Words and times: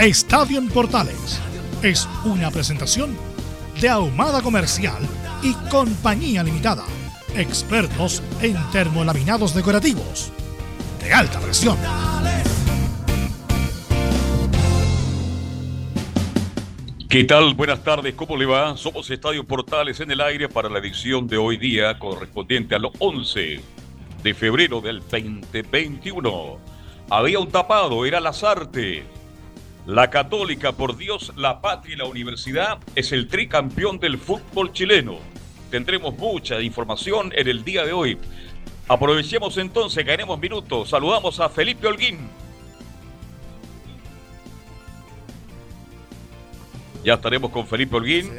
Estadio 0.00 0.58
en 0.58 0.68
Portales 0.68 1.40
es 1.82 2.06
una 2.26 2.50
presentación 2.50 3.16
de 3.80 3.88
Ahumada 3.88 4.42
Comercial 4.42 5.02
y 5.42 5.54
Compañía 5.70 6.42
Limitada. 6.42 6.84
Expertos 7.34 8.22
en 8.42 8.56
termolaminados 8.72 9.54
decorativos 9.54 10.30
de 11.02 11.14
alta 11.14 11.40
presión. 11.40 11.78
¿Qué 17.08 17.24
tal? 17.24 17.54
Buenas 17.54 17.82
tardes, 17.82 18.14
¿cómo 18.14 18.36
le 18.36 18.44
va? 18.44 18.76
Somos 18.76 19.10
Estadio 19.10 19.44
Portales 19.44 19.98
en 20.00 20.10
el 20.10 20.20
aire 20.20 20.50
para 20.50 20.68
la 20.68 20.78
edición 20.78 21.26
de 21.26 21.38
hoy 21.38 21.56
día 21.56 21.98
correspondiente 21.98 22.74
a 22.74 22.78
los 22.78 22.92
11 22.98 23.60
de 24.22 24.34
febrero 24.34 24.82
del 24.82 25.00
2021. 25.00 26.58
Había 27.08 27.38
un 27.38 27.48
tapado, 27.48 28.04
era 28.04 28.20
Lazarte. 28.20 29.15
La 29.86 30.10
Católica, 30.10 30.72
por 30.72 30.96
Dios, 30.96 31.32
la 31.36 31.60
patria 31.60 31.94
y 31.94 31.98
la 31.98 32.06
universidad 32.06 32.78
es 32.96 33.12
el 33.12 33.28
tricampeón 33.28 34.00
del 34.00 34.18
fútbol 34.18 34.72
chileno. 34.72 35.18
Tendremos 35.70 36.16
mucha 36.18 36.60
información 36.60 37.32
en 37.36 37.46
el 37.46 37.62
día 37.64 37.84
de 37.84 37.92
hoy. 37.92 38.18
Aprovechemos 38.88 39.56
entonces, 39.58 40.04
ganemos 40.04 40.40
minutos. 40.40 40.90
Saludamos 40.90 41.38
a 41.38 41.48
Felipe 41.48 41.86
Holguín. 41.86 42.28
Ya 47.04 47.14
estaremos 47.14 47.52
con 47.52 47.64
Felipe 47.66 47.94
Holguín. 47.94 48.32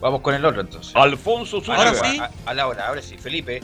Vamos 0.00 0.20
con 0.20 0.34
el 0.34 0.44
otro 0.44 0.60
entonces. 0.60 0.94
Alfonso 0.96 1.60
Zúñiga. 1.60 1.88
Ahora 1.90 1.94
sí. 1.94 2.18
A, 2.18 2.30
a 2.44 2.54
la 2.54 2.66
hora, 2.66 2.88
ahora 2.88 3.02
sí, 3.02 3.16
Felipe. 3.18 3.62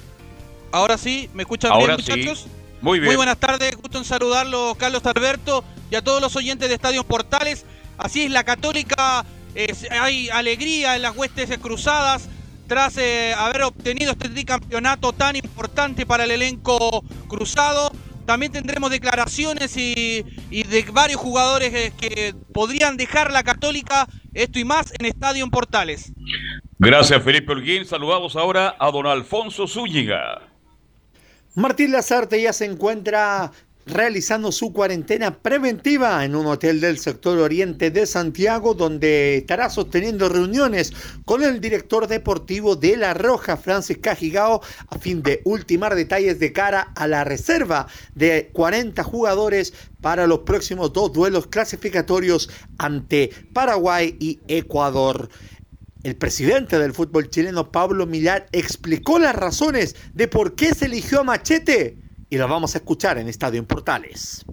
Ahora 0.71 0.97
sí, 0.97 1.29
¿me 1.35 1.43
escuchan 1.43 1.73
Ahora 1.73 1.97
bien, 1.97 2.07
sí. 2.07 2.13
muchachos? 2.13 2.47
Muy 2.83 2.99
bien. 2.99 3.11
Muy 3.11 3.17
buenas 3.17 3.39
tardes, 3.39 3.77
gusto 3.77 3.99
en 3.99 4.05
saludarlo, 4.05 4.75
Carlos 4.77 5.07
Alberto, 5.07 5.65
y 5.91 5.95
a 5.95 6.03
todos 6.03 6.21
los 6.21 6.35
oyentes 6.35 6.69
de 6.69 6.75
Estadio 6.75 7.05
Portales. 7.05 7.65
Así 7.97 8.25
es, 8.25 8.31
la 8.31 8.43
Católica, 8.43 9.25
eh, 9.55 9.73
hay 9.91 10.29
alegría 10.31 10.97
en 10.97 11.03
las 11.03 11.17
huestes 11.17 11.57
cruzadas 11.59 12.29
tras 12.67 12.97
eh, 12.97 13.35
haber 13.35 13.63
obtenido 13.63 14.13
este 14.13 14.29
tricampeonato 14.29 15.13
tan 15.13 15.37
importante 15.37 16.07
para 16.07 16.25
el 16.25 16.33
elenco 16.33 17.05
cruzado. 17.29 17.93
También 18.27 18.51
tendremos 18.51 18.91
declaraciones 18.91 19.77
y, 19.77 20.25
y 20.51 20.65
de 20.65 20.83
varios 20.93 21.21
jugadores 21.21 21.73
eh, 21.75 21.93
que 21.97 22.35
podrían 22.53 22.97
dejar 22.97 23.31
la 23.31 23.45
Católica, 23.45 24.09
esto 24.35 24.59
y 24.59 24.65
más 24.65 24.93
en 24.99 25.07
Estadio 25.07 25.49
Portales. 25.51 26.13
Gracias, 26.79 27.23
Felipe 27.23 27.53
Holguín. 27.53 27.85
Saludamos 27.85 28.35
ahora 28.35 28.75
a 28.79 28.91
don 28.91 29.07
Alfonso 29.07 29.69
Zúñiga. 29.69 30.52
Martín 31.55 31.93
Lazarte 31.93 32.41
ya 32.41 32.55
se 32.55 32.65
encuentra 32.65 33.53
realizando 33.85 34.53
su 34.53 34.73
cuarentena 34.73 35.39
preventiva 35.39 36.25
en 36.25 36.35
un 36.35 36.47
hotel 36.47 36.81
del 36.81 36.99
sector 36.99 37.37
oriente 37.39 37.91
de 37.91 38.07
Santiago 38.07 38.73
donde 38.73 39.37
estará 39.37 39.69
sosteniendo 39.69 40.31
reuniones 40.31 40.95
con 41.27 41.43
el 41.43 41.61
director 41.61 42.07
deportivo 42.07 42.75
de 42.75 42.97
La 42.97 43.13
Roja, 43.13 43.59
Francis 43.59 43.99
Cajigao, 43.99 44.63
a 44.89 44.99
fin 44.99 45.23
de 45.23 45.43
ultimar 45.45 45.95
detalles 45.95 46.39
de 46.39 46.55
cara 46.55 46.93
a 46.95 47.07
la 47.07 47.23
reserva 47.25 47.87
de 48.15 48.49
40 48.55 49.03
jugadores 49.03 49.75
para 50.01 50.27
los 50.27 50.41
próximos 50.41 50.95
dos 50.95 51.13
duelos 51.13 51.49
clasificatorios 51.49 52.49
ante 52.79 53.31
Paraguay 53.53 54.17
y 54.19 54.41
Ecuador. 54.49 55.29
El 56.03 56.17
presidente 56.17 56.79
del 56.79 56.93
fútbol 56.93 57.31
chileno, 57.31 57.71
Pablo 57.71 58.07
Millar, 58.07 58.47
explicó 58.53 59.19
las 59.21 59.37
razones 59.37 59.95
de 60.15 60.27
por 60.27 60.57
qué 60.57 60.75
se 60.75 60.87
eligió 60.87 61.21
a 61.21 61.25
Machete 61.25 61.97
y 62.29 62.39
lo 62.39 62.49
vamos 62.49 62.75
a 62.75 62.79
escuchar 62.79 63.19
en 63.19 63.29
Estadio 63.29 63.61
en 63.61 63.67
Portales. 63.67 64.45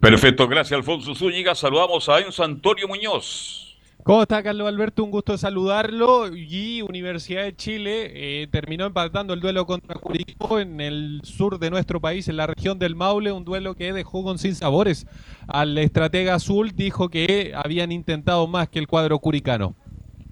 Perfecto, 0.00 0.48
gracias, 0.48 0.76
Alfonso 0.76 1.14
Zúñiga. 1.14 1.54
Saludamos 1.54 2.08
a 2.08 2.18
Enzo 2.20 2.44
Antonio 2.44 2.88
Muñoz. 2.88 3.69
¿Cómo 4.02 4.22
está 4.22 4.42
Carlos 4.42 4.66
Alberto? 4.66 5.04
Un 5.04 5.10
gusto 5.10 5.36
saludarlo. 5.36 6.34
Y 6.34 6.82
Universidad 6.82 7.44
de 7.44 7.54
Chile 7.54 8.10
eh, 8.14 8.46
terminó 8.50 8.86
empatando 8.86 9.34
el 9.34 9.40
duelo 9.40 9.66
contra 9.66 9.94
Curicó 9.94 10.58
en 10.58 10.80
el 10.80 11.20
sur 11.22 11.58
de 11.58 11.70
nuestro 11.70 12.00
país, 12.00 12.26
en 12.28 12.36
la 12.36 12.46
región 12.46 12.78
del 12.78 12.96
Maule, 12.96 13.30
un 13.30 13.44
duelo 13.44 13.74
que 13.74 13.92
dejó 13.92 14.24
con 14.24 14.38
sin 14.38 14.54
sabores. 14.54 15.06
Al 15.48 15.76
estratega 15.76 16.34
azul 16.34 16.72
dijo 16.74 17.10
que 17.10 17.52
habían 17.54 17.92
intentado 17.92 18.46
más 18.46 18.68
que 18.68 18.78
el 18.78 18.86
cuadro 18.86 19.18
curicano. 19.18 19.74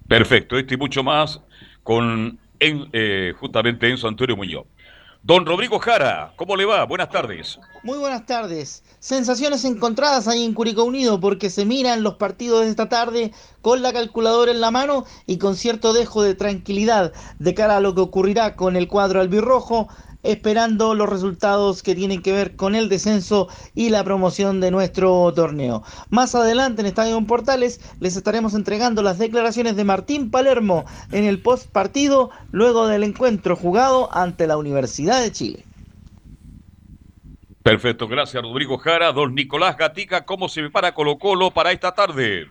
Perfecto, 0.07 0.57
este 0.57 0.73
y 0.73 0.77
mucho 0.77 1.03
más 1.03 1.39
con 1.83 2.39
eh, 2.59 3.33
justamente 3.39 3.89
Enzo 3.89 4.07
Antonio 4.07 4.35
Muñoz. 4.35 4.65
Don 5.21 5.45
Rodrigo 5.45 5.79
Jara, 5.79 6.31
¿cómo 6.37 6.55
le 6.55 6.63
va? 6.63 6.85
Buenas 6.85 7.09
tardes. 7.09 7.59
Muy 7.83 7.97
buenas 7.97 8.25
tardes. 8.25 8.83
Sensaciones 8.99 9.65
encontradas 9.65 10.29
ahí 10.29 10.45
en 10.45 10.53
Curicó 10.53 10.85
Unido 10.85 11.19
porque 11.19 11.49
se 11.49 11.65
miran 11.65 12.03
los 12.03 12.15
partidos 12.15 12.61
de 12.61 12.69
esta 12.69 12.87
tarde 12.87 13.33
con 13.61 13.81
la 13.81 13.91
calculadora 13.91 14.51
en 14.51 14.61
la 14.61 14.71
mano 14.71 15.03
y 15.25 15.37
con 15.37 15.57
cierto 15.57 15.91
dejo 15.91 16.23
de 16.23 16.35
tranquilidad 16.35 17.11
de 17.37 17.53
cara 17.53 17.77
a 17.77 17.81
lo 17.81 17.93
que 17.95 18.01
ocurrirá 18.01 18.55
con 18.55 18.77
el 18.77 18.87
cuadro 18.87 19.19
albirrojo, 19.19 19.89
esperando 20.23 20.93
los 20.93 21.09
resultados 21.09 21.83
que 21.83 21.95
tienen 21.95 22.21
que 22.21 22.31
ver 22.31 22.55
con 22.55 22.75
el 22.75 22.89
descenso 22.89 23.47
y 23.75 23.89
la 23.89 24.03
promoción 24.03 24.59
de 24.59 24.71
nuestro 24.71 25.33
torneo. 25.33 25.83
Más 26.09 26.35
adelante 26.35 26.81
en 26.81 26.87
Estadio 26.87 27.19
Portales 27.25 27.81
les 27.99 28.15
estaremos 28.15 28.53
entregando 28.53 29.01
las 29.01 29.17
declaraciones 29.17 29.75
de 29.75 29.83
Martín 29.83 30.31
Palermo 30.31 30.85
en 31.11 31.25
el 31.25 31.41
post 31.41 31.69
partido 31.71 32.31
luego 32.51 32.87
del 32.87 33.03
encuentro 33.03 33.55
jugado 33.55 34.09
ante 34.11 34.47
la 34.47 34.57
Universidad 34.57 35.21
de 35.21 35.31
Chile. 35.31 35.65
Perfecto, 37.63 38.07
gracias 38.07 38.41
Rodrigo 38.41 38.77
Jara. 38.77 39.11
Don 39.11 39.35
Nicolás 39.35 39.77
Gatica, 39.77 40.25
¿cómo 40.25 40.49
se 40.49 40.61
prepara 40.61 40.93
Colo 40.93 41.17
Colo 41.17 41.51
para 41.51 41.71
esta 41.71 41.93
tarde? 41.93 42.47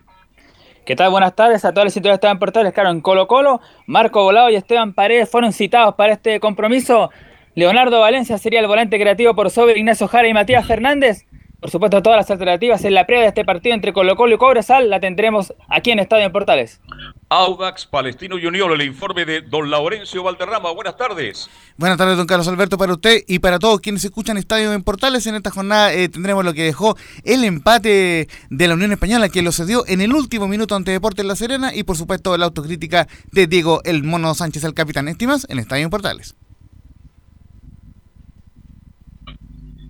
¿Qué 0.85 0.95
tal? 0.95 1.11
Buenas 1.11 1.35
tardes 1.35 1.65
a 1.65 1.71
todas 1.71 1.85
las 1.85 1.93
situaciones 1.93 2.15
que 2.15 2.25
estaban 2.25 2.39
portales. 2.39 2.73
Claro, 2.73 2.89
en 2.89 3.01
Colo 3.01 3.27
Colo, 3.27 3.61
Marco 3.85 4.23
Volado 4.23 4.49
y 4.49 4.55
Esteban 4.55 4.93
Paredes 4.93 5.29
fueron 5.29 5.53
citados 5.53 5.95
para 5.95 6.13
este 6.13 6.39
compromiso. 6.39 7.11
Leonardo 7.59 7.99
Valencia 7.99 8.37
sería 8.37 8.61
el 8.61 8.67
volante 8.67 8.97
creativo 8.97 9.35
por 9.35 9.49
sobre 9.49 9.77
Ignacio 9.77 10.07
Jara 10.07 10.29
y 10.29 10.33
Matías 10.33 10.65
Fernández. 10.65 11.25
Por 11.59 11.69
supuesto, 11.69 12.01
todas 12.01 12.15
las 12.15 12.31
alternativas 12.31 12.85
en 12.85 12.93
la 12.93 13.05
previa 13.05 13.23
de 13.23 13.27
este 13.27 13.43
partido 13.43 13.75
entre 13.75 13.91
Colo 13.91 14.15
Colo 14.15 14.35
y 14.35 14.37
Cobresal 14.37 14.89
la 14.89 15.01
tendremos 15.01 15.53
aquí 15.67 15.91
en 15.91 15.99
Estadio 15.99 16.25
en 16.25 16.31
Portales. 16.31 16.79
Audax 17.27 17.85
Palestino 17.85 18.37
Junior, 18.41 18.71
el 18.71 18.83
informe 18.83 19.25
de 19.25 19.41
don 19.41 19.69
Laurencio 19.69 20.23
Valderrama. 20.23 20.71
Buenas 20.71 20.95
tardes. 20.95 21.49
Buenas 21.75 21.97
tardes, 21.97 22.15
don 22.15 22.27
Carlos 22.27 22.47
Alberto, 22.47 22.77
para 22.77 22.93
usted 22.93 23.23
y 23.27 23.39
para 23.39 23.59
todos 23.59 23.81
quienes 23.81 24.05
escuchan 24.05 24.37
Estadio 24.37 24.71
en 24.71 24.81
Portales. 24.81 25.27
En 25.27 25.35
esta 25.35 25.51
jornada 25.51 25.91
eh, 25.91 26.07
tendremos 26.07 26.45
lo 26.45 26.53
que 26.53 26.63
dejó 26.63 26.95
el 27.25 27.43
empate 27.43 28.29
de 28.49 28.67
la 28.69 28.75
Unión 28.75 28.93
Española, 28.93 29.27
que 29.27 29.41
lo 29.41 29.51
cedió 29.51 29.83
en 29.85 29.99
el 29.99 30.13
último 30.13 30.47
minuto 30.47 30.77
ante 30.77 30.91
Deportes 30.91 31.25
La 31.25 31.35
Serena, 31.35 31.75
y 31.75 31.83
por 31.83 31.97
supuesto 31.97 32.37
la 32.37 32.45
autocrítica 32.45 33.09
de 33.33 33.47
Diego 33.47 33.81
El 33.83 34.03
Mono 34.03 34.33
Sánchez, 34.33 34.63
el 34.63 34.73
capitán. 34.73 35.09
Estimas 35.09 35.45
en 35.49 35.59
Estadio 35.59 35.83
en 35.83 35.89
Portales. 35.89 36.37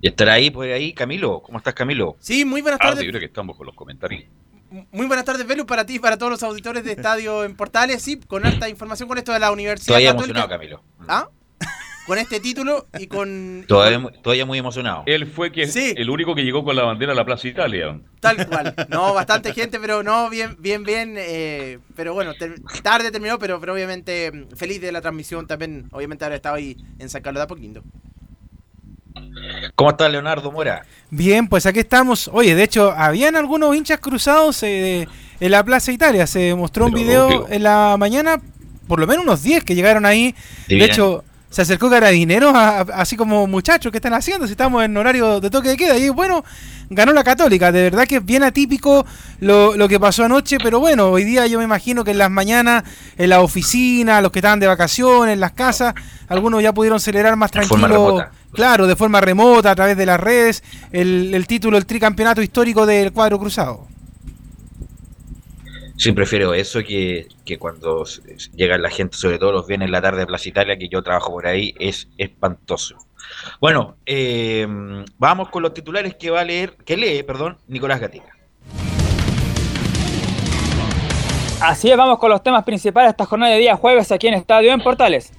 Y 0.01 0.07
estará 0.07 0.33
ahí, 0.33 0.49
por 0.49 0.65
ahí, 0.67 0.93
Camilo. 0.93 1.41
¿Cómo 1.41 1.57
estás, 1.57 1.73
Camilo? 1.73 2.15
Sí, 2.19 2.45
muy 2.45 2.61
buenas 2.61 2.79
tardes. 2.79 3.03
yo 3.03 3.09
creo 3.09 3.19
que 3.19 3.25
estamos 3.25 3.57
con 3.57 3.65
los 3.65 3.75
comentarios. 3.75 4.23
Muy 4.91 5.07
buenas 5.07 5.25
tardes, 5.25 5.45
Velu, 5.47 5.65
para 5.65 5.85
ti 5.85 5.95
y 5.95 5.99
para 5.99 6.17
todos 6.17 6.31
los 6.31 6.43
auditores 6.43 6.83
de 6.83 6.91
Estadio 6.91 7.43
en 7.43 7.55
Portales. 7.55 8.01
Sí, 8.03 8.17
con 8.27 8.45
harta 8.45 8.69
información 8.69 9.09
con 9.09 9.17
esto 9.17 9.33
de 9.33 9.39
la 9.39 9.51
Universidad 9.51 9.87
Todavía 9.87 10.11
Católica. 10.11 10.39
emocionado, 10.43 10.49
Camilo. 10.49 10.83
¿Ah? 11.07 11.27
con 12.05 12.17
este 12.17 12.39
título 12.39 12.87
y 12.97 13.05
con... 13.05 13.65
Todavía, 13.67 13.99
mu- 13.99 14.09
todavía 14.09 14.43
muy 14.43 14.57
emocionado. 14.57 15.03
Él 15.05 15.27
fue 15.27 15.51
que, 15.51 15.67
Sí. 15.67 15.93
el 15.95 16.09
único 16.09 16.33
que 16.33 16.43
llegó 16.43 16.63
con 16.63 16.75
la 16.75 16.81
bandera 16.81 17.11
a 17.11 17.15
la 17.15 17.23
Plaza 17.23 17.47
Italia. 17.47 17.99
Tal 18.19 18.47
cual. 18.47 18.73
No, 18.89 19.13
bastante 19.13 19.53
gente, 19.53 19.79
pero 19.79 20.01
no, 20.01 20.27
bien, 20.27 20.55
bien, 20.59 20.83
bien. 20.83 21.13
eh, 21.19 21.77
pero 21.95 22.15
bueno, 22.15 22.33
ter- 22.33 22.59
tarde 22.81 23.11
terminó, 23.11 23.37
pero, 23.37 23.59
pero 23.59 23.73
obviamente 23.73 24.31
mm, 24.31 24.55
feliz 24.55 24.81
de 24.81 24.91
la 24.91 25.01
transmisión 25.01 25.45
también. 25.45 25.87
Obviamente 25.91 26.25
haber 26.25 26.37
estado 26.37 26.55
ahí 26.55 26.77
en 26.97 27.09
San 27.09 27.21
Carlos 27.21 27.41
de 27.41 27.43
Apoquindo. 27.43 27.83
¿Cómo 29.75 29.91
está 29.91 30.09
Leonardo 30.09 30.51
Mora? 30.51 30.83
Bien, 31.09 31.47
pues 31.47 31.65
aquí 31.65 31.79
estamos. 31.79 32.29
Oye, 32.33 32.55
de 32.55 32.63
hecho, 32.63 32.91
habían 32.91 33.35
algunos 33.35 33.75
hinchas 33.75 33.99
cruzados 33.99 34.61
eh, 34.63 35.07
en 35.39 35.51
la 35.51 35.63
Plaza 35.63 35.91
Italia. 35.91 36.27
Se 36.27 36.53
mostró 36.55 36.85
un 36.85 36.93
Pero 36.93 37.03
video 37.03 37.27
obvio. 37.27 37.47
en 37.49 37.63
la 37.63 37.95
mañana, 37.97 38.39
por 38.87 38.99
lo 38.99 39.07
menos 39.07 39.23
unos 39.23 39.41
10 39.43 39.63
que 39.63 39.75
llegaron 39.75 40.05
ahí. 40.05 40.35
De 40.67 40.83
hecho, 40.83 41.23
se 41.49 41.63
acercó 41.63 41.89
Carabineros, 41.89 42.53
así 42.55 43.17
como 43.17 43.47
muchachos, 43.47 43.91
¿qué 43.91 43.97
están 43.97 44.13
haciendo? 44.13 44.45
Si 44.45 44.51
estamos 44.51 44.83
en 44.83 44.95
horario 44.95 45.39
de 45.39 45.49
toque 45.49 45.69
de 45.69 45.77
queda. 45.77 45.97
Y 45.97 46.09
bueno, 46.09 46.43
ganó 46.91 47.11
la 47.11 47.23
Católica. 47.23 47.71
De 47.71 47.81
verdad 47.81 48.05
que 48.05 48.17
es 48.17 48.25
bien 48.25 48.43
atípico 48.43 49.03
lo, 49.39 49.75
lo 49.75 49.87
que 49.87 49.99
pasó 49.99 50.25
anoche, 50.25 50.57
pero 50.61 50.79
bueno, 50.79 51.07
hoy 51.07 51.23
día 51.23 51.47
yo 51.47 51.57
me 51.57 51.63
imagino 51.63 52.03
que 52.03 52.11
en 52.11 52.19
las 52.19 52.29
mañanas, 52.29 52.83
en 53.17 53.29
la 53.29 53.41
oficina, 53.41 54.21
los 54.21 54.31
que 54.31 54.39
estaban 54.39 54.59
de 54.59 54.67
vacaciones, 54.67 55.33
en 55.33 55.39
las 55.39 55.53
casas, 55.53 55.95
algunos 56.27 56.61
ya 56.61 56.71
pudieron 56.71 56.99
celebrar 56.99 57.35
más 57.35 57.49
tranquilo. 57.49 58.27
Claro, 58.51 58.87
de 58.87 58.95
forma 58.95 59.21
remota, 59.21 59.71
a 59.71 59.75
través 59.75 59.95
de 59.95 60.05
las 60.05 60.19
redes, 60.19 60.63
el, 60.91 61.33
el 61.33 61.47
título, 61.47 61.77
el 61.77 61.85
tricampeonato 61.85 62.41
histórico 62.41 62.85
del 62.85 63.11
cuadro 63.11 63.39
cruzado. 63.39 63.87
Sí, 65.97 66.13
prefiero 66.13 66.53
eso 66.53 66.79
que, 66.81 67.27
que 67.45 67.59
cuando 67.59 68.05
llega 68.55 68.77
la 68.77 68.89
gente, 68.89 69.17
sobre 69.17 69.37
todo 69.37 69.51
los 69.51 69.67
viernes 69.67 69.87
en 69.87 69.91
la 69.91 70.01
tarde 70.01 70.19
de 70.19 70.27
Plaza 70.27 70.47
Italia, 70.47 70.77
que 70.77 70.87
yo 70.87 71.03
trabajo 71.03 71.31
por 71.31 71.45
ahí, 71.45 71.75
es 71.77 72.07
espantoso. 72.17 72.95
Bueno, 73.59 73.97
eh, 74.05 74.65
vamos 75.17 75.49
con 75.49 75.61
los 75.61 75.73
titulares 75.73 76.15
que 76.15 76.29
va 76.29 76.39
a 76.39 76.45
leer, 76.45 76.77
que 76.85 76.95
lee, 76.95 77.23
perdón, 77.23 77.57
Nicolás 77.67 77.99
Gatica. 77.99 78.33
Así 81.61 81.91
es, 81.91 81.97
vamos 81.97 82.17
con 82.17 82.29
los 82.29 82.41
temas 82.41 82.63
principales 82.63 83.07
de 83.07 83.11
esta 83.11 83.25
jornada 83.25 83.51
de 83.51 83.59
día 83.59 83.75
jueves 83.75 84.09
aquí 84.13 84.29
en 84.29 84.35
Estadio 84.35 84.71
en 84.71 84.79
Portales. 84.79 85.33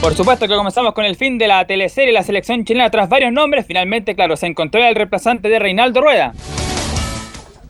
Por 0.00 0.14
supuesto 0.14 0.46
que 0.46 0.54
comenzamos 0.54 0.94
con 0.94 1.04
el 1.04 1.16
fin 1.16 1.36
de 1.38 1.48
la 1.48 1.66
teleserie 1.66 2.12
La 2.12 2.22
selección 2.22 2.64
chilena 2.64 2.90
tras 2.90 3.08
varios 3.08 3.32
nombres. 3.32 3.66
Finalmente, 3.66 4.14
claro, 4.14 4.36
se 4.36 4.46
encontró 4.46 4.84
el 4.84 4.94
reemplazante 4.94 5.48
de 5.48 5.58
Reinaldo 5.58 6.00
Rueda. 6.00 6.32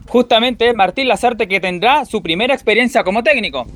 Justamente 0.09 0.73
Martín 0.75 1.09
Lazarte 1.09 1.49
que 1.49 1.61
tendrá 1.61 2.05
su 2.05 2.23
primera 2.23 2.55
experiencia 2.55 3.05
como 3.05 3.23
técnico. 3.23 3.67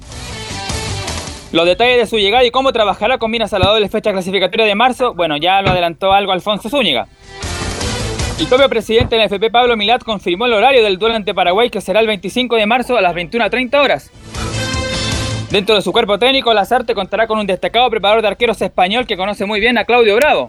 Los 1.53 1.67
detalles 1.67 1.99
de 1.99 2.07
su 2.07 2.19
llegada 2.19 2.45
y 2.45 2.51
cómo 2.51 2.73
trabajará 2.73 3.19
con 3.19 3.31
miras 3.31 3.53
a 3.53 3.59
la 3.59 3.67
doble 3.67 3.89
fecha 3.89 4.13
clasificatoria 4.13 4.67
de 4.67 4.77
marzo, 4.77 5.15
bueno, 5.15 5.37
ya 5.37 5.63
lo 5.63 5.71
adelantó 5.71 6.13
algo 6.13 6.31
Alfonso 6.31 6.69
Zúñiga. 6.69 7.09
El 8.39 8.47
propio 8.47 8.69
presidente 8.69 9.17
de 9.17 9.19
la 9.19 9.25
FP, 9.25 9.51
Pablo 9.51 9.77
Milat, 9.77 10.05
confirmó 10.05 10.47
el 10.47 10.53
horario 10.53 10.85
del 10.85 10.97
duelo 10.97 11.17
ante 11.17 11.35
Paraguay 11.35 11.69
que 11.69 11.81
será 11.81 12.01
el 12.01 12.07
25 12.07 12.57
de 12.57 12.67
marzo 12.67 12.97
a 12.97 13.01
las 13.01 13.15
21.30 13.15 13.83
horas. 13.83 14.11
Dentro 15.51 15.75
de 15.75 15.83
su 15.83 15.91
cuerpo 15.91 16.17
técnico, 16.17 16.55
Lazarte 16.55 16.95
contará 16.95 17.27
con 17.27 17.37
un 17.37 17.47
destacado 17.47 17.91
preparador 17.91 18.23
de 18.23 18.29
arqueros 18.29 18.63
español 18.63 19.05
que 19.05 19.17
conoce 19.17 19.47
muy 19.47 19.59
bien 19.59 19.79
a 19.79 19.85
Claudio 19.85 20.15
Bravo. 20.15 20.49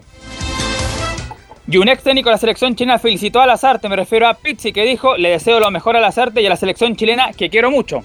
Y 1.66 1.76
un 1.78 1.88
ex 1.88 2.04
técnico 2.04 2.28
de 2.28 2.34
la 2.34 2.38
selección 2.38 2.76
china 2.76 3.00
felicitó 3.00 3.40
a 3.40 3.46
Lazarte, 3.46 3.88
me 3.88 3.96
refiero 3.96 4.28
a 4.28 4.34
Pizzi, 4.34 4.72
que 4.72 4.84
dijo, 4.84 5.16
le 5.16 5.30
deseo 5.30 5.58
lo 5.58 5.72
mejor 5.72 5.96
a 5.96 6.00
Lazarte 6.00 6.40
y 6.40 6.46
a 6.46 6.50
la 6.50 6.56
selección 6.56 6.94
chilena 6.94 7.32
que 7.32 7.50
quiero 7.50 7.72
mucho. 7.72 8.00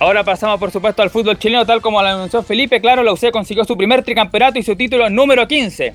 Ahora 0.00 0.24
pasamos 0.24 0.58
por 0.58 0.72
supuesto 0.72 1.02
al 1.02 1.10
fútbol 1.10 1.38
chileno, 1.38 1.64
tal 1.64 1.80
como 1.80 2.02
lo 2.02 2.08
anunció 2.08 2.42
Felipe, 2.42 2.80
claro, 2.80 3.04
la 3.04 3.12
UC 3.12 3.30
consiguió 3.30 3.64
su 3.64 3.76
primer 3.76 4.02
tricampeonato 4.02 4.58
y 4.58 4.64
su 4.64 4.74
título 4.74 5.08
número 5.08 5.46
15. 5.46 5.92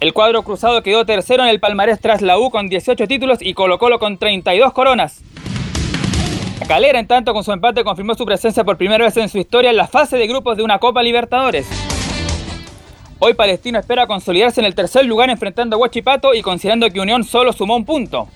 El 0.00 0.12
cuadro 0.12 0.42
cruzado 0.42 0.82
quedó 0.82 1.06
tercero 1.06 1.42
en 1.42 1.48
el 1.48 1.58
palmarés 1.58 2.00
tras 2.00 2.20
la 2.20 2.38
U 2.38 2.50
con 2.50 2.68
18 2.68 3.08
títulos 3.08 3.38
y 3.40 3.54
Colo 3.54 3.78
Colo 3.78 3.98
con 3.98 4.18
32 4.18 4.74
coronas. 4.74 5.22
Calera, 6.64 6.98
en 6.98 7.06
tanto, 7.06 7.32
con 7.32 7.44
su 7.44 7.52
empate 7.52 7.84
confirmó 7.84 8.14
su 8.14 8.24
presencia 8.24 8.64
por 8.64 8.76
primera 8.76 9.04
vez 9.04 9.16
en 9.18 9.28
su 9.28 9.38
historia 9.38 9.70
en 9.70 9.76
la 9.76 9.86
fase 9.86 10.16
de 10.16 10.26
grupos 10.26 10.56
de 10.56 10.64
una 10.64 10.78
Copa 10.78 11.02
Libertadores. 11.02 11.66
Hoy 13.20 13.34
Palestino 13.34 13.78
espera 13.78 14.06
consolidarse 14.06 14.60
en 14.60 14.66
el 14.66 14.74
tercer 14.74 15.06
lugar 15.06 15.30
enfrentando 15.30 15.76
a 15.76 15.78
Huachipato 15.78 16.34
y 16.34 16.42
considerando 16.42 16.90
que 16.90 16.98
Unión 17.00 17.22
solo 17.22 17.52
sumó 17.52 17.76
un 17.76 17.84
punto. 17.84 18.28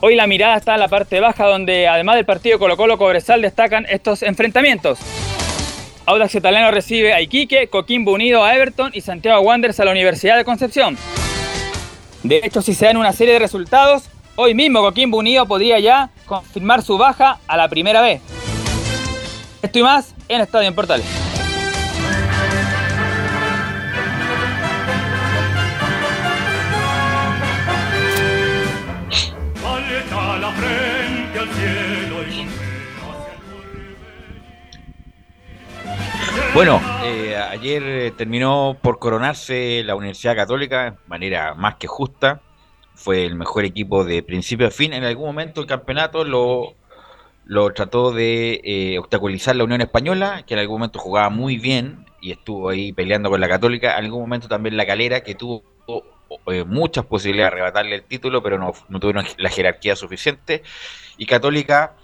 Hoy 0.00 0.16
la 0.16 0.26
mirada 0.26 0.56
está 0.56 0.74
en 0.74 0.80
la 0.80 0.88
parte 0.88 1.20
baja 1.20 1.46
donde 1.46 1.86
además 1.86 2.16
del 2.16 2.24
partido 2.24 2.58
Colo 2.58 2.76
Colo 2.76 2.98
Cobresal 2.98 3.42
destacan 3.42 3.86
estos 3.88 4.22
enfrentamientos. 4.22 4.98
Audax 6.06 6.34
Italiano 6.34 6.70
recibe 6.70 7.12
a 7.12 7.20
Iquique, 7.20 7.68
Coquimbo 7.68 8.12
Unido 8.12 8.42
a 8.42 8.56
Everton 8.56 8.90
y 8.94 9.02
Santiago 9.02 9.40
Wanderers 9.42 9.78
a 9.78 9.84
la 9.84 9.92
Universidad 9.92 10.36
de 10.36 10.44
Concepción. 10.44 10.96
De 12.22 12.40
hecho, 12.42 12.60
si 12.62 12.74
se 12.74 12.86
dan 12.86 12.96
una 12.96 13.12
serie 13.12 13.34
de 13.34 13.38
resultados, 13.38 14.10
hoy 14.42 14.54
mismo 14.54 14.80
Coquimbo 14.80 15.18
Unido 15.18 15.44
podría 15.44 15.78
ya 15.80 16.08
confirmar 16.24 16.82
su 16.82 16.96
baja 16.96 17.40
a 17.46 17.58
la 17.58 17.68
primera 17.68 18.00
vez. 18.00 18.22
Esto 19.60 19.78
y 19.78 19.82
más 19.82 20.14
en 20.28 20.40
Estadio 20.40 20.66
en 20.68 20.74
Portales. 20.74 21.06
Bueno, 36.54 36.80
eh, 37.04 37.36
ayer 37.36 37.82
eh, 37.82 38.10
terminó 38.10 38.76
por 38.80 38.98
coronarse 38.98 39.82
la 39.84 39.94
Universidad 39.94 40.34
Católica 40.34 40.84
de 40.84 40.96
manera 41.06 41.54
más 41.54 41.76
que 41.76 41.86
justa. 41.86 42.40
Fue 43.00 43.24
el 43.24 43.34
mejor 43.34 43.64
equipo 43.64 44.04
de 44.04 44.22
principio 44.22 44.66
a 44.66 44.70
fin. 44.70 44.92
En 44.92 45.04
algún 45.04 45.26
momento 45.26 45.62
el 45.62 45.66
campeonato 45.66 46.24
lo, 46.24 46.74
trató 47.72 48.12
de 48.12 48.60
eh, 48.62 48.98
obstaculizar 48.98 49.56
la 49.56 49.64
Unión 49.64 49.80
Española, 49.80 50.44
que 50.46 50.54
en 50.54 50.60
algún 50.60 50.80
momento 50.80 50.98
jugaba 50.98 51.30
muy 51.30 51.56
bien 51.56 52.04
y 52.20 52.32
estuvo 52.32 52.68
ahí 52.68 52.92
peleando 52.92 53.30
con 53.30 53.40
la 53.40 53.48
Católica. 53.48 53.98
En 53.98 54.04
algún 54.04 54.20
momento 54.20 54.48
también 54.48 54.76
la 54.76 54.84
Calera, 54.84 55.22
que 55.22 55.34
tuvo 55.34 55.62
eh, 56.48 56.64
muchas 56.64 57.06
posibilidades 57.06 57.52
de 57.52 57.56
arrebatarle 57.56 57.94
el 57.94 58.02
título, 58.02 58.42
pero 58.42 58.58
no, 58.58 58.72
no 58.90 59.00
tuvieron 59.00 59.24
la 59.38 59.48
jerarquía 59.48 59.96
suficiente. 59.96 60.62
Y 61.16 61.24
Católica 61.24 61.94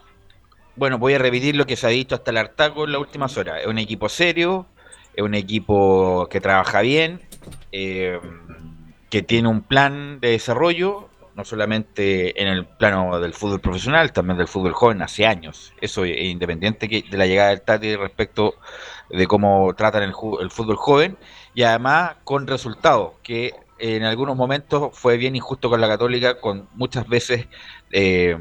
bueno, 0.76 0.98
voy 0.98 1.14
a 1.14 1.18
repetir 1.18 1.56
lo 1.56 1.66
que 1.66 1.74
se 1.74 1.86
ha 1.86 1.90
dicho 1.90 2.14
hasta 2.14 2.30
el 2.30 2.36
hartaco 2.36 2.84
en 2.84 2.92
las 2.92 3.00
últimas 3.00 3.36
horas. 3.36 3.60
Es 3.62 3.66
un 3.66 3.78
equipo 3.78 4.08
serio, 4.08 4.66
es 5.14 5.24
un 5.24 5.34
equipo 5.34 6.28
que 6.30 6.40
trabaja 6.40 6.82
bien, 6.82 7.22
eh, 7.72 8.20
que 9.10 9.22
tiene 9.22 9.48
un 9.48 9.62
plan 9.62 10.20
de 10.20 10.30
desarrollo, 10.30 11.08
no 11.34 11.44
solamente 11.44 12.40
en 12.40 12.48
el 12.48 12.64
plano 12.64 13.20
del 13.20 13.34
fútbol 13.34 13.60
profesional, 13.60 14.12
también 14.12 14.38
del 14.38 14.48
fútbol 14.48 14.72
joven 14.72 15.02
hace 15.02 15.26
años. 15.26 15.74
Eso 15.80 16.04
es 16.04 16.18
independiente 16.18 16.88
de 16.88 17.16
la 17.16 17.26
llegada 17.26 17.50
del 17.50 17.62
Tati 17.62 17.94
respecto 17.96 18.54
de 19.10 19.26
cómo 19.26 19.72
tratan 19.74 20.02
el, 20.02 20.14
fútbol 20.14 20.76
joven 20.76 21.16
y 21.54 21.62
además 21.62 22.16
con 22.24 22.46
resultados 22.46 23.12
que 23.22 23.52
en 23.78 24.04
algunos 24.04 24.36
momentos 24.36 24.98
fue 24.98 25.18
bien 25.18 25.36
injusto 25.36 25.68
con 25.68 25.80
la 25.80 25.88
Católica, 25.88 26.40
con 26.40 26.68
muchas 26.74 27.06
veces 27.06 27.46
eh, 27.92 28.36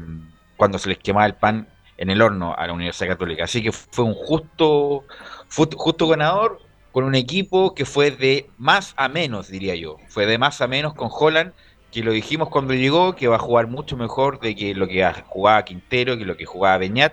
cuando 0.56 0.78
se 0.78 0.88
les 0.88 0.98
quemaba 0.98 1.26
el 1.26 1.34
pan 1.34 1.68
en 1.98 2.10
el 2.10 2.22
horno 2.22 2.54
a 2.56 2.66
la 2.66 2.72
Universidad 2.72 3.10
Católica. 3.10 3.44
Así 3.44 3.62
que 3.62 3.72
fue 3.72 4.04
un 4.04 4.14
justo, 4.14 5.04
justo 5.50 6.08
ganador 6.08 6.65
con 6.96 7.04
un 7.04 7.14
equipo 7.14 7.74
que 7.74 7.84
fue 7.84 8.10
de 8.10 8.48
más 8.56 8.94
a 8.96 9.10
menos, 9.10 9.48
diría 9.48 9.74
yo. 9.74 9.98
Fue 10.08 10.24
de 10.24 10.38
más 10.38 10.62
a 10.62 10.66
menos 10.66 10.94
con 10.94 11.10
Holland, 11.12 11.52
que 11.92 12.02
lo 12.02 12.10
dijimos 12.10 12.48
cuando 12.48 12.72
llegó, 12.72 13.14
que 13.14 13.28
va 13.28 13.36
a 13.36 13.38
jugar 13.38 13.66
mucho 13.66 13.98
mejor 13.98 14.40
de 14.40 14.56
que 14.56 14.74
lo 14.74 14.88
que 14.88 15.06
jugaba 15.26 15.62
Quintero, 15.66 16.16
que 16.16 16.24
lo 16.24 16.38
que 16.38 16.46
jugaba 16.46 16.78
Beñat. 16.78 17.12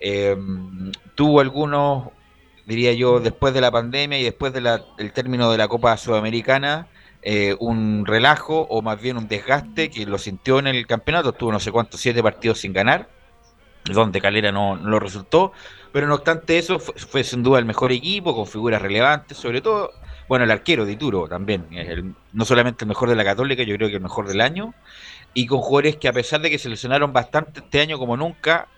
Eh, 0.00 0.36
tuvo 1.14 1.40
algunos, 1.40 2.08
diría 2.66 2.92
yo, 2.92 3.20
después 3.20 3.54
de 3.54 3.62
la 3.62 3.70
pandemia 3.70 4.18
y 4.18 4.22
después 4.22 4.52
del 4.52 4.68
término 5.14 5.50
de 5.50 5.56
la 5.56 5.66
Copa 5.66 5.96
Sudamericana, 5.96 6.86
eh, 7.22 7.56
un 7.58 8.04
relajo 8.04 8.66
o 8.68 8.82
más 8.82 9.00
bien 9.00 9.16
un 9.16 9.28
desgaste 9.28 9.88
que 9.88 10.04
lo 10.04 10.18
sintió 10.18 10.58
en 10.58 10.66
el 10.66 10.86
campeonato. 10.86 11.32
Tuvo 11.32 11.52
no 11.52 11.60
sé 11.60 11.72
cuántos, 11.72 12.02
siete 12.02 12.22
partidos 12.22 12.58
sin 12.58 12.74
ganar 12.74 13.08
donde 13.84 14.20
Calera 14.20 14.52
no 14.52 14.76
lo 14.76 15.00
resultó, 15.00 15.52
pero 15.92 16.06
no 16.06 16.14
obstante 16.14 16.58
eso 16.58 16.78
fue, 16.78 16.94
fue 16.96 17.24
sin 17.24 17.42
duda 17.42 17.58
el 17.58 17.64
mejor 17.64 17.92
equipo, 17.92 18.34
con 18.34 18.46
figuras 18.46 18.82
relevantes, 18.82 19.38
sobre 19.38 19.60
todo, 19.60 19.90
bueno, 20.28 20.44
el 20.44 20.50
arquero 20.50 20.84
Dituro 20.86 21.28
también, 21.28 21.66
es 21.72 21.88
el- 21.88 22.14
no 22.32 22.44
solamente 22.44 22.84
el 22.84 22.88
mejor 22.88 23.08
de 23.10 23.16
la 23.16 23.24
Católica, 23.24 23.62
yo 23.64 23.76
creo 23.76 23.88
que 23.88 23.96
el 23.96 24.02
mejor 24.02 24.28
del 24.28 24.40
año, 24.40 24.74
y 25.34 25.46
con 25.46 25.60
jugadores 25.60 25.96
que 25.96 26.08
a 26.08 26.12
pesar 26.12 26.40
de 26.40 26.50
que 26.50 26.58
se 26.58 26.68
lesionaron 26.68 27.12
bastante 27.12 27.60
este 27.60 27.80
año 27.80 27.98
como 27.98 28.16
nunca, 28.16 28.68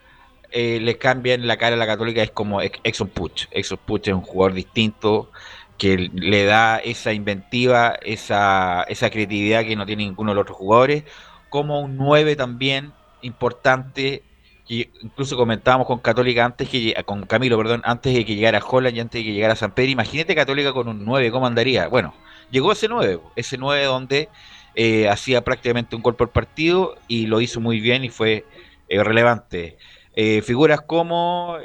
eh, 0.50 0.78
les 0.80 0.96
cambian 0.98 1.46
la 1.46 1.56
cara 1.56 1.76
a 1.76 1.78
la 1.78 1.86
Católica, 1.86 2.22
es 2.22 2.30
como 2.30 2.60
Ex- 2.62 2.80
Exxon 2.84 3.08
Puch, 3.08 3.46
Exxon 3.50 3.78
Puch 3.86 4.08
es 4.08 4.14
un 4.14 4.22
jugador 4.22 4.54
distinto, 4.54 5.30
que 5.78 5.96
le 6.12 6.44
da 6.44 6.78
esa 6.78 7.12
inventiva, 7.12 7.96
esa, 8.02 8.84
esa 8.88 9.10
creatividad 9.10 9.64
que 9.64 9.76
no 9.76 9.86
tiene 9.86 10.04
ninguno 10.04 10.30
de 10.32 10.34
los 10.36 10.42
otros 10.42 10.58
jugadores, 10.58 11.04
como 11.48 11.80
un 11.80 11.96
9 11.96 12.36
también 12.36 12.94
importante 13.22 14.24
incluso 14.68 15.36
comentábamos 15.36 15.86
con 15.86 15.98
Católica 15.98 16.44
antes 16.44 16.68
que 16.68 16.94
con 17.04 17.26
Camilo, 17.26 17.58
perdón, 17.58 17.82
antes 17.84 18.14
de 18.14 18.24
que 18.24 18.34
llegara 18.34 18.62
Holland 18.64 18.96
y 18.96 19.00
antes 19.00 19.20
de 19.20 19.24
que 19.24 19.34
llegara 19.34 19.56
San 19.56 19.72
Pedro, 19.74 19.90
imagínate 19.90 20.34
Católica 20.34 20.72
con 20.72 20.88
un 20.88 21.04
9, 21.04 21.30
¿cómo 21.30 21.46
andaría? 21.46 21.88
Bueno, 21.88 22.14
llegó 22.50 22.72
ese 22.72 22.88
9, 22.88 23.20
ese 23.36 23.58
9 23.58 23.84
donde 23.84 24.28
eh, 24.74 25.08
hacía 25.08 25.42
prácticamente 25.42 25.96
un 25.96 26.02
gol 26.02 26.16
por 26.16 26.30
partido 26.30 26.94
y 27.06 27.26
lo 27.26 27.40
hizo 27.40 27.60
muy 27.60 27.80
bien 27.80 28.04
y 28.04 28.08
fue 28.08 28.46
eh, 28.88 29.02
relevante. 29.04 29.76
Eh, 30.14 30.42
figuras 30.42 30.82
como 30.82 31.56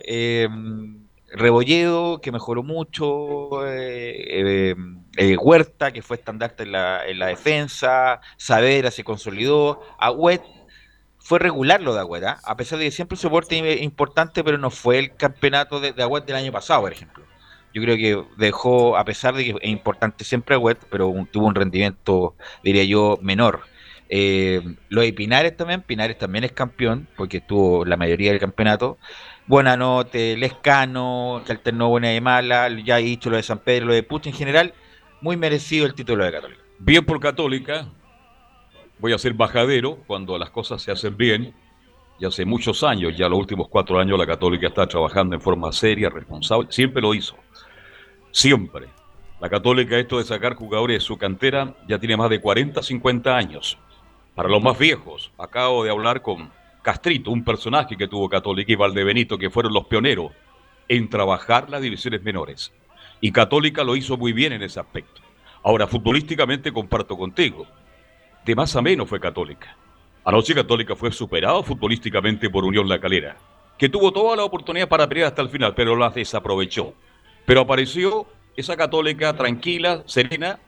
Rebolledo, 1.30 2.22
que 2.22 2.32
mejoró 2.32 2.64
mucho, 2.64 3.50
Huerta, 5.40 5.92
que 5.92 6.02
fue 6.02 6.18
estandarte 6.18 6.64
en 6.64 6.72
la, 6.72 7.06
en 7.06 7.20
la 7.20 7.28
defensa, 7.28 8.22
Savera 8.38 8.92
se 8.92 9.04
consolidó, 9.04 9.82
Agüet 10.00 10.42
fue 11.28 11.40
regular 11.40 11.82
lo 11.82 11.94
de 11.94 12.00
Agüet, 12.00 12.24
¿ah? 12.24 12.40
a 12.42 12.56
pesar 12.56 12.80
de 12.80 12.86
que 12.86 12.92
siempre 12.92 13.18
su 13.18 13.24
soporte 13.24 13.58
importante, 13.84 14.46
pero 14.46 14.58
no 14.58 14.70
fue 14.70 14.98
el 14.98 15.14
campeonato 15.14 15.82
de, 15.82 15.92
de 15.92 16.02
Agüet 16.02 16.26
del 16.26 16.38
año 16.38 16.54
pasado, 16.54 16.84
por 16.84 16.94
ejemplo. 16.94 17.22
Yo 17.74 17.82
creo 17.82 17.98
que 17.98 18.24
dejó, 18.38 18.96
a 18.96 19.04
pesar 19.04 19.36
de 19.36 19.44
que 19.44 19.50
es 19.62 19.70
importante 19.70 20.24
siempre 20.24 20.56
Agüet, 20.56 20.78
pero 20.90 21.14
tuvo 21.30 21.48
un 21.48 21.56
rendimiento, 21.56 22.34
diría 22.64 22.86
yo, 22.86 23.20
menor. 23.22 23.64
Eh, 24.08 24.62
lo 24.88 25.02
de 25.02 25.12
Pinares 25.12 25.58
también, 25.58 25.82
Pinares 25.82 26.18
también 26.18 26.46
es 26.46 26.54
campeón, 26.54 27.10
porque 27.18 27.42
tuvo 27.42 27.84
la 27.84 27.98
mayoría 27.98 28.32
del 28.32 28.40
campeonato. 28.40 28.98
Buenanote, 29.48 30.38
Lescano, 30.38 31.44
que 31.46 31.52
alternó 31.52 31.90
buena 31.90 32.16
y 32.16 32.22
mala, 32.22 32.70
ya 32.86 33.00
he 33.00 33.04
dicho 33.04 33.30
lo 33.30 33.36
de 33.36 33.44
San 33.44 33.60
Pedro, 33.60 33.88
lo 33.88 33.94
de 33.94 34.04
Pucha 34.04 34.30
en 34.30 34.36
general, 34.36 34.74
muy 35.20 35.36
merecido 35.36 35.86
el 35.86 35.94
título 35.94 36.24
de 36.24 36.32
Católica. 36.32 36.62
Bien 36.80 37.04
por 37.04 37.20
Católica, 37.20 37.90
voy 39.00 39.14
a 39.14 39.18
ser 39.18 39.34
bajadero 39.34 39.98
cuando 40.08 40.38
las 40.38 40.50
cosas 40.50 40.82
se 40.82 40.92
hacen 40.92 41.16
bien. 41.18 41.54
Y 42.20 42.26
hace 42.26 42.46
muchos 42.46 42.84
años, 42.84 43.16
ya 43.16 43.30
los 43.30 43.38
últimos 43.38 43.68
cuatro 43.68 44.00
años, 44.00 44.18
la 44.18 44.26
Católica 44.26 44.68
está 44.68 44.88
trabajando 44.88 45.36
en 45.36 45.42
forma 45.42 45.72
seria, 45.72 46.10
responsable. 46.10 46.68
Siempre 46.72 47.02
lo 47.02 47.14
hizo. 47.14 47.36
Siempre. 48.32 48.88
La 49.40 49.50
Católica, 49.50 50.00
esto 50.00 50.18
de 50.18 50.24
sacar 50.24 50.56
jugadores 50.56 50.96
de 50.96 51.02
su 51.02 51.16
cantera, 51.18 51.76
ya 51.88 52.00
tiene 52.00 52.18
más 52.18 52.32
de 52.32 52.42
40, 52.42 52.82
50 52.82 53.38
años. 53.38 53.78
Para 54.34 54.50
los 54.50 54.64
más 54.64 54.80
viejos, 54.80 55.32
acabo 55.38 55.84
de 55.84 55.92
hablar 55.92 56.24
con 56.24 56.52
Castrito, 56.82 57.30
un 57.30 57.44
personaje 57.44 57.96
que 57.96 58.08
tuvo 58.08 58.30
Católica, 58.30 58.72
y 58.72 58.76
Valdebenito, 58.76 59.38
que 59.38 59.52
fueron 59.52 59.74
los 59.74 59.86
pioneros 59.86 60.32
en 60.88 61.10
trabajar 61.10 61.70
las 61.70 61.82
divisiones 61.82 62.24
menores. 62.24 62.74
Y 63.22 63.32
Católica 63.32 63.84
lo 63.84 63.96
hizo 63.96 64.18
muy 64.18 64.34
bien 64.34 64.54
en 64.54 64.64
ese 64.64 64.80
aspecto. 64.80 65.22
Ahora, 65.64 65.86
futbolísticamente 65.86 66.72
comparto 66.72 67.16
contigo 67.16 67.68
de 68.48 68.56
más 68.56 68.74
a 68.78 68.82
menos 68.82 69.10
fue 69.10 69.20
Católica. 69.20 69.76
Anoche 70.24 70.56
Católica 70.56 70.96
fue 70.96 71.12
superado 71.12 71.64
futbolísticamente 71.64 72.50
por 72.50 72.64
Unión 72.64 72.88
La 72.88 72.98
Calera, 72.98 73.36
que 73.78 73.90
tuvo 73.90 74.14
toda 74.14 74.38
la 74.38 74.46
oportunidad 74.46 74.88
para 74.88 75.06
pelear 75.06 75.28
hasta 75.28 75.42
el 75.42 75.50
final, 75.50 75.76
pero 75.76 75.98
la 75.98 76.10
desaprovechó. 76.12 76.94
Pero 77.46 77.60
apareció 77.60 78.26
esa 78.56 78.78
Católica 78.78 79.36
tranquila, 79.36 80.02
serena, 80.06 80.60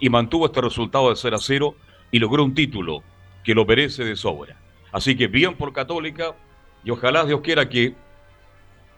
y 0.00 0.10
mantuvo 0.10 0.46
este 0.46 0.62
resultado 0.62 1.10
de 1.10 1.16
0 1.16 1.36
a 1.36 1.38
0 1.38 1.76
y 2.10 2.18
logró 2.18 2.42
un 2.42 2.54
título 2.54 3.04
que 3.44 3.54
lo 3.54 3.64
merece 3.64 4.04
de 4.04 4.16
sobra. 4.16 4.56
Así 4.90 5.16
que 5.16 5.28
bien 5.28 5.54
por 5.54 5.72
Católica 5.72 6.34
y 6.82 6.90
ojalá 6.90 7.24
Dios 7.24 7.40
quiera 7.40 7.68
que 7.68 7.94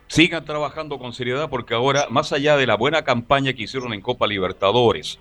sigan 0.09 0.47
trabajando 0.47 0.99
con 0.99 1.13
seriedad 1.13 1.51
porque 1.51 1.75
ahora, 1.75 2.07
más 2.09 2.33
allá 2.33 2.57
de 2.57 2.67
la 2.67 2.77
buena 2.77 3.05
campaña 3.05 3.53
que 3.53 3.65
hicieron 3.65 3.93
en 3.93 4.01
Copa 4.01 4.27
Libertadores, 4.27 5.21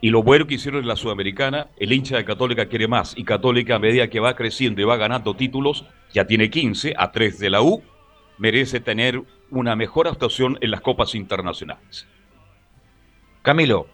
y 0.00 0.10
lo 0.10 0.22
bueno 0.22 0.46
que 0.46 0.54
hicieron 0.54 0.82
en 0.82 0.88
la 0.88 0.96
Sudamericana, 0.96 1.68
el 1.76 1.92
hincha 1.92 2.16
de 2.16 2.24
Católica 2.24 2.66
quiere 2.66 2.86
más. 2.86 3.14
Y 3.16 3.24
Católica, 3.24 3.76
a 3.76 3.78
medida 3.78 4.08
que 4.08 4.20
va 4.20 4.36
creciendo 4.36 4.80
y 4.80 4.84
va 4.84 4.96
ganando 4.96 5.34
títulos, 5.34 5.84
ya 6.12 6.26
tiene 6.26 6.50
15 6.50 6.94
a 6.96 7.10
3 7.10 7.38
de 7.38 7.50
la 7.50 7.62
U, 7.62 7.82
merece 8.38 8.80
tener 8.80 9.22
una 9.50 9.74
mejor 9.74 10.06
actuación 10.06 10.56
en 10.60 10.70
las 10.70 10.80
copas 10.80 11.14
internacionales. 11.14 12.06
Camilo. 13.42 13.88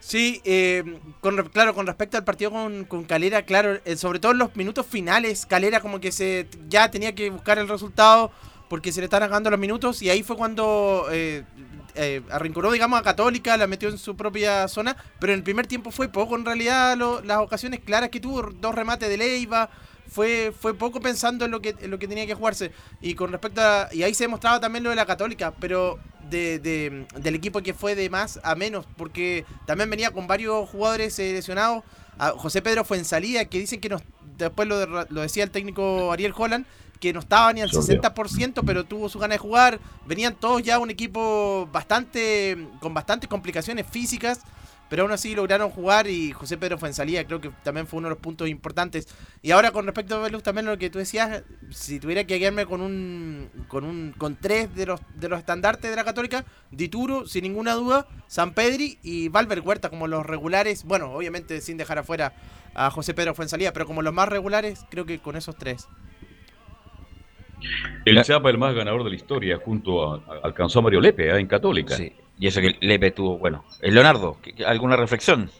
Sí, 0.00 0.40
eh, 0.44 0.84
con, 1.20 1.36
claro, 1.48 1.74
con 1.74 1.86
respecto 1.86 2.16
al 2.16 2.24
partido 2.24 2.52
con, 2.52 3.04
Calera, 3.04 3.42
claro, 3.42 3.80
eh, 3.84 3.96
sobre 3.96 4.20
todo 4.20 4.30
en 4.30 4.38
los 4.38 4.54
minutos 4.54 4.86
finales, 4.86 5.44
Calera 5.44 5.80
como 5.80 5.98
que 5.98 6.12
se 6.12 6.46
ya 6.68 6.88
tenía 6.88 7.16
que 7.16 7.30
buscar 7.30 7.58
el 7.58 7.68
resultado 7.68 8.30
porque 8.68 8.92
se 8.92 9.00
le 9.00 9.04
están 9.04 9.20
ganando 9.20 9.50
los 9.50 9.58
minutos 9.58 10.02
y 10.02 10.10
ahí 10.10 10.22
fue 10.22 10.36
cuando 10.36 11.06
eh, 11.10 11.44
eh, 11.94 12.22
arrinconó, 12.30 12.70
digamos, 12.70 12.98
a 13.00 13.02
Católica, 13.02 13.56
la 13.56 13.66
metió 13.66 13.88
en 13.88 13.98
su 13.98 14.16
propia 14.16 14.68
zona, 14.68 14.96
pero 15.18 15.32
en 15.32 15.38
el 15.38 15.42
primer 15.42 15.66
tiempo 15.66 15.90
fue 15.90 16.08
poco 16.08 16.36
en 16.36 16.44
realidad 16.44 16.96
las 17.24 17.38
ocasiones 17.38 17.80
claras 17.80 18.10
que 18.10 18.20
tuvo, 18.20 18.42
dos 18.42 18.74
remates 18.74 19.08
de 19.08 19.16
Leiva, 19.16 19.70
fue, 20.08 20.52
fue 20.58 20.74
poco 20.74 21.00
pensando 21.00 21.44
en 21.44 21.50
lo 21.50 21.60
que 21.60 21.76
en 21.80 21.90
lo 21.90 21.98
que 21.98 22.08
tenía 22.08 22.26
que 22.26 22.34
jugarse. 22.34 22.72
Y 23.00 23.14
con 23.14 23.30
respecto 23.30 23.60
a. 23.60 23.88
Y 23.92 24.02
ahí 24.02 24.14
se 24.14 24.24
demostraba 24.24 24.58
también 24.58 24.84
lo 24.84 24.90
de 24.90 24.96
la 24.96 25.06
Católica, 25.06 25.52
pero 25.60 25.98
de, 26.30 27.06
del 27.16 27.34
equipo 27.34 27.62
que 27.62 27.74
fue 27.74 27.94
de 27.94 28.10
más 28.10 28.40
a 28.42 28.54
menos, 28.54 28.86
porque 28.96 29.44
también 29.66 29.88
venía 29.90 30.10
con 30.10 30.26
varios 30.26 30.68
jugadores 30.68 31.18
eh, 31.18 31.32
lesionados. 31.32 31.84
A 32.18 32.30
José 32.30 32.62
Pedro 32.62 32.84
fue 32.84 32.98
en 32.98 33.04
salida, 33.04 33.44
que 33.44 33.60
dicen 33.60 33.80
que 33.80 33.88
nos, 33.88 34.02
después 34.36 34.66
lo, 34.66 34.86
lo 34.86 35.20
decía 35.20 35.44
el 35.44 35.50
técnico 35.50 36.10
Ariel 36.10 36.34
Holland, 36.36 36.66
que 37.00 37.12
no 37.12 37.20
estaba 37.20 37.52
ni 37.52 37.60
al 37.60 37.70
60%, 37.70 38.62
pero 38.66 38.84
tuvo 38.84 39.08
su 39.08 39.18
ganas 39.18 39.36
de 39.36 39.38
jugar. 39.38 39.80
Venían 40.06 40.34
todos 40.34 40.62
ya 40.62 40.78
un 40.78 40.90
equipo 40.90 41.68
bastante 41.72 42.68
con 42.80 42.94
bastantes 42.94 43.28
complicaciones 43.28 43.86
físicas, 43.86 44.40
pero 44.88 45.02
aún 45.02 45.12
así 45.12 45.34
lograron 45.34 45.70
jugar 45.70 46.08
y 46.08 46.32
José 46.32 46.56
Pedro 46.56 46.78
fue 46.78 46.88
en 46.88 46.94
salida, 46.94 47.24
creo 47.24 47.40
que 47.40 47.50
también 47.62 47.86
fue 47.86 47.98
uno 47.98 48.08
de 48.08 48.14
los 48.14 48.22
puntos 48.22 48.48
importantes. 48.48 49.06
Y 49.42 49.50
ahora 49.50 49.70
con 49.70 49.84
respecto 49.84 50.16
a 50.16 50.18
Velus, 50.18 50.42
también 50.42 50.66
lo 50.66 50.78
que 50.78 50.90
tú 50.90 50.98
decías, 50.98 51.42
si 51.70 52.00
tuviera 52.00 52.24
que 52.24 52.38
quedarme 52.38 52.66
con 52.66 52.80
un 52.80 53.50
con 53.68 53.84
un 53.84 54.14
con 54.16 54.36
tres 54.36 54.74
de 54.74 54.86
los 54.86 55.00
de 55.14 55.28
los 55.28 55.38
estandartes 55.38 55.90
de 55.90 55.96
la 55.96 56.04
Católica, 56.04 56.44
Dituro, 56.70 57.26
sin 57.26 57.42
ninguna 57.42 57.74
duda, 57.74 58.06
San 58.26 58.54
Pedri 58.54 58.98
y 59.02 59.28
Valver 59.28 59.60
Huerta 59.60 59.90
como 59.90 60.06
los 60.06 60.24
regulares, 60.24 60.84
bueno, 60.84 61.12
obviamente 61.12 61.60
sin 61.60 61.76
dejar 61.76 61.98
afuera 61.98 62.32
a 62.74 62.90
José 62.90 63.12
Pedro 63.14 63.34
fue 63.34 63.44
en 63.44 63.48
salida, 63.48 63.72
pero 63.72 63.86
como 63.86 64.02
los 64.02 64.14
más 64.14 64.28
regulares, 64.28 64.84
creo 64.90 65.04
que 65.04 65.18
con 65.18 65.36
esos 65.36 65.56
tres. 65.56 65.88
El 68.04 68.22
Chapa, 68.22 68.50
el 68.50 68.58
más 68.58 68.74
ganador 68.74 69.04
de 69.04 69.10
la 69.10 69.16
historia, 69.16 69.58
junto 69.58 70.14
a, 70.14 70.22
alcanzó 70.42 70.78
a 70.78 70.82
Mario 70.82 71.00
Lepe 71.00 71.28
¿eh? 71.28 71.38
en 71.38 71.46
Católica. 71.46 71.96
Sí, 71.96 72.12
y 72.38 72.46
eso 72.46 72.60
que 72.60 72.76
Lepe 72.80 73.10
tuvo, 73.10 73.38
bueno. 73.38 73.64
El 73.80 73.94
Leonardo, 73.94 74.38
¿alguna 74.66 74.96
reflexión? 74.96 75.50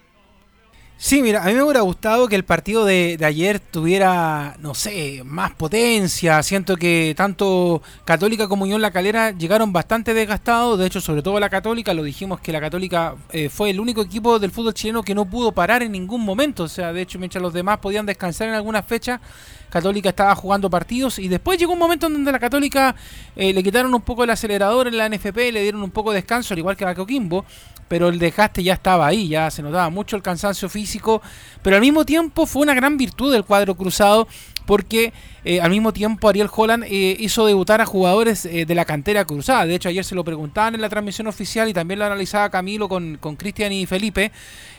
Sí, 1.00 1.23
mira, 1.23 1.45
a 1.45 1.47
mí 1.47 1.55
me 1.55 1.62
hubiera 1.62 1.83
gustado 1.83 2.26
que 2.26 2.35
el 2.35 2.45
partido 2.45 2.85
de, 2.85 3.17
ayer 3.25 3.61
tuviera, 3.61 4.57
no 4.59 4.75
sé, 4.75 5.23
más 5.25 5.52
potencia. 5.52 6.43
Siento 6.43 6.76
que 6.76 7.14
tanto 7.17 7.83
Católica 8.05 8.49
como 8.49 8.64
Unión 8.64 8.83
La 8.83 8.90
Calera 8.90 9.31
llegaron 9.31 9.73
bastante 9.73 10.12
desgastados. 10.12 10.76
De 10.76 10.87
hecho, 10.87 11.00
sobre 11.00 11.23
todo 11.23 11.38
la 11.38 11.50
Católica, 11.50 11.95
lo 11.95 12.02
dijimos 12.02 12.40
que 12.40 12.50
la 12.50 12.61
Católica 12.61 13.14
eh, 13.31 13.49
fue 13.49 13.71
el 13.71 13.78
único 13.78 14.02
equipo 14.02 14.40
del 14.40 14.50
fútbol 14.50 14.75
chileno 14.75 15.05
que 15.05 15.14
no 15.14 15.25
pudo 15.25 15.52
parar 15.52 15.85
en 15.85 15.93
ningún 15.93 16.25
momento. 16.25 16.64
O 16.64 16.69
sea, 16.69 16.93
de 16.93 17.02
hecho, 17.02 17.21
mientras 17.21 17.40
los 17.40 17.52
demás 17.52 17.78
podían 17.78 18.05
descansar 18.05 18.49
en 18.49 18.55
algunas 18.55 18.85
fechas, 18.85 19.21
Católica 19.70 20.10
estaba 20.10 20.34
jugando 20.34 20.70
partidos. 20.70 21.18
Y 21.18 21.28
después 21.28 21.58
llegó 21.58 21.72
un 21.72 21.78
momento 21.78 22.06
en 22.06 22.14
donde 22.14 22.32
la 22.32 22.38
Católica 22.38 22.94
eh, 23.37 23.52
le 23.52 23.62
quitaron 23.62 23.94
un 23.94 24.02
poco 24.02 24.25
el 24.25 24.30
acelerador 24.30 24.88
en 24.88 24.96
la 24.96 25.08
NFP, 25.08 25.37
le 25.52 25.62
dieron 25.62 25.82
un 25.82 25.90
poco 25.90 26.10
de 26.10 26.16
descanso, 26.16 26.54
al 26.54 26.58
igual 26.58 26.76
que 26.76 26.84
a 26.84 26.94
Coquimbo 26.94 27.44
pero 27.88 28.08
el 28.08 28.18
desgaste 28.18 28.62
ya 28.62 28.75
estaba 28.75 29.06
ahí, 29.06 29.28
ya 29.28 29.50
se 29.50 29.62
notaba 29.62 29.88
mucho 29.90 30.14
el 30.14 30.22
cansancio 30.22 30.68
físico, 30.68 31.22
pero 31.62 31.76
al 31.76 31.82
mismo 31.82 32.04
tiempo 32.04 32.46
fue 32.46 32.62
una 32.62 32.75
gran 32.75 32.96
virtud 32.96 33.32
del 33.32 33.44
cuadro 33.44 33.75
cruzado 33.75 34.28
porque 34.68 35.14
eh, 35.46 35.62
al 35.62 35.70
mismo 35.70 35.94
tiempo 35.94 36.28
Ariel 36.28 36.50
Holland 36.54 36.84
eh, 36.84 37.16
hizo 37.18 37.46
debutar 37.46 37.80
a 37.80 37.87
jugadores 37.87 38.44
eh, 38.44 38.66
de 38.66 38.75
la 38.75 38.84
cantera 38.84 39.25
cruzada. 39.25 39.64
De 39.64 39.75
hecho, 39.75 39.88
ayer 39.88 40.04
se 40.04 40.14
lo 40.14 40.25
preguntaban 40.25 40.75
en 40.75 40.82
la 40.82 40.90
transmisión 40.90 41.26
oficial 41.26 41.70
y 41.70 41.72
también 41.72 41.98
lo 41.98 42.04
analizaba 42.04 42.50
Camilo 42.50 42.87
con 42.87 43.16
Cristian 43.38 43.72
y 43.72 43.87
Felipe. 43.87 44.30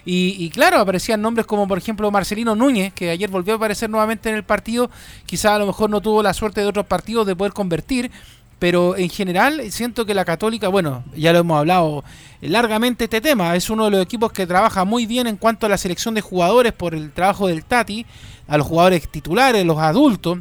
Y, 0.05 0.36
y, 0.38 0.51
claro, 0.51 0.77
aparecían 0.77 1.24
nombres 1.24 1.48
como 1.48 1.67
por 1.67 1.79
ejemplo 1.79 2.12
Marcelino 2.12 2.55
Núñez, 2.55 2.93
que 2.93 3.10
ayer 3.10 3.31
volvió 3.31 3.53
a 3.53 3.58
aparecer 3.58 3.89
nuevamente 3.89 4.29
en 4.29 4.36
el 4.36 4.43
partido. 4.43 4.91
Quizá 5.25 5.55
a 5.55 5.58
lo 5.58 5.65
mejor 5.65 5.89
no 5.89 6.01
tuvo 6.01 6.22
la 6.22 6.36
suerte 6.36 6.62
de 6.62 6.67
otros 6.67 6.86
partidos 6.86 7.25
de 7.25 7.36
poder 7.36 7.53
convertir 7.53 8.12
pero 8.60 8.98
en 8.98 9.10
general 9.10 9.72
siento 9.72 10.05
que 10.05 10.13
la 10.13 10.25
Católica, 10.25 10.67
bueno, 10.67 11.03
ya 11.15 11.31
lo 11.31 11.39
hemos 11.39 11.58
hablado 11.58 12.03
largamente 12.41 13.05
este 13.05 13.22
tema, 13.22 13.55
es 13.55 13.69
uno 13.69 13.86
de 13.86 13.91
los 13.91 14.01
equipos 14.01 14.34
que 14.34 14.46
trabaja 14.46 14.84
muy 14.84 15.05
bien 15.05 15.27
en 15.27 15.38
cuanto 15.38 15.65
a 15.65 15.69
la 15.69 15.77
selección 15.77 16.13
de 16.13 16.22
jugadores 16.22 16.74
por 16.74 16.93
el 16.93 17.12
trabajo 17.12 17.48
del 17.48 17.63
Tati, 17.63 18.05
a 18.50 18.58
los 18.58 18.68
jugadores 18.68 19.08
titulares, 19.08 19.65
los 19.65 19.77
adultos, 19.77 20.39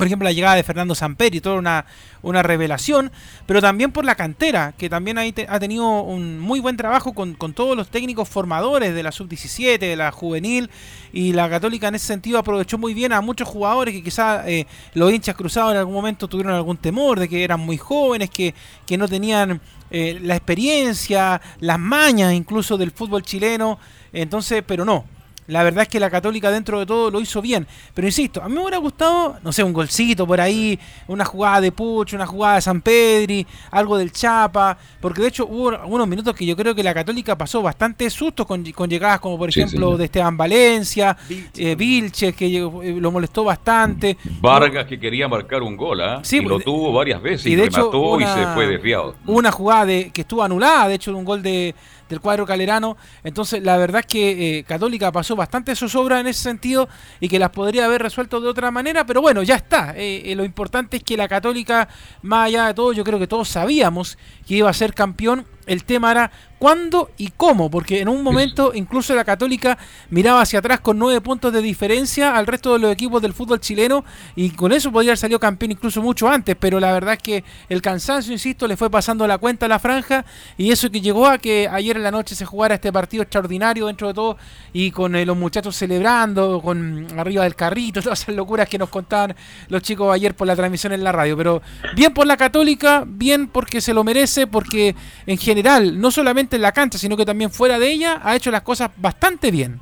por 0.00 0.06
ejemplo, 0.06 0.24
la 0.24 0.32
llegada 0.32 0.54
de 0.54 0.62
Fernando 0.62 0.94
Samperi, 0.94 1.42
toda 1.42 1.56
una, 1.56 1.84
una 2.22 2.42
revelación, 2.42 3.12
pero 3.44 3.60
también 3.60 3.92
por 3.92 4.06
la 4.06 4.14
cantera, 4.14 4.72
que 4.78 4.88
también 4.88 5.18
ha 5.18 5.60
tenido 5.60 6.00
un 6.00 6.38
muy 6.38 6.58
buen 6.58 6.78
trabajo 6.78 7.12
con, 7.12 7.34
todos 7.52 7.76
los 7.76 7.88
técnicos 7.88 8.26
formadores 8.26 8.94
de 8.94 9.02
la 9.02 9.12
sub-17, 9.12 9.78
de 9.78 9.96
la 9.96 10.10
juvenil, 10.10 10.70
y 11.12 11.34
la 11.34 11.50
Católica 11.50 11.88
en 11.88 11.96
ese 11.96 12.06
sentido 12.06 12.38
aprovechó 12.38 12.78
muy 12.78 12.94
bien 12.94 13.12
a 13.12 13.20
muchos 13.20 13.46
jugadores 13.46 13.92
que 13.92 14.02
quizás 14.02 14.46
eh, 14.46 14.66
los 14.94 15.12
hinchas 15.12 15.36
cruzados 15.36 15.72
en 15.72 15.78
algún 15.80 15.92
momento 15.94 16.28
tuvieron 16.28 16.54
algún 16.54 16.78
temor 16.78 17.20
de 17.20 17.28
que 17.28 17.44
eran 17.44 17.60
muy 17.60 17.76
jóvenes, 17.76 18.30
que, 18.30 18.54
que 18.86 18.96
no 18.96 19.06
tenían 19.06 19.60
eh, 19.90 20.18
la 20.22 20.34
experiencia, 20.34 21.42
las 21.58 21.78
mañas 21.78 22.32
incluso 22.32 22.78
del 22.78 22.90
fútbol 22.90 23.22
chileno, 23.22 23.78
entonces, 24.14 24.64
pero 24.66 24.86
no 24.86 25.19
la 25.50 25.62
verdad 25.62 25.82
es 25.82 25.88
que 25.88 26.00
la 26.00 26.08
Católica 26.10 26.50
dentro 26.50 26.78
de 26.80 26.86
todo 26.86 27.10
lo 27.10 27.20
hizo 27.20 27.42
bien. 27.42 27.66
Pero 27.94 28.06
insisto, 28.06 28.42
a 28.42 28.48
mí 28.48 28.54
me 28.54 28.60
hubiera 28.62 28.78
gustado, 28.78 29.36
no 29.42 29.52
sé, 29.52 29.62
un 29.64 29.72
golcito 29.72 30.26
por 30.26 30.40
ahí, 30.40 30.78
una 31.08 31.24
jugada 31.24 31.60
de 31.60 31.72
Pucho, 31.72 32.16
una 32.16 32.26
jugada 32.26 32.54
de 32.56 32.60
San 32.62 32.80
Pedri, 32.80 33.46
algo 33.70 33.98
del 33.98 34.12
Chapa, 34.12 34.78
porque 35.00 35.22
de 35.22 35.28
hecho 35.28 35.46
hubo 35.46 35.70
algunos 35.70 36.06
minutos 36.08 36.34
que 36.34 36.46
yo 36.46 36.56
creo 36.56 36.74
que 36.74 36.82
la 36.82 36.94
Católica 36.94 37.36
pasó 37.36 37.62
bastante 37.62 38.08
sustos 38.10 38.46
con, 38.46 38.64
con 38.72 38.88
llegadas 38.88 39.20
como 39.20 39.36
por 39.38 39.52
Sí, 39.52 39.60
ejemplo 39.60 39.86
señor. 39.88 39.98
de 39.98 40.04
Esteban 40.04 40.36
Valencia, 40.36 41.16
eh, 41.56 41.74
Vilches, 41.74 42.34
que 42.34 42.48
llegó- 42.50 42.82
eh, 42.82 42.94
lo 43.00 43.10
molestó 43.10 43.44
bastante. 43.44 44.16
Vargas 44.40 44.86
que 44.86 44.98
quería 45.00 45.26
marcar 45.28 45.62
un 45.62 45.76
gol, 45.76 46.00
¿ah? 46.00 46.20
Sí, 46.22 46.36
y 46.38 46.42
lo 46.42 46.54
pues, 46.56 46.64
tuvo 46.64 46.92
varias 46.92 47.20
veces 47.20 47.46
y 47.46 47.52
y, 47.52 47.56
de 47.56 47.64
hecho, 47.64 47.78
remató 47.78 48.20
y 48.20 48.24
una- 48.24 48.34
se 48.34 48.46
fue 48.54 48.66
desviado. 48.66 49.14
Hubo 49.26 49.38
una 49.38 49.50
jugada 49.50 49.86
de, 49.86 50.10
que 50.12 50.20
estuvo 50.22 50.42
anulada, 50.42 50.88
de 50.88 50.94
hecho, 50.94 51.10
de 51.10 51.16
un 51.16 51.24
gol 51.24 51.42
de, 51.42 51.74
del 52.10 52.20
cuadro 52.20 52.44
calerano. 52.44 52.98
Entonces, 53.24 53.62
la 53.62 53.78
verdad 53.78 54.00
es 54.00 54.06
que 54.06 54.58
eh, 54.58 54.64
Católica 54.64 55.10
pasó 55.10 55.36
bastante 55.36 55.74
zozobra 55.74 56.20
en 56.20 56.26
ese 56.26 56.42
sentido 56.42 56.88
y 57.20 57.28
que 57.28 57.38
las 57.38 57.50
podría 57.50 57.86
haber 57.86 58.02
resuelto 58.02 58.40
de 58.40 58.48
otra 58.48 58.70
manera, 58.70 59.06
pero 59.06 59.22
bueno, 59.22 59.42
ya 59.42 59.54
está. 59.54 59.94
Eh, 59.96 60.30
eh, 60.30 60.34
lo 60.34 60.44
importante 60.44 60.98
es 60.98 61.04
que 61.04 61.16
la 61.16 61.28
Católica, 61.28 61.88
más 62.22 62.48
allá 62.48 62.66
de 62.66 62.74
todo, 62.74 62.92
yo 62.92 63.04
creo 63.04 63.18
que 63.18 63.28
todos 63.28 63.48
sabíamos 63.48 64.18
que 64.46 64.56
iba 64.56 64.68
a 64.68 64.74
ser 64.74 64.92
campeón. 64.92 65.46
El 65.70 65.84
tema 65.84 66.10
era 66.10 66.32
cuándo 66.58 67.10
y 67.16 67.28
cómo, 67.28 67.70
porque 67.70 68.00
en 68.00 68.08
un 68.08 68.24
momento 68.24 68.72
incluso 68.74 69.14
la 69.14 69.24
Católica 69.24 69.78
miraba 70.10 70.42
hacia 70.42 70.58
atrás 70.58 70.80
con 70.80 70.98
nueve 70.98 71.20
puntos 71.22 71.52
de 71.52 71.62
diferencia 71.62 72.36
al 72.36 72.46
resto 72.46 72.72
de 72.72 72.80
los 72.80 72.92
equipos 72.92 73.22
del 73.22 73.32
fútbol 73.32 73.60
chileno 73.60 74.04
y 74.34 74.50
con 74.50 74.72
eso 74.72 74.92
podría 74.92 75.12
haber 75.12 75.18
salido 75.18 75.38
campeón 75.38 75.70
incluso 75.70 76.02
mucho 76.02 76.28
antes, 76.28 76.56
pero 76.58 76.80
la 76.80 76.92
verdad 76.92 77.14
es 77.14 77.22
que 77.22 77.44
el 77.68 77.80
cansancio, 77.80 78.32
insisto, 78.32 78.66
le 78.66 78.76
fue 78.76 78.90
pasando 78.90 79.26
la 79.28 79.38
cuenta 79.38 79.66
a 79.66 79.68
la 79.68 79.78
franja 79.78 80.26
y 80.58 80.72
eso 80.72 80.90
que 80.90 81.00
llegó 81.00 81.26
a 81.28 81.38
que 81.38 81.66
ayer 81.66 81.96
en 81.96 82.02
la 82.02 82.10
noche 82.10 82.34
se 82.34 82.44
jugara 82.44 82.74
este 82.74 82.92
partido 82.92 83.22
extraordinario 83.22 83.86
dentro 83.86 84.08
de 84.08 84.14
todo 84.14 84.36
y 84.72 84.90
con 84.90 85.14
eh, 85.14 85.24
los 85.24 85.36
muchachos 85.36 85.76
celebrando, 85.76 86.60
con 86.60 87.06
arriba 87.16 87.44
del 87.44 87.54
carrito, 87.54 88.02
todas 88.02 88.20
esas 88.20 88.34
locuras 88.34 88.68
que 88.68 88.76
nos 88.76 88.90
contaban 88.90 89.36
los 89.68 89.82
chicos 89.82 90.12
ayer 90.12 90.34
por 90.34 90.48
la 90.48 90.56
transmisión 90.56 90.92
en 90.92 91.04
la 91.04 91.12
radio, 91.12 91.36
pero 91.36 91.62
bien 91.94 92.12
por 92.12 92.26
la 92.26 92.36
Católica, 92.36 93.04
bien 93.06 93.46
porque 93.46 93.80
se 93.80 93.94
lo 93.94 94.04
merece, 94.04 94.46
porque 94.46 94.94
en 95.26 95.38
general, 95.38 95.59
no 95.62 96.10
solamente 96.10 96.56
en 96.56 96.62
la 96.62 96.72
cancha, 96.72 96.98
sino 96.98 97.16
que 97.16 97.26
también 97.26 97.50
fuera 97.50 97.78
de 97.78 97.90
ella, 97.90 98.20
ha 98.22 98.36
hecho 98.36 98.50
las 98.50 98.62
cosas 98.62 98.90
bastante 98.96 99.50
bien. 99.50 99.80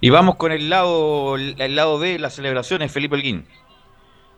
Y 0.00 0.10
vamos 0.10 0.36
con 0.36 0.52
el 0.52 0.68
lado, 0.68 1.36
el 1.36 1.76
lado 1.76 1.98
de 1.98 2.18
las 2.18 2.34
celebraciones, 2.34 2.92
Felipe 2.92 3.16
Elguín. 3.16 3.46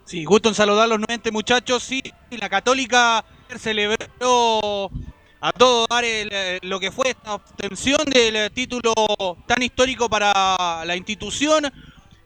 Sí, 0.05 0.25
gusto 0.25 0.49
en 0.49 0.55
saludarlos 0.55 0.99
nuevamente, 0.99 1.31
muchachos. 1.31 1.83
Sí, 1.83 2.03
la 2.31 2.49
Católica 2.49 3.23
celebró 3.59 4.91
a 5.41 5.53
todo 5.53 5.87
dar 5.87 6.03
el, 6.03 6.31
eh, 6.33 6.59
lo 6.63 6.81
que 6.81 6.91
fue 6.91 7.11
esta 7.11 7.35
obtención 7.35 7.99
del 8.07 8.37
eh, 8.37 8.51
título 8.51 8.95
tan 9.47 9.63
histórico 9.63 10.09
para 10.09 10.83
la 10.87 10.97
institución. 10.97 11.71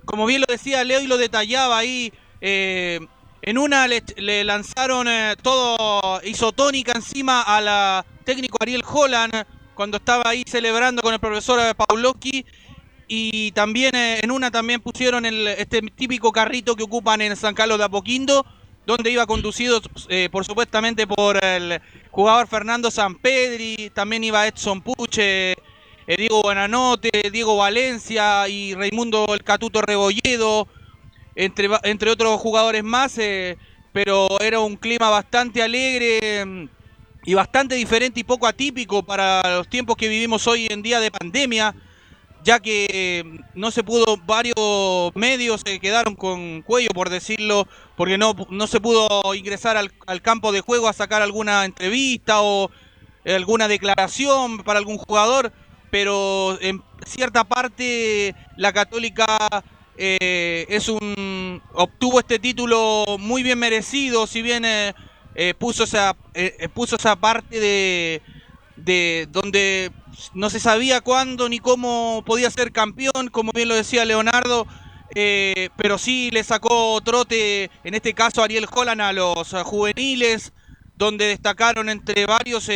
Como 0.05 0.27
bien 0.27 0.43
lo 0.43 0.47
decía 0.49 0.85
Leo 0.85 1.01
y 1.01 1.09
lo 1.09 1.17
detallaba 1.17 1.79
ahí, 1.79 2.13
eh, 2.41 3.01
en 3.43 3.59
una 3.59 3.87
le, 3.89 4.03
le 4.17 4.45
lanzaron 4.45 5.09
eh, 5.09 5.35
todo 5.43 6.21
isotónica 6.25 6.93
encima 6.93 7.43
a 7.43 7.61
la 7.61 8.07
técnico 8.25 8.57
Ariel 8.61 8.85
Holland 8.87 9.45
cuando 9.75 9.97
estaba 9.97 10.31
ahí 10.31 10.45
celebrando 10.47 11.03
con 11.03 11.13
el 11.13 11.21
profesor 11.21 11.59
eh, 11.61 11.75
Pawlowski. 11.75 12.45
Y 13.09 13.53
también 13.53 13.95
eh, 13.95 14.21
en 14.23 14.31
una 14.31 14.51
también 14.51 14.81
pusieron 14.81 15.27
el, 15.27 15.47
este 15.49 15.83
típico 15.83 16.33
carrito 16.33 16.77
que 16.77 16.85
ocupan 16.85 17.21
en 17.21 17.37
San 17.37 17.55
Carlos 17.55 17.79
de 17.79 17.85
Apoquindo, 17.85 18.47
donde 18.87 19.11
iba 19.11 19.27
conducido 19.27 19.83
eh, 20.09 20.29
por 20.31 20.45
supuestamente 20.45 21.07
por 21.07 21.45
el 21.45 21.81
jugador 22.11 22.47
Fernando 22.49 22.91
Sampedri, 22.91 23.91
también 23.93 24.25
iba 24.25 24.47
Edson 24.47 24.81
Puche, 24.81 25.57
Diego 26.07 26.43
Buenanote, 26.43 27.11
Diego 27.31 27.57
Valencia 27.57 28.49
y 28.49 28.75
Raimundo 28.75 29.27
El 29.35 29.45
Catuto 29.45 29.83
Rebolledo, 29.83 30.67
entre, 31.35 31.69
entre 31.85 32.11
otros 32.11 32.41
jugadores 32.41 32.85
más, 32.85 33.17
eh, 33.19 33.57
pero 33.93 34.29
era 34.41 34.61
un 34.61 34.77
clima 34.77 35.11
bastante 35.11 35.63
alegre 35.63 36.45
mm, 36.45 36.69
y 37.25 37.35
bastante 37.35 37.75
diferente 37.75 38.21
y 38.21 38.25
poco 38.25 38.47
atípico 38.47 39.03
para 39.03 39.57
los 39.57 39.69
tiempos 39.69 39.97
que 39.97 40.09
vivimos 40.09 40.47
hoy 40.47 40.67
en 40.71 40.83
día 40.83 41.01
de 41.01 41.11
pandemia 41.11 41.75
ya 42.45 42.61
que 42.61 42.87
eh, 42.91 43.25
no 43.55 43.71
se 43.71 43.85
pudo, 43.85 44.17
varios 44.25 45.15
medios 45.15 45.63
se 45.65 45.79
quedaron 45.79 46.15
con 46.15 46.63
cuello, 46.63 46.89
por 46.95 47.09
decirlo, 47.11 47.67
porque 47.97 48.19
no, 48.19 48.35
no 48.51 48.67
se 48.67 48.81
pudo 48.81 49.09
ingresar 49.35 49.77
al, 49.77 49.93
al 50.07 50.23
campo 50.23 50.53
de 50.53 50.61
juego 50.61 50.89
a 50.89 50.93
sacar 50.93 51.23
alguna 51.23 51.65
entrevista 51.65 52.43
o 52.43 52.71
alguna 53.25 53.69
declaración 53.69 54.59
para 54.59 54.79
algún 54.79 54.99
jugador, 54.99 55.53
pero 55.91 56.59
en 56.61 56.83
cierta 57.07 57.45
parte 57.45 58.35
la 58.57 58.73
Católica 58.73 59.27
eh, 59.97 60.67
es 60.69 60.89
un 60.89 61.63
obtuvo 61.75 62.21
este 62.21 62.39
título 62.39 63.05
muy 63.19 63.43
bien 63.43 63.59
merecido, 63.59 64.27
si 64.27 64.41
bien 64.41 64.65
eh, 64.65 64.95
eh, 65.35 65.55
puso 65.55 65.85
esa 65.85 66.17
puso 66.75 66.97
esa 66.97 67.17
parte 67.17 67.61
de 67.61 68.23
de 68.77 69.29
donde 69.31 69.93
no 70.35 70.49
se 70.49 70.61
sabía 70.61 71.03
cuándo 71.03 71.49
ni 71.49 71.59
cómo 71.59 72.23
podía 72.27 72.51
ser 72.51 72.73
campeón, 72.73 73.29
como 73.31 73.53
bien 73.53 73.69
lo 73.69 73.75
decía 73.75 74.05
Leonardo, 74.05 74.67
pero 75.77 75.99
sí 75.99 76.31
le 76.31 76.43
sacó 76.43 76.99
trote, 77.03 77.71
en 77.85 77.95
este 77.95 78.15
caso 78.15 78.43
Ariel 78.43 78.67
Holland, 78.71 79.01
a 79.03 79.13
los 79.13 79.53
juveniles, 79.65 80.53
donde 80.97 81.27
destacaron 81.27 81.89
entre 81.91 82.27
varios 82.27 82.69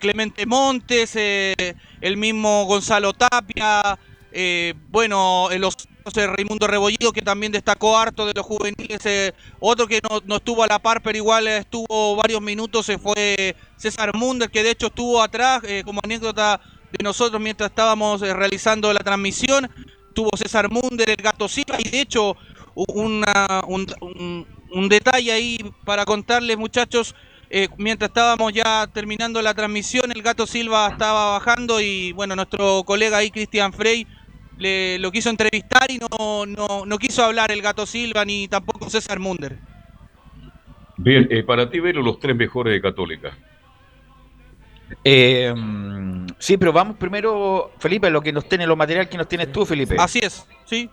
Clemente 0.00 0.46
Montes, 0.46 1.14
el 1.14 2.16
mismo 2.16 2.64
Gonzalo 2.64 3.12
Tapia, 3.12 3.98
eh, 4.38 4.74
bueno, 4.90 5.48
eh, 5.50 5.58
los 5.58 5.74
eh, 6.14 6.26
Raimundo 6.26 6.66
Rebollido, 6.66 7.12
que 7.12 7.22
también 7.22 7.52
destacó 7.52 7.96
harto 7.98 8.26
de 8.26 8.32
los 8.34 8.44
juveniles, 8.46 9.00
eh, 9.06 9.32
otro 9.60 9.86
que 9.86 10.00
no, 10.08 10.20
no 10.26 10.36
estuvo 10.36 10.62
a 10.62 10.66
la 10.66 10.78
par, 10.78 11.02
pero 11.02 11.16
igual 11.16 11.48
estuvo 11.48 12.14
varios 12.16 12.40
minutos, 12.42 12.86
se 12.86 12.98
fue 12.98 13.56
César 13.76 14.14
Munder, 14.14 14.50
que 14.50 14.62
de 14.62 14.70
hecho 14.72 14.86
estuvo 14.88 15.20
atrás, 15.22 15.62
como 15.84 16.00
anécdota 16.04 16.60
de 16.92 17.02
nosotros 17.02 17.40
mientras 17.40 17.70
estábamos 17.70 18.20
realizando 18.20 18.92
la 18.92 19.00
transmisión, 19.00 19.68
tuvo 20.14 20.30
César 20.36 20.70
Munder, 20.70 21.10
el 21.10 21.16
Gato 21.16 21.48
Silva, 21.48 21.76
y 21.78 21.88
de 21.88 22.00
hecho 22.02 22.36
una- 22.74 23.62
un, 23.66 23.86
un- 24.00 24.88
detalle 24.88 25.32
ahí 25.32 25.58
para 25.84 26.04
contarles 26.04 26.56
muchachos, 26.58 27.14
mientras 27.78 28.08
estábamos 28.10 28.52
ya 28.52 28.86
terminando 28.92 29.40
la 29.42 29.54
transmisión, 29.54 30.10
el 30.12 30.22
Gato 30.22 30.46
Silva 30.46 30.88
estaba 30.90 31.32
bajando 31.38 31.80
y 31.80 32.12
bueno, 32.12 32.36
nuestro 32.36 32.82
colega 32.84 33.18
ahí, 33.18 33.30
Cristian 33.30 33.72
Frey, 33.72 34.06
le, 34.58 34.98
lo 34.98 35.10
quiso 35.10 35.30
entrevistar 35.30 35.90
y 35.90 35.98
no, 35.98 36.46
no, 36.46 36.86
no 36.86 36.98
quiso 36.98 37.24
hablar 37.24 37.50
el 37.50 37.62
Gato 37.62 37.86
Silva 37.86 38.24
ni 38.24 38.48
tampoco 38.48 38.90
César 38.90 39.18
Munder. 39.18 39.58
Bien, 40.96 41.28
eh, 41.30 41.42
para 41.42 41.68
ti, 41.68 41.80
Velo, 41.80 42.02
los 42.02 42.18
tres 42.18 42.34
mejores 42.34 42.72
de 42.72 42.80
Católica. 42.80 43.36
Eh, 45.04 45.52
mm, 45.54 46.26
sí, 46.38 46.56
pero 46.56 46.72
vamos 46.72 46.96
primero, 46.96 47.72
Felipe, 47.78 48.08
lo 48.10 48.22
que 48.22 48.32
nos 48.32 48.48
tiene, 48.48 48.66
lo 48.66 48.76
material 48.76 49.08
que 49.08 49.18
nos 49.18 49.28
tienes 49.28 49.52
tú, 49.52 49.66
Felipe. 49.66 49.96
Así 49.98 50.20
es, 50.22 50.46
sí. 50.64 50.88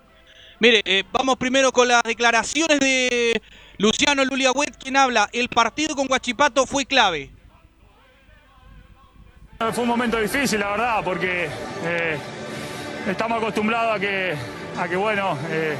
Mire, 0.60 0.82
eh, 0.86 1.04
vamos 1.12 1.38
primero 1.38 1.72
con 1.72 1.88
las 1.88 2.04
declaraciones 2.04 2.80
de 2.80 3.42
Luciano 3.78 4.24
Luliagüet, 4.24 4.78
quien 4.78 4.98
habla, 4.98 5.30
el 5.34 5.50
partido 5.50 5.96
con 5.96 6.08
Guachipato 6.08 6.66
fue 6.66 6.86
clave. 6.86 7.32
Fue 9.72 9.84
un 9.84 9.90
momento 9.90 10.20
difícil, 10.20 10.60
la 10.60 10.72
verdad, 10.72 11.02
porque 11.04 11.48
eh, 11.86 12.18
estamos 13.08 13.38
acostumbrados 13.38 13.96
a 13.96 14.00
que, 14.00 14.34
a 14.80 14.88
que 14.88 14.96
bueno, 14.96 15.38
eh, 15.50 15.76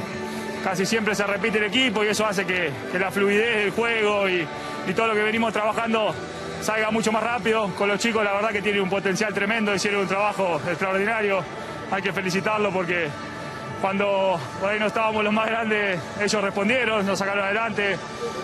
casi 0.62 0.86
siempre 0.86 1.14
se 1.14 1.26
repite 1.26 1.58
el 1.58 1.64
equipo 1.64 2.04
y 2.04 2.08
eso 2.08 2.26
hace 2.26 2.44
que, 2.44 2.70
la 2.98 3.10
fluidez 3.10 3.56
del 3.56 3.70
juego 3.70 4.28
y, 4.28 4.46
todo 4.94 5.08
lo 5.08 5.14
que 5.14 5.22
venimos 5.22 5.52
trabajando 5.52 6.14
salga 6.60 6.90
mucho 6.90 7.10
más 7.10 7.22
rápido. 7.22 7.68
Con 7.74 7.88
los 7.88 7.98
chicos, 7.98 8.22
la 8.24 8.32
verdad 8.34 8.50
que 8.50 8.62
tienen 8.62 8.82
un 8.82 8.90
potencial 8.90 9.32
tremendo, 9.32 9.74
hicieron 9.74 10.02
un 10.02 10.08
trabajo 10.08 10.60
extraordinario. 10.68 11.42
Hay 11.90 12.02
que 12.02 12.12
felicitarlos 12.12 12.72
porque 12.72 13.08
cuando 13.80 14.38
por 14.60 14.70
ahí 14.70 14.78
no 14.78 14.86
estábamos 14.86 15.24
los 15.24 15.32
más 15.32 15.46
grandes, 15.46 15.98
ellos 16.20 16.42
respondieron, 16.42 17.06
nos 17.06 17.18
sacaron 17.18 17.44
adelante. 17.44 17.96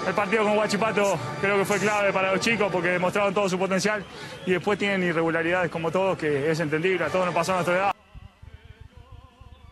El 0.07 0.15
partido 0.15 0.45
con 0.45 0.57
Huachipato 0.57 1.19
creo 1.41 1.59
que 1.59 1.65
fue 1.65 1.79
clave 1.79 2.13
para 2.13 2.33
los 2.33 2.41
chicos 2.41 2.71
porque 2.73 2.89
demostraron 2.89 3.35
todo 3.35 3.49
su 3.49 3.59
potencial 3.59 4.03
y 4.47 4.53
después 4.53 4.79
tienen 4.79 5.03
irregularidades 5.03 5.71
como 5.71 5.91
todos, 5.91 6.17
que 6.17 6.51
es 6.51 6.59
entendible, 6.61 7.05
a 7.05 7.09
todos 7.09 7.27
nos 7.27 7.35
pasó 7.35 7.53
a 7.53 7.57
nuestra 7.57 7.77
edad. 7.77 8.00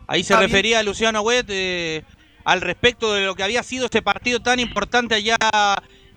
Ahí 0.08 0.24
se 0.24 0.34
refería 0.36 0.82
Luciano 0.82 1.20
Huet 1.20 1.44
eh, 1.50 2.02
al 2.44 2.62
respecto 2.62 3.12
de 3.12 3.26
lo 3.26 3.34
que 3.34 3.42
había 3.42 3.62
sido 3.62 3.84
este 3.84 4.00
partido 4.00 4.40
tan 4.40 4.58
importante 4.58 5.14
allá 5.14 5.36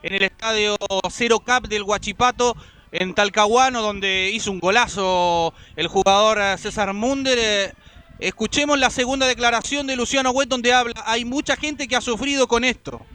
en 0.02 0.14
el 0.16 0.24
estadio 0.24 0.78
Cero 1.10 1.42
Cap 1.42 1.68
del 1.68 1.84
Huachipato 1.84 2.56
en 2.94 3.14
Talcahuano, 3.14 3.82
donde 3.82 4.32
hizo 4.34 4.50
un 4.50 4.62
golazo 4.62 5.54
el 5.76 5.88
jugador 5.88 6.40
eh, 6.40 6.58
César 6.58 6.94
Munder. 6.94 7.38
eh. 7.38 7.74
escuchemos 8.20 8.80
la 8.80 8.90
segunda 8.90 9.28
declaración 9.28 9.88
de 9.88 9.98
Luciano 9.98 10.32
Huet, 10.32 10.48
donde 10.48 10.72
habla, 10.72 10.94
hay 11.06 11.26
mucha 11.26 11.58
gente 11.58 11.86
que 11.86 11.98
ha 11.98 12.02
sufrido 12.02 12.48
con 12.48 12.64
esto. 12.64 13.06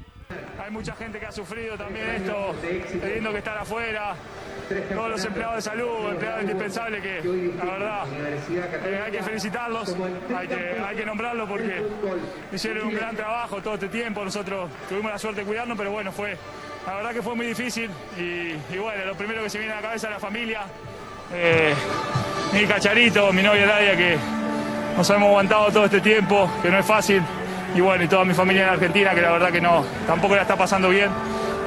Hay 0.62 0.70
mucha 0.70 0.94
gente 0.94 1.18
que 1.18 1.24
ha 1.24 1.32
sufrido 1.32 1.78
también 1.78 2.06
esto, 2.16 2.54
teniendo 3.00 3.32
que 3.32 3.38
estar 3.38 3.56
afuera. 3.56 4.14
Todos 4.94 5.10
los 5.10 5.24
empleados 5.24 5.56
de 5.56 5.62
salud, 5.62 6.10
empleados 6.10 6.42
indispensables 6.42 7.02
que 7.02 7.20
la 7.56 7.64
verdad 7.64 8.04
eh, 8.86 9.00
hay 9.04 9.12
que 9.12 9.22
felicitarlos, 9.22 9.96
hay 10.36 10.48
que, 10.48 10.76
hay 10.86 10.96
que 10.96 11.06
nombrarlos 11.06 11.48
porque 11.48 11.82
hicieron 12.52 12.88
un 12.88 12.94
gran 12.94 13.14
trabajo 13.14 13.62
todo 13.62 13.74
este 13.74 13.88
tiempo, 13.88 14.24
nosotros 14.24 14.68
tuvimos 14.88 15.12
la 15.12 15.18
suerte 15.18 15.40
de 15.42 15.46
cuidarnos, 15.46 15.78
pero 15.78 15.92
bueno, 15.92 16.10
fue, 16.10 16.36
la 16.86 16.94
verdad 16.94 17.12
que 17.12 17.22
fue 17.22 17.34
muy 17.34 17.46
difícil. 17.46 17.90
Y, 18.18 18.76
bueno, 18.76 19.04
lo 19.04 19.14
primero 19.14 19.42
que 19.42 19.50
se 19.50 19.58
viene 19.58 19.72
a 19.72 19.76
la 19.76 19.82
cabeza 19.82 20.08
es 20.08 20.14
la 20.14 20.20
familia, 20.20 20.62
eh, 21.32 21.74
mi 22.52 22.66
cacharito, 22.66 23.32
mi 23.32 23.42
novia 23.42 23.66
Nadia 23.66 23.96
que 23.96 24.16
nos 24.96 25.08
hemos 25.10 25.28
aguantado 25.28 25.70
todo 25.70 25.84
este 25.84 26.00
tiempo, 26.00 26.50
que 26.62 26.70
no 26.70 26.78
es 26.78 26.86
fácil, 26.86 27.22
y 27.74 27.80
bueno, 27.80 28.04
y 28.04 28.08
toda 28.08 28.24
mi 28.24 28.34
familia 28.34 28.64
en 28.64 28.68
Argentina, 28.70 29.14
que 29.14 29.20
la 29.20 29.32
verdad 29.32 29.52
que 29.52 29.60
no, 29.60 29.84
tampoco 30.06 30.34
la 30.34 30.42
está 30.42 30.56
pasando 30.56 30.88
bien, 30.88 31.10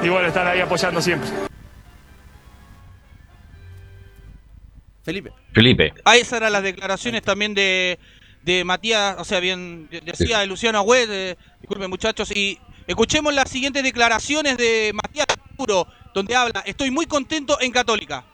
y 0.02 0.08
bueno, 0.08 0.28
están 0.28 0.46
ahí 0.46 0.60
apoyando 0.60 1.00
siempre. 1.00 1.30
Felipe. 5.10 5.32
Felipe. 5.52 5.92
Ah, 6.04 6.16
esas 6.16 6.34
eran 6.34 6.52
las 6.52 6.62
declaraciones 6.62 7.22
también 7.22 7.52
de, 7.54 7.98
de 8.42 8.64
Matías, 8.64 9.16
o 9.18 9.24
sea, 9.24 9.40
bien, 9.40 9.88
de- 9.90 10.00
decía 10.00 10.38
de 10.38 10.46
Luciano 10.46 10.78
Agüed, 10.78 11.08
eh, 11.10 11.36
disculpen 11.60 11.90
muchachos, 11.90 12.30
y 12.34 12.58
escuchemos 12.86 13.34
las 13.34 13.50
siguientes 13.50 13.82
declaraciones 13.82 14.56
de 14.56 14.92
Matías 14.94 15.26
Puro, 15.56 15.86
donde 16.14 16.34
habla, 16.36 16.62
estoy 16.64 16.90
muy 16.90 17.06
contento 17.06 17.58
en 17.60 17.70
Católica. 17.72 18.24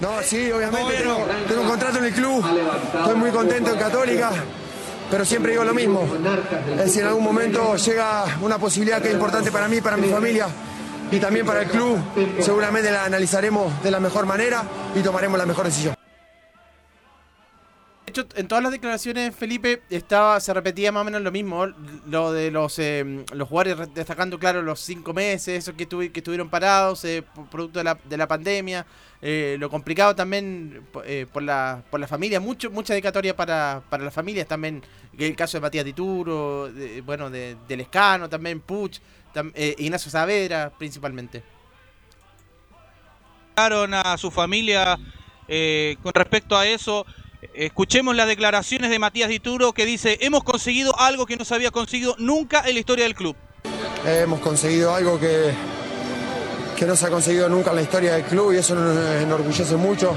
No, 0.00 0.22
sí, 0.22 0.50
obviamente 0.52 0.92
tengo, 0.98 1.26
tengo 1.48 1.62
un 1.62 1.68
contrato 1.68 1.98
en 1.98 2.04
el 2.04 2.12
club, 2.12 2.44
estoy 2.98 3.14
muy 3.16 3.30
contento 3.30 3.72
en 3.72 3.78
Católica, 3.78 4.30
pero 5.10 5.24
siempre 5.24 5.52
digo 5.52 5.64
lo 5.64 5.72
mismo. 5.72 6.06
Es 6.84 6.92
si 6.92 7.00
en 7.00 7.06
algún 7.06 7.24
momento 7.24 7.76
llega 7.76 8.24
una 8.42 8.58
posibilidad 8.58 9.00
que 9.00 9.08
es 9.08 9.14
importante 9.14 9.50
para 9.50 9.68
mí, 9.68 9.80
para 9.80 9.96
mi 9.96 10.08
familia 10.08 10.48
y 11.10 11.18
también 11.18 11.46
para 11.46 11.62
el 11.62 11.68
club, 11.68 11.98
seguramente 12.40 12.90
la 12.90 13.04
analizaremos 13.04 13.82
de 13.82 13.90
la 13.90 14.00
mejor 14.00 14.26
manera 14.26 14.64
y 14.94 15.00
tomaremos 15.00 15.38
la 15.38 15.46
mejor 15.46 15.64
decisión. 15.64 15.94
En 18.36 18.48
todas 18.48 18.62
las 18.62 18.72
declaraciones, 18.72 19.34
Felipe, 19.34 19.82
estaba, 19.90 20.38
se 20.40 20.54
repetía 20.54 20.92
más 20.92 21.02
o 21.02 21.04
menos 21.04 21.20
lo 21.22 21.30
mismo. 21.32 21.66
Lo 22.08 22.32
de 22.32 22.50
los, 22.50 22.78
eh, 22.78 23.24
los 23.32 23.48
jugadores 23.48 23.78
re- 23.78 23.86
destacando, 23.94 24.38
claro, 24.38 24.62
los 24.62 24.80
cinco 24.80 25.12
meses, 25.12 25.58
esos 25.58 25.74
que, 25.74 25.88
tuvi- 25.88 26.10
que 26.12 26.20
estuvieron 26.20 26.48
parados, 26.48 27.04
eh, 27.04 27.22
producto 27.50 27.78
de 27.80 27.84
la, 27.84 27.98
de 28.04 28.16
la 28.16 28.26
pandemia. 28.28 28.86
eh, 29.22 29.56
lo 29.58 29.70
complicado 29.70 30.14
también 30.14 30.82
eh, 31.04 31.26
por, 31.32 31.42
la, 31.42 31.82
por 31.90 31.98
la 32.00 32.06
familia. 32.06 32.38
Mucho, 32.40 32.70
mucha 32.70 32.92
dedicatoria 32.92 33.34
para, 33.34 33.82
para 33.90 34.04
las 34.04 34.14
familias 34.14 34.46
también. 34.46 34.82
El 35.18 35.34
caso 35.34 35.56
de 35.56 35.62
Matías 35.62 35.84
Dituro, 35.84 36.70
de- 36.72 37.00
bueno, 37.00 37.30
de, 37.30 37.56
del 37.68 37.80
Escano 37.80 38.28
también, 38.28 38.60
Puch, 38.60 38.98
tam- 39.34 39.52
eh, 39.54 39.74
Ignacio 39.78 40.10
Saavedra, 40.10 40.70
principalmente. 40.78 41.42
A 44.12 44.16
su 44.18 44.30
familia 44.30 44.98
con 46.02 46.12
respecto 46.12 46.56
a 46.56 46.66
eso. 46.66 47.06
Escuchemos 47.54 48.16
las 48.16 48.26
declaraciones 48.26 48.90
de 48.90 48.98
Matías 48.98 49.28
Dituro 49.28 49.72
que 49.72 49.86
dice, 49.86 50.18
hemos 50.20 50.44
conseguido 50.44 50.98
algo 50.98 51.26
que 51.26 51.36
no 51.36 51.44
se 51.44 51.54
había 51.54 51.70
conseguido 51.70 52.14
nunca 52.18 52.62
en 52.66 52.74
la 52.74 52.80
historia 52.80 53.04
del 53.04 53.14
club. 53.14 53.36
Hemos 54.04 54.40
conseguido 54.40 54.94
algo 54.94 55.18
que, 55.18 55.52
que 56.76 56.86
no 56.86 56.96
se 56.96 57.06
ha 57.06 57.10
conseguido 57.10 57.48
nunca 57.48 57.70
en 57.70 57.76
la 57.76 57.82
historia 57.82 58.14
del 58.14 58.24
club 58.24 58.52
y 58.52 58.58
eso 58.58 58.74
nos 58.74 59.22
enorgullece 59.22 59.76
mucho. 59.76 60.14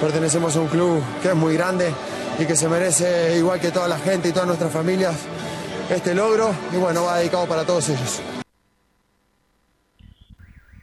Pertenecemos 0.00 0.54
a 0.56 0.60
un 0.60 0.68
club 0.68 1.02
que 1.22 1.28
es 1.28 1.34
muy 1.34 1.54
grande 1.54 1.92
y 2.38 2.44
que 2.44 2.54
se 2.54 2.68
merece, 2.68 3.36
igual 3.38 3.60
que 3.60 3.70
toda 3.70 3.88
la 3.88 3.98
gente 3.98 4.28
y 4.28 4.32
todas 4.32 4.46
nuestras 4.46 4.72
familias, 4.72 5.14
este 5.88 6.14
logro 6.14 6.54
y 6.72 6.76
bueno, 6.76 7.04
va 7.04 7.18
dedicado 7.18 7.46
para 7.46 7.64
todos 7.64 7.88
ellos. 7.88 8.20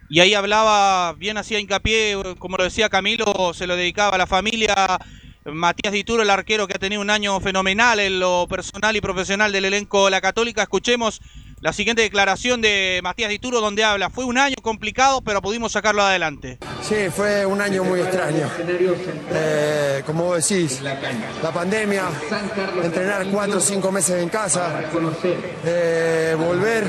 Y 0.09 0.19
ahí 0.19 0.33
hablaba, 0.33 1.13
bien 1.13 1.37
hacía 1.37 1.59
hincapié, 1.59 2.15
como 2.37 2.57
lo 2.57 2.63
decía 2.63 2.89
Camilo, 2.89 3.53
se 3.53 3.67
lo 3.67 3.75
dedicaba 3.75 4.15
a 4.15 4.17
la 4.17 4.27
familia. 4.27 4.99
Matías 5.45 5.91
Dituro, 5.91 6.23
el 6.23 6.29
arquero 6.29 6.67
que 6.67 6.75
ha 6.75 6.79
tenido 6.79 7.01
un 7.01 7.09
año 7.09 7.39
fenomenal 7.41 7.99
en 7.99 8.19
lo 8.19 8.47
personal 8.47 8.95
y 8.95 9.01
profesional 9.01 9.51
del 9.51 9.65
elenco 9.65 10.09
la 10.09 10.21
Católica. 10.21 10.63
Escuchemos 10.63 11.21
la 11.63 11.71
siguiente 11.71 12.01
declaración 12.01 12.59
de 12.59 12.99
Matías 13.03 13.29
Dituro 13.29 13.61
donde 13.61 13.85
habla, 13.85 14.09
fue 14.09 14.25
un 14.25 14.37
año 14.37 14.55
complicado, 14.61 15.21
pero 15.21 15.41
pudimos 15.41 15.71
sacarlo 15.71 16.01
adelante. 16.01 16.57
Sí, 16.81 17.07
fue 17.09 17.45
un 17.45 17.61
año 17.61 17.85
muy 17.85 18.01
extraño. 18.01 18.49
Eh, 19.31 20.03
como 20.05 20.35
decís, 20.35 20.81
la 20.81 21.51
pandemia, 21.53 22.03
entrenar 22.83 23.25
cuatro 23.27 23.59
o 23.59 23.61
cinco 23.61 23.93
meses 23.93 24.21
en 24.21 24.27
casa, 24.27 24.81
eh, 25.63 26.35
volver, 26.37 26.85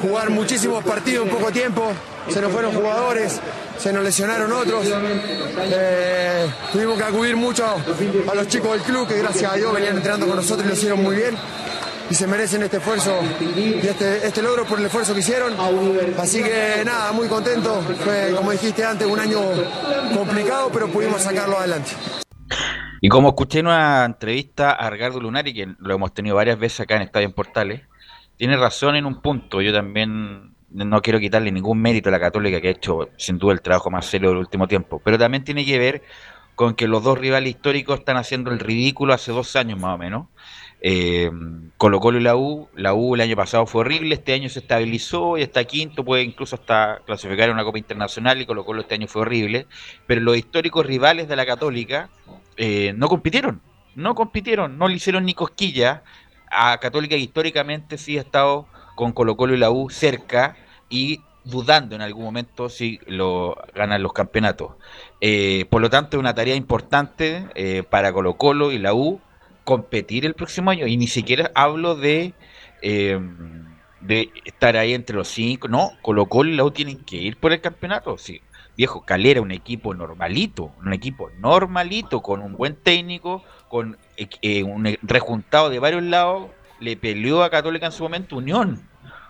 jugar 0.00 0.30
muchísimos 0.30 0.84
partidos 0.84 1.26
en 1.26 1.34
poco 1.34 1.50
tiempo, 1.50 1.90
se 2.28 2.40
nos 2.40 2.52
fueron 2.52 2.72
jugadores, 2.72 3.40
se 3.78 3.92
nos 3.92 4.04
lesionaron 4.04 4.52
otros. 4.52 4.86
Eh, 5.58 6.46
tuvimos 6.72 6.96
que 6.98 7.04
acudir 7.04 7.34
mucho 7.34 7.64
a 7.66 8.34
los 8.36 8.46
chicos 8.46 8.74
del 8.74 8.82
club 8.82 9.08
que 9.08 9.18
gracias 9.18 9.52
a 9.52 9.56
Dios 9.56 9.74
venían 9.74 9.96
entrenando 9.96 10.28
con 10.28 10.36
nosotros 10.36 10.66
y 10.66 10.68
lo 10.68 10.74
hicieron 10.76 11.02
muy 11.02 11.16
bien 11.16 11.36
y 12.12 12.14
se 12.14 12.26
merecen 12.26 12.62
este 12.62 12.76
esfuerzo 12.76 13.18
y 13.56 13.86
este, 13.86 14.26
este 14.26 14.42
logro 14.42 14.66
por 14.66 14.78
el 14.78 14.84
esfuerzo 14.84 15.14
que 15.14 15.20
hicieron. 15.20 15.54
Así 16.18 16.42
que 16.42 16.82
nada, 16.84 17.10
muy 17.12 17.26
contento. 17.26 17.80
Fue, 18.04 18.34
como 18.36 18.50
dijiste 18.50 18.84
antes, 18.84 19.08
un 19.08 19.18
año 19.18 19.40
complicado, 20.14 20.68
pero 20.70 20.88
pudimos 20.88 21.22
sacarlo 21.22 21.56
adelante. 21.56 21.92
Y 23.00 23.08
como 23.08 23.30
escuché 23.30 23.60
en 23.60 23.68
una 23.68 24.04
entrevista 24.04 24.72
a 24.72 24.90
Ricardo 24.90 25.22
Lunari, 25.22 25.54
que 25.54 25.74
lo 25.78 25.94
hemos 25.94 26.12
tenido 26.12 26.36
varias 26.36 26.58
veces 26.58 26.80
acá 26.80 26.96
en 26.96 27.02
Estadio 27.02 27.28
en 27.28 27.32
Portales, 27.32 27.80
tiene 28.36 28.58
razón 28.58 28.94
en 28.96 29.06
un 29.06 29.22
punto. 29.22 29.62
Yo 29.62 29.72
también 29.72 30.54
no 30.68 31.00
quiero 31.00 31.18
quitarle 31.18 31.50
ningún 31.50 31.80
mérito 31.80 32.10
a 32.10 32.12
la 32.12 32.20
Católica, 32.20 32.60
que 32.60 32.68
ha 32.68 32.72
hecho 32.72 33.08
sin 33.16 33.38
duda 33.38 33.54
el 33.54 33.62
trabajo 33.62 33.90
más 33.90 34.04
serio 34.04 34.28
del 34.28 34.38
último 34.38 34.68
tiempo, 34.68 35.00
pero 35.02 35.16
también 35.16 35.44
tiene 35.44 35.64
que 35.64 35.78
ver 35.78 36.02
con 36.56 36.74
que 36.74 36.86
los 36.86 37.02
dos 37.02 37.16
rivales 37.16 37.48
históricos 37.48 38.00
están 38.00 38.18
haciendo 38.18 38.50
el 38.50 38.58
ridículo 38.58 39.14
hace 39.14 39.32
dos 39.32 39.56
años 39.56 39.80
más 39.80 39.94
o 39.94 39.98
menos. 39.98 40.26
Eh, 40.84 41.30
Colo 41.78 42.00
Colo 42.00 42.18
y 42.18 42.22
la 42.22 42.34
U, 42.34 42.68
la 42.74 42.92
U 42.92 43.14
el 43.14 43.20
año 43.20 43.36
pasado 43.36 43.66
fue 43.66 43.82
horrible, 43.82 44.16
este 44.16 44.34
año 44.34 44.48
se 44.48 44.58
estabilizó 44.58 45.38
y 45.38 45.42
está 45.42 45.62
quinto, 45.64 46.04
puede 46.04 46.24
incluso 46.24 46.56
hasta 46.56 47.00
clasificar 47.06 47.48
a 47.48 47.52
una 47.52 47.62
Copa 47.62 47.78
Internacional 47.78 48.40
y 48.40 48.46
Colo 48.46 48.64
Colo 48.64 48.82
este 48.82 48.96
año 48.96 49.06
fue 49.06 49.22
horrible, 49.22 49.68
pero 50.08 50.20
los 50.20 50.36
históricos 50.36 50.84
rivales 50.84 51.28
de 51.28 51.36
la 51.36 51.46
Católica 51.46 52.10
eh, 52.56 52.92
no 52.96 53.08
compitieron, 53.08 53.62
no 53.94 54.16
compitieron, 54.16 54.76
no 54.76 54.88
le 54.88 54.94
hicieron 54.96 55.24
ni 55.24 55.34
cosquilla 55.34 56.02
a 56.50 56.78
Católica 56.78 57.14
que 57.14 57.22
históricamente 57.22 57.96
sí 57.96 58.18
ha 58.18 58.22
estado 58.22 58.66
con 58.96 59.12
Colo 59.12 59.36
Colo 59.36 59.54
y 59.54 59.58
la 59.58 59.70
U 59.70 59.88
cerca 59.88 60.56
y 60.88 61.20
dudando 61.44 61.94
en 61.94 62.02
algún 62.02 62.24
momento 62.24 62.68
si 62.68 62.98
lo 63.06 63.56
ganan 63.72 64.02
los 64.02 64.12
campeonatos. 64.12 64.72
Eh, 65.20 65.66
por 65.70 65.80
lo 65.80 65.90
tanto, 65.90 66.16
es 66.16 66.20
una 66.20 66.34
tarea 66.34 66.56
importante 66.56 67.84
para 67.88 68.12
Colo 68.12 68.34
Colo 68.34 68.72
y 68.72 68.78
la 68.78 68.94
U 68.94 69.20
competir 69.64 70.26
el 70.26 70.34
próximo 70.34 70.70
año. 70.70 70.86
Y 70.86 70.96
ni 70.96 71.06
siquiera 71.06 71.50
hablo 71.54 71.94
de, 71.94 72.34
eh, 72.82 73.20
de 74.00 74.30
estar 74.44 74.76
ahí 74.76 74.94
entre 74.94 75.16
los 75.16 75.28
cinco. 75.28 75.68
No, 75.68 75.92
Colo 76.02 76.26
Colo 76.26 76.50
y 76.50 76.56
la 76.56 76.64
U 76.64 76.70
tienen 76.70 76.98
que 76.98 77.16
ir 77.16 77.36
por 77.36 77.52
el 77.52 77.60
campeonato. 77.60 78.18
Sí. 78.18 78.40
Viejo, 78.76 79.02
Calera, 79.02 79.42
un 79.42 79.50
equipo 79.52 79.92
normalito, 79.92 80.72
un 80.80 80.94
equipo 80.94 81.30
normalito, 81.38 82.22
con 82.22 82.40
un 82.40 82.54
buen 82.54 82.74
técnico, 82.74 83.44
con 83.68 83.98
eh, 84.16 84.28
eh, 84.40 84.62
un 84.62 84.96
rejuntado 85.02 85.68
de 85.68 85.78
varios 85.78 86.02
lados, 86.02 86.50
le 86.80 86.96
peleó 86.96 87.42
a 87.42 87.50
Católica 87.50 87.86
en 87.86 87.92
su 87.92 88.02
momento 88.02 88.36
Unión. 88.36 88.80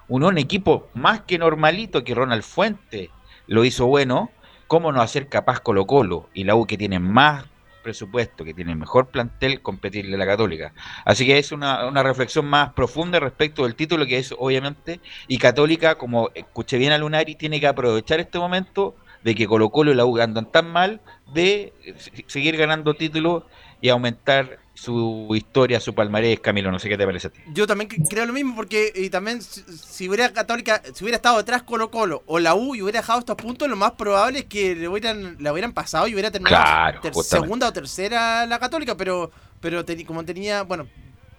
Unión, 0.06 0.38
equipo 0.38 0.88
más 0.94 1.22
que 1.22 1.38
normalito 1.38 2.04
que 2.04 2.14
Ronald 2.14 2.44
Fuente 2.44 3.10
lo 3.46 3.64
hizo 3.64 3.86
bueno. 3.86 4.30
¿Cómo 4.68 4.90
no 4.90 5.02
hacer 5.02 5.28
capaz 5.28 5.60
Colo 5.60 5.86
Colo 5.86 6.30
y 6.32 6.44
la 6.44 6.54
U 6.54 6.66
que 6.66 6.78
tiene 6.78 6.98
más 6.98 7.44
presupuesto, 7.82 8.44
que 8.44 8.54
tiene 8.54 8.74
mejor 8.74 9.08
plantel, 9.08 9.60
competirle 9.60 10.14
a 10.14 10.18
la 10.18 10.26
Católica? 10.26 10.72
Así 11.04 11.26
que 11.26 11.38
es 11.38 11.52
una, 11.52 11.86
una 11.86 12.02
reflexión 12.02 12.46
más 12.46 12.72
profunda 12.72 13.20
respecto 13.20 13.64
del 13.64 13.74
título 13.74 14.06
que 14.06 14.18
es 14.18 14.34
obviamente, 14.38 15.00
y 15.28 15.38
Católica, 15.38 15.96
como 15.96 16.30
escuché 16.34 16.78
bien 16.78 16.92
a 16.92 16.98
Lunari, 16.98 17.34
tiene 17.34 17.60
que 17.60 17.66
aprovechar 17.66 18.20
este 18.20 18.38
momento 18.38 18.94
de 19.24 19.34
que 19.34 19.46
Colo 19.46 19.70
Colo 19.70 19.92
y 19.92 19.94
la 19.94 20.04
U 20.04 20.18
andan 20.20 20.50
tan 20.50 20.70
mal, 20.70 21.00
de 21.32 21.72
eh, 21.84 21.94
seguir 22.26 22.56
ganando 22.56 22.94
títulos 22.94 23.44
y 23.80 23.88
aumentar 23.88 24.58
su 24.74 25.28
historia, 25.34 25.78
su 25.80 25.94
palmarés, 25.94 26.40
Camilo, 26.40 26.70
no 26.72 26.78
sé 26.78 26.88
qué 26.88 26.96
te 26.96 27.04
parece 27.04 27.26
a 27.28 27.30
ti. 27.30 27.40
Yo 27.52 27.66
también 27.66 27.90
cre- 27.90 28.06
creo 28.08 28.26
lo 28.26 28.32
mismo 28.32 28.56
porque 28.56 28.90
y 28.94 29.10
también 29.10 29.42
si, 29.42 30.08
hubiera 30.08 30.32
Católica, 30.32 30.80
si 30.94 31.04
hubiera 31.04 31.16
estado 31.16 31.36
detrás 31.38 31.62
Colo 31.62 31.90
Colo 31.90 32.22
o 32.26 32.38
la 32.38 32.54
U 32.54 32.74
y 32.74 32.82
hubiera 32.82 33.00
dejado 33.00 33.18
estos 33.20 33.36
puntos, 33.36 33.68
lo 33.68 33.76
más 33.76 33.92
probable 33.92 34.40
es 34.40 34.44
que 34.46 34.74
le 34.74 34.88
hubieran, 34.88 35.36
la 35.40 35.52
hubieran 35.52 35.72
pasado 35.72 36.06
y 36.08 36.14
hubiera 36.14 36.30
terminado 36.30 36.62
Claro, 36.64 37.00
ter- 37.00 37.12
justamente. 37.12 37.46
segunda 37.46 37.68
o 37.68 37.72
tercera 37.72 38.46
la 38.46 38.58
Católica, 38.58 38.96
pero 38.96 39.30
pero 39.60 39.84
como 40.06 40.24
tenía, 40.24 40.62
bueno, 40.62 40.88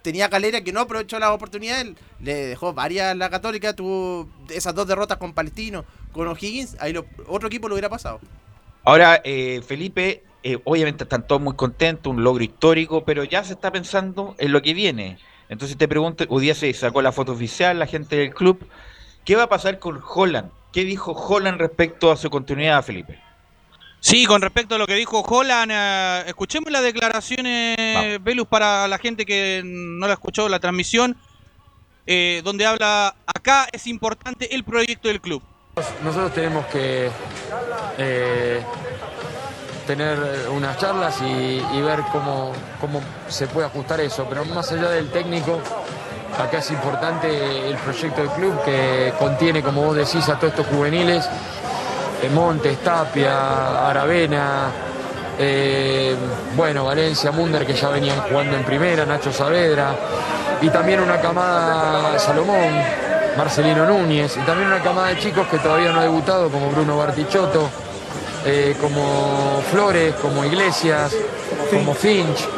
tenía 0.04 0.28
Calera 0.28 0.60
que 0.60 0.70
no 0.70 0.80
aprovechó 0.80 1.18
las 1.18 1.30
oportunidades, 1.30 1.94
le 2.20 2.34
dejó 2.34 2.74
varias 2.74 3.16
la 3.16 3.30
Católica, 3.30 3.74
tuvo 3.74 4.28
esas 4.50 4.74
dos 4.74 4.86
derrotas 4.86 5.16
con 5.16 5.32
Palestino, 5.32 5.86
con 6.12 6.28
O'Higgins, 6.28 6.76
ahí 6.78 6.94
otro 7.26 7.48
equipo 7.48 7.68
lo 7.68 7.74
hubiera 7.74 7.88
pasado. 7.88 8.20
Ahora, 8.84 9.22
eh, 9.24 9.62
Felipe, 9.66 10.22
eh, 10.42 10.58
obviamente 10.64 11.04
están 11.04 11.26
todos 11.26 11.40
muy 11.40 11.56
contentos, 11.56 12.12
un 12.12 12.22
logro 12.22 12.44
histórico, 12.44 13.02
pero 13.06 13.24
ya 13.24 13.42
se 13.44 13.54
está 13.54 13.72
pensando 13.72 14.34
en 14.38 14.52
lo 14.52 14.60
que 14.60 14.74
viene. 14.74 15.16
Entonces 15.48 15.78
te 15.78 15.88
pregunto, 15.88 16.26
hoy 16.28 16.42
día 16.42 16.54
se 16.54 16.70
sacó 16.74 17.00
la 17.00 17.10
foto 17.10 17.32
oficial, 17.32 17.78
la 17.78 17.86
gente 17.86 18.16
del 18.16 18.34
club, 18.34 18.62
¿qué 19.24 19.36
va 19.36 19.44
a 19.44 19.48
pasar 19.48 19.78
con 19.78 20.02
Holland? 20.06 20.50
¿Qué 20.70 20.84
dijo 20.84 21.12
Holland 21.12 21.58
respecto 21.58 22.12
a 22.12 22.18
su 22.18 22.28
continuidad, 22.28 22.84
Felipe? 22.84 23.18
Sí, 24.04 24.26
con 24.26 24.42
respecto 24.42 24.74
a 24.74 24.78
lo 24.78 24.86
que 24.86 24.96
dijo 24.96 25.22
Holland, 25.22 25.72
eh, 25.74 26.24
escuchemos 26.26 26.70
las 26.70 26.82
declaraciones, 26.82 28.22
Velus, 28.22 28.46
para 28.46 28.86
la 28.86 28.98
gente 28.98 29.24
que 29.24 29.62
no 29.64 30.06
la 30.06 30.12
escuchó 30.12 30.46
la 30.46 30.60
transmisión, 30.60 31.16
eh, 32.06 32.42
donde 32.44 32.66
habla, 32.66 33.16
acá 33.24 33.66
es 33.72 33.86
importante 33.86 34.54
el 34.54 34.62
proyecto 34.62 35.08
del 35.08 35.22
club. 35.22 35.42
Nosotros 36.02 36.34
tenemos 36.34 36.66
que 36.66 37.08
eh, 37.96 38.62
tener 39.86 40.18
unas 40.50 40.76
charlas 40.76 41.22
y, 41.22 41.62
y 41.74 41.80
ver 41.80 42.00
cómo, 42.12 42.52
cómo 42.82 43.00
se 43.28 43.46
puede 43.46 43.68
ajustar 43.68 44.00
eso, 44.02 44.26
pero 44.28 44.44
más 44.44 44.70
allá 44.70 44.90
del 44.90 45.10
técnico, 45.10 45.62
acá 46.38 46.58
es 46.58 46.70
importante 46.70 47.70
el 47.70 47.76
proyecto 47.78 48.20
del 48.20 48.30
club 48.32 48.64
que 48.66 49.14
contiene, 49.18 49.62
como 49.62 49.82
vos 49.82 49.96
decís, 49.96 50.28
a 50.28 50.38
todos 50.38 50.52
estos 50.52 50.66
juveniles 50.66 51.26
Montes, 52.30 52.78
Tapia, 52.78 53.88
Aravena, 53.88 54.70
eh, 55.38 56.14
bueno, 56.56 56.84
Valencia, 56.84 57.30
Munder 57.32 57.66
que 57.66 57.74
ya 57.74 57.88
venían 57.88 58.20
jugando 58.20 58.56
en 58.56 58.64
primera, 58.64 59.04
Nacho 59.04 59.32
Saavedra, 59.32 59.94
y 60.60 60.68
también 60.68 61.00
una 61.00 61.20
camada 61.20 62.18
Salomón, 62.18 62.72
Marcelino 63.36 63.84
Núñez, 63.86 64.36
y 64.36 64.40
también 64.40 64.68
una 64.68 64.80
camada 64.80 65.08
de 65.08 65.18
chicos 65.18 65.46
que 65.48 65.58
todavía 65.58 65.92
no 65.92 66.00
ha 66.00 66.02
debutado, 66.02 66.48
como 66.50 66.70
Bruno 66.70 66.96
Bartichotto, 66.96 67.68
eh, 68.46 68.76
como 68.80 69.62
Flores, 69.70 70.14
como 70.16 70.44
Iglesias, 70.44 71.14
como 71.70 71.94
Finch, 71.94 72.48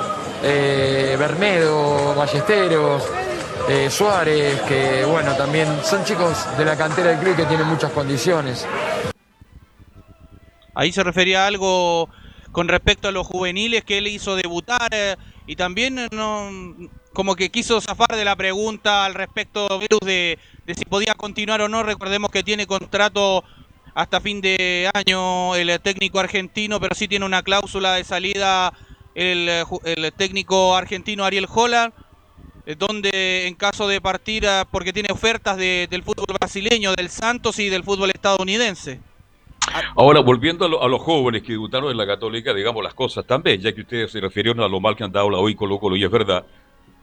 Bermedo, 0.42 2.14
Ballesteros. 2.14 3.02
Suárez, 3.90 4.60
que 4.60 5.04
bueno, 5.04 5.34
también 5.34 5.66
son 5.82 6.04
chicos 6.04 6.46
de 6.56 6.64
la 6.64 6.76
cantera 6.76 7.10
del 7.10 7.18
club 7.18 7.34
que 7.34 7.46
tienen 7.46 7.66
muchas 7.66 7.90
condiciones. 7.90 8.64
Ahí 10.76 10.92
se 10.92 11.02
refería 11.02 11.44
a 11.44 11.46
algo 11.46 12.10
con 12.52 12.68
respecto 12.68 13.08
a 13.08 13.10
los 13.10 13.26
juveniles 13.26 13.82
que 13.82 13.96
él 13.96 14.06
hizo 14.06 14.36
debutar 14.36 14.90
eh, 14.92 15.16
y 15.46 15.56
también 15.56 15.98
eh, 15.98 16.08
no, 16.12 16.50
como 17.14 17.34
que 17.34 17.50
quiso 17.50 17.80
zafar 17.80 18.14
de 18.14 18.26
la 18.26 18.36
pregunta 18.36 19.06
al 19.06 19.14
respecto 19.14 19.66
de, 20.04 20.38
si 20.66 20.84
podía 20.84 21.14
continuar 21.14 21.62
o 21.62 21.68
no. 21.70 21.82
Recordemos 21.82 22.30
que 22.30 22.42
tiene 22.42 22.66
contrato 22.66 23.42
hasta 23.94 24.20
fin 24.20 24.42
de 24.42 24.90
año 24.92 25.54
el 25.54 25.80
técnico 25.80 26.20
argentino, 26.20 26.78
pero 26.78 26.94
sí 26.94 27.08
tiene 27.08 27.24
una 27.24 27.42
cláusula 27.42 27.94
de 27.94 28.04
salida 28.04 28.74
el, 29.14 29.48
el 29.84 30.12
técnico 30.12 30.76
argentino 30.76 31.24
Ariel 31.24 31.48
Holland, 31.50 31.94
eh, 32.66 32.74
donde 32.74 33.46
en 33.46 33.54
caso 33.54 33.88
de 33.88 34.02
partir, 34.02 34.46
porque 34.70 34.92
tiene 34.92 35.08
ofertas 35.10 35.56
de, 35.56 35.88
del 35.90 36.02
fútbol 36.02 36.36
brasileño, 36.38 36.92
del 36.92 37.08
Santos 37.08 37.58
y 37.60 37.70
del 37.70 37.82
fútbol 37.82 38.10
estadounidense. 38.10 39.00
Ahora, 39.96 40.20
volviendo 40.20 40.82
a, 40.82 40.88
los 40.88 41.00
jóvenes 41.00 41.42
que 41.42 41.52
debutaron 41.52 41.90
en 41.90 41.96
la 41.96 42.06
Católica, 42.06 42.54
digamos 42.54 42.82
las 42.82 42.94
cosas 42.94 43.26
también, 43.26 43.60
ya 43.60 43.72
que 43.72 43.80
ustedes 43.80 44.10
se 44.10 44.20
refirieron 44.20 44.62
a 44.62 44.68
lo 44.68 44.80
mal 44.80 44.96
que 44.96 45.04
han 45.04 45.12
dado 45.12 45.30
la 45.30 45.38
hoy 45.38 45.54
Colo 45.54 45.78
Colo, 45.78 45.96
y 45.96 46.04
es 46.04 46.10
verdad, 46.10 46.46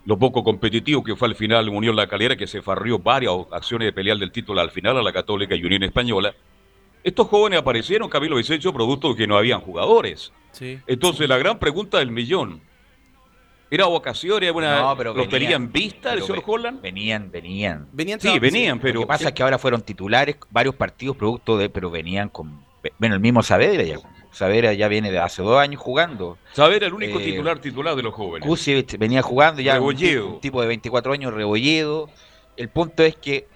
lo 0.06 0.18
poco 0.18 0.44
competitivo 0.44 1.04
que 1.04 1.16
fue 1.16 1.28
al 1.28 1.36
final 1.36 1.70
Unión 1.70 1.96
La 1.96 2.08
Calera, 2.08 2.36
que 2.36 2.48
se 2.48 2.62
farrió 2.62 3.00
varias 3.00 3.34
acciones 3.52 3.88
de 3.88 3.94
pelear 3.94 4.18
del 4.18 4.32
título 4.32 4.62
al 4.62 4.72
final 4.72 4.98
a 4.98 5.04
la 5.04 5.14
Católica 5.14 5.56
y 5.56 5.64
Unión 5.64 5.84
Española. 5.84 6.34
Estos 7.04 7.28
jóvenes 7.28 7.60
aparecieron, 7.60 8.10
Camilo 8.10 8.38
Vicencio, 8.38 8.74
producto 8.74 9.10
de 9.10 9.16
que 9.16 9.28
no 9.28 9.38
habían 9.38 9.60
jugadores. 9.60 10.32
Entonces, 10.88 11.28
la 11.28 11.38
gran 11.38 11.60
pregunta 11.60 12.00
del 12.00 12.12
millón, 12.12 12.62
¿Era 13.74 13.88
ocasiones, 13.88 14.52
una 14.52 14.82
no, 14.82 14.96
pero 14.96 15.16
lotería 15.16 15.56
en 15.56 15.72
vista 15.72 16.14
el 16.14 16.22
señor 16.22 16.44
Holland? 16.46 16.80
Venían, 16.80 17.32
venían. 17.32 17.88
venían 17.92 18.20
sí, 18.20 18.38
venían, 18.38 18.80
pero. 18.80 19.00
Lo 19.00 19.00
que 19.02 19.08
pasa 19.08 19.30
es 19.30 19.34
que 19.34 19.42
ahora 19.42 19.58
fueron 19.58 19.82
titulares 19.82 20.36
varios 20.52 20.76
partidos 20.76 21.18
producto 21.18 21.58
de, 21.58 21.70
pero 21.70 21.90
venían 21.90 22.30
con. 22.30 22.64
Bueno, 23.00 23.16
el 23.16 23.20
mismo 23.20 23.42
Saavedra 23.42 23.82
ya. 23.82 23.98
Saavedra 24.32 24.74
ya 24.74 24.88
viene 24.90 25.10
de 25.10 25.18
hace 25.18 25.42
dos 25.42 25.60
años 25.60 25.82
jugando. 25.82 26.38
Saavedra 26.52 26.86
el 26.86 26.94
único 26.94 27.20
eh, 27.20 27.24
titular 27.24 27.58
titular 27.58 27.96
de 27.96 28.04
los 28.04 28.14
jóvenes. 28.14 28.48
Kusevich 28.48 28.96
venía 29.00 29.24
jugando 29.24 29.60
ya 29.60 29.82
un, 29.82 30.40
tipo 30.40 30.62
de 30.62 30.68
24 30.68 31.12
años, 31.12 31.34
Rebolledo. 31.34 32.12
El 32.56 32.70
punto 32.70 33.02
es 33.02 33.16
que, 33.16 33.48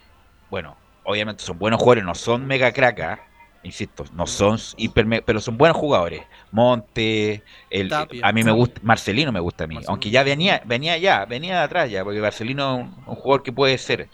bueno, 0.50 0.78
obviamente 1.04 1.44
son 1.44 1.60
buenos 1.60 1.80
jugadores, 1.80 2.06
no 2.06 2.16
son 2.16 2.48
mega 2.48 2.72
cracas, 2.72 3.20
insisto, 3.68 4.06
no 4.14 4.26
son 4.26 4.58
hiper, 4.78 5.24
pero 5.24 5.40
son 5.40 5.58
buenos 5.58 5.78
jugadores. 5.78 6.24
Monte, 6.52 7.44
el, 7.70 7.94
a 7.94 8.32
mí 8.32 8.44
me 8.44 8.52
gusta, 8.52 8.80
Marcelino 8.84 9.32
me 9.32 9.40
gusta 9.40 9.66
a 9.66 9.68
mí, 9.68 9.78
aunque 9.88 10.10
ya 10.10 10.24
venía, 10.24 10.62
venía 10.66 10.98
ya, 10.98 11.26
venía 11.26 11.58
de 11.58 11.64
atrás 11.64 11.92
ya, 11.92 12.04
porque 12.04 12.20
Marcelino 12.20 12.80
es 12.80 13.08
un, 13.08 13.16
jugador 13.16 13.44
que 13.44 13.52
puede 13.52 13.78
ser. 13.78 14.10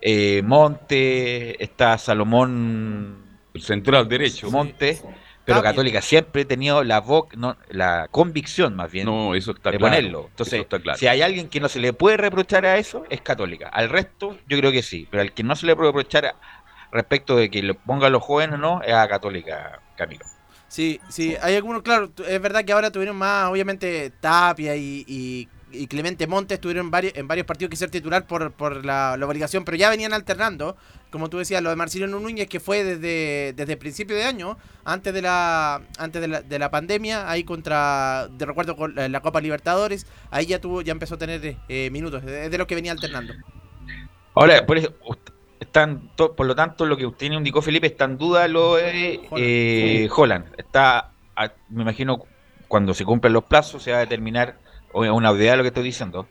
Eh, 0.00 0.42
Monte, 0.44 1.62
está 1.62 1.98
Salomón. 1.98 3.24
El 3.54 3.62
central 3.62 4.08
derecho. 4.08 4.50
Monte. 4.50 5.00
Pero 5.46 5.62
Católica 5.62 6.02
siempre 6.02 6.42
ha 6.42 6.44
tenido 6.44 6.82
la 6.82 7.04
no, 7.36 7.56
la 7.70 8.08
convicción 8.10 8.74
más 8.74 8.90
bien 8.90 9.06
de 9.06 9.78
ponerlo. 9.78 10.26
Entonces, 10.30 10.66
si 10.96 11.06
hay 11.06 11.22
alguien 11.22 11.48
que 11.48 11.60
no 11.60 11.68
se 11.68 11.78
le 11.78 11.92
puede 11.92 12.16
reprochar 12.16 12.66
a 12.66 12.78
eso, 12.78 13.04
es 13.10 13.20
Católica. 13.20 13.68
Al 13.68 13.88
resto, 13.88 14.36
yo 14.48 14.58
creo 14.58 14.72
que 14.72 14.82
sí. 14.82 15.06
Pero 15.08 15.22
al 15.22 15.32
que 15.32 15.44
no 15.44 15.54
se 15.54 15.66
le 15.66 15.76
puede 15.76 15.90
reprochar 15.90 16.34
respecto 16.96 17.36
de 17.36 17.50
que 17.50 17.62
le 17.62 17.74
pongan 17.74 18.12
los 18.12 18.22
jóvenes 18.22 18.58
no, 18.58 18.82
es 18.82 18.92
a 18.92 19.08
Católica, 19.08 19.80
Camilo. 19.96 20.24
Sí, 20.68 21.00
sí, 21.08 21.36
hay 21.40 21.54
algunos, 21.54 21.82
claro, 21.82 22.10
es 22.28 22.42
verdad 22.42 22.64
que 22.64 22.72
ahora 22.72 22.90
tuvieron 22.90 23.16
más, 23.16 23.48
obviamente, 23.50 24.10
Tapia 24.20 24.74
y, 24.76 25.48
Clemente 25.88 26.26
Montes 26.26 26.58
tuvieron 26.58 26.90
varios, 26.90 27.14
en 27.16 27.28
varios 27.28 27.46
partidos 27.46 27.70
que 27.70 27.76
ser 27.76 27.90
titular 27.90 28.26
por, 28.26 28.50
por 28.52 28.84
la, 28.84 29.18
obligación, 29.22 29.64
pero 29.64 29.76
ya 29.76 29.90
venían 29.90 30.14
alternando, 30.14 30.76
como 31.10 31.28
tú 31.28 31.38
decías, 31.38 31.62
lo 31.62 31.70
de 31.70 31.76
Marcelino 31.76 32.18
Núñez, 32.18 32.48
que 32.48 32.60
fue 32.60 32.82
desde, 32.82 33.52
desde 33.54 33.74
el 33.74 33.78
principio 33.78 34.16
de 34.16 34.24
año, 34.24 34.56
antes 34.84 35.12
de 35.12 35.22
la 35.22 35.82
antes 35.98 36.22
de 36.22 36.28
la, 36.28 36.40
de 36.40 36.58
la 36.58 36.70
pandemia, 36.70 37.30
ahí 37.30 37.44
contra, 37.44 38.28
de 38.28 38.46
recuerdo 38.46 38.74
con 38.74 38.94
la, 38.94 39.20
Copa 39.20 39.40
Libertadores, 39.40 40.06
ahí 40.30 40.46
ya 40.46 40.60
tuvo 40.60 40.80
ya 40.80 40.92
empezó 40.92 41.16
a 41.16 41.18
tener 41.18 41.56
eh, 41.68 41.90
minutos, 41.90 42.24
es 42.24 42.50
de 42.50 42.58
los 42.58 42.66
que 42.66 42.74
venía 42.74 42.92
alternando. 42.92 43.34
Ahora, 44.34 44.66
por 44.66 44.78
eso, 44.78 44.94
por 46.16 46.46
lo 46.46 46.54
tanto, 46.54 46.86
lo 46.86 46.96
que 46.96 47.06
usted 47.06 47.30
indicó, 47.30 47.62
Felipe, 47.62 47.86
está 47.86 48.04
en 48.04 48.18
duda 48.18 48.48
lo 48.48 48.76
de 48.76 49.20
eh, 49.36 50.08
Holland. 50.14 50.46
Está, 50.56 51.12
me 51.68 51.82
imagino, 51.82 52.24
cuando 52.68 52.94
se 52.94 53.04
cumplen 53.04 53.32
los 53.32 53.44
plazos, 53.44 53.82
se 53.82 53.92
va 53.92 53.98
a 53.98 54.00
determinar, 54.00 54.58
o 54.92 55.00
una 55.00 55.32
idea 55.32 55.52
de 55.52 55.56
lo 55.58 55.62
que 55.62 55.68
estoy 55.68 55.84
diciendo, 55.84 56.28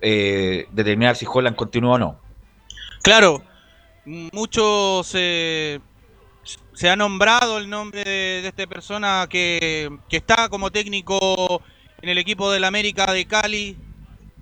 eh, 0.00 0.66
determinar 0.72 1.16
si 1.16 1.26
Holland 1.30 1.56
continúa 1.56 1.94
o 1.94 1.98
no. 1.98 2.20
Claro, 3.02 3.42
muchos 4.04 5.06
se 6.76 6.90
ha 6.90 6.96
nombrado 6.96 7.58
el 7.58 7.68
nombre 7.68 8.04
de, 8.04 8.46
esta 8.46 8.66
persona 8.66 9.26
que, 9.28 9.90
que, 10.08 10.18
está 10.18 10.48
como 10.48 10.70
técnico 10.70 11.62
en 12.02 12.08
el 12.08 12.18
equipo 12.18 12.50
del 12.50 12.64
América 12.64 13.12
de 13.12 13.26
Cali, 13.26 13.76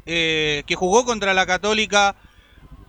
eh, 0.06 0.64
que 0.66 0.74
jugó 0.74 1.04
contra 1.04 1.32
la 1.32 1.46
Católica 1.46 2.16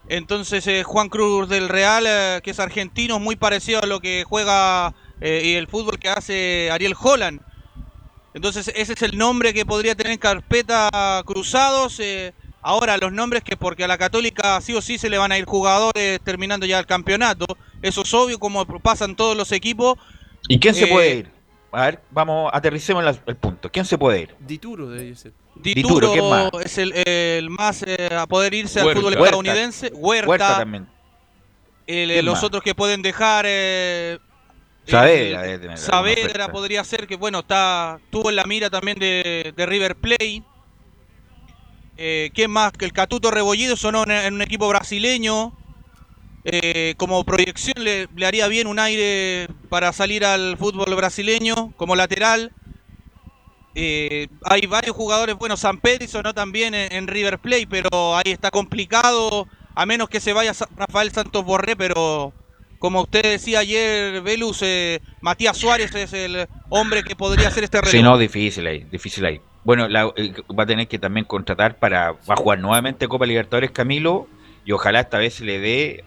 entonces 0.07 0.65
eh, 0.67 0.83
Juan 0.83 1.09
Cruz 1.09 1.49
del 1.49 1.69
Real, 1.69 2.05
eh, 2.07 2.41
que 2.43 2.51
es 2.51 2.59
argentino, 2.59 3.19
muy 3.19 3.35
parecido 3.35 3.81
a 3.81 3.85
lo 3.85 3.99
que 3.99 4.23
juega 4.27 4.93
eh, 5.21 5.41
y 5.43 5.53
el 5.53 5.67
fútbol 5.67 5.99
que 5.99 6.09
hace 6.09 6.69
Ariel 6.71 6.95
Holland. 6.99 7.41
Entonces 8.33 8.71
ese 8.75 8.93
es 8.93 9.01
el 9.01 9.17
nombre 9.17 9.53
que 9.53 9.65
podría 9.65 9.95
tener 9.95 10.11
en 10.11 10.19
carpeta 10.19 11.23
cruzados. 11.25 12.01
ahora 12.61 12.97
los 12.97 13.13
nombres 13.13 13.43
que 13.43 13.55
porque 13.55 13.85
a 13.85 13.87
la 13.87 13.97
católica 13.97 14.59
sí 14.59 14.73
o 14.73 14.81
sí 14.81 14.97
se 14.97 15.09
le 15.09 15.17
van 15.17 15.31
a 15.31 15.37
ir 15.37 15.45
jugadores 15.45 16.19
terminando 16.21 16.65
ya 16.65 16.79
el 16.79 16.85
campeonato. 16.85 17.45
Eso 17.81 18.01
es 18.01 18.13
obvio 18.13 18.37
como 18.37 18.65
pasan 18.79 19.15
todos 19.15 19.37
los 19.37 19.51
equipos. 19.51 19.97
¿Y 20.49 20.59
quién 20.59 20.75
se 20.75 20.87
puede 20.87 21.15
ir? 21.15 21.34
A 21.75 21.87
ver, 21.87 21.99
vamos, 22.09 22.49
aterricemos 22.53 23.19
el 23.25 23.35
punto. 23.35 23.69
¿Quién 23.69 23.83
se 23.83 23.97
puede 23.97 24.21
ir? 24.21 24.35
Dituro 24.39 24.87
debe 24.87 25.13
ser. 25.13 25.33
Dituro, 25.55 26.49
es 26.61 26.77
el, 26.77 27.49
más 27.49 27.83
eh, 27.85 28.15
a 28.17 28.25
poder 28.27 28.53
irse 28.53 28.79
al 28.79 28.93
fútbol 28.93 29.13
estadounidense. 29.13 29.91
Huerta, 29.93 30.59
también. 30.59 30.87
Eh, 31.85 32.21
los 32.23 32.43
otros 32.43 32.63
que 32.63 32.73
pueden 32.73 33.01
dejar. 33.01 33.43
Eh, 33.45 34.19
Saavedra, 34.85 36.49
podría 36.49 36.81
ser 36.85 37.07
que, 37.07 37.17
bueno, 37.17 37.39
está 37.39 37.99
tuvo 38.09 38.29
en 38.29 38.37
la 38.37 38.45
mira 38.45 38.69
también 38.69 38.97
de, 38.97 39.53
River 39.57 39.97
Plate. 39.97 40.43
Eh, 41.97 42.31
¿Quién 42.33 42.51
más? 42.51 42.71
Que 42.71 42.85
el 42.85 42.93
Catuto 42.93 43.31
Rebollido 43.31 43.75
sonó 43.75 44.05
en, 44.05 44.33
un 44.33 44.41
equipo 44.41 44.69
brasileño. 44.69 45.51
Como 46.97 47.23
proyección 47.23 47.83
le, 47.83 48.07
haría 48.25 48.47
bien 48.47 48.67
un 48.67 48.79
aire 48.79 49.47
para 49.69 49.91
salir 49.93 50.25
al 50.25 50.57
fútbol 50.57 50.93
brasileño 50.95 51.73
como 51.75 51.95
lateral. 51.95 52.51
Eh, 53.77 54.27
hay 54.43 54.65
varios 54.67 54.95
jugadores, 54.95 55.35
bueno, 55.35 55.57
San 55.57 55.79
Pedro 55.79 56.07
sonó 56.07 56.33
también 56.33 56.73
en, 56.73 57.07
River 57.07 57.39
Plate, 57.39 57.67
pero 57.69 58.15
ahí 58.15 58.31
está 58.31 58.49
complicado, 58.49 59.47
a 59.75 59.85
menos 59.85 60.07
que 60.07 60.21
se 60.21 60.31
vaya 60.31 60.53
Rafael 60.77 61.11
Santos 61.11 61.43
Borré, 61.43 61.75
pero 61.75 62.31
como 62.79 63.01
usted 63.01 63.23
decía 63.23 63.59
ayer, 63.59 64.21
Velus, 64.21 64.61
eh, 64.61 65.01
Matías 65.19 65.57
Suárez 65.57 65.93
es 65.93 66.13
el 66.13 66.47
hombre 66.69 67.03
que 67.03 67.17
podría 67.17 67.49
hacer 67.49 67.65
este 67.65 67.81
relevo. 67.81 67.91
Sí, 67.91 68.01
no, 68.01 68.17
difícil 68.17 68.65
ahí, 68.65 68.85
difícil 68.89 69.25
ahí. 69.25 69.41
Bueno, 69.65 69.87
eh, 69.87 70.33
va 70.57 70.63
a 70.63 70.67
tener 70.67 70.87
que 70.87 70.97
también 70.97 71.25
contratar 71.25 71.77
para, 71.77 72.13
va 72.13 72.33
a 72.33 72.37
jugar 72.37 72.59
nuevamente 72.59 73.09
Copa 73.09 73.25
Libertadores 73.25 73.71
Camilo, 73.71 74.27
y 74.63 74.71
ojalá 74.71 75.01
esta 75.01 75.17
vez 75.17 75.33
se 75.33 75.43
le 75.43 75.59
dé 75.59 76.05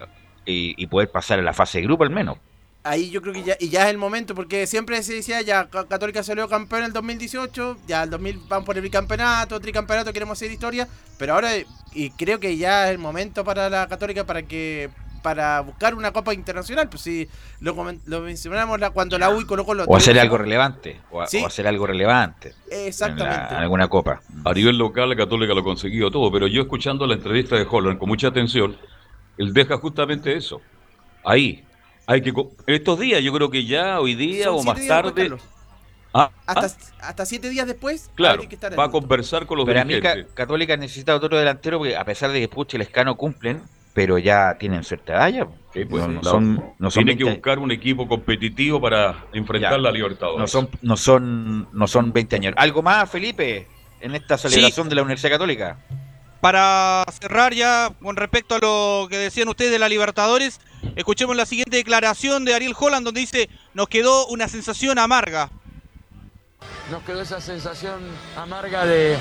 y, 0.51 0.87
poder 0.87 1.11
pasar 1.11 1.39
a 1.39 1.43
la 1.43 1.53
fase 1.53 1.79
de 1.79 1.85
grupo 1.85 2.05
al 2.05 2.11
menos. 2.11 2.39
ahí 2.85 3.11
yo 3.11 3.21
creo 3.21 3.35
que 3.35 3.43
ya, 3.43 3.57
y 3.61 3.69
ya 3.69 3.85
es 3.85 3.91
el 3.91 3.99
momento, 3.99 4.35
porque 4.35 4.67
siempre 4.67 5.03
se 5.03 5.13
decía, 5.15 5.43
ya 5.43 5.67
Ca- 5.69 5.87
Católica 5.87 6.23
salió 6.23 6.49
campeón 6.49 6.81
en 6.83 6.87
el 6.87 6.93
2018, 6.95 7.77
ya 7.87 8.03
el 8.05 8.11
2000 8.11 8.41
van 8.49 8.65
por 8.65 8.77
el 8.77 8.83
bicampeonato, 8.83 9.61
tricampeonato, 9.61 10.13
queremos 10.13 10.39
hacer 10.39 10.51
historia, 10.51 10.89
pero 11.19 11.35
ahora, 11.35 11.51
y 11.93 12.11
creo 12.11 12.41
que 12.41 12.57
ya 12.57 12.87
es 12.87 12.93
el 12.93 12.99
momento 12.99 13.45
para 13.45 13.69
la 13.69 13.87
Católica 13.89 14.25
para 14.25 14.43
que 14.43 14.89
para 15.23 15.61
buscar 15.63 15.97
una 15.97 16.13
copa 16.13 16.33
internacional, 16.33 16.89
pues 16.89 17.03
si 17.03 17.29
lo, 17.61 17.75
lo 18.07 18.21
mencionamos 18.21 18.79
la- 18.79 18.91
cuando 18.91 19.19
la 19.19 19.29
U 19.31 19.41
y 19.41 19.45
Colo 19.45 19.67
Colo 19.67 19.85
O 19.87 19.97
hacer 19.97 20.19
algo 20.19 20.39
relevante. 20.39 21.01
O, 21.11 21.21
a- 21.21 21.27
Sí. 21.27 21.43
o 21.43 21.47
hacer 21.47 21.67
algo 21.67 21.87
relevante. 21.89 22.55
Exactamente. 22.71 23.35
En 23.49 23.53
la- 23.55 23.59
alguna 23.61 23.89
copa. 23.89 24.23
A 24.45 24.53
nivel 24.55 24.79
local, 24.79 25.09
la 25.11 25.17
Católica 25.17 25.53
lo 25.53 25.61
ha 25.61 25.65
conseguido 25.65 26.11
todo, 26.13 26.31
pero 26.31 26.47
yo 26.47 26.63
escuchando 26.63 27.05
la 27.07 27.15
entrevista 27.15 27.57
de 27.57 27.67
Holland 27.69 27.99
con 27.99 28.09
mucha 28.09 28.29
atención, 28.29 28.77
él 29.39 29.53
deja 29.55 29.77
justamente 29.79 30.37
eso. 30.37 30.61
Ahí. 31.25 31.65
Hay 32.07 32.23
que, 32.23 32.33
estos 32.67 32.99
días, 32.99 33.23
yo 33.23 33.33
creo 33.33 33.51
que 33.51 33.65
ya 33.67 34.01
hoy 34.01 34.15
día 34.15 34.45
Son 34.47 34.55
o 34.57 34.63
más 34.63 34.87
tarde. 34.87 35.31
Ah, 36.15 36.31
Hasta, 36.47 36.67
ah, 37.01 37.09
hasta 37.09 37.27
siete 37.27 37.51
días 37.51 37.67
después, 37.67 38.11
claro, 38.15 38.41
hay 38.41 38.49
que 38.49 38.55
estar 38.55 38.77
va 38.79 38.85
a 38.85 38.91
conversar 38.91 39.45
con 39.45 39.59
los 39.59 39.67
Pero 39.67 39.81
a 39.81 39.85
mí 39.85 39.93
Ca- 40.01 40.09
dirigentes. 40.15 40.35
Católica 40.35 40.77
necesita 40.79 41.15
otro 41.15 41.37
delantero 41.39 41.77
porque 41.79 41.97
a 41.97 42.05
pesar 42.05 42.33
de 42.33 42.41
que 42.41 42.49
Puch 42.49 42.73
y 42.75 42.79
Lescano 42.79 43.15
cumplen, 43.17 43.63
pero 43.93 44.17
ya 44.17 44.57
tienen 44.59 44.85
cierta 44.85 45.13
edad 45.15 45.29
ya. 45.29 45.49
Sí, 45.75 45.85
pues, 45.85 46.03
no, 46.07 46.09
no 46.15 46.21
la- 46.23 46.31
son, 46.31 46.65
no 46.79 46.91
son 46.91 47.05
tiene 47.05 47.19
que 47.19 47.25
20 47.25 47.39
buscar 47.41 47.59
un 47.59 47.71
equipo 47.73 48.09
competitivo 48.09 48.81
para 48.81 49.27
enfrentar 49.35 49.73
Ya. 49.73 49.79
la 49.79 49.91
Libertadores. 49.93 50.41
no 50.41 50.47
son, 50.47 50.71
no 50.81 50.97
son, 50.97 51.69
no 51.75 51.87
son 51.87 52.11
20 52.11 52.37
años. 52.37 52.55
¿Algo 52.57 52.81
más, 52.81 53.11
Felipe, 53.11 53.67
en 54.01 54.15
esta 54.15 54.39
celebración 54.39 54.89
de 54.89 54.95
la 54.95 55.03
Universidad 55.03 55.33
Católica? 55.33 55.77
Para 56.41 57.05
cerrar 57.21 57.53
ya 57.53 57.91
con 58.01 58.17
respecto 58.17 58.55
a 58.55 58.59
lo 58.59 59.09
que 59.09 59.19
decían 59.19 59.49
ustedes 59.49 59.73
de 59.73 59.79
la 59.79 59.89
Libertadores, 59.89 60.61
escuchemos 60.95 61.35
la 61.37 61.47
siguiente 61.47 61.77
declaración 61.77 62.45
de 62.45 62.55
Ariel 62.55 62.77
Holland 62.79 63.05
donde 63.05 63.21
dice, 63.21 63.49
nos 63.75 63.89
quedó 63.89 64.27
una 64.29 64.47
sensación 64.47 64.99
amarga. 64.99 65.51
Nos 66.93 67.03
quedó 67.03 67.23
esa 67.23 67.41
sensación 67.41 68.01
amarga 68.37 68.87
de, 68.87 69.19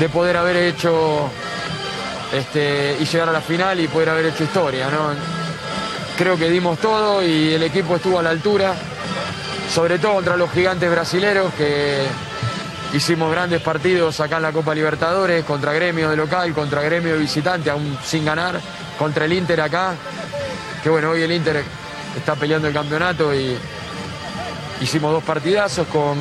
de 0.00 0.08
poder 0.08 0.36
haber 0.38 0.56
hecho 0.56 1.30
este, 2.32 2.96
y 2.98 3.04
llegar 3.04 3.28
a 3.28 3.32
la 3.32 3.42
final 3.42 3.78
y 3.78 3.88
poder 3.88 4.08
haber 4.08 4.26
hecho 4.26 4.44
historia, 4.44 4.90
¿no? 4.90 5.10
Creo 6.16 6.38
que 6.38 6.48
dimos 6.48 6.78
todo 6.78 7.22
y 7.22 7.54
el 7.54 7.62
equipo 7.62 7.96
estuvo 7.96 8.18
a 8.18 8.22
la 8.22 8.30
altura, 8.30 8.74
sobre 9.70 9.98
todo 9.98 10.14
contra 10.14 10.36
los 10.36 10.50
gigantes 10.50 10.90
brasileros 10.90 11.52
que 11.54 12.06
hicimos 12.92 13.30
grandes 13.30 13.62
partidos 13.62 14.20
acá 14.20 14.36
en 14.36 14.42
la 14.42 14.52
Copa 14.52 14.74
Libertadores, 14.74 15.44
contra 15.44 15.72
Gremio 15.72 16.10
de 16.10 16.16
local, 16.16 16.52
contra 16.52 16.82
Gremio 16.82 17.14
de 17.14 17.20
visitante, 17.20 17.70
aún 17.70 17.98
sin 18.04 18.24
ganar, 18.24 18.60
contra 18.98 19.24
el 19.24 19.32
Inter 19.32 19.60
acá, 19.60 19.94
que 20.82 20.90
bueno, 20.90 21.10
hoy 21.10 21.22
el 21.22 21.32
Inter 21.32 21.64
está 22.16 22.34
peleando 22.34 22.68
el 22.68 22.74
campeonato 22.74 23.34
y 23.34 23.56
hicimos 24.80 25.12
dos 25.12 25.24
partidazos 25.24 25.86
con 25.88 26.18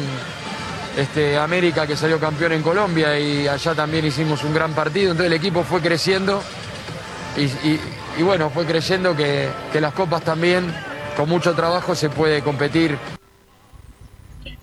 este, 0.96 1.38
América 1.38 1.86
que 1.88 1.96
salió 1.96 2.20
campeón 2.20 2.54
en 2.54 2.62
Colombia 2.62 3.18
y 3.20 3.48
allá 3.48 3.74
también 3.74 4.06
hicimos 4.06 4.44
un 4.44 4.54
gran 4.54 4.74
partido, 4.74 5.12
entonces 5.12 5.32
el 5.32 5.38
equipo 5.38 5.64
fue 5.64 5.82
creciendo 5.82 6.42
y, 8.18 8.24
bueno, 8.24 8.50
fue 8.50 8.66
creyendo 8.66 9.16
que, 9.16 9.50
que 9.72 9.80
las 9.80 9.94
copas 9.94 10.22
también, 10.22 10.74
con 11.16 11.30
mucho 11.30 11.54
trabajo, 11.54 11.96
se 11.96 12.10
puede 12.10 12.42
competir. 12.42 12.98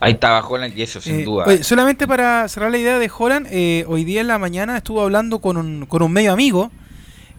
Ahí 0.01 0.13
estaba 0.13 0.47
Holland 0.47 0.77
y 0.79 0.83
eso 0.83 1.01
sin 1.01 1.21
Eh, 1.21 1.25
duda. 1.25 1.45
oye, 1.47 1.65
solamente 1.65 2.07
para 2.07 2.47
cerrar 2.49 2.71
la 2.71 2.79
idea 2.79 2.99
de 2.99 3.11
Holland, 3.17 3.49
eh, 3.51 3.85
hoy 3.89 4.05
día 4.05 4.21
en 4.21 4.29
la 4.29 4.39
mañana 4.39 4.77
estuvo 4.77 5.03
hablando 5.03 5.41
con 5.41 5.57
un, 5.57 5.87
con 5.87 6.03
un 6.03 6.13
medio 6.13 6.33
amigo, 6.33 6.71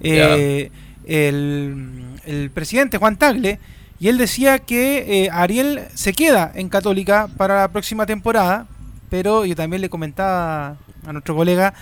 eh, 0.01 0.69
el, 1.05 2.03
el 2.25 2.51
presidente 2.51 2.97
Juan 2.97 3.17
Tagle, 3.17 3.59
y 3.99 4.07
él 4.09 4.17
decía 4.17 4.59
que 4.59 5.29
Ariel 5.31 5.81
se 5.93 6.13
queda 6.13 6.51
en 6.55 6.69
Católica 6.69 7.27
para 7.37 7.61
la 7.61 7.67
próxima 7.69 8.05
temporada, 8.05 8.67
pero 9.09 9.45
yo 9.45 9.55
también 9.55 9.81
le 9.81 9.89
comentaba 9.89 10.77
a 11.05 11.13
nuestro 11.13 11.35
colega 11.35 11.73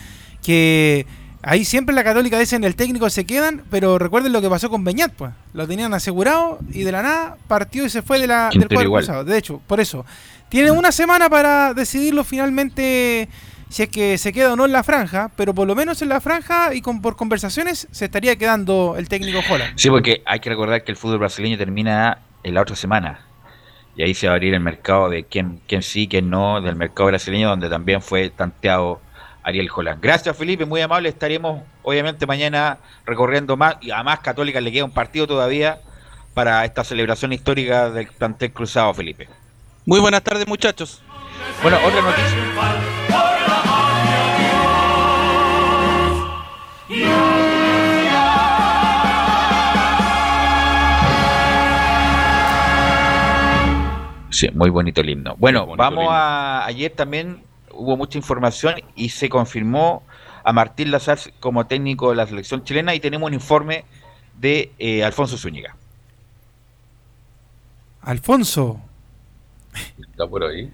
que 0.43 1.05
ahí 1.47 1.63
siempre 1.63 1.95
la 1.95 2.03
Católica 2.03 2.37
dicen 2.37 2.63
el 2.63 2.75
técnico 2.75 3.09
se 3.09 3.25
quedan, 3.25 3.63
pero 3.71 3.97
recuerden 3.97 4.33
lo 4.33 4.41
que 4.41 4.49
pasó 4.49 4.69
con 4.69 4.83
Beñat, 4.83 5.13
pues. 5.13 5.31
Lo 5.53 5.65
tenían 5.67 5.93
asegurado 5.93 6.59
y 6.71 6.83
de 6.83 6.91
la 6.91 7.01
nada 7.01 7.37
partió 7.47 7.85
y 7.85 7.89
se 7.89 8.01
fue 8.01 8.19
de 8.19 8.27
la, 8.27 8.49
del 8.53 8.67
cuadro 8.67 8.91
cruzado. 8.91 9.23
De 9.23 9.37
hecho, 9.37 9.61
por 9.65 9.79
eso. 9.79 10.05
Tiene 10.49 10.71
una 10.71 10.91
semana 10.91 11.29
para 11.29 11.73
decidirlo 11.73 12.23
finalmente 12.23 13.27
si 13.69 13.83
es 13.83 13.89
que 13.89 14.17
se 14.17 14.31
queda 14.31 14.53
o 14.53 14.55
no 14.55 14.65
en 14.65 14.71
la 14.71 14.83
franja, 14.83 15.29
pero 15.35 15.53
por 15.53 15.67
lo 15.67 15.75
menos 15.75 16.01
en 16.01 16.09
la 16.09 16.21
franja 16.21 16.73
y 16.73 16.81
con, 16.81 17.01
por 17.01 17.15
conversaciones 17.15 17.87
se 17.91 18.05
estaría 18.05 18.35
quedando 18.37 18.95
el 18.97 19.09
técnico 19.09 19.39
Holland. 19.49 19.73
Sí, 19.77 19.89
porque 19.89 20.21
hay 20.25 20.39
que 20.39 20.49
recordar 20.49 20.83
que 20.83 20.91
el 20.91 20.97
fútbol 20.97 21.19
brasileño 21.19 21.57
termina 21.57 22.19
en 22.43 22.53
la 22.53 22.61
otra 22.61 22.75
semana. 22.75 23.21
Y 23.95 24.03
ahí 24.03 24.13
se 24.13 24.27
va 24.27 24.33
a 24.33 24.35
abrir 24.35 24.53
el 24.53 24.59
mercado 24.59 25.09
de 25.09 25.23
quién, 25.23 25.59
quién 25.67 25.81
sí, 25.81 26.07
quién 26.07 26.29
no, 26.29 26.61
del 26.61 26.75
mercado 26.75 27.07
brasileño, 27.07 27.49
donde 27.49 27.69
también 27.69 28.01
fue 28.01 28.29
tanteado 28.29 29.01
Ariel 29.47 29.69
Holland. 29.73 30.01
Gracias, 30.01 30.35
Felipe, 30.35 30.65
muy 30.65 30.81
amable. 30.81 31.07
Estaremos, 31.07 31.61
obviamente, 31.81 32.25
mañana 32.25 32.79
recorriendo 33.05 33.55
más. 33.55 33.77
Y 33.79 33.91
además, 33.91 34.19
Católica 34.19 34.59
le 34.59 34.73
queda 34.73 34.83
un 34.83 34.91
partido 34.91 35.25
todavía 35.25 35.79
para 36.33 36.65
esta 36.65 36.83
celebración 36.83 37.31
histórica 37.31 37.89
del 37.89 38.07
plantel 38.07 38.51
cruzado, 38.51 38.93
Felipe. 38.93 39.29
Muy 39.85 40.01
buenas 40.01 40.21
tardes 40.21 40.45
muchachos. 40.49 41.01
Bueno, 41.61 41.77
otra 41.77 42.01
noticia. 42.01 42.37
Sí, 54.29 54.49
muy 54.53 54.69
bonito 54.69 54.99
el 54.99 55.09
himno. 55.09 55.35
Bueno, 55.37 55.65
bonito 55.65 55.77
vamos 55.77 55.99
el 55.99 56.03
himno. 56.03 56.11
a. 56.11 56.65
Ayer 56.65 56.91
también 56.91 57.46
hubo 57.77 57.95
mucha 57.97 58.17
información 58.17 58.75
y 58.95 59.09
se 59.09 59.29
confirmó 59.29 60.03
a 60.43 60.51
Martín 60.53 60.91
Lazar 60.91 61.19
como 61.39 61.65
técnico 61.67 62.09
de 62.09 62.15
la 62.15 62.25
selección 62.27 62.63
chilena 62.63 62.93
y 62.95 62.99
tenemos 62.99 63.27
un 63.27 63.33
informe 63.33 63.85
de 64.39 64.71
eh, 64.79 65.03
Alfonso 65.03 65.37
Zúñiga. 65.37 65.75
Alfonso. 68.01 68.79
Está 69.99 70.27
por 70.27 70.43
ahí. 70.43 70.71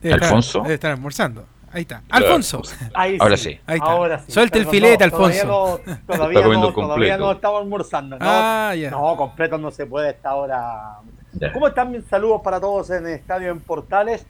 Debe 0.00 0.14
estar- 0.16 0.24
¿Alfonso? 0.24 0.60
debe 0.62 0.74
estar 0.74 0.90
almorzando. 0.92 1.46
Ahí 1.72 1.82
está. 1.82 2.02
Alfonso. 2.10 2.60
Ahí 2.92 3.16
Ahora 3.18 3.36
sí. 3.38 3.58
Ahí 3.66 3.78
está. 3.78 3.90
Ahora 3.90 4.18
sí. 4.18 4.30
Suelta 4.32 4.58
el 4.58 4.66
filete, 4.66 5.06
no, 5.06 5.10
todavía 5.10 5.40
Alfonso. 5.42 5.80
no- 5.86 5.96
Todavía, 6.06 6.38
Está 6.38 6.42
comiendo 6.42 6.66
no, 6.68 6.74
todavía 6.74 7.16
no 7.16 7.32
estamos 7.32 7.62
almorzando. 7.62 8.18
No, 8.18 8.24
Ah, 8.28 8.74
ya. 8.76 8.90
no, 8.90 9.16
completo 9.16 9.56
no 9.56 9.70
se 9.70 9.86
puede 9.86 10.08
a 10.08 10.10
esta 10.10 10.34
hora. 10.34 10.98
Ya. 11.32 11.50
¿Cómo 11.52 11.66
están? 11.68 12.04
Saludos 12.10 12.42
para 12.44 12.60
todos 12.60 12.90
en 12.90 13.06
el 13.06 13.14
Estadio 13.14 13.50
en 13.50 13.60
Portales. 13.60 14.26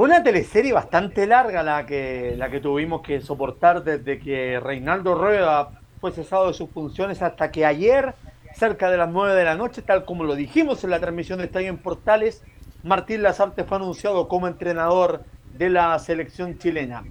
Fue 0.00 0.08
una 0.08 0.22
teleserie 0.22 0.72
bastante 0.72 1.26
larga 1.26 1.62
la 1.62 1.84
que, 1.84 2.32
la 2.34 2.50
que 2.50 2.60
tuvimos 2.60 3.02
que 3.02 3.20
soportar 3.20 3.84
desde 3.84 4.18
que 4.18 4.58
Reinaldo 4.58 5.14
Rueda 5.14 5.78
fue 6.00 6.10
cesado 6.10 6.46
de 6.46 6.54
sus 6.54 6.70
funciones 6.70 7.20
hasta 7.20 7.50
que 7.50 7.66
ayer, 7.66 8.14
cerca 8.54 8.90
de 8.90 8.96
las 8.96 9.10
9 9.10 9.34
de 9.34 9.44
la 9.44 9.56
noche, 9.56 9.82
tal 9.82 10.06
como 10.06 10.24
lo 10.24 10.36
dijimos 10.36 10.84
en 10.84 10.88
la 10.88 11.00
transmisión 11.00 11.38
de 11.38 11.44
Estadio 11.44 11.68
en 11.68 11.76
Portales, 11.76 12.42
Martín 12.82 13.22
Lazarte 13.22 13.64
fue 13.64 13.76
anunciado 13.76 14.26
como 14.26 14.48
entrenador 14.48 15.22
de 15.58 15.68
la 15.68 15.98
selección 15.98 16.56
chilena. 16.56 17.04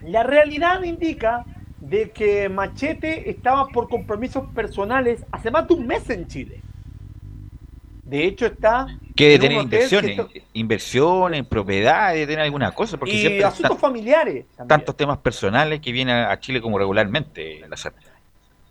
La 0.00 0.22
realidad 0.22 0.82
indica 0.84 1.44
de 1.82 2.12
que 2.12 2.48
Machete 2.48 3.28
estaba 3.28 3.68
por 3.68 3.90
compromisos 3.90 4.44
personales 4.54 5.22
hace 5.32 5.50
más 5.50 5.68
de 5.68 5.74
un 5.74 5.86
mes 5.86 6.08
en 6.08 6.26
Chile. 6.28 6.62
De 8.12 8.24
hecho 8.26 8.46
está 8.46 8.86
Que 9.16 9.34
un 9.34 9.40
tener 9.40 9.58
inversiones, 9.62 10.20
inversiones, 10.52 11.46
propiedades, 11.46 12.26
tener 12.26 12.44
alguna 12.44 12.70
cosa, 12.72 12.96
porque 12.98 13.14
y 13.14 13.20
siempre 13.20 13.44
asuntos 13.44 13.78
familiares. 13.78 14.46
también. 14.56 14.68
tantos 14.68 14.96
temas 14.96 15.18
personales 15.18 15.80
que 15.80 15.92
vienen 15.92 16.16
a 16.16 16.38
Chile 16.38 16.60
como 16.60 16.78
regularmente, 16.78 17.60
Lazar. 17.68 17.94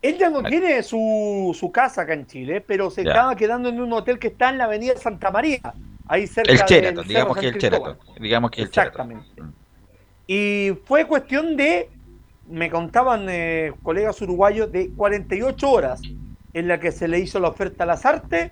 Él 0.01 0.17
ya 0.17 0.29
no 0.29 0.41
tiene 0.41 0.81
su, 0.83 1.55
su 1.59 1.71
casa 1.71 2.01
acá 2.01 2.13
en 2.13 2.25
Chile, 2.25 2.61
pero 2.61 2.89
se 2.89 3.03
Ya. 3.03 3.11
estaba 3.11 3.35
quedando 3.35 3.69
en 3.69 3.79
un 3.81 3.93
hotel 3.93 4.17
que 4.17 4.27
está 4.29 4.49
en 4.49 4.57
la 4.57 4.63
avenida 4.65 4.95
Santa 4.97 5.29
María, 5.31 5.61
ahí 6.07 6.25
cerca 6.27 6.51
El 6.51 6.57
Sheraton, 6.59 7.07
digamos 7.07 7.33
San 7.35 7.41
que 7.41 7.47
el. 7.49 7.57
Sheraton. 7.57 7.97
Digamos 8.19 8.51
que 8.51 8.61
el. 8.61 8.67
Exactamente. 8.67 9.43
Y 10.27 10.71
fue 10.85 11.05
cuestión 11.05 11.55
de, 11.55 11.89
me 12.49 12.69
contaban 12.69 13.27
eh, 13.29 13.73
colegas 13.83 14.21
uruguayos, 14.21 14.71
de 14.71 14.89
48 14.95 15.69
horas 15.69 16.01
en 16.53 16.67
la 16.67 16.79
que 16.79 16.91
se 16.91 17.07
le 17.07 17.19
hizo 17.19 17.39
la 17.39 17.49
oferta 17.49 17.83
a 17.83 17.87
Lazarte, 17.87 18.51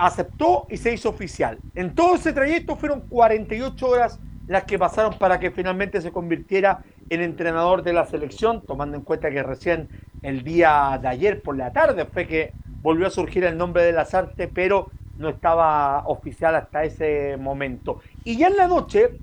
aceptó 0.00 0.66
y 0.70 0.76
se 0.78 0.94
hizo 0.94 1.10
oficial. 1.10 1.58
En 1.74 1.94
todo 1.94 2.14
ese 2.14 2.32
trayecto 2.32 2.76
fueron 2.76 3.02
48 3.02 3.86
horas 3.86 4.18
las 4.46 4.64
que 4.64 4.78
pasaron 4.78 5.14
para 5.18 5.38
que 5.38 5.50
finalmente 5.50 6.00
se 6.00 6.10
convirtiera 6.10 6.82
en 7.10 7.20
entrenador 7.20 7.82
de 7.82 7.92
la 7.92 8.06
selección, 8.06 8.62
tomando 8.62 8.96
en 8.96 9.02
cuenta 9.02 9.30
que 9.30 9.42
recién 9.42 9.88
el 10.22 10.42
día 10.42 10.98
de 11.00 11.08
ayer 11.08 11.42
por 11.42 11.56
la 11.56 11.72
tarde 11.72 12.04
fue 12.06 12.26
que 12.26 12.52
volvió 12.82 13.06
a 13.06 13.10
surgir 13.10 13.44
el 13.44 13.56
nombre 13.56 13.82
de 13.84 13.92
Lazarte, 13.92 14.48
pero 14.48 14.90
no 15.18 15.28
estaba 15.28 16.06
oficial 16.06 16.54
hasta 16.54 16.82
ese 16.82 17.36
momento. 17.36 18.00
Y 18.24 18.38
ya 18.38 18.48
en 18.48 18.56
la 18.56 18.66
noche 18.66 19.18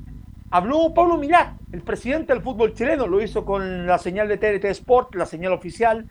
habló 0.52 0.94
Pablo 0.94 1.18
Milá, 1.18 1.56
el 1.72 1.82
presidente 1.82 2.34
del 2.34 2.44
fútbol 2.44 2.74
chileno, 2.74 3.08
lo 3.08 3.22
hizo 3.22 3.44
con 3.44 3.88
la 3.88 3.98
señal 3.98 4.28
de 4.28 4.38
TNT 4.38 4.66
Sport, 4.66 5.16
la 5.16 5.26
señal 5.26 5.54
oficial, 5.54 6.08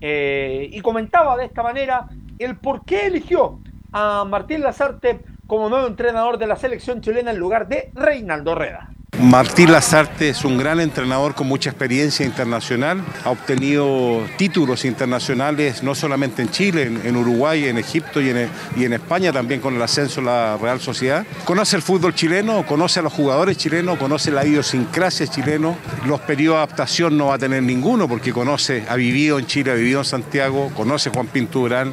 eh, 0.00 0.68
y 0.70 0.80
comentaba 0.80 1.36
de 1.36 1.46
esta 1.46 1.62
manera 1.62 2.06
el 2.38 2.56
por 2.56 2.84
qué 2.84 3.06
eligió 3.06 3.58
a 3.92 4.24
Martín 4.24 4.62
Lazarte 4.62 5.20
como 5.46 5.68
nuevo 5.68 5.86
entrenador 5.86 6.38
de 6.38 6.46
la 6.46 6.56
selección 6.56 7.00
chilena 7.00 7.30
en 7.30 7.38
lugar 7.38 7.68
de 7.68 7.90
Reinaldo 7.94 8.54
Reda. 8.54 8.90
Martín 9.22 9.70
Lazarte 9.70 10.30
es 10.30 10.46
un 10.46 10.56
gran 10.56 10.80
entrenador 10.80 11.34
con 11.34 11.46
mucha 11.46 11.68
experiencia 11.68 12.24
internacional, 12.24 13.04
ha 13.22 13.28
obtenido 13.28 14.22
títulos 14.38 14.86
internacionales 14.86 15.82
no 15.82 15.94
solamente 15.94 16.40
en 16.40 16.50
Chile, 16.50 16.84
en, 16.84 17.16
Uruguay, 17.16 17.66
en 17.66 17.76
Egipto 17.76 18.22
y 18.22 18.30
en, 18.30 18.92
España, 18.94 19.30
también 19.30 19.60
con 19.60 19.76
el 19.76 19.82
ascenso 19.82 20.22
de 20.22 20.26
la 20.26 20.56
Real 20.56 20.80
Sociedad. 20.80 21.26
Conoce 21.44 21.76
el 21.76 21.82
fútbol 21.82 22.14
chileno, 22.14 22.64
conoce 22.64 23.00
a 23.00 23.02
los 23.02 23.12
jugadores 23.12 23.58
chilenos, 23.58 23.98
conoce 23.98 24.30
la 24.30 24.46
idiosincrasia 24.46 25.26
chileno, 25.26 25.76
los 26.06 26.20
periodos 26.20 26.56
de 26.56 26.62
adaptación 26.62 27.18
no 27.18 27.26
va 27.26 27.34
a 27.34 27.38
tener 27.38 27.62
ninguno 27.62 28.08
porque 28.08 28.32
conoce, 28.32 28.86
ha 28.88 28.96
vivido 28.96 29.38
en 29.38 29.46
Chile, 29.46 29.70
ha 29.70 29.74
vivido 29.74 30.00
en 30.00 30.06
Santiago, 30.06 30.72
conoce 30.74 31.10
Juan 31.10 31.26
Pinturán, 31.26 31.92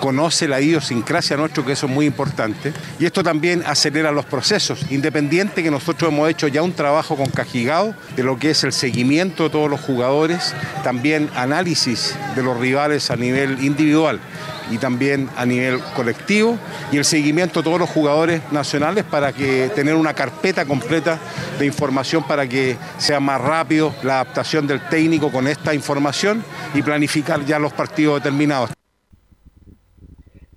conoce 0.00 0.46
la 0.46 0.60
idiosincrasia 0.60 1.36
nuestro, 1.36 1.64
que 1.64 1.72
eso 1.72 1.86
es 1.86 1.92
muy 1.92 2.06
importante, 2.06 2.72
y 3.00 3.04
esto 3.04 3.24
también 3.24 3.64
acelera 3.66 4.12
los 4.12 4.26
procesos, 4.26 4.86
independiente 4.90 5.64
que 5.64 5.72
nosotros 5.72 6.12
hemos 6.12 6.30
hecho 6.30 6.46
ya 6.46 6.62
un 6.62 6.67
trabajo 6.72 7.16
con 7.16 7.26
Cajigao 7.26 7.94
de 8.16 8.22
lo 8.22 8.38
que 8.38 8.50
es 8.50 8.64
el 8.64 8.72
seguimiento 8.72 9.44
de 9.44 9.50
todos 9.50 9.70
los 9.70 9.80
jugadores, 9.80 10.54
también 10.82 11.30
análisis 11.34 12.14
de 12.34 12.42
los 12.42 12.58
rivales 12.58 13.10
a 13.10 13.16
nivel 13.16 13.62
individual 13.64 14.20
y 14.70 14.78
también 14.78 15.28
a 15.36 15.46
nivel 15.46 15.80
colectivo 15.96 16.58
y 16.92 16.98
el 16.98 17.04
seguimiento 17.04 17.60
de 17.60 17.64
todos 17.64 17.78
los 17.78 17.90
jugadores 17.90 18.42
nacionales 18.52 19.04
para 19.04 19.32
que 19.32 19.70
tener 19.74 19.94
una 19.94 20.14
carpeta 20.14 20.64
completa 20.66 21.18
de 21.58 21.66
información 21.66 22.22
para 22.22 22.46
que 22.46 22.76
sea 22.98 23.20
más 23.20 23.40
rápido 23.40 23.94
la 24.02 24.20
adaptación 24.20 24.66
del 24.66 24.86
técnico 24.88 25.30
con 25.30 25.48
esta 25.48 25.74
información 25.74 26.44
y 26.74 26.82
planificar 26.82 27.44
ya 27.44 27.58
los 27.58 27.72
partidos 27.72 28.22
determinados. 28.22 28.70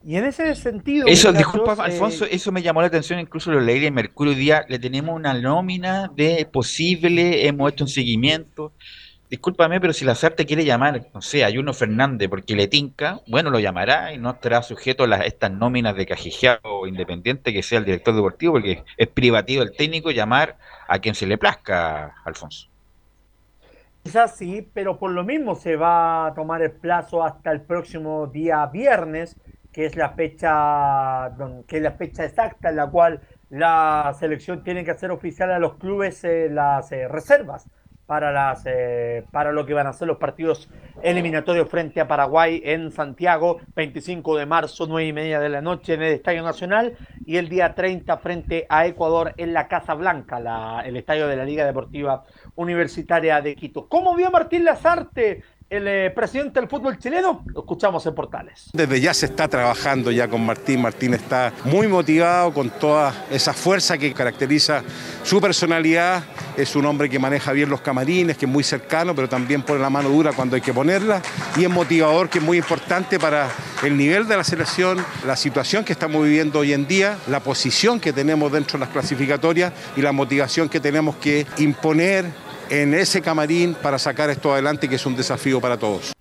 Y 0.03 0.15
en 0.15 0.25
ese 0.25 0.55
sentido. 0.55 1.07
Eso, 1.07 1.31
disculpa, 1.31 1.73
Alfonso, 1.73 2.25
eso 2.25 2.51
me 2.51 2.61
llamó 2.61 2.81
la 2.81 2.87
atención. 2.87 3.19
Incluso 3.19 3.51
lo 3.51 3.59
leí 3.59 3.85
en 3.85 3.93
Mercurio 3.93 4.33
día. 4.33 4.65
Le 4.67 4.79
tenemos 4.79 5.15
una 5.15 5.33
nómina 5.33 6.11
de 6.15 6.47
posible, 6.51 7.47
hemos 7.47 7.71
hecho 7.71 7.83
un 7.83 7.89
seguimiento. 7.89 8.73
Discúlpame, 9.29 9.79
pero 9.79 9.93
si 9.93 10.03
la 10.03 10.13
SARTE 10.13 10.45
quiere 10.45 10.65
llamar, 10.65 11.07
no 11.13 11.21
sé, 11.21 11.45
a 11.45 11.51
Juno 11.53 11.73
Fernández 11.73 12.27
porque 12.27 12.53
le 12.53 12.67
tinca, 12.67 13.21
bueno, 13.27 13.49
lo 13.49 13.59
llamará 13.59 14.13
y 14.13 14.17
no 14.17 14.31
estará 14.31 14.61
sujeto 14.61 15.05
a 15.05 15.07
las, 15.07 15.25
estas 15.25 15.49
nóminas 15.53 15.95
de 15.95 16.05
cajijeado 16.05 16.85
independiente 16.85 17.53
que 17.53 17.63
sea 17.63 17.79
el 17.79 17.85
director 17.85 18.13
deportivo, 18.13 18.55
porque 18.55 18.83
es 18.97 19.07
privativo 19.07 19.63
el 19.63 19.71
técnico 19.71 20.11
llamar 20.11 20.57
a 20.85 20.99
quien 20.99 21.15
se 21.15 21.27
le 21.27 21.37
plazca, 21.37 22.13
Alfonso. 22.25 22.67
Quizás 24.03 24.35
sí, 24.35 24.67
pero 24.73 24.99
por 24.99 25.11
lo 25.11 25.23
mismo 25.23 25.55
se 25.55 25.77
va 25.77 26.27
a 26.27 26.33
tomar 26.33 26.61
el 26.61 26.71
plazo 26.71 27.23
hasta 27.23 27.53
el 27.53 27.61
próximo 27.61 28.27
día 28.27 28.65
viernes, 28.65 29.37
que 29.71 29.85
es 29.85 29.95
la 29.95 30.09
fecha, 30.11 31.31
que 31.67 31.77
es 31.77 31.83
la 31.83 31.91
fecha 31.93 32.25
exacta 32.25 32.69
en 32.69 32.75
la 32.75 32.87
cual 32.89 33.21
la 33.49 34.15
selección 34.19 34.63
tiene 34.63 34.83
que 34.85 34.91
hacer 34.91 35.11
oficial 35.11 35.51
a 35.51 35.59
los 35.59 35.75
clubes 35.75 36.23
eh, 36.23 36.49
las 36.49 36.91
eh, 36.91 37.07
reservas 37.07 37.67
para 38.05 38.31
las 38.31 38.63
eh, 38.65 39.23
para 39.31 39.51
lo 39.53 39.65
que 39.65 39.73
van 39.73 39.87
a 39.87 39.93
ser 39.93 40.07
los 40.07 40.17
partidos 40.17 40.69
eliminatorios 41.01 41.69
frente 41.69 42.01
a 42.01 42.07
Paraguay 42.07 42.61
en 42.65 42.91
Santiago, 42.91 43.59
25 43.75 44.37
de 44.37 44.45
marzo, 44.45 44.85
9 44.87 45.07
y 45.07 45.13
media 45.13 45.39
de 45.39 45.47
la 45.49 45.61
noche 45.61 45.93
en 45.93 46.01
el 46.01 46.13
Estadio 46.13 46.43
Nacional 46.43 46.97
y 47.25 47.37
el 47.37 47.47
día 47.47 47.73
30 47.73 48.17
frente 48.17 48.65
a 48.69 48.85
Ecuador 48.85 49.33
en 49.37 49.53
la 49.53 49.67
Casa 49.69 49.93
Blanca, 49.93 50.39
la- 50.39 50.81
el 50.85 50.97
estadio 50.97 51.27
de 51.27 51.37
la 51.37 51.45
Liga 51.45 51.65
Deportiva 51.65 52.25
Universitaria 52.55 53.39
de 53.41 53.55
Quito. 53.55 53.87
¿Cómo 53.87 54.13
vio 54.15 54.29
Martín 54.29 54.65
Lazarte, 54.65 55.43
el 55.71 55.87
eh, 55.87 56.11
presidente 56.13 56.59
del 56.59 56.67
fútbol 56.67 56.99
chileno? 56.99 57.43
Lo 57.45 57.61
escuchamos 57.61 58.05
en 58.05 58.13
Portales. 58.13 58.69
Desde 58.73 58.99
ya 58.99 59.13
se 59.13 59.27
está 59.27 59.47
trabajando 59.47 60.11
ya 60.11 60.27
con 60.27 60.45
Martín. 60.45 60.81
Martín 60.81 61.13
está 61.13 61.53
muy 61.63 61.87
motivado 61.87 62.53
con 62.53 62.69
toda 62.69 63.13
esa 63.31 63.53
fuerza 63.53 63.97
que 63.97 64.13
caracteriza 64.13 64.83
su 65.23 65.39
personalidad. 65.39 66.23
Es 66.57 66.75
un 66.75 66.85
hombre 66.85 67.09
que 67.09 67.19
maneja 67.19 67.53
bien 67.53 67.69
los 67.69 67.79
camarines, 67.79 68.37
que 68.37 68.45
es 68.45 68.51
muy 68.51 68.65
cercano, 68.65 69.15
pero 69.15 69.29
también 69.29 69.63
pone 69.63 69.79
la 69.79 69.89
mano 69.89 70.09
dura 70.09 70.33
cuando 70.33 70.57
hay 70.57 70.61
que 70.61 70.73
ponerla. 70.73 71.21
Y 71.55 71.63
es 71.63 71.69
motivador, 71.69 72.27
que 72.27 72.39
es 72.39 72.43
muy 72.43 72.57
importante 72.57 73.17
para 73.17 73.47
el 73.81 73.95
nivel 73.95 74.27
de 74.27 74.35
la 74.35 74.43
selección, 74.43 74.97
la 75.25 75.37
situación 75.37 75.85
que 75.85 75.93
estamos 75.93 76.21
viviendo 76.21 76.59
hoy 76.59 76.73
en 76.73 76.85
día, 76.85 77.17
la 77.29 77.39
posición 77.39 78.01
que 78.01 78.11
tenemos 78.11 78.51
dentro 78.51 78.77
de 78.77 78.85
las 78.85 78.89
clasificatorias 78.93 79.71
y 79.95 80.01
la 80.01 80.11
motivación 80.11 80.67
que 80.67 80.81
tenemos 80.81 81.15
que 81.15 81.45
imponer 81.59 82.50
en 82.71 82.93
ese 82.93 83.21
camarín 83.21 83.75
para 83.75 83.99
sacar 83.99 84.29
esto 84.29 84.53
adelante, 84.53 84.87
que 84.87 84.95
es 84.95 85.05
un 85.05 85.15
desafío 85.15 85.59
para 85.59 85.77
todos. 85.77 86.13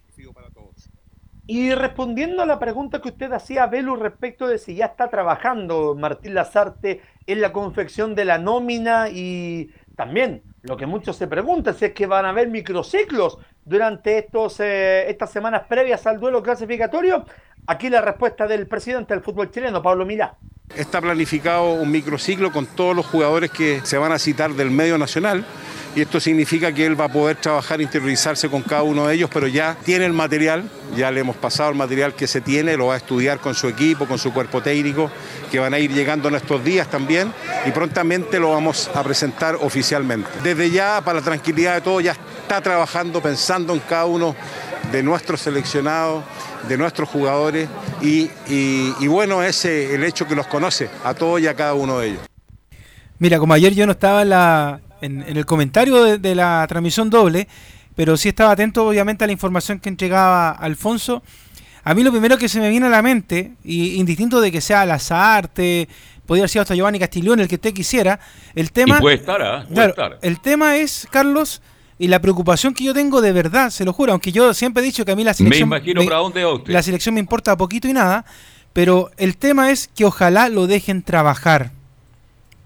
Y 1.46 1.74
respondiendo 1.74 2.42
a 2.42 2.46
la 2.46 2.58
pregunta 2.58 3.00
que 3.00 3.08
usted 3.08 3.32
hacía, 3.32 3.66
Belu, 3.66 3.96
respecto 3.96 4.46
de 4.46 4.58
si 4.58 4.74
ya 4.74 4.86
está 4.86 5.10
trabajando 5.10 5.96
Martín 5.98 6.34
Lazarte 6.34 7.00
en 7.26 7.40
la 7.40 7.52
confección 7.52 8.14
de 8.14 8.24
la 8.24 8.38
nómina 8.38 9.08
y 9.08 9.70
también 9.96 10.42
lo 10.62 10.76
que 10.76 10.86
muchos 10.86 11.16
se 11.16 11.26
preguntan 11.26 11.74
si 11.74 11.86
es 11.86 11.92
que 11.92 12.06
van 12.06 12.24
a 12.24 12.30
haber 12.30 12.48
microciclos 12.48 13.38
durante 13.64 14.18
estos, 14.18 14.60
eh, 14.60 15.10
estas 15.10 15.32
semanas 15.32 15.62
previas 15.68 16.06
al 16.06 16.20
duelo 16.20 16.42
clasificatorio. 16.42 17.24
Aquí 17.66 17.90
la 17.90 18.00
respuesta 18.00 18.46
del 18.46 18.66
presidente 18.66 19.14
del 19.14 19.22
fútbol 19.22 19.50
chileno, 19.50 19.82
Pablo 19.82 20.06
Milá. 20.06 20.36
Está 20.76 21.00
planificado 21.00 21.74
un 21.74 21.90
microciclo 21.90 22.52
con 22.52 22.66
todos 22.66 22.94
los 22.94 23.06
jugadores 23.06 23.50
que 23.50 23.80
se 23.82 23.98
van 23.98 24.12
a 24.12 24.18
citar 24.18 24.52
del 24.52 24.70
medio 24.70 24.98
nacional 24.98 25.44
y 25.94 26.00
esto 26.02 26.20
significa 26.20 26.72
que 26.72 26.86
él 26.86 26.98
va 27.00 27.06
a 27.06 27.08
poder 27.12 27.36
trabajar, 27.36 27.80
interiorizarse 27.80 28.48
con 28.48 28.62
cada 28.62 28.82
uno 28.82 29.06
de 29.08 29.14
ellos, 29.16 29.30
pero 29.32 29.46
ya 29.48 29.76
tiene 29.84 30.04
el 30.06 30.12
material, 30.12 30.64
ya 30.96 31.10
le 31.10 31.20
hemos 31.20 31.36
pasado 31.36 31.70
el 31.70 31.76
material 31.76 32.14
que 32.14 32.26
se 32.26 32.40
tiene, 32.40 32.76
lo 32.76 32.86
va 32.86 32.94
a 32.94 32.96
estudiar 32.98 33.38
con 33.40 33.54
su 33.54 33.66
equipo, 33.68 34.06
con 34.06 34.18
su 34.18 34.32
cuerpo 34.32 34.62
técnico, 34.62 35.10
que 35.50 35.58
van 35.58 35.74
a 35.74 35.78
ir 35.78 35.92
llegando 35.92 36.28
en 36.28 36.36
estos 36.36 36.62
días 36.64 36.88
también 36.88 37.32
y 37.66 37.70
prontamente 37.72 38.38
lo 38.38 38.52
vamos 38.52 38.88
a 38.94 39.02
presentar 39.02 39.56
oficialmente. 39.56 40.28
Desde 40.44 40.70
ya, 40.70 41.00
para 41.04 41.18
la 41.18 41.24
tranquilidad 41.24 41.74
de 41.74 41.80
todos, 41.80 42.02
ya 42.04 42.12
está 42.12 42.60
trabajando, 42.60 43.20
pensando 43.20 43.72
en 43.74 43.80
cada 43.80 44.04
uno 44.06 44.36
de 44.92 45.02
nuestros 45.02 45.40
seleccionados, 45.40 46.24
de 46.68 46.76
nuestros 46.76 47.08
jugadores 47.08 47.68
y, 48.02 48.30
y- 48.48 49.06
bueno 49.06 49.42
es 49.42 49.64
el 49.64 50.04
hecho 50.04 50.26
que 50.26 50.34
los 50.34 50.46
conoce 50.46 50.88
a 51.04 51.14
todos 51.14 51.40
y 51.40 51.46
a 51.46 51.54
cada 51.54 51.74
uno 51.74 51.98
de 51.98 52.08
ellos. 52.08 52.20
Mira, 53.18 53.38
como 53.38 53.54
ayer 53.54 53.74
yo 53.74 53.86
no 53.86 53.92
estaba 53.92 54.22
en, 54.22 54.30
la, 54.30 54.80
en, 55.00 55.22
en 55.22 55.36
el 55.36 55.46
comentario 55.46 56.02
de, 56.04 56.18
de 56.18 56.34
la 56.34 56.64
transmisión 56.68 57.10
doble, 57.10 57.48
pero 57.96 58.16
sí 58.16 58.28
estaba 58.28 58.52
atento 58.52 58.86
obviamente 58.86 59.24
a 59.24 59.26
la 59.26 59.32
información 59.32 59.78
que 59.80 59.88
entregaba 59.88 60.50
Alfonso. 60.50 61.22
A 61.82 61.94
mí 61.94 62.02
lo 62.02 62.10
primero 62.10 62.36
que 62.38 62.48
se 62.48 62.60
me 62.60 62.68
viene 62.68 62.86
a 62.86 62.90
la 62.90 63.02
mente, 63.02 63.54
y 63.64 63.94
indistinto 63.94 64.40
de 64.40 64.52
que 64.52 64.60
sea 64.60 64.84
Lazarte, 64.86 65.88
podría 66.26 66.42
haber 66.42 66.50
sido 66.50 66.62
hasta 66.62 66.74
Giovanni 66.74 66.98
Castiglione, 66.98 67.42
el 67.42 67.48
que 67.48 67.54
usted 67.56 67.72
quisiera, 67.72 68.20
el 68.54 68.70
tema... 68.70 68.98
Y 68.98 69.00
puede 69.00 69.16
estar, 69.16 69.40
¿ah? 69.42 69.62
Puede 69.62 69.74
Claro, 69.74 69.90
estar. 69.90 70.18
el 70.22 70.40
tema 70.40 70.76
es, 70.76 71.08
Carlos, 71.10 71.62
y 71.98 72.08
la 72.08 72.20
preocupación 72.20 72.74
que 72.74 72.84
yo 72.84 72.94
tengo 72.94 73.20
de 73.20 73.32
verdad, 73.32 73.70
se 73.70 73.84
lo 73.84 73.92
juro, 73.92 74.12
aunque 74.12 74.30
yo 74.30 74.54
siempre 74.54 74.82
he 74.82 74.86
dicho 74.86 75.04
que 75.04 75.12
a 75.12 75.16
mí 75.16 75.24
la 75.24 75.30
Me 75.30 75.34
selección... 75.34 75.68
imagino 75.68 76.04
para 76.04 76.16
dónde. 76.18 76.44
La 76.72 76.82
selección 76.82 77.14
me 77.14 77.20
importa 77.20 77.56
poquito 77.56 77.88
y 77.88 77.92
nada, 77.94 78.24
pero 78.72 79.10
el 79.16 79.36
tema 79.36 79.70
es 79.70 79.88
que 79.88 80.04
ojalá 80.04 80.48
lo 80.48 80.66
dejen 80.66 81.02
trabajar. 81.02 81.72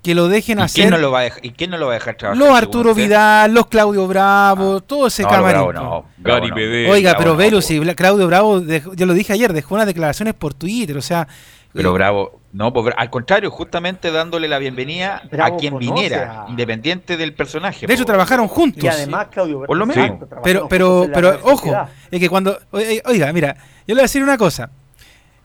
Que 0.04 0.14
lo 0.14 0.28
dejen 0.28 0.58
¿Y 0.58 0.62
hacer... 0.62 0.82
quién, 0.82 0.90
no 0.90 0.98
lo 0.98 1.10
va 1.10 1.20
a 1.20 1.22
dejar, 1.22 1.44
¿Y 1.44 1.50
quién 1.52 1.70
no 1.70 1.78
lo 1.78 1.86
va 1.86 1.92
a 1.92 1.94
dejar 1.94 2.16
trabajar? 2.16 2.46
Los 2.46 2.56
Arturo? 2.56 2.94
Vidal, 2.94 3.52
los 3.54 3.66
Claudio 3.66 4.06
Bravo, 4.06 4.80
todo 4.82 5.06
ese 5.06 5.22
No, 5.22 5.28
camarín. 5.30 5.66
Bravo 5.66 5.72
no, 5.72 6.04
Bravo 6.18 6.40
Gary 6.46 6.50
no. 6.86 6.92
Oiga, 6.92 7.10
Bravo 7.12 7.18
pero 7.22 7.30
no, 7.32 7.36
Velo, 7.38 7.56
po. 7.56 7.62
si 7.62 7.78
Bla- 7.80 7.94
Claudio 7.94 8.26
Bravo, 8.26 8.60
dejó- 8.60 8.94
yo 8.94 9.06
lo 9.06 9.14
dije 9.14 9.32
ayer, 9.32 9.52
dejó 9.54 9.74
unas 9.74 9.86
declaraciones 9.86 10.34
por 10.34 10.52
Twitter, 10.54 10.96
o 10.98 11.02
sea... 11.02 11.26
Pero 11.72 11.88
eh, 11.90 11.92
Bravo, 11.94 12.40
no, 12.52 12.72
pues, 12.72 12.94
al 12.96 13.08
contrario, 13.10 13.50
justamente 13.50 14.12
dándole 14.12 14.46
la 14.46 14.58
bienvenida 14.58 15.22
Bravo 15.32 15.54
a 15.54 15.58
quien 15.58 15.72
conoce 15.72 15.92
viera, 16.00 16.44
a- 16.46 16.50
independiente 16.50 17.16
del 17.16 17.32
personaje. 17.32 17.86
De 17.86 17.94
hecho, 17.94 18.04
trabajaron 18.04 18.46
juntos. 18.46 18.84
Y 18.84 18.86
además, 18.88 19.28
Claudio 19.30 19.64
Por 19.64 19.76
lo 19.76 19.86
trabajaron 19.86 20.28
Pero, 20.44 20.68
pero, 20.68 21.08
pero, 21.12 21.38
ojo, 21.44 21.74
es 22.10 22.20
que 22.20 22.28
cuando... 22.28 22.58
oiga, 22.72 23.02
Oiga, 23.06 23.32
mira, 23.32 23.54
yo 23.56 23.62
le 23.88 23.94
voy 23.94 24.00
a 24.00 24.02
decir 24.02 24.22
una 24.22 24.36
cosa. 24.36 24.70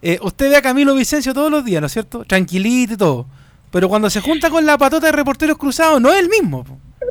Eh, 0.02 0.20
usted 0.22 0.50
ve 0.50 0.58
a 0.58 0.62
Camilo 0.62 0.94
Vicencio 0.96 1.34
todos 1.34 1.50
los 1.50 1.64
días, 1.66 1.82
¿no 1.82 1.88
es 1.88 1.94
cierto? 1.94 2.26
Tranquilito 2.26 2.94
y 2.94 2.98
todo. 2.98 3.26
Pero 3.72 3.88
cuando 3.90 4.10
se 4.10 4.22
junta 4.22 4.50
con 4.50 4.66
la 4.66 4.78
patota 4.78 5.06
de 5.08 5.12
reporteros 5.12 5.58
cruzados, 5.58 6.02
no 6.02 6.10
es 6.12 6.20
el 6.20 6.30
mismo. 6.30 6.66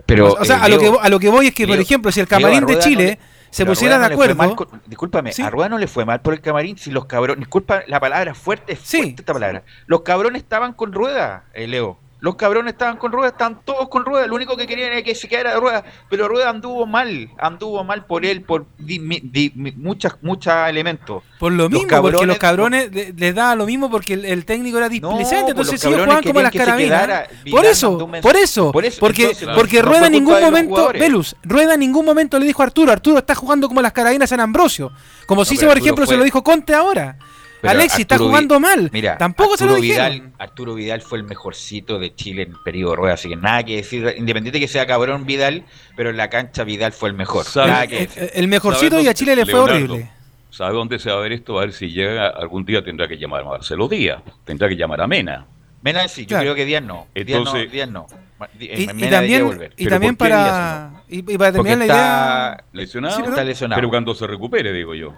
Pero, 0.07 0.33
o 0.35 0.45
sea, 0.45 0.57
eh, 0.57 0.61
a, 0.63 0.69
lo 0.69 0.79
Leo, 0.79 0.93
que, 0.93 0.99
a 1.01 1.09
lo 1.09 1.19
que 1.21 1.29
voy 1.29 1.47
es 1.49 1.55
que, 1.55 1.67
por 1.67 1.79
ejemplo, 1.79 2.11
si 2.13 2.21
el 2.21 2.27
camarín 2.29 2.67
de 2.67 2.75
no 2.75 2.81
Chile 2.81 3.05
le- 3.05 3.19
se 3.51 3.65
pusiera 3.65 3.99
de 3.99 4.07
acuerdo... 4.07 4.57
con- 4.57 4.83
discúlpame, 4.87 5.33
Sí. 5.33 5.43
a 5.43 5.51
Rueda 5.51 5.69
no 5.71 5.79
le 5.79 5.87
fue 5.87 6.05
mal 6.05 6.21
por 6.21 6.35
el 6.35 6.41
camarín 6.41 6.77
si 6.77 6.91
los 6.91 7.07
cabrones. 7.07 7.39
Disculpa 7.41 7.83
la 7.87 7.99
palabra 8.01 8.35
fuerte, 8.35 8.73
es 8.75 8.81
Sí. 8.83 8.99
fuerte 8.99 9.23
esta 9.23 9.33
palabra. 9.33 9.63
Los 9.87 10.03
cabrones 10.03 10.43
estaban 10.43 10.73
con 10.73 10.93
Rueda, 10.93 11.45
eh, 11.55 11.67
Leo. 11.67 11.99
Los 12.21 12.35
cabrones 12.35 12.73
estaban 12.73 12.97
con 12.97 13.13
Rueda, 13.13 13.29
estaban 13.29 13.61
todos 13.65 13.89
con 13.89 14.05
Rueda. 14.05 14.27
Lo 14.27 14.35
único 14.35 14.57
que 14.57 14.67
querían 14.67 14.93
era 14.93 15.03
que 15.03 15.15
se 15.15 15.29
quedara 15.29 15.55
Rueda. 15.61 15.85
Pero 16.11 16.27
Rueda 16.27 16.51
anduvo 16.51 16.85
mal, 16.85 17.31
anduvo 17.39 17.85
mal 17.85 18.07
por 18.07 18.25
él, 18.27 18.43
por 18.43 18.67
di- 18.77 18.99
mi- 18.99 19.21
di- 19.23 19.53
mi- 19.55 19.71
muchas, 19.73 20.17
muchos 20.23 20.53
elementos. 20.69 21.23
Por 21.39 21.53
lo 21.53 21.69
Los 21.69 21.71
mismo, 21.71 22.03
porque 22.03 22.27
los 22.27 22.39
cabrones 22.39 22.93
le- 22.93 23.13
les 23.13 23.35
daba 23.35 23.55
lo 23.55 23.67
mismo 23.67 23.89
porque 23.89 24.15
el, 24.15 24.25
el 24.25 24.45
técnico 24.45 24.79
era 24.79 24.89
displicente, 24.89 25.55
pues 25.55 25.69
entonces 25.69 25.85
ellos 25.85 26.01
jugaban 26.01 26.25
como 26.25 26.43
las 26.43 26.53
carabinas. 26.53 27.29
Por 27.51 27.65
eso, 27.67 27.99
por 28.21 28.37
eso, 28.37 28.73
Por 28.73 28.85
eso, 28.85 28.97
porque, 28.99 29.23
entonces, 29.23 29.49
porque 29.55 29.77
no 29.83 29.89
Rueda 29.89 30.07
en 30.07 30.13
ningún 30.13 30.35
de 30.35 30.41
momento. 30.43 30.89
Velus, 30.99 31.37
Rueda 31.45 31.75
en 31.75 31.81
ningún 31.81 32.05
momento 32.05 32.39
le 32.41 32.47
dijo 32.47 32.63
a 32.63 32.67
Arturo, 32.67 32.91
Arturo 32.91 33.19
está 33.19 33.37
jugando 33.37 33.69
como 33.69 33.81
las 33.81 33.93
carabinas 33.93 34.29
San 34.31 34.41
Ambrosio, 34.41 34.91
como 35.27 35.45
si 35.45 35.57
se, 35.57 35.67
por 35.69 35.79
ejemplo, 35.79 36.05
se 36.05 36.17
lo 36.17 36.25
dijo 36.25 36.43
Conte 36.43 36.75
ahora. 36.75 37.17
Pero 37.61 37.73
Alexis 37.73 38.01
está 38.01 38.15
Arturo 38.15 38.29
Vi- 38.29 38.33
jugando 38.33 38.61
mal. 38.61 38.91
Mira, 38.93 39.19
Tampoco 39.19 39.57
se 39.57 39.65
lo 39.65 39.73
Arturo 39.73 39.83
dijeron. 39.83 40.13
Vidal, 40.13 40.33
Arturo 40.39 40.75
Vidal 40.75 41.03
fue 41.03 41.19
el 41.19 41.25
mejorcito 41.25 41.99
de 41.99 42.15
Chile 42.15 42.43
en 42.43 42.51
el 42.53 42.57
periodo 42.65 42.95
rueda, 42.97 43.15
así 43.15 43.29
que 43.29 43.37
nada 43.37 43.65
que 43.65 43.77
decir, 43.77 44.15
independiente 44.17 44.61
que 44.61 44.69
sea 44.69 44.87
cabrón 44.87 45.27
Vidal, 45.27 45.65
pero 45.97 46.11
en 46.11 46.17
la 46.17 46.31
cancha 46.31 46.63
Vidal 46.65 46.93
fue 46.93 47.09
el 47.09 47.15
mejor. 47.17 47.45
Nada 47.57 47.87
que 47.87 47.99
El, 48.03 48.07
decir. 48.07 48.31
el 48.35 48.49
mejorcito 48.49 48.91
¿Sabe 48.93 49.03
y 49.03 49.09
a 49.09 49.15
Chile 49.15 49.35
le 49.37 49.45
fue 49.45 49.55
Leonardo, 49.55 49.75
horrible. 49.95 50.11
¿Sabe 50.51 50.73
dónde 50.75 50.99
se 50.99 51.11
va 51.11 51.17
a 51.17 51.21
ver 51.21 51.33
esto? 51.33 51.59
A 51.59 51.63
ver 51.63 51.73
si 51.73 51.89
llega 51.91 52.29
algún 52.29 52.65
día 52.65 52.83
tendrá 52.83 53.07
que 53.09 53.17
llamar 53.19 53.43
a 53.43 53.45
Marcelo 53.45 53.89
Díaz, 53.89 54.23
tendrá 54.45 54.69
que 54.69 54.77
llamar 54.77 55.01
a 55.01 55.07
Mena. 55.07 55.47
Mena 55.83 56.07
sí, 56.09 56.23
yo 56.23 56.29
Claro. 56.29 56.43
creo 56.45 56.55
que 56.55 56.65
Díaz 56.65 56.83
no. 56.83 57.07
Díaz 57.15 57.27
Entonces- 57.29 57.67
no, 57.67 57.73
Díaz 57.73 57.89
no. 57.91 58.07
Ma- 58.39 58.49
Di- 58.57 58.67
Y, 58.67 58.69
y 58.83 58.87
Mena 58.87 58.93
debería 58.95 59.11
también, 59.19 59.47
volver. 59.47 59.73
y 59.77 59.87
también 59.87 60.17
¿por 60.17 60.29
qué 60.29 60.33
Díaz 60.35 60.49
para, 60.49 60.91
y, 61.09 61.19
y 61.19 61.23
para 61.23 61.53
Porque 61.53 61.71
terminar 61.71 61.79
la 61.79 61.85
idea, 61.87 62.53
está 62.57 62.65
Lesionado, 62.73 63.17
Sí, 63.17 63.23
está 63.29 63.45
lesionado. 63.45 63.79
pero 63.81 63.89
cuando 63.91 64.15
se 64.15 64.27
recupere, 64.29 64.73
digo 64.73 64.95
yo. 64.95 65.15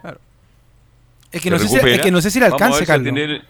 Es 1.32 1.40
que, 1.42 1.50
no 1.50 1.58
sé 1.58 1.68
si, 1.68 1.76
es 1.76 2.00
que 2.00 2.10
no 2.10 2.20
sé 2.20 2.30
si 2.30 2.38
alcance, 2.42 2.86
Carlos. 2.86 3.04
tener- 3.14 3.42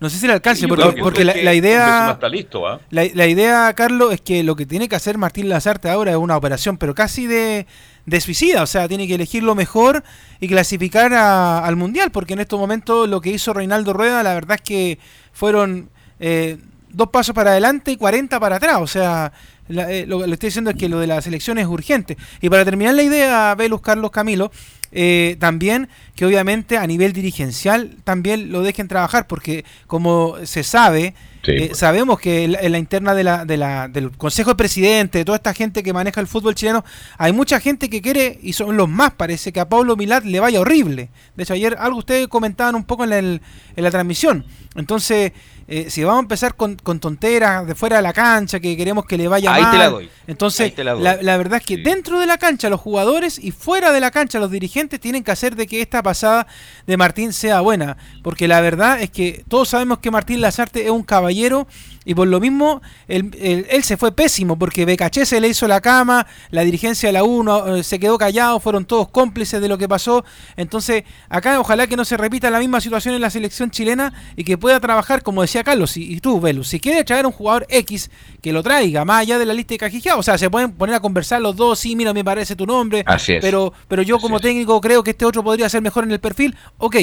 No 0.00 0.08
sé 0.08 0.18
si 0.18 0.26
le 0.28 0.32
alcance, 0.34 0.68
porque, 0.68 0.82
porque 1.02 1.24
la, 1.24 1.34
la 1.34 1.54
idea... 1.54 2.10
está 2.12 2.28
listo, 2.28 2.68
¿ah? 2.68 2.80
La, 2.90 3.04
la 3.14 3.26
idea, 3.26 3.72
Carlos, 3.74 4.12
es 4.14 4.20
que 4.20 4.44
lo 4.44 4.54
que 4.54 4.64
tiene 4.64 4.88
que 4.88 4.94
hacer 4.94 5.18
Martín 5.18 5.48
Lazarte 5.48 5.90
ahora 5.90 6.12
es 6.12 6.16
una 6.16 6.36
operación, 6.36 6.76
pero 6.78 6.94
casi 6.94 7.26
de, 7.26 7.66
de 8.06 8.20
suicida. 8.20 8.62
O 8.62 8.66
sea, 8.66 8.86
tiene 8.86 9.08
que 9.08 9.16
elegir 9.16 9.42
lo 9.42 9.56
mejor 9.56 10.04
y 10.38 10.46
clasificar 10.46 11.12
a- 11.14 11.64
al 11.66 11.74
Mundial, 11.74 12.12
porque 12.12 12.34
en 12.34 12.40
estos 12.40 12.60
momentos 12.60 13.08
lo 13.08 13.20
que 13.20 13.30
hizo 13.30 13.52
Reinaldo 13.52 13.92
Rueda, 13.92 14.22
la 14.22 14.34
verdad 14.34 14.54
es 14.56 14.62
que 14.62 14.98
fueron 15.32 15.90
eh, 16.20 16.58
dos 16.90 17.08
pasos 17.10 17.34
para 17.34 17.50
adelante 17.50 17.90
y 17.90 17.96
40 17.96 18.38
para 18.38 18.56
atrás. 18.56 18.76
O 18.80 18.86
sea, 18.86 19.32
la- 19.66 19.90
eh, 19.90 20.06
lo 20.06 20.20
que 20.20 20.28
le 20.28 20.34
estoy 20.34 20.46
diciendo 20.50 20.70
es 20.70 20.76
que 20.76 20.88
lo 20.88 21.00
de 21.00 21.08
la 21.08 21.20
selección 21.22 21.58
es 21.58 21.66
urgente. 21.66 22.16
Y 22.40 22.48
para 22.48 22.64
terminar 22.64 22.94
la 22.94 23.02
idea, 23.02 23.52
Velus, 23.56 23.80
Carlos, 23.80 24.12
Camilo, 24.12 24.52
eh, 24.92 25.36
también 25.38 25.88
que 26.14 26.24
obviamente 26.26 26.76
a 26.78 26.86
nivel 26.86 27.12
dirigencial 27.12 27.96
también 28.04 28.50
lo 28.50 28.62
dejen 28.62 28.88
trabajar, 28.88 29.26
porque 29.26 29.64
como 29.86 30.34
se 30.44 30.62
sabe, 30.64 31.14
Sí. 31.44 31.52
eh, 31.52 31.70
sabemos 31.74 32.18
que 32.18 32.42
en 32.44 32.52
la, 32.52 32.58
en 32.60 32.72
la 32.72 32.78
interna 32.78 33.14
de 33.14 33.22
la, 33.22 33.44
de 33.44 33.56
la- 33.56 33.86
del 33.88 34.10
Consejo 34.10 34.50
de 34.50 34.56
Presidente, 34.56 35.18
de 35.18 35.24
toda 35.24 35.36
esta 35.36 35.54
gente 35.54 35.82
que 35.84 35.92
maneja 35.92 36.20
el 36.20 36.26
fútbol 36.26 36.54
chileno, 36.56 36.84
hay 37.16 37.32
mucha 37.32 37.60
gente 37.60 37.88
que 37.88 38.02
quiere, 38.02 38.38
y 38.42 38.54
son 38.54 38.76
los 38.76 38.88
más, 38.88 39.12
parece 39.12 39.52
que 39.52 39.60
a 39.60 39.68
Pablo 39.68 39.94
Milat 39.96 40.24
le 40.24 40.40
vaya 40.40 40.60
horrible. 40.60 41.10
De 41.36 41.44
hecho, 41.44 41.54
ayer 41.54 41.76
algo 41.78 41.98
ustedes 41.98 42.26
comentaban 42.28 42.74
un 42.74 42.84
poco 42.84 43.04
en 43.04 43.10
la, 43.10 43.18
en 43.18 43.40
la 43.76 43.90
transmisión. 43.90 44.44
Entonces, 44.74 45.32
eh, 45.68 45.86
si 45.90 46.02
vamos 46.02 46.18
a 46.18 46.22
empezar 46.22 46.54
con, 46.54 46.76
con 46.76 46.98
tonteras 46.98 47.66
de 47.66 47.74
fuera 47.74 47.96
de 47.96 48.02
la 48.02 48.12
cancha, 48.12 48.58
que 48.58 48.76
queremos 48.76 49.04
que 49.04 49.16
le 49.18 49.28
vaya 49.28 49.52
Ahí 49.54 49.62
mal, 49.62 49.72
te 49.72 49.78
la 49.78 49.88
doy. 49.90 50.10
entonces 50.26 50.60
Ahí 50.60 50.70
te 50.70 50.82
la 50.82 50.92
doy. 50.94 51.02
la, 51.02 51.22
la 51.22 51.36
verdad 51.36 51.58
es 51.60 51.66
que 51.66 51.76
dentro 51.76 52.18
de 52.18 52.26
la 52.26 52.38
cancha 52.38 52.68
los 52.70 52.80
jugadores 52.80 53.38
y 53.38 53.50
fuera 53.52 53.92
de 53.92 54.00
la 54.00 54.10
cancha 54.10 54.38
los 54.38 54.50
dirigentes 54.50 54.77
tienen 54.86 55.24
que 55.24 55.32
hacer 55.32 55.56
de 55.56 55.66
que 55.66 55.80
esta 55.80 56.02
pasada 56.02 56.46
de 56.86 56.96
Martín 56.96 57.32
sea 57.32 57.60
buena, 57.60 57.96
porque 58.22 58.46
la 58.46 58.60
verdad 58.60 59.00
es 59.00 59.10
que 59.10 59.44
todos 59.48 59.70
sabemos 59.70 59.98
que 59.98 60.12
Martín 60.12 60.40
Lazarte 60.40 60.84
es 60.84 60.90
un 60.90 61.02
caballero 61.02 61.66
y 62.08 62.14
por 62.14 62.26
lo 62.26 62.40
mismo 62.40 62.80
él, 63.06 63.30
él- 63.38 63.66
él 63.68 63.84
se 63.84 63.98
fue 63.98 64.12
pésimo 64.12 64.58
porque 64.58 64.86
Becaché 64.86 65.26
se 65.26 65.40
le 65.40 65.48
hizo 65.48 65.68
la 65.68 65.80
cama, 65.82 66.26
la 66.50 66.62
dirigencia 66.64 67.10
de 67.10 67.12
la 67.12 67.22
1 67.22 67.82
se 67.82 67.98
quedó 68.00 68.16
callado, 68.16 68.58
fueron 68.60 68.86
todos 68.86 69.08
cómplices 69.10 69.60
de 69.60 69.68
lo 69.68 69.76
que 69.76 69.86
pasó, 69.86 70.24
entonces 70.56 71.04
acá 71.28 71.60
ojalá 71.60 71.86
que 71.86 71.96
no 71.96 72.04
se 72.06 72.16
repita 72.16 72.48
la 72.50 72.58
misma 72.60 72.80
situación 72.80 73.14
en 73.14 73.20
la 73.20 73.28
selección 73.28 73.70
chilena 73.70 74.12
y 74.36 74.44
que 74.44 74.56
pueda 74.56 74.80
trabajar 74.80 75.22
como 75.22 75.42
decía 75.42 75.62
Carlos 75.62 75.96
y, 75.98 76.14
y 76.14 76.20
tú, 76.20 76.40
Velus, 76.40 76.68
si 76.68 76.80
quiere 76.80 77.04
traer 77.04 77.26
un 77.26 77.32
jugador 77.32 77.66
X 77.68 78.10
que 78.40 78.52
lo 78.52 78.62
traiga 78.62 79.04
más 79.04 79.20
allá 79.20 79.38
de 79.38 79.44
la 79.44 79.52
lista 79.52 79.74
de 79.74 79.78
cajillados, 79.78 80.20
o 80.20 80.22
sea, 80.22 80.38
se 80.38 80.48
pueden 80.48 80.72
poner 80.72 80.94
a 80.94 81.00
conversar 81.00 81.42
los 81.42 81.54
dos, 81.56 81.78
sí, 81.78 81.94
mira, 81.94 82.14
me 82.14 82.24
parece 82.24 82.56
tu 82.56 82.64
nombre, 82.64 83.02
Así 83.06 83.34
es. 83.34 83.42
pero 83.42 83.74
pero 83.86 84.00
yo 84.00 84.18
como 84.18 84.40
técnico 84.40 84.80
creo 84.80 85.04
que 85.04 85.10
este 85.10 85.26
otro 85.26 85.44
podría 85.44 85.68
ser 85.68 85.82
mejor 85.82 86.04
en 86.04 86.12
el 86.12 86.20
perfil, 86.20 86.56
ok, 86.78 86.96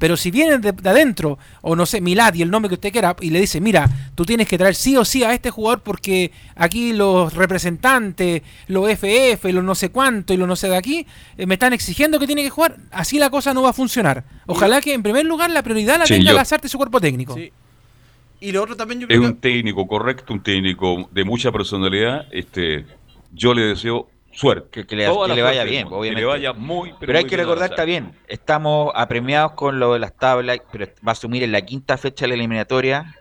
pero 0.00 0.16
si 0.16 0.32
viene 0.32 0.58
de, 0.58 0.72
de 0.72 0.90
adentro, 0.90 1.38
o 1.60 1.76
no 1.76 1.86
sé, 1.86 2.00
Milad 2.00 2.34
y 2.34 2.42
el 2.42 2.50
nombre 2.50 2.68
que 2.68 2.74
usted 2.74 2.90
quiera, 2.90 3.14
y 3.20 3.30
le 3.30 3.38
dice, 3.40 3.60
mira, 3.60 3.88
tú 4.16 4.24
tienes 4.24 4.48
que 4.48 4.58
traer 4.58 4.74
sí 4.74 4.96
o 4.96 5.04
sí 5.04 5.22
a 5.22 5.32
este 5.32 5.50
jugador 5.50 5.82
porque 5.82 6.32
aquí 6.56 6.92
los 6.92 7.32
representantes, 7.34 8.42
los 8.66 8.88
FF, 8.90 9.44
los 9.52 9.62
no 9.62 9.74
sé 9.76 9.90
cuánto 9.90 10.32
y 10.34 10.36
los 10.36 10.48
no 10.48 10.56
sé 10.56 10.68
de 10.68 10.76
aquí, 10.76 11.06
eh, 11.36 11.46
me 11.46 11.54
están 11.54 11.72
exigiendo 11.72 12.18
que 12.18 12.26
tiene 12.26 12.42
que 12.42 12.50
jugar, 12.50 12.76
así 12.90 13.18
la 13.20 13.30
cosa 13.30 13.54
no 13.54 13.62
va 13.62 13.70
a 13.70 13.74
funcionar. 13.74 14.24
Ojalá 14.46 14.80
que 14.80 14.94
en 14.94 15.02
primer 15.02 15.26
lugar 15.26 15.50
la 15.50 15.62
prioridad 15.62 15.98
la 15.98 16.06
Sí, 16.06 16.14
tenga 16.14 16.32
yo- 16.32 16.56
y 16.64 16.68
su 16.68 16.78
cuerpo 16.78 17.00
técnico. 17.00 17.36
Y 18.40 18.52
lo 18.52 18.62
otro 18.62 18.74
también 18.74 19.00
yo 19.00 19.06
Es 19.06 19.16
creo 19.18 19.28
un 19.28 19.36
técnico 19.36 19.86
correcto, 19.86 20.32
un 20.32 20.42
técnico 20.42 21.08
de 21.12 21.24
mucha 21.24 21.52
personalidad. 21.52 22.26
Este, 22.32 22.86
yo 23.32 23.52
le 23.52 23.62
deseo 23.66 24.08
suerte. 24.30 24.86
Que 24.86 24.96
le, 24.96 25.04
que 25.04 25.42
vaya 25.42 25.64
bien, 25.64 25.86
obviamente. 25.88 26.14
Que 26.14 26.20
le 26.20 26.24
vaya 26.24 26.52
muy, 26.52 26.94
Pero, 26.98 27.16
hay 27.16 27.24
muy 27.24 27.30
que 27.30 27.36
recordar, 27.36 27.70
está 27.70 27.84
bien, 27.84 28.12
estamos 28.28 28.92
apremiados 28.94 29.52
con 29.52 29.78
lo 29.78 29.92
de 29.92 29.98
las 29.98 30.16
tablas, 30.16 30.58
pero 30.72 30.86
va 30.86 31.10
a 31.10 31.12
asumir 31.12 31.42
en 31.42 31.52
la 31.52 31.62
quinta 31.62 31.96
fecha 31.96 32.24
de 32.24 32.28
la 32.28 32.34
eliminatoria. 32.34 33.16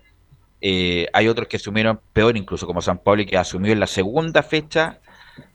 Eh, 0.62 1.08
hay 1.14 1.28
otros 1.28 1.48
que 1.48 1.58
asumieron 1.58 2.02
peor, 2.14 2.36
incluso 2.36 2.68
como 2.68 2.82
San 2.82 3.00
Pablo, 3.00 3.24
que 3.26 3.38
asumió 3.38 3.72
en 3.72 3.80
la 3.80 3.88
segunda 3.88 4.44
fecha 4.44 5.00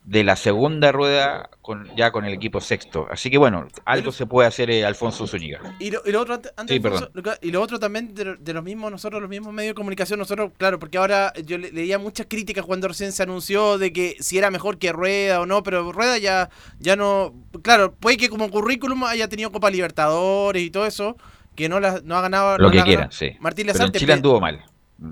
de 0.05 0.25
la 0.25 0.37
segunda 0.37 0.93
rueda 0.93 1.49
con, 1.63 1.95
ya 1.97 2.11
con 2.13 2.25
el 2.25 2.35
equipo 2.35 2.61
sexto. 2.61 3.07
Así 3.11 3.31
que 3.31 3.39
bueno, 3.39 3.69
algo 3.85 4.13
se 4.13 4.27
puede 4.27 4.47
hacer 4.49 4.71
eh, 4.71 4.85
Alfonso 4.85 5.27
Zúñiga. 5.27 5.61
Y 5.79 5.91
lo, 5.91 6.03
y 6.05 6.13
lo 6.13 6.21
otro, 6.21 6.35
antes, 6.35 6.53
Sí, 6.69 6.75
Alfonso, 6.85 7.11
lo 7.15 7.23
y 7.41 7.51
lo 7.51 7.63
otro 7.63 7.79
también 7.79 8.15
de, 8.15 8.37
de 8.37 8.53
los 8.53 8.63
mismos, 8.63 8.91
nosotros, 8.91 9.21
los 9.21 9.31
mismos 9.31 9.53
medios 9.53 9.71
de 9.71 9.75
comunicación, 9.75 10.19
nosotros, 10.19 10.53
claro, 10.59 10.79
porque 10.79 10.99
ahora 10.99 11.33
yo 11.45 11.57
le- 11.59 11.73
leía 11.73 11.99
muchas 11.99 12.27
críticas 12.29 12.65
cuando 12.65 12.89
recién 12.89 13.13
se 13.13 13.23
anunció 13.23 13.79
de 13.79 13.93
que 13.93 14.17
si 14.21 14.37
era 14.39 14.51
mejor 14.51 14.79
que 14.79 14.93
Rueda 14.93 15.41
o 15.41 15.47
no, 15.47 15.63
pero 15.63 15.91
Rueda 15.93 16.19
ya, 16.19 16.51
ya 16.79 16.97
no, 16.97 17.35
claro, 17.63 17.93
puede 17.95 18.17
que 18.17 18.29
como 18.29 18.51
currículum 18.51 19.05
haya 19.05 19.29
tenido 19.29 19.51
Copa 19.53 19.71
Libertadores 19.71 20.63
y 20.63 20.71
todo 20.71 20.87
eso, 20.87 21.17
que 21.57 21.69
no, 21.69 21.81
la, 21.81 22.01
no 22.05 22.17
ha 22.17 22.21
ganado. 22.21 22.59
Lo 22.59 22.67
no 22.67 22.71
que 22.73 22.79
ganado 22.79 23.13
sí. 23.13 23.37
Martín 23.41 23.67
Pero 23.67 23.77
en 23.77 23.79
Lazarte, 23.79 23.99
Chile 24.01 24.13
anduvo 24.13 24.41
mal. 24.41 24.63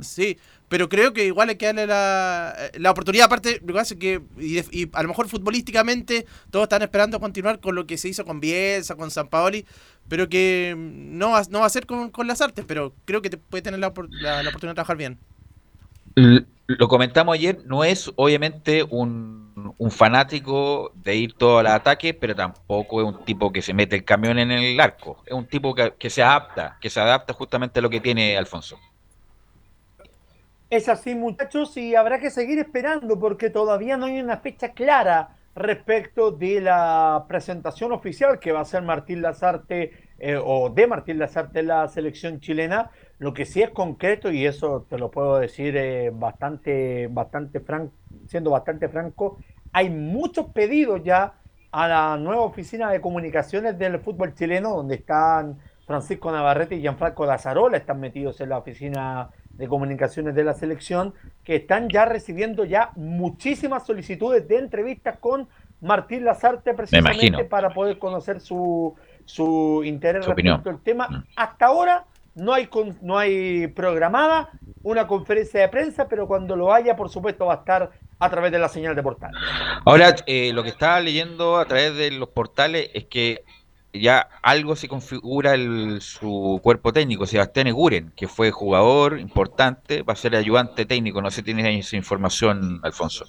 Sí, 0.01 0.39
pero 0.73 0.89
creo 0.89 1.13
que 1.13 1.27
igual 1.27 1.51
hay 1.51 1.57
que 1.57 1.67
darle 1.67 1.87
la, 1.87 2.57
la 2.75 2.91
oportunidad, 2.91 3.27
aparte, 3.27 3.61
lo 3.65 3.75
que 3.75 3.81
es 3.81 3.95
que, 3.97 4.23
y, 4.39 4.59
y 4.85 4.91
a 4.95 5.03
lo 5.03 5.09
mejor 5.09 5.29
futbolísticamente, 5.29 6.27
todos 6.51 6.65
están 6.65 6.81
esperando 6.83 7.21
continuar 7.21 7.61
con 7.61 7.75
lo 7.75 7.87
que 7.87 7.99
se 7.99 8.09
hizo 8.09 8.25
con 8.25 8.41
Bielsa, 8.41 8.97
con 8.97 9.11
San 9.11 9.29
Paoli, 9.29 9.67
pero 10.09 10.29
que 10.31 10.75
mm, 10.77 11.19
no 11.19 11.31
va, 11.33 11.43
no 11.51 11.61
va 11.61 11.67
a 11.67 11.71
ser 11.71 11.87
con, 11.87 12.11
con 12.11 12.27
las 12.27 12.41
artes, 12.41 12.65
pero 12.67 12.95
creo 13.05 13.21
que 13.23 13.31
te 13.31 13.37
puede 13.39 13.63
tener 13.63 13.81
la, 13.81 13.93
la- 14.19 14.41
oportunidad 14.49 14.73
de 14.73 14.75
trabajar 14.77 14.97
bien. 14.97 15.21
Lo 16.69 16.89
comentamos 16.89 17.35
ayer, 17.35 17.61
no 17.67 17.85
es 17.85 18.11
obviamente 18.17 18.83
un, 18.89 19.75
un 19.77 19.91
fanático 19.91 20.93
de 20.95 21.17
ir 21.17 21.35
todo 21.35 21.59
al 21.59 21.67
ataque, 21.67 22.15
pero 22.15 22.35
tampoco 22.35 23.01
es 23.03 23.07
un 23.09 23.25
tipo 23.25 23.53
que 23.53 23.63
se 23.63 23.75
mete 23.75 23.97
el 23.97 24.05
camión 24.05 24.39
en 24.39 24.51
el 24.51 24.81
arco. 24.81 25.23
Es 25.27 25.35
un 25.35 25.47
tipo 25.49 25.75
que, 25.75 25.95
que 25.99 26.09
se 26.09 26.23
adapta, 26.23 26.79
que 26.81 26.89
se 26.89 27.01
adapta 27.01 27.35
justamente 27.35 27.81
a 27.81 27.83
lo 27.83 27.91
que 27.91 28.01
tiene 28.01 28.37
Alfonso. 28.39 28.79
Es 30.73 30.89
así, 30.89 31.15
muchachos, 31.15 31.77
y 31.77 31.95
habrá 31.95 32.19
que 32.19 32.31
seguir 32.31 32.59
esperando 32.59 33.19
porque 33.19 33.51
todavía 33.51 33.99
no 33.99 34.07
hay 34.07 34.19
una 34.19 34.39
fecha 34.39 34.71
clara 34.73 35.37
respecto 35.55 36.31
de 36.31 36.63
la 36.63 37.27
presentación 37.29 37.93
oficial 37.93 38.39
que 38.39 38.53
va 38.53 38.61
a 38.61 38.65
ser 38.65 38.81
Martín 38.81 39.21
Lazarte 39.21 39.93
eh, 40.19 40.41
o 40.43 40.71
de 40.71 40.87
Martín 40.87 41.19
Lazarte 41.19 41.63
la 41.63 41.87
selección 41.89 42.41
chilena. 42.41 42.91
Lo 43.19 43.35
que 43.35 43.45
sí 43.45 43.61
es 43.61 43.69
concreto, 43.69 44.33
y 44.33 44.47
eso 44.47 44.87
te 44.89 44.97
lo 44.97 45.11
puedo 45.11 45.39
decir 45.39 45.77
eh, 45.77 46.11
bastante, 46.11 47.07
bastante 47.09 47.61
franco, 47.61 47.93
siendo 48.27 48.49
bastante 48.49 48.89
franco, 48.89 49.37
hay 49.75 49.91
muchos 49.91 50.47
pedidos 50.55 51.03
ya 51.05 51.35
a 51.71 51.87
la 51.87 52.17
nueva 52.17 52.45
oficina 52.45 52.91
de 52.91 53.03
comunicaciones 53.03 53.79
del 53.79 53.99
fútbol 53.99 54.35
chileno, 54.35 54.71
donde 54.71 54.95
están 54.95 55.59
Francisco 55.87 56.33
Navarrete 56.33 56.77
y 56.77 56.81
Gianfranco 56.81 57.27
Lazarola, 57.27 57.77
están 57.77 58.01
metidos 58.01 58.41
en 58.41 58.49
la 58.49 58.57
oficina 58.57 59.29
de 59.55 59.69
comunicaciones 59.69 60.35
de 60.35 60.45
la 60.45 60.55
selección, 60.55 61.15
que 61.45 61.57
están 61.57 61.89
ya 61.89 62.05
recibiendo 62.05 62.65
ya 62.65 62.91
muchísimas 62.97 63.87
solicitudes 63.87 64.47
de 64.49 64.59
entrevistas 64.59 65.19
con 65.19 65.49
Martín 65.81 66.25
Lazarte 66.25 66.75
precisamente 66.75 67.45
para 67.45 67.71
poder 67.75 67.99
conocer 67.99 68.41
su, 68.41 68.95
su 69.25 69.83
interés 69.85 70.25
Su 70.25 70.31
respecto 70.31 70.55
opinión. 70.55 70.75
al 70.77 70.83
tema. 70.83 71.25
Hasta 71.37 71.67
ahora 71.67 72.05
no 72.35 72.55
hay, 72.55 72.67
con- 72.69 72.97
no 73.03 73.19
hay 73.19 73.67
programada 73.69 74.51
una 74.83 75.07
conferencia 75.07 75.61
de 75.61 75.69
prensa, 75.69 76.09
pero 76.09 76.27
cuando 76.27 76.57
lo 76.57 76.73
haya, 76.73 76.97
por 76.97 77.09
supuesto, 77.11 77.47
va 77.47 77.55
a 77.55 77.57
estar 77.59 77.91
a 78.19 78.31
través 78.31 78.53
de 78.53 78.59
la 78.59 78.69
señal 78.69 78.95
de 78.95 79.03
portal. 79.03 79.33
Ahora, 79.85 80.15
eh, 80.27 80.53
lo 80.53 80.63
que 80.63 80.71
estaba 80.71 80.99
leyendo 81.01 81.57
a 81.59 81.65
través 81.67 81.95
de 81.97 82.11
los 82.13 82.29
portales 82.29 82.91
es 82.95 83.05
que 83.05 83.45
ya 83.93 84.29
algo 84.43 84.77
se 84.77 84.89
configura 84.89 85.55
el, 85.55 86.01
su 86.01 86.61
cuerpo 86.63 86.93
técnico. 86.93 87.27
Sebastián 87.27 87.67
Eguren, 87.69 88.13
que 88.17 88.29
fue 88.29 88.51
jugador 88.51 89.19
importante, 89.19 90.03
va 90.03 90.15
a 90.15 90.17
ser 90.17 90.35
ayudante 90.37 90.87
técnico. 90.87 91.21
No 91.23 91.31
sé 91.31 91.37
si 91.37 91.43
tienes 91.43 91.67
esa 91.87 91.97
información, 91.97 92.81
Alfonso. 92.83 93.27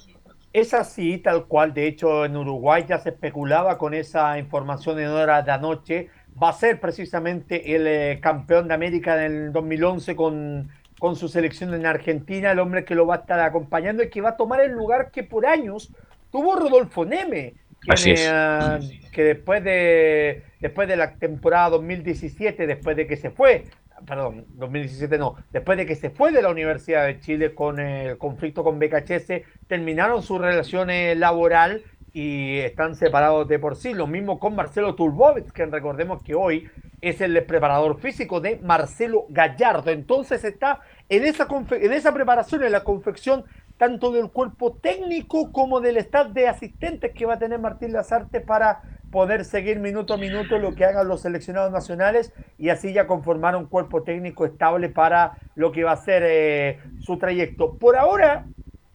Es 0.52 0.72
así, 0.72 1.18
tal 1.18 1.46
cual. 1.46 1.74
De 1.74 1.86
hecho, 1.86 2.24
en 2.24 2.36
Uruguay 2.36 2.84
ya 2.88 2.98
se 2.98 3.10
especulaba 3.10 3.76
con 3.76 3.92
esa 3.92 4.38
información 4.38 5.00
en 5.00 5.08
horas 5.08 5.44
de 5.44 5.52
anoche. 5.52 6.10
Va 6.40 6.50
a 6.50 6.52
ser 6.52 6.80
precisamente 6.80 7.74
el 7.74 7.86
eh, 7.86 8.20
campeón 8.22 8.68
de 8.68 8.74
América 8.74 9.16
del 9.16 9.52
2011 9.52 10.14
con, 10.16 10.70
con 10.98 11.16
su 11.16 11.28
selección 11.28 11.74
en 11.74 11.86
Argentina, 11.86 12.52
el 12.52 12.60
hombre 12.60 12.84
que 12.84 12.94
lo 12.94 13.06
va 13.06 13.16
a 13.16 13.18
estar 13.18 13.40
acompañando 13.40 14.02
y 14.04 14.10
que 14.10 14.20
va 14.20 14.30
a 14.30 14.36
tomar 14.36 14.60
el 14.60 14.72
lugar 14.72 15.10
que 15.10 15.24
por 15.24 15.44
años 15.46 15.92
tuvo 16.30 16.54
Rodolfo 16.56 17.04
Neme. 17.04 17.54
quien, 17.80 17.94
Así 17.94 18.10
es. 18.12 18.20
eh, 18.22 18.78
que 19.12 19.22
después 19.24 19.62
de 19.64 20.44
después 20.64 20.88
de 20.88 20.96
la 20.96 21.16
temporada 21.16 21.68
2017, 21.68 22.66
después 22.66 22.96
de 22.96 23.06
que 23.06 23.18
se 23.18 23.28
fue, 23.28 23.64
perdón, 24.06 24.46
2017 24.54 25.18
no, 25.18 25.36
después 25.52 25.76
de 25.76 25.84
que 25.84 25.94
se 25.94 26.08
fue 26.08 26.32
de 26.32 26.40
la 26.40 26.48
Universidad 26.48 27.04
de 27.04 27.20
Chile 27.20 27.54
con 27.54 27.78
el 27.78 28.16
conflicto 28.16 28.64
con 28.64 28.78
BKHS, 28.78 29.42
terminaron 29.66 30.22
su 30.22 30.38
relación 30.38 30.88
eh, 30.88 31.16
laboral 31.16 31.82
y 32.14 32.60
están 32.60 32.96
separados 32.96 33.46
de 33.46 33.58
por 33.58 33.76
sí. 33.76 33.92
Lo 33.92 34.06
mismo 34.06 34.38
con 34.38 34.56
Marcelo 34.56 34.94
Turbovitz, 34.94 35.52
que 35.52 35.66
recordemos 35.66 36.22
que 36.22 36.34
hoy 36.34 36.70
es 37.02 37.20
el 37.20 37.44
preparador 37.44 38.00
físico 38.00 38.40
de 38.40 38.56
Marcelo 38.56 39.26
Gallardo. 39.28 39.90
Entonces 39.90 40.44
está 40.44 40.80
en 41.10 41.26
esa, 41.26 41.46
en 41.72 41.92
esa 41.92 42.14
preparación, 42.14 42.62
en 42.62 42.72
la 42.72 42.84
confección 42.84 43.44
tanto 43.76 44.12
del 44.12 44.30
cuerpo 44.30 44.78
técnico 44.80 45.52
como 45.52 45.82
del 45.82 45.98
staff 45.98 46.28
de 46.28 46.48
asistentes 46.48 47.12
que 47.12 47.26
va 47.26 47.34
a 47.34 47.38
tener 47.38 47.58
Martín 47.58 47.92
Lazarte 47.92 48.40
para 48.40 48.80
poder 49.14 49.44
seguir 49.44 49.78
minuto 49.78 50.14
a 50.14 50.16
minuto 50.16 50.58
lo 50.58 50.74
que 50.74 50.84
hagan 50.84 51.06
los 51.06 51.20
seleccionados 51.20 51.70
nacionales 51.70 52.32
y 52.58 52.70
así 52.70 52.92
ya 52.92 53.06
conformar 53.06 53.54
un 53.54 53.66
cuerpo 53.66 54.02
técnico 54.02 54.44
estable 54.44 54.88
para 54.88 55.38
lo 55.54 55.70
que 55.70 55.84
va 55.84 55.92
a 55.92 55.96
ser 55.96 56.24
eh, 56.26 56.80
su 56.98 57.16
trayecto. 57.16 57.78
Por 57.78 57.96
ahora, 57.96 58.46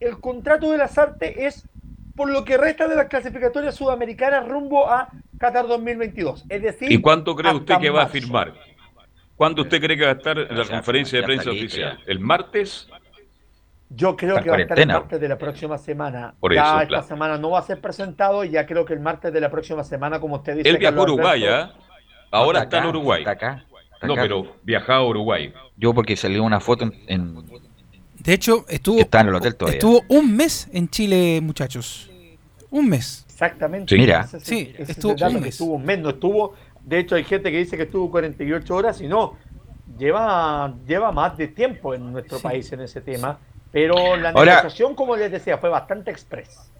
el 0.01 0.20
contrato 0.20 0.74
de 0.74 0.78
Lazarte 0.78 1.45
es 1.45 1.65
por 2.17 2.30
lo 2.30 2.43
que 2.43 2.57
resta 2.57 2.89
de 2.89 2.97
las 2.97 3.07
clasificatorias 3.07 3.76
sudamericanas 3.76 4.45
rumbo 4.45 4.89
a 4.89 5.07
Qatar 5.38 5.67
2022. 5.67 6.47
Es 6.49 6.63
decir, 6.63 6.91
¿y 6.91 6.99
cuánto 6.99 7.34
cree 7.34 7.53
usted 7.53 7.78
que 7.78 7.89
va 7.89 8.03
a 8.03 8.07
firmar? 8.09 8.53
¿Cuándo 9.38 9.61
usted 9.61 9.80
cree 9.80 9.95
que 9.95 10.03
va 10.03 10.11
a 10.11 10.15
estar 10.15 10.38
en 10.38 10.57
la 10.57 10.65
conferencia 10.65 11.22
de 11.22 11.26
prensa 11.26 11.49
oficial? 11.49 11.97
¿El 12.05 12.20
martes? 12.20 12.89
Yo 13.92 14.16
creo 14.16 14.38
Está 14.38 14.44
que 14.44 14.50
va 14.52 14.56
a 14.58 14.60
estar 14.62 14.80
el 14.80 14.88
martes 14.88 15.20
de 15.20 15.28
la 15.28 15.38
próxima 15.38 15.78
semana. 15.80 16.36
Por 16.40 16.54
ya 16.54 16.62
eso, 16.62 16.74
esta 16.82 16.88
claro. 16.88 17.08
semana 17.08 17.38
no 17.38 17.50
va 17.52 17.60
a 17.60 17.64
ser 17.64 17.82
presentado 17.82 18.44
y 18.44 18.52
ya 18.52 18.66
creo 18.68 18.86
que 18.86 18.94
el 18.94 19.00
martes 19.00 19.34
de 19.34 19.42
la 19.42 19.50
próxima 19.50 19.84
semana, 19.84 20.20
como 20.20 20.36
usted 20.36 20.58
dice. 20.58 20.70
Él 20.70 20.78
viajó 20.78 21.00
a 21.00 21.04
Uruguay, 21.04 21.44
Alberto, 21.46 21.74
¿ah? 21.76 22.28
Ahora 22.32 22.60
No, 22.60 22.64
está 22.66 22.78
en 22.78 22.84
acá, 22.84 22.90
Uruguay. 22.90 23.20
está 23.22 23.32
acá, 23.32 23.66
está 23.96 24.06
No, 24.08 24.14
acá. 24.14 24.22
pero 24.22 24.56
viajaba 24.64 25.00
a 25.00 25.06
Uruguay. 25.08 25.52
Yo 25.76 25.94
porque 25.96 26.16
salió 26.16 26.44
una 26.44 26.60
foto 26.60 26.84
en, 26.84 26.94
en- 27.08 27.36
De 28.20 28.34
hecho, 28.34 28.64
estuvo, 28.70 29.00
está 29.00 29.22
en 29.22 29.30
el 29.30 29.36
hotel 29.36 29.56
todavía. 29.56 29.78
estuvo 29.80 30.04
un 30.10 30.36
mes 30.36 30.70
en 30.72 30.88
Chile, 30.90 31.40
muchachos. 31.42 32.12
Un 32.70 32.90
mes. 32.90 33.26
Exactamente. 33.28 33.96
Sí. 33.96 34.00
Mira. 34.00 34.22
Ese 34.22 34.40
Sí, 34.42 34.76
ese 34.78 34.92
estuvo 34.92 35.14
un 35.14 35.18
que 35.18 35.40
mes. 35.40 35.46
estuvo 35.56 35.74
un 35.74 35.84
mes, 35.86 35.98
no 35.98 36.10
estuvo. 36.10 36.54
De 36.82 37.00
hecho, 37.00 37.16
hay 37.16 37.24
gente 37.24 37.50
que 37.52 37.58
dice 37.58 37.76
que 37.76 37.84
estuvo 37.84 38.12
48 38.12 38.76
horas 38.76 39.02
y 39.02 39.08
no. 39.08 39.36
Lleva, 39.98 40.76
lleva 40.88 41.12
más 41.12 41.36
de 41.38 41.48
tiempo 41.48 41.94
en 41.96 42.12
nuestro 42.12 42.40
país 42.40 42.72
en 42.72 42.82
ese 42.82 43.02
tema. 43.02 43.40
Pero 43.72 44.15
la 44.17 44.30
Ahora- 44.30 44.55
negociación, 44.57 44.95
como 44.95 45.15
les 45.15 45.32
decía, 45.32 45.57
fue 45.57 45.70
bastante 45.70 46.09
express. 46.11 46.72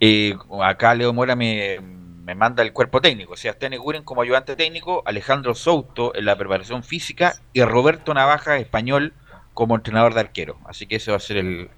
Eh, 0.00 0.36
acá 0.62 0.94
Leo 0.94 1.12
Mora 1.12 1.36
me, 1.36 1.78
me 2.24 2.34
manda 2.34 2.62
el 2.62 2.72
cuerpo 2.72 3.00
técnico. 3.00 3.36
Sebastián 3.36 3.72
Eguren 3.72 4.02
como 4.02 4.22
ayudante 4.22 4.56
técnico, 4.56 5.02
Alejandro 5.06 5.54
Souto 5.54 6.14
en 6.14 6.24
la 6.24 6.36
preparación 6.36 6.82
física 6.82 7.34
y 7.52 7.62
Roberto 7.62 8.12
Navaja, 8.12 8.58
español, 8.58 9.12
como 9.54 9.76
entrenador 9.76 10.14
de 10.14 10.20
arquero. 10.20 10.56
Así 10.64 10.86
que 10.86 10.96
ese 10.96 11.10
va 11.10 11.18
a 11.18 11.20
ser 11.20 11.36
el, 11.38 11.70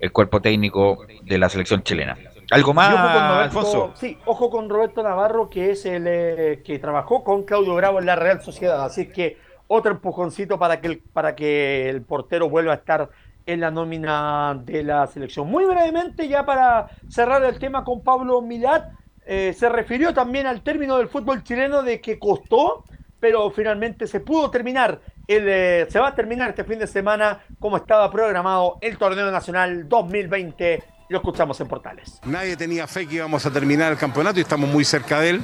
el 0.00 0.12
cuerpo 0.12 0.40
técnico 0.40 1.04
de 1.22 1.38
la 1.38 1.48
selección 1.48 1.82
chilena. 1.82 2.16
¿Algo 2.50 2.72
más, 2.72 2.94
Y 2.94 2.96
Roberto- 2.96 3.34
Alfonso? 3.58 3.92
Sí, 3.96 4.16
ojo 4.24 4.50
con 4.50 4.70
Roberto 4.70 5.02
Navarro, 5.02 5.50
que 5.50 5.72
es 5.72 5.84
el 5.84 6.04
eh, 6.06 6.62
que 6.64 6.78
trabajó 6.78 7.22
con 7.24 7.42
Claudio 7.44 7.74
Bravo 7.74 7.98
en 7.98 8.06
la 8.06 8.16
Real 8.16 8.40
Sociedad. 8.40 8.84
Así 8.84 9.08
que 9.08 9.36
otro 9.68 9.92
empujoncito 9.92 10.58
para 10.58 10.80
que 10.80 10.88
el, 10.88 10.98
para 10.98 11.36
que 11.36 11.88
el 11.88 12.02
portero 12.02 12.48
vuelva 12.48 12.72
a 12.72 12.76
estar 12.76 13.08
en 13.46 13.60
la 13.60 13.70
nómina 13.70 14.60
de 14.64 14.82
la 14.82 15.06
selección. 15.06 15.48
Muy 15.48 15.64
brevemente, 15.64 16.28
ya 16.28 16.44
para 16.44 16.88
cerrar 17.08 17.42
el 17.44 17.58
tema 17.58 17.84
con 17.84 18.02
Pablo 18.02 18.42
Milat, 18.42 18.90
eh, 19.24 19.54
se 19.56 19.68
refirió 19.68 20.12
también 20.12 20.46
al 20.46 20.62
término 20.62 20.98
del 20.98 21.08
fútbol 21.08 21.42
chileno 21.42 21.82
de 21.82 22.00
que 22.00 22.18
costó, 22.18 22.84
pero 23.20 23.50
finalmente 23.50 24.06
se 24.06 24.20
pudo 24.20 24.50
terminar. 24.50 25.00
El, 25.26 25.44
eh, 25.48 25.86
se 25.90 25.98
va 25.98 26.08
a 26.08 26.14
terminar 26.14 26.50
este 26.50 26.64
fin 26.64 26.78
de 26.78 26.86
semana 26.86 27.40
como 27.58 27.76
estaba 27.76 28.10
programado 28.10 28.78
el 28.80 28.96
torneo 28.96 29.30
nacional 29.30 29.88
2020. 29.88 30.82
Lo 31.10 31.18
escuchamos 31.18 31.58
en 31.60 31.68
Portales. 31.68 32.20
Nadie 32.24 32.56
tenía 32.56 32.86
fe 32.86 33.06
que 33.06 33.16
íbamos 33.16 33.44
a 33.46 33.50
terminar 33.50 33.92
el 33.92 33.98
campeonato 33.98 34.38
y 34.38 34.42
estamos 34.42 34.68
muy 34.68 34.84
cerca 34.84 35.20
de 35.20 35.30
él. 35.30 35.42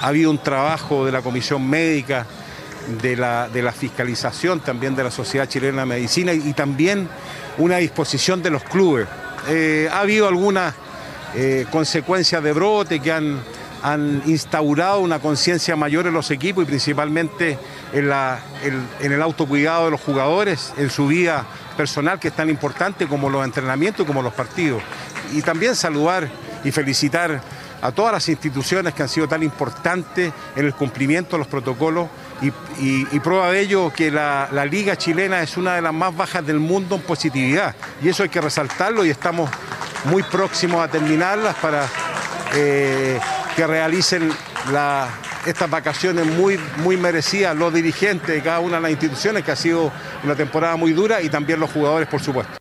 Ha 0.00 0.08
habido 0.08 0.30
un 0.30 0.38
trabajo 0.38 1.04
de 1.04 1.12
la 1.12 1.22
comisión 1.22 1.68
médica, 1.68 2.26
de 2.98 3.16
la, 3.16 3.48
de 3.48 3.62
la 3.62 3.72
fiscalización 3.72 4.60
también 4.60 4.94
de 4.96 5.04
la 5.04 5.10
Sociedad 5.10 5.48
Chilena 5.48 5.80
de 5.82 5.86
Medicina 5.86 6.32
y, 6.32 6.52
también 6.52 7.08
una 7.58 7.76
disposición 7.78 8.42
de 8.42 8.50
los 8.50 8.62
clubes. 8.64 9.06
Eh, 9.48 9.88
ha 9.92 10.00
habido 10.00 10.28
algunas 10.28 10.74
eh, 11.34 11.66
consecuencias 11.70 12.42
de 12.42 12.52
brote 12.52 13.00
que 13.00 13.12
han, 13.12 13.38
han 13.82 14.22
instaurado 14.26 15.00
una 15.00 15.18
conciencia 15.18 15.76
mayor 15.76 16.06
en 16.06 16.14
los 16.14 16.30
equipos 16.30 16.64
y 16.64 16.66
principalmente 16.66 17.58
en, 17.92 18.08
la- 18.08 18.38
en 19.00 19.12
el 19.12 19.22
autocuidado 19.22 19.86
de 19.86 19.90
los 19.92 20.00
jugadores, 20.00 20.72
en 20.76 20.90
su 20.90 21.06
vida 21.06 21.46
personal 21.76 22.18
que 22.18 22.28
es 22.28 22.34
tan 22.34 22.50
importante 22.50 23.06
como 23.06 23.30
los 23.30 23.44
entrenamientos 23.44 24.04
y 24.04 24.06
como 24.06 24.22
los 24.22 24.34
partidos. 24.34 24.82
Y 25.32 25.42
también 25.42 25.76
saludar 25.76 26.28
y 26.64 26.70
felicitar 26.72 27.40
a 27.82 27.92
todas 27.92 28.12
las 28.12 28.28
instituciones 28.28 28.92
que 28.92 29.02
han 29.02 29.08
sido 29.08 29.26
tan 29.26 29.42
importantes 29.42 30.32
en 30.56 30.66
el 30.66 30.74
cumplimiento 30.74 31.36
de 31.36 31.38
los 31.38 31.46
protocolos 31.48 32.08
y, 32.42 32.48
y- 32.78 33.20
prueba 33.20 33.50
de 33.52 33.60
ello 33.60 33.92
que 33.94 34.10
la, 34.10 34.48
la 34.52 34.64
liga 34.64 34.96
chilena 34.96 35.42
es 35.42 35.56
una 35.56 35.74
de 35.74 35.82
las 35.82 35.92
más 35.92 36.16
bajas 36.16 36.46
del 36.46 36.58
mundo 36.58 36.96
en 36.96 37.02
positividad 37.02 37.74
y 38.02 38.08
eso 38.08 38.22
hay 38.22 38.28
que 38.28 38.40
resaltarlo 38.40 39.04
y 39.04 39.10
estamos 39.10 39.50
muy 40.04 40.22
próximos 40.22 40.80
a 40.82 40.88
terminarlas 40.88 41.54
para 41.56 41.86
eh, 42.56 43.18
que 43.56 43.66
realicen 43.66 44.30
la- 44.72 45.08
estas 45.46 45.70
vacaciones 45.70 46.26
muy, 46.26 46.58
muy 46.78 46.96
merecidas 46.96 47.56
los 47.56 47.72
dirigentes 47.72 48.28
de 48.28 48.42
cada 48.42 48.60
una 48.60 48.76
de 48.76 48.82
las 48.82 48.90
instituciones 48.90 49.42
que 49.44 49.50
ha 49.52 49.56
sido 49.56 49.90
una 50.24 50.34
temporada 50.34 50.76
muy 50.76 50.92
dura 50.92 51.22
y 51.22 51.28
también 51.30 51.60
los 51.60 51.70
jugadores 51.70 52.08
por 52.08 52.20
supuesto. 52.20 52.58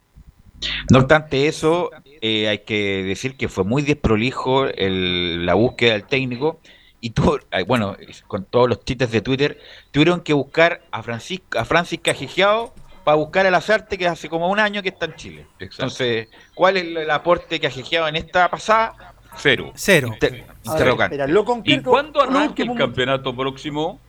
No 0.89 0.99
obstante 0.99 1.47
eso, 1.47 1.89
eh, 2.21 2.47
hay 2.49 2.59
que 2.59 3.03
decir 3.03 3.37
que 3.37 3.47
fue 3.47 3.63
muy 3.63 3.81
desprolijo 3.81 4.65
el- 4.65 5.45
la 5.45 5.53
búsqueda 5.53 5.93
del 5.93 6.03
técnico 6.03 6.59
y 7.01 7.11
todo, 7.11 7.39
ay, 7.51 7.63
bueno, 7.63 7.95
con 8.27 8.45
todos 8.45 8.69
los 8.69 8.83
chistes 8.83 9.11
de 9.11 9.21
Twitter, 9.21 9.59
tuvieron 9.91 10.21
que 10.21 10.33
buscar 10.33 10.81
a 10.91 11.03
Francisco, 11.03 11.57
a 11.57 11.65
Francis 11.65 11.99
Cajigiao 12.01 12.73
para 13.03 13.15
buscar 13.15 13.45
a 13.45 13.51
Lazarte 13.51 13.97
que 13.97 14.07
hace 14.07 14.29
como 14.29 14.49
un 14.49 14.59
año 14.59 14.81
que 14.83 14.89
está 14.89 15.05
en 15.05 15.15
Chile. 15.15 15.47
Entonces, 15.59 16.27
¿cuál 16.53 16.77
es 16.77 16.83
el, 16.83 17.09
aporte 17.09 17.59
Cajigiao 17.59 18.07
en 18.07 18.15
esta 18.17 18.49
pasada? 18.49 19.13
Cero. 19.37 19.71
Cero. 19.75 20.09
Inter- 20.13 20.45
interrogante. 20.63 21.15
Espera, 21.15 21.27
lo 21.31 21.45
¿Y 21.63 21.81
cuándo 21.81 22.21
arranca 22.21 22.63
el 22.63 22.75
campeonato 22.75 23.35
próximo? 23.35 23.99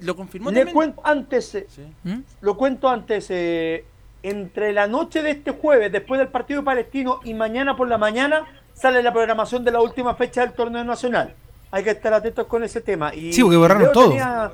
¿Lo 0.00 0.14
confirmó 0.14 0.50
Le 0.50 0.56
también? 0.58 0.74
cuento 0.74 1.00
antes, 1.04 1.54
eh, 1.54 1.66
¿Mm? 2.04 2.18
lo 2.42 2.56
cuento 2.56 2.88
antes, 2.88 3.26
eh, 3.30 3.84
entre 4.22 4.72
la 4.72 4.86
noche 4.86 5.22
de 5.22 5.30
este 5.30 5.52
jueves, 5.52 5.90
después 5.90 6.18
del 6.18 6.28
partido 6.28 6.62
palestino 6.62 7.20
y 7.24 7.32
mañana 7.32 7.76
por 7.76 7.88
la 7.88 7.96
mañana, 7.96 8.44
sale 8.74 9.02
la 9.02 9.12
programación 9.12 9.64
de 9.64 9.70
la 9.72 9.80
última 9.80 10.14
fecha 10.14 10.42
del 10.42 10.52
torneo 10.52 10.84
nacional. 10.84 11.34
Hay 11.76 11.84
que 11.84 11.90
estar 11.90 12.14
atentos 12.14 12.46
con 12.46 12.64
ese 12.64 12.80
tema. 12.80 13.14
Y 13.14 13.32
Sí, 13.34 13.42
porque 13.42 13.56
borraron 13.58 13.92
todo. 13.92 14.08
tenía- 14.08 14.50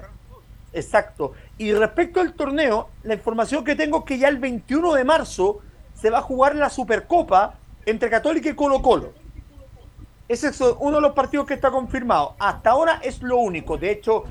Exacto. 0.73 1.33
Y 1.59 1.73
respecto 1.73 2.21
al 2.21 2.33
torneo, 2.33 2.89
la 3.05 3.15
información 3.15 3.63
que 3.63 3.77
tengo 3.77 3.99
es 4.01 4.05
que 4.05 4.19
ya 4.19 4.29
el 4.29 4.39
21 4.39 4.95
de 4.95 5.05
marzo 5.05 5.61
se 5.95 6.11
va 6.11 6.19
a 6.19 6.23
jugar 6.23 6.57
la 6.57 6.69
Supercopa 6.71 7.55
entre 7.87 8.09
Católica 8.11 8.49
y 8.49 8.55
Colo 8.55 8.81
Colo. 8.83 9.13
Ese 10.29 10.49
es 10.49 10.61
uno 10.81 10.97
de 10.97 11.03
los 11.03 11.13
partidos 11.13 11.47
que 11.47 11.55
está 11.55 11.71
confirmado. 11.71 12.35
Hasta 12.39 12.71
ahora 12.71 13.01
es 13.03 13.23
lo 13.23 13.37
único. 13.37 13.77
De 13.77 13.91
hecho, 13.91 14.25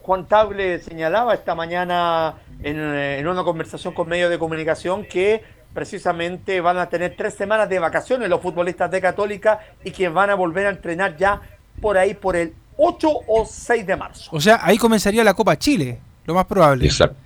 Juan 0.00 0.26
Table 0.26 0.78
señalaba 0.80 1.34
esta 1.34 1.54
mañana 1.54 2.36
en, 2.62 2.76
eh, 2.78 3.18
en 3.18 3.28
una 3.28 3.44
conversación 3.44 3.92
con 3.92 4.08
medios 4.08 4.30
de 4.30 4.38
comunicación 4.38 5.04
que 5.04 5.44
precisamente 5.74 6.62
van 6.62 6.78
a 6.78 6.88
tener 6.88 7.14
tres 7.16 7.34
semanas 7.34 7.68
de 7.68 7.78
vacaciones 7.78 8.30
los 8.30 8.40
futbolistas 8.40 8.90
de 8.90 9.00
Católica 9.02 9.60
y 9.84 9.90
que 9.90 10.08
van 10.08 10.30
a 10.30 10.34
volver 10.34 10.66
a 10.66 10.70
entrenar 10.70 11.16
ya 11.18 11.40
por 11.80 11.96
ahí 11.98 12.14
por 12.14 12.36
el 12.36 12.54
8 12.76 13.08
o 13.28 13.46
6 13.46 13.86
de 13.86 13.96
marzo. 13.96 14.30
O 14.32 14.40
sea, 14.40 14.60
ahí 14.62 14.78
comenzaría 14.78 15.24
la 15.24 15.34
Copa 15.34 15.56
Chile, 15.58 15.98
lo 16.24 16.34
más 16.34 16.46
probable. 16.46 16.84
Exacto. 16.84 17.16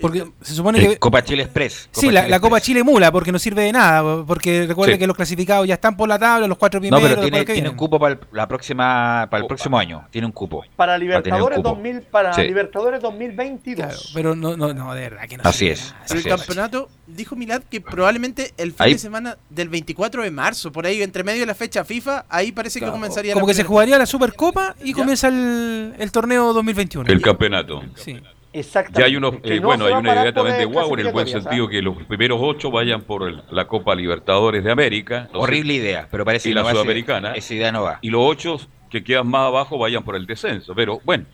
Porque 0.00 0.26
se 0.40 0.54
supone 0.54 0.78
El 0.78 0.88
que... 0.88 0.96
Copa 0.98 1.22
Chile 1.22 1.42
Express. 1.44 1.88
Sí, 1.92 2.06
Copa 2.06 2.12
la, 2.12 2.20
Chile 2.22 2.30
la 2.30 2.40
Copa 2.40 2.56
Express. 2.56 2.66
Chile 2.66 2.84
mula, 2.84 3.12
porque 3.12 3.32
no 3.32 3.38
sirve 3.38 3.62
de 3.62 3.72
nada, 3.72 4.24
porque 4.24 4.66
recuerden 4.66 4.96
Sí. 4.96 5.00
que 5.00 5.06
los 5.06 5.16
clasificados 5.16 5.66
ya 5.66 5.74
están 5.74 5.96
por 5.96 6.08
la 6.08 6.18
tabla, 6.18 6.46
los 6.46 6.58
cuatro 6.58 6.78
No, 6.78 6.82
primeros. 6.82 7.02
pero 7.08 7.20
después 7.22 7.44
tiene, 7.44 7.54
tiene 7.54 7.68
un 7.70 7.76
cupo 7.76 7.98
para 7.98 8.14
el, 8.14 8.20
la 8.32 8.48
próxima, 8.48 9.28
para 9.30 9.42
el 9.42 9.46
próximo 9.46 9.78
año. 9.78 10.06
Tiene 10.10 10.26
un 10.26 10.32
cupo. 10.32 10.64
Para 10.76 10.96
Libertadores 10.98 11.58
cupo. 11.58 11.68
2000 11.70 12.02
para 12.02 12.32
Sí. 12.32 12.42
Libertadores 12.42 13.00
2022. 13.02 14.12
Pero 14.14 14.34
no, 14.34 14.56
no, 14.56 14.72
no, 14.72 14.94
de 14.94 15.00
verdad 15.02 15.28
que 15.28 15.36
no 15.36 15.42
Así 15.44 15.68
es. 15.68 15.92
nada. 15.92 16.04
Pero 16.08 16.20
el 16.20 16.26
Así 16.26 16.28
es. 16.28 16.36
campeonato, 16.36 16.88
dijo 17.06 17.36
Milad 17.36 17.62
que 17.70 17.80
probablemente 17.80 18.52
el 18.56 18.70
fin 18.72 18.76
Ahí- 18.86 18.92
de 18.94 18.98
semana 18.98 19.36
del 19.48 19.68
24 19.68 20.22
de 20.22 20.30
marzo, 20.30 20.72
por 20.72 20.86
ahí 20.86 21.02
entre 21.02 21.24
medio 21.24 21.40
de 21.40 21.46
la 21.46 21.54
fecha 21.54 21.84
FIFA, 21.84 22.26
ahí 22.28 22.52
parece 22.52 22.80
que 22.80 22.86
comenzaría 22.90 23.34
Como 23.34 23.46
la 23.46 23.50
que 23.50 23.54
se 23.56 23.64
jugaría 23.64 23.98
la 23.98 24.06
Supercopa 24.06 24.74
y 24.82 24.92
comienza 24.92 25.28
el, 25.28 25.94
el 25.98 26.12
torneo 26.12 26.52
2021. 26.52 27.10
El 27.10 27.20
campeonato. 27.20 27.82
Sí. 27.96 28.18
Exactamente. 28.52 29.00
Ya 29.00 29.06
hay 29.06 29.16
unos, 29.16 29.34
eh, 29.44 29.60
no 29.60 29.66
bueno, 29.68 29.84
hay 29.86 29.92
una 29.92 30.12
idea 30.12 30.32
también 30.32 30.58
de 30.58 30.64
Guau 30.64 30.92
en 30.94 31.00
el 31.06 31.12
buen 31.12 31.28
sentido 31.28 31.68
que 31.68 31.80
los 31.82 31.96
primeros 32.04 32.40
ocho 32.42 32.70
vayan 32.70 33.02
por 33.02 33.28
el- 33.28 33.42
la 33.50 33.66
Copa 33.68 33.94
Libertadores 33.94 34.64
de 34.64 34.72
América. 34.72 35.28
no 35.32 35.38
sé, 35.40 35.44
Horrible 35.44 35.74
idea, 35.74 36.08
pero 36.10 36.24
parece 36.24 36.48
y 36.48 36.52
que 36.52 36.54
la 36.56 36.60
no 36.62 36.64
va 36.66 36.70
ese- 36.72 36.80
Sudamericana. 36.80 37.32
Esa 37.34 37.54
idea 37.54 37.70
no 37.72 37.82
va. 37.82 37.98
Y 38.02 38.10
los 38.10 38.22
ocho 38.24 38.56
que 38.90 39.04
quedan 39.04 39.28
más 39.28 39.42
abajo 39.46 39.78
vayan 39.78 40.02
por 40.02 40.16
el 40.16 40.26
descenso. 40.26 40.74
Pero 40.74 41.00
bueno. 41.04 41.26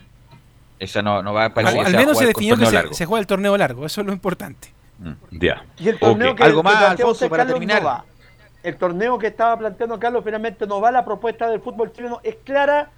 Esa 0.79 1.01
no, 1.01 1.23
no 1.23 1.33
va 1.33 1.45
a 1.45 1.47
Al, 1.47 1.67
al 1.87 1.97
menos 1.97 2.19
se 2.19 2.27
definió 2.27 2.55
que 2.59 2.67
se, 2.67 2.93
se 2.93 3.07
juega 3.07 3.21
el 3.21 3.27
torneo 3.27 3.57
largo, 3.57 3.87
eso 3.87 4.03
es 4.03 4.07
lo 4.07 4.13
importante. 4.13 4.69
Mm, 4.99 5.13
Ya. 5.31 5.65
Y 5.79 5.89
el 5.89 5.99
torneo 5.99 6.33
Ok. 6.33 6.37
que, 6.37 6.43
Algo 6.45 6.63
más, 6.63 6.77
Alfonso, 6.91 7.31
para 7.31 7.45
Carlos, 7.45 7.55
terminar. 7.55 7.83
no 7.83 7.89
va. 7.89 8.05
El 8.63 8.77
torneo 8.77 9.19
que 9.19 9.29
estaba 9.29 9.57
planteando 9.59 9.99
Carlos 9.99 10.23
finalmente 10.23 10.67
no 10.67 10.79
va. 10.83 10.91
La 10.91 11.03
propuesta 11.03 11.49
del 11.49 11.61
fútbol 11.61 11.93
chileno 11.95 12.21
es 12.23 12.37
clara. 12.45 12.91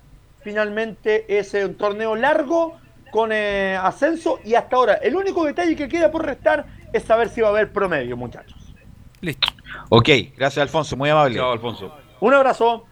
Finalmente 0.43 1.25
es 1.39 1.55
un 1.55 1.75
torneo 1.77 2.16
largo 2.16 2.77
con 3.11 3.30
eh, 3.32 3.76
ascenso. 3.80 4.40
Y 4.44 4.54
hasta 4.54 4.76
ahora, 4.76 4.94
el 4.94 5.16
único 5.16 5.44
detalle 5.44 5.74
que 5.76 5.88
queda 5.88 6.11
por 6.11 6.24
restar 6.24 6.66
es 6.92 7.02
saber 7.04 7.28
si 7.28 7.40
va 7.40 7.48
a 7.48 7.50
haber 7.50 7.72
promedio, 7.72 8.16
muchachos. 8.16 8.56
Ok, 9.88 10.09
gracias 10.36 10.59
Alfonso, 10.62 10.96
muy 10.96 11.11
amable. 11.11 11.36
Chao, 11.36 11.52
Alfonso. 11.52 11.94
Un 12.20 12.34
abrazo. 12.34 12.84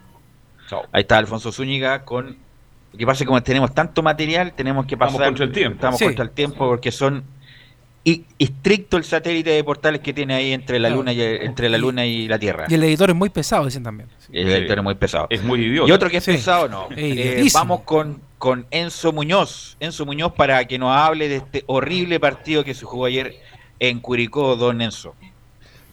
Ahí 0.92 1.02
está 1.02 1.18
Alfonso 1.18 1.52
Zúñiga 1.52 2.04
con... 2.04 2.36
Lo 2.92 2.98
que 2.98 3.04
pasa 3.06 3.16
es 3.16 3.20
que 3.20 3.26
como 3.26 3.42
tenemos 3.42 3.74
tanto 3.74 4.02
material, 4.02 4.52
tenemos 4.54 4.86
que 4.86 4.96
pasar... 4.96 5.14
Estamos 5.14 5.28
contra 5.28 5.44
el 5.46 5.52
tiempo. 5.52 5.74
Estamos 5.76 5.98
Sí. 5.98 6.04
contra 6.06 6.24
el 6.24 6.30
tiempo 6.30 6.58
porque 6.66 6.90
son 6.90 7.24
i- 8.04 8.24
estricto 8.38 8.96
el 8.96 9.04
satélite 9.04 9.50
de 9.50 9.62
portales 9.62 10.00
que 10.00 10.12
tiene 10.14 10.34
ahí 10.34 10.52
entre 10.52 10.78
la 10.80 10.88
luna 10.90 11.12
y 11.12 11.20
entre 11.20 11.68
la 11.68 11.78
luna 11.78 12.06
y 12.06 12.26
la 12.26 12.38
Tierra. 12.38 12.64
Y 12.68 12.74
el 12.74 12.82
editor 12.84 13.10
es 13.10 13.16
muy 13.16 13.28
pesado, 13.30 13.66
dicen 13.66 13.82
también. 13.82 14.08
El 14.32 14.48
editor 14.50 14.78
es 14.78 14.84
muy 14.84 14.94
pesado. 14.94 15.26
Es 15.30 15.42
muy 15.44 15.60
idiota. 15.60 15.88
Y 15.88 15.92
otro 15.92 16.08
que 16.10 16.16
es 16.16 16.24
Sí. 16.24 16.32
pesado, 16.32 16.68
no. 16.68 16.88
Eh, 16.96 17.46
vamos 17.52 17.82
con, 17.82 18.20
con 18.38 18.66
Enzo 18.70 19.12
Muñoz. 19.12 19.76
Enzo 19.80 20.04
Muñoz 20.06 20.32
para 20.32 20.64
que 20.66 20.78
nos 20.78 20.94
hable 20.94 21.28
de 21.28 21.36
este 21.36 21.64
horrible 21.66 22.20
partido 22.20 22.64
que 22.64 22.74
se 22.74 22.84
jugó 22.84 23.06
ayer 23.06 23.36
en 23.78 24.00
Curicó, 24.00 24.56
don 24.56 24.80
Enzo. 24.80 25.14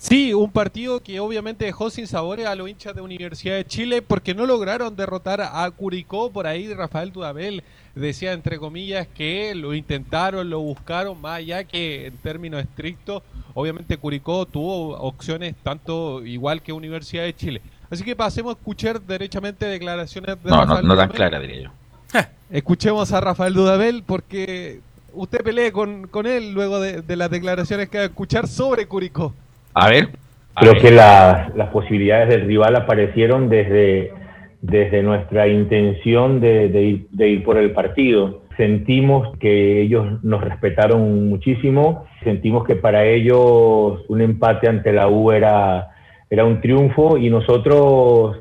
Sí, 0.03 0.33
un 0.33 0.51
partido 0.51 1.01
que 1.01 1.21
obviamente 1.21 1.63
dejó 1.63 1.89
sin 1.89 2.07
sabores 2.07 2.45
a 2.45 2.55
los 2.55 2.69
hinchas 2.69 2.93
de 2.93 2.99
Universidad 2.99 3.55
de 3.55 3.65
Chile 3.65 4.01
porque 4.01 4.35
no 4.35 4.45
lograron 4.45 4.97
derrotar 4.97 5.39
a 5.39 5.71
Curicó. 5.71 6.29
Por 6.29 6.45
ahí 6.45 6.73
Rafael 6.73 7.13
Dudamel 7.13 7.63
decía, 7.95 8.33
entre 8.33 8.59
comillas, 8.59 9.07
que 9.07 9.55
lo 9.55 9.73
intentaron, 9.73 10.49
lo 10.49 10.59
buscaron, 10.59 11.21
más 11.21 11.37
allá 11.37 11.63
que 11.63 12.07
en 12.07 12.17
términos 12.17 12.61
estrictos, 12.61 13.23
obviamente 13.53 13.95
Curicó 13.95 14.45
tuvo 14.45 14.97
opciones 14.97 15.55
tanto 15.63 16.21
igual 16.25 16.61
que 16.61 16.73
Universidad 16.73 17.23
de 17.23 17.33
Chile. 17.33 17.61
Así 17.89 18.03
que 18.03 18.13
pasemos 18.13 18.55
a 18.55 18.59
escuchar 18.59 19.01
derechamente 19.01 19.65
declaraciones 19.65 20.35
de 20.43 20.49
No, 20.49 20.57
no, 20.57 20.65
Rafael 20.65 20.87
no 20.87 20.97
tan 20.97 21.09
clara, 21.11 21.39
diría 21.39 21.61
yo. 21.61 21.71
Escuchemos 22.51 23.11
a 23.13 23.21
Rafael 23.21 23.53
Dudamel 23.53 24.03
porque 24.05 24.79
usted 25.13 25.43
pelee 25.43 25.71
con, 25.71 26.07
con 26.07 26.25
él 26.25 26.53
luego 26.53 26.79
de, 26.79 27.01
de 27.01 27.15
las 27.15 27.29
declaraciones 27.29 27.89
que 27.89 27.97
va 27.97 28.03
a 28.03 28.07
escuchar 28.07 28.47
sobre 28.47 28.87
Curicó. 28.87 29.33
A 29.73 29.89
ver. 29.89 30.09
Creo 30.55 30.73
que 30.75 30.91
la- 30.91 31.51
las 31.55 31.69
posibilidades 31.69 32.29
del 32.29 32.45
rival 32.45 32.75
aparecieron 32.75 33.49
desde, 33.49 34.13
desde 34.61 35.01
nuestra 35.01 35.47
intención 35.47 36.39
de, 36.39 36.69
de 36.69 36.81
ir, 36.83 37.07
de 37.09 37.29
ir 37.29 37.43
por 37.43 37.57
el 37.57 37.71
partido. 37.71 38.43
Sentimos 38.55 39.35
que 39.39 39.81
ellos 39.81 40.23
nos 40.23 40.43
respetaron 40.43 41.27
muchísimo, 41.27 42.05
sentimos 42.23 42.65
que 42.65 42.75
para 42.75 43.03
ellos 43.03 44.01
un 44.07 44.21
empate 44.21 44.69
ante 44.69 44.93
la 44.93 45.07
U 45.07 45.31
era, 45.31 45.89
era 46.29 46.45
un 46.45 46.61
triunfo 46.61 47.17
y 47.17 47.31
nosotros 47.31 48.37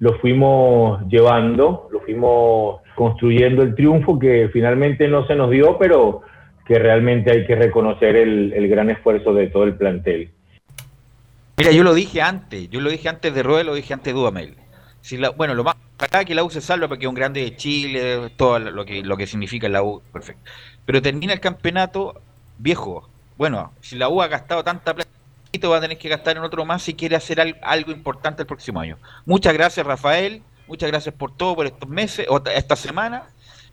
lo 0.00 0.18
fuimos 0.18 1.00
llevando, 1.08 1.88
lo 1.90 2.00
fuimos 2.00 2.82
construyendo 2.94 3.62
el 3.62 3.74
triunfo 3.74 4.18
que 4.18 4.48
finalmente 4.52 5.08
no 5.08 5.26
se 5.26 5.34
nos 5.34 5.50
dio, 5.50 5.78
pero 5.78 6.22
que 6.66 6.78
realmente 6.78 7.30
hay 7.30 7.46
que 7.46 7.54
reconocer 7.56 8.16
el, 8.16 8.52
el 8.52 8.68
gran 8.68 8.90
esfuerzo 8.90 9.34
de 9.34 9.48
todo 9.48 9.64
el 9.64 9.74
plantel. 9.74 10.30
Mira, 11.56 11.70
yo 11.70 11.84
lo 11.84 11.94
dije 11.94 12.20
antes, 12.22 12.68
yo 12.70 12.80
lo 12.80 12.90
dije 12.90 13.08
antes 13.08 13.34
de 13.34 13.42
Rueda, 13.42 13.64
lo 13.64 13.74
dije 13.74 13.94
antes 13.94 14.12
de 14.12 14.18
Dudamel. 14.18 14.54
Si 15.00 15.16
la, 15.16 15.30
bueno, 15.30 15.54
lo 15.54 15.62
más 15.64 15.76
acá 15.98 16.24
que 16.24 16.34
la 16.34 16.42
U 16.42 16.50
se 16.50 16.60
salva 16.60 16.88
porque 16.88 17.04
es 17.04 17.08
un 17.08 17.14
grande 17.14 17.42
de 17.42 17.56
Chile, 17.56 18.30
todo 18.36 18.58
lo 18.58 18.84
que, 18.84 19.02
lo 19.02 19.16
que 19.16 19.26
significa 19.26 19.68
la 19.68 19.82
U, 19.82 20.02
perfecto. 20.12 20.50
Pero 20.86 21.02
termina 21.02 21.32
el 21.32 21.40
campeonato 21.40 22.20
viejo. 22.58 23.08
Bueno, 23.36 23.72
si 23.80 23.96
la 23.96 24.08
U 24.08 24.22
ha 24.22 24.28
gastado 24.28 24.64
tanta 24.64 24.94
plata, 24.94 25.10
va 25.70 25.76
a 25.76 25.80
tener 25.80 25.98
que 25.98 26.08
gastar 26.08 26.36
en 26.36 26.42
otro 26.42 26.64
más 26.64 26.82
si 26.82 26.94
quiere 26.94 27.14
hacer 27.16 27.40
al- 27.40 27.56
algo 27.62 27.92
importante 27.92 28.42
el 28.42 28.46
próximo 28.46 28.80
año. 28.80 28.96
Muchas 29.24 29.54
gracias, 29.54 29.86
Rafael. 29.86 30.42
Muchas 30.66 30.90
gracias 30.90 31.14
por 31.14 31.36
todo, 31.36 31.54
por 31.56 31.66
estos 31.66 31.88
meses, 31.88 32.26
o 32.28 32.42
esta 32.54 32.76
semana. 32.76 33.24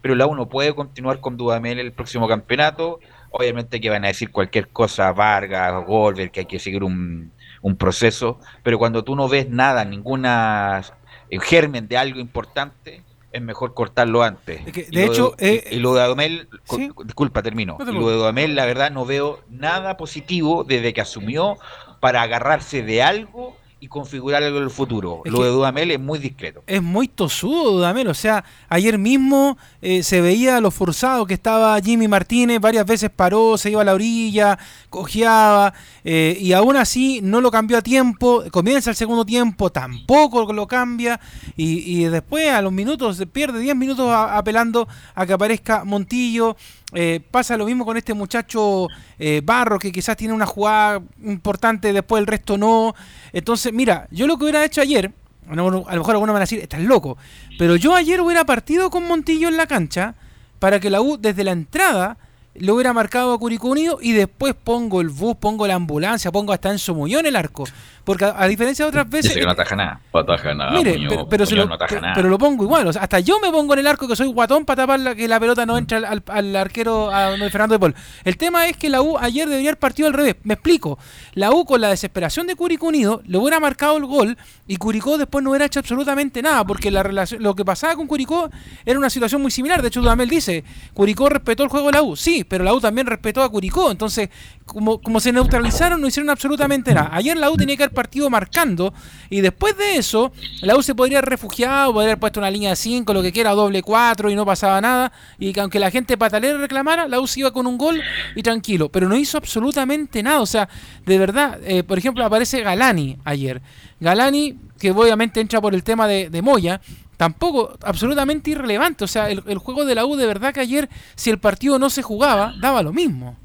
Pero 0.01 0.15
la 0.15 0.25
U 0.25 0.35
no 0.35 0.49
puede 0.49 0.73
continuar 0.73 1.19
con 1.19 1.37
Dudamel 1.37 1.79
el 1.79 1.91
próximo 1.91 2.27
campeonato. 2.27 2.99
Obviamente 3.29 3.79
que 3.79 3.89
van 3.89 4.03
a 4.03 4.07
decir 4.07 4.31
cualquier 4.31 4.67
cosa, 4.69 5.11
Vargas, 5.13 5.85
Golver, 5.85 6.31
que 6.31 6.41
hay 6.41 6.45
que 6.47 6.59
seguir 6.59 6.83
un, 6.83 7.31
un 7.61 7.75
proceso. 7.77 8.39
Pero 8.63 8.77
cuando 8.79 9.03
tú 9.03 9.15
no 9.15 9.29
ves 9.29 9.47
nada, 9.49 9.85
ninguna 9.85 10.81
eh, 11.29 11.39
germen 11.39 11.87
de 11.87 11.97
algo 11.97 12.19
importante, 12.19 13.03
es 13.31 13.41
mejor 13.41 13.73
cortarlo 13.73 14.23
antes. 14.23 14.65
que, 14.73 14.87
Y 14.89 14.95
de 14.95 15.05
lo 15.05 15.11
hecho, 15.13 15.35
y- 15.39 15.45
eh, 15.45 15.67
y, 15.71 15.75
lo 15.77 15.93
de 15.93 16.47
sí. 16.65 16.89
disculpa, 17.05 17.41
termino. 17.41 17.77
No 17.79 17.85
te 17.85 17.91
y 17.91 17.93
lo 17.93 18.09
de. 18.09 18.15
Dudamel, 18.15 18.55
la 18.55 18.65
verdad, 18.65 18.91
no 18.91 19.05
veo 19.05 19.39
nada 19.49 19.95
positivo 19.97 20.63
desde 20.65 20.93
que 20.93 21.01
asumió 21.01 21.57
para 21.99 22.23
agarrarse 22.23 22.83
de 22.83 23.03
algo 23.03 23.55
y 23.83 23.87
configurar 23.87 24.43
algo 24.43 24.59
en 24.59 24.63
el 24.65 24.69
futuro. 24.69 25.23
Es 25.25 25.31
lo 25.31 25.41
de 25.43 25.49
Dudamel 25.49 25.89
es 25.89 25.99
muy 25.99 26.19
discreto. 26.19 26.63
Es 26.67 26.83
muy 26.83 27.07
tosudo 27.07 27.71
Dudamel, 27.73 28.07
o 28.07 28.13
sea, 28.13 28.45
ayer 28.69 28.99
mismo 28.99 29.57
eh, 29.81 30.03
se 30.03 30.21
veía 30.21 30.61
lo 30.61 30.69
forzado 30.69 31.25
que 31.25 31.33
estaba 31.33 31.81
Jimmy 31.81 32.07
Martínez, 32.07 32.59
varias 32.61 32.85
veces 32.85 33.09
paró, 33.09 33.57
se 33.57 33.71
iba 33.71 33.81
a 33.81 33.83
la 33.83 33.95
orilla, 33.95 34.59
cojeaba, 34.91 35.73
eh, 36.03 36.37
y 36.39 36.53
aún 36.53 36.77
así 36.77 37.21
no 37.23 37.41
lo 37.41 37.49
cambió 37.49 37.77
a 37.79 37.81
tiempo, 37.81 38.43
comienza 38.51 38.91
el 38.91 38.95
segundo 38.95 39.25
tiempo, 39.25 39.71
tampoco 39.71 40.53
lo 40.53 40.67
cambia, 40.67 41.19
y, 41.57 42.01
y 42.01 42.03
después 42.05 42.49
a 42.51 42.61
los 42.61 42.71
minutos, 42.71 43.17
se 43.17 43.25
pierde 43.25 43.59
10 43.59 43.75
minutos 43.75 44.07
a- 44.11 44.37
apelando 44.37 44.87
a 45.15 45.25
que 45.25 45.33
aparezca 45.33 45.83
Montillo, 45.85 46.55
eh, 46.93 47.21
pasa 47.31 47.57
lo 47.57 47.65
mismo 47.65 47.85
con 47.85 47.97
este 47.97 48.13
muchacho 48.13 48.87
eh, 49.17 49.41
Barro, 49.43 49.79
que 49.79 49.91
quizás 49.91 50.17
tiene 50.17 50.33
una 50.33 50.45
jugada 50.45 51.01
importante, 51.23 51.93
después 51.93 52.19
el 52.19 52.27
resto 52.27 52.57
no. 52.57 52.93
Entonces, 53.31 53.71
mira, 53.73 54.07
yo 54.11 54.27
lo 54.27 54.37
que 54.37 54.43
hubiera 54.43 54.63
hecho 54.65 54.81
ayer, 54.81 55.11
a 55.49 55.55
lo 55.55 55.71
mejor 55.71 56.11
algunos 56.11 56.33
van 56.33 56.37
a 56.37 56.39
decir, 56.41 56.59
estás 56.59 56.81
loco, 56.81 57.17
pero 57.57 57.75
yo 57.75 57.95
ayer 57.95 58.19
hubiera 58.21 58.45
partido 58.45 58.89
con 58.89 59.07
Montillo 59.07 59.47
en 59.47 59.57
la 59.57 59.67
cancha 59.67 60.15
para 60.59 60.79
que 60.79 60.89
la 60.89 61.01
U 61.01 61.17
desde 61.17 61.43
la 61.43 61.51
entrada 61.51 62.17
lo 62.55 62.75
hubiera 62.75 62.93
marcado 62.93 63.33
a 63.33 63.39
Curicó 63.39 63.69
Unido 63.69 63.99
y 64.01 64.11
después 64.11 64.53
pongo 64.53 65.01
el 65.01 65.09
bus, 65.09 65.35
pongo 65.37 65.65
la 65.67 65.75
ambulancia, 65.75 66.31
pongo 66.31 66.51
hasta 66.51 66.69
Enzo 66.69 66.93
Muñoz 66.93 67.21
en 67.21 67.27
el 67.27 67.35
arco. 67.35 67.63
Porque 68.03 68.25
a, 68.25 68.35
a 68.37 68.47
diferencia 68.47 68.83
de 68.85 68.89
otras 68.89 69.09
veces... 69.09 69.29
Dice 69.29 69.39
que 69.39 69.45
no 69.45 69.51
ataja 69.51 69.75
nada. 69.75 70.01
No 70.13 70.19
ataja 70.21 70.53
nada. 70.53 70.71
Mire, 70.71 70.93
Muñoz. 70.93 71.09
pero, 71.09 71.27
pero 71.27 71.55
lo, 71.55 71.65
no 71.67 71.73
ataja 71.75 72.01
nada. 72.01 72.13
pero 72.15 72.29
lo 72.29 72.37
pongo 72.37 72.63
igual. 72.63 72.87
o 72.87 72.93
sea, 72.93 73.03
hasta 73.03 73.19
yo 73.19 73.39
me 73.39 73.51
pongo 73.51 73.73
en 73.73 73.79
el 73.79 73.87
arco 73.87 74.07
que 74.07 74.15
soy 74.15 74.27
guatón 74.27 74.65
para 74.65 74.83
tapar 74.83 74.99
la, 74.99 75.15
que 75.15 75.27
la 75.27 75.39
pelota 75.39 75.65
no 75.65 75.77
entre 75.77 75.97
al, 75.97 76.05
al- 76.05 76.23
al 76.27 76.55
arquero 76.55 77.11
a 77.11 77.35
Fernando 77.51 77.73
de 77.75 77.79
Paul. 77.79 77.95
El 78.23 78.37
tema 78.37 78.67
es 78.67 78.77
que 78.77 78.89
la 78.89 79.01
U 79.01 79.17
ayer 79.17 79.47
debería 79.47 79.69
haber 79.69 79.79
partido 79.79 80.07
al 80.07 80.13
revés. 80.13 80.35
Me 80.43 80.55
explico. 80.55 80.97
La 81.33 81.51
U 81.51 81.63
con 81.65 81.79
la 81.81 81.89
desesperación 81.89 82.47
de 82.47 82.55
Curicó 82.55 82.87
Unido 82.87 83.21
le 83.25 83.37
hubiera 83.37 83.59
marcado 83.59 83.97
el 83.97 84.05
gol 84.05 84.37
y 84.67 84.77
Curicó 84.77 85.17
después 85.17 85.43
no 85.43 85.51
hubiera 85.51 85.65
hecho 85.65 85.79
absolutamente 85.79 86.41
nada 86.41 86.65
porque 86.65 86.89
la 86.91 87.03
relación, 87.03 87.43
lo 87.43 87.55
que 87.55 87.63
pasaba 87.63 87.95
con 87.95 88.07
Curicó 88.07 88.49
era 88.85 88.97
una 88.97 89.09
situación 89.09 89.41
muy 89.41 89.51
similar. 89.51 89.81
De 89.81 89.89
hecho, 89.89 90.01
Dudamel 90.01 90.29
dice, 90.29 90.63
Curicó 90.93 91.29
respetó 91.29 91.63
el 91.63 91.69
juego 91.69 91.87
de 91.87 91.93
la 91.93 92.01
U. 92.01 92.15
Sí, 92.15 92.43
pero 92.43 92.63
la 92.63 92.73
U 92.73 92.81
también 92.81 93.05
respetó 93.07 93.43
a 93.43 93.49
Curicó. 93.49 93.91
Entonces, 93.91 94.29
como, 94.73 95.01
como 95.01 95.19
se 95.19 95.33
neutralizaron, 95.33 95.99
no 95.99 96.07
hicieron 96.07 96.29
absolutamente 96.29 96.93
nada. 96.93 97.09
Ayer 97.11 97.35
la 97.37 97.51
U 97.51 97.57
tenía 97.57 97.75
que 97.75 97.83
haber 97.83 97.93
partido 97.93 98.29
marcando 98.29 98.93
y 99.29 99.41
después 99.41 99.77
de 99.77 99.97
eso, 99.97 100.31
la 100.61 100.75
U 100.75 100.83
se 100.83 100.95
podría 100.95 101.19
haber 101.19 101.29
refugiado, 101.29 101.93
podría 101.93 102.11
haber 102.11 102.19
puesto 102.19 102.39
una 102.39 102.49
línea 102.49 102.69
de 102.71 102.75
5, 102.75 103.13
lo 103.13 103.21
que 103.21 103.31
quiera, 103.31 103.51
doble 103.51 103.83
4 103.83 104.29
y 104.29 104.35
no 104.35 104.45
pasaba 104.45 104.79
nada. 104.79 105.11
Y 105.39 105.51
que 105.51 105.59
aunque 105.59 105.79
la 105.79 105.91
gente 105.91 106.17
patalera 106.17 106.57
reclamara, 106.57 107.07
la 107.07 107.19
U 107.19 107.27
se 107.27 107.41
iba 107.41 107.51
con 107.51 107.67
un 107.67 107.77
gol 107.77 108.01
y 108.35 108.43
tranquilo. 108.43 108.89
Pero 108.89 109.09
no 109.09 109.15
hizo 109.15 109.37
absolutamente 109.37 110.23
nada. 110.23 110.39
O 110.39 110.45
sea, 110.45 110.69
de 111.05 111.17
verdad, 111.17 111.59
eh, 111.63 111.83
por 111.83 111.97
ejemplo, 111.97 112.23
aparece 112.23 112.61
Galani 112.61 113.17
ayer. 113.25 113.61
Galani, 113.99 114.57
que 114.79 114.91
obviamente 114.91 115.41
entra 115.41 115.59
por 115.59 115.75
el 115.75 115.83
tema 115.83 116.07
de, 116.07 116.29
de 116.29 116.41
Moya, 116.41 116.79
tampoco 117.17 117.77
absolutamente 117.83 118.51
irrelevante. 118.51 119.03
O 119.03 119.07
sea, 119.07 119.29
el, 119.29 119.43
el 119.47 119.57
juego 119.57 119.83
de 119.83 119.95
la 119.95 120.05
U 120.05 120.15
de 120.15 120.25
verdad 120.25 120.53
que 120.53 120.61
ayer, 120.61 120.89
si 121.15 121.29
el 121.29 121.39
partido 121.39 121.77
no 121.77 121.89
se 121.89 122.01
jugaba, 122.01 122.53
daba 122.59 122.81
lo 122.83 122.93
mismo. 122.93 123.37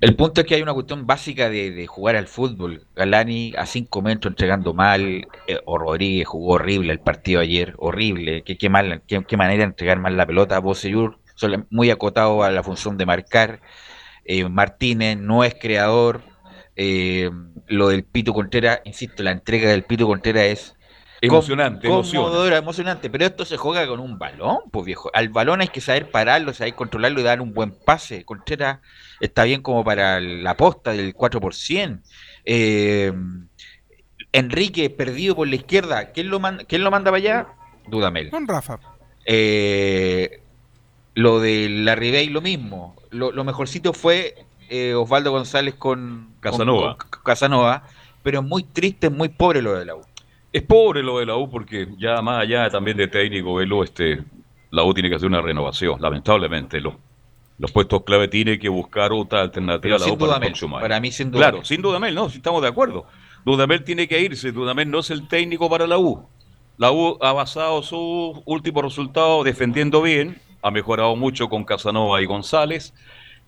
El 0.00 0.16
punto 0.16 0.40
es 0.40 0.46
que 0.46 0.54
hay 0.54 0.62
una 0.62 0.72
cuestión 0.72 1.06
básica 1.06 1.50
de, 1.50 1.70
de 1.72 1.86
jugar 1.86 2.16
al 2.16 2.26
fútbol. 2.26 2.86
Galani 2.96 3.52
a 3.56 3.66
5 3.66 4.00
metros 4.02 4.32
entregando 4.32 4.72
mal, 4.72 5.02
eh, 5.46 5.58
o 5.66 5.78
Rodríguez 5.78 6.26
jugó 6.26 6.54
horrible 6.54 6.92
el 6.92 7.00
partido 7.00 7.40
ayer, 7.40 7.74
horrible. 7.78 8.42
Qué, 8.42 8.56
qué, 8.56 8.68
mal, 8.70 9.02
qué, 9.06 9.22
qué 9.26 9.36
manera 9.36 9.58
de 9.58 9.64
entregar 9.64 9.98
mal 9.98 10.16
la 10.16 10.26
pelota. 10.26 10.58
Bosellur, 10.58 11.18
solo- 11.34 11.66
muy 11.70 11.90
acotado 11.90 12.42
a 12.42 12.50
la 12.50 12.62
función 12.62 12.96
de 12.96 13.06
marcar. 13.06 13.60
Eh, 14.24 14.48
Martínez 14.48 15.18
no 15.18 15.44
es 15.44 15.54
creador. 15.54 16.22
Eh, 16.76 17.30
lo 17.66 17.88
del 17.88 18.04
Pito 18.04 18.32
Contreras, 18.32 18.80
insisto, 18.84 19.22
la 19.22 19.32
entrega 19.32 19.68
del 19.70 19.84
Pito 19.84 20.06
Contreras 20.06 20.44
es 20.44 20.76
Emocionante, 21.22 21.86
conmovedora, 21.86 22.56
emocionante, 22.56 23.10
pero 23.10 23.26
esto 23.26 23.44
se 23.44 23.58
juega 23.58 23.86
con 23.86 24.00
un 24.00 24.18
balón, 24.18 24.60
pues 24.72 24.86
viejo. 24.86 25.10
Al 25.12 25.28
balón 25.28 25.60
hay 25.60 25.68
que 25.68 25.82
saber 25.82 26.10
pararlo, 26.10 26.54
saber 26.54 26.74
controlarlo 26.74 27.20
y 27.20 27.24
dar 27.24 27.42
un 27.42 27.52
buen 27.52 27.72
pase. 27.72 28.24
Contreras 28.24 28.78
está 29.20 29.44
bien 29.44 29.62
como 29.62 29.84
para 29.84 30.20
la 30.20 30.56
posta 30.56 30.92
del 30.92 31.14
4%. 31.14 32.00
Eh, 32.44 33.12
Enrique 34.32 34.90
perdido 34.90 35.34
por 35.34 35.48
la 35.48 35.56
izquierda, 35.56 36.12
¿quién 36.12 36.28
lo, 36.30 36.38
manda, 36.38 36.64
¿quién 36.64 36.84
lo 36.84 36.90
manda 36.90 37.10
para 37.10 37.18
allá? 37.18 37.46
Dudamel. 37.88 38.30
Con 38.30 38.46
Rafa. 38.46 38.78
Eh, 39.26 40.40
lo 41.14 41.40
de 41.40 41.68
la 41.68 41.96
Ribey, 41.96 42.28
lo 42.28 42.40
mismo. 42.40 42.94
Lo, 43.10 43.32
lo 43.32 43.42
mejorcito 43.44 43.92
fue 43.92 44.36
eh, 44.68 44.94
Osvaldo 44.94 45.32
González 45.32 45.74
con 45.74 46.34
Casanova. 46.40 46.96
con- 46.96 47.10
con 47.10 47.22
Casanova, 47.24 47.82
pero 48.22 48.42
muy 48.42 48.62
triste, 48.62 49.10
muy 49.10 49.28
pobre 49.30 49.60
lo 49.62 49.74
de 49.76 49.84
la 49.84 49.96
U. 49.96 50.02
Es 50.52 50.62
pobre 50.62 51.02
lo 51.02 51.18
de 51.18 51.26
la 51.26 51.36
U 51.36 51.50
porque 51.50 51.88
ya 51.98 52.22
más 52.22 52.40
allá 52.42 52.70
también 52.70 52.96
de 52.96 53.08
técnico, 53.08 53.54
Velo, 53.54 53.82
este, 53.82 54.22
la 54.70 54.84
U 54.84 54.94
tiene 54.94 55.08
que 55.08 55.16
hacer 55.16 55.26
una 55.28 55.40
renovación, 55.42 56.00
lamentablemente. 56.00 56.80
Los, 56.80 56.94
los 57.60 57.70
puestos 57.72 58.04
clave 58.04 58.26
tiene 58.28 58.58
que 58.58 58.68
buscar 58.70 59.12
otra 59.12 59.42
alternativa 59.42 59.80
Pero 59.82 59.96
a 59.96 59.98
la 59.98 60.04
para 60.04 60.12
el 60.14 60.18
Dudamel, 60.18 60.54
año. 60.54 60.80
para 60.80 61.00
mí 61.00 61.12
sin 61.12 61.30
Claro, 61.30 61.50
Dudamel. 61.58 61.66
sin 61.66 61.82
Dudamel, 61.82 62.14
no, 62.14 62.30
si 62.30 62.38
estamos 62.38 62.62
de 62.62 62.68
acuerdo. 62.68 63.04
Dudamel 63.44 63.84
tiene 63.84 64.08
que 64.08 64.20
irse, 64.20 64.50
Dudamel 64.50 64.90
no 64.90 65.00
es 65.00 65.10
el 65.10 65.28
técnico 65.28 65.68
para 65.68 65.86
la 65.86 65.98
U. 65.98 66.26
La 66.78 66.90
U 66.90 67.18
ha 67.20 67.32
basado 67.32 67.82
su 67.82 68.42
último 68.46 68.80
resultado 68.80 69.44
defendiendo 69.44 70.00
bien, 70.00 70.40
ha 70.62 70.70
mejorado 70.70 71.14
mucho 71.16 71.50
con 71.50 71.64
Casanova 71.64 72.22
y 72.22 72.26
González, 72.26 72.94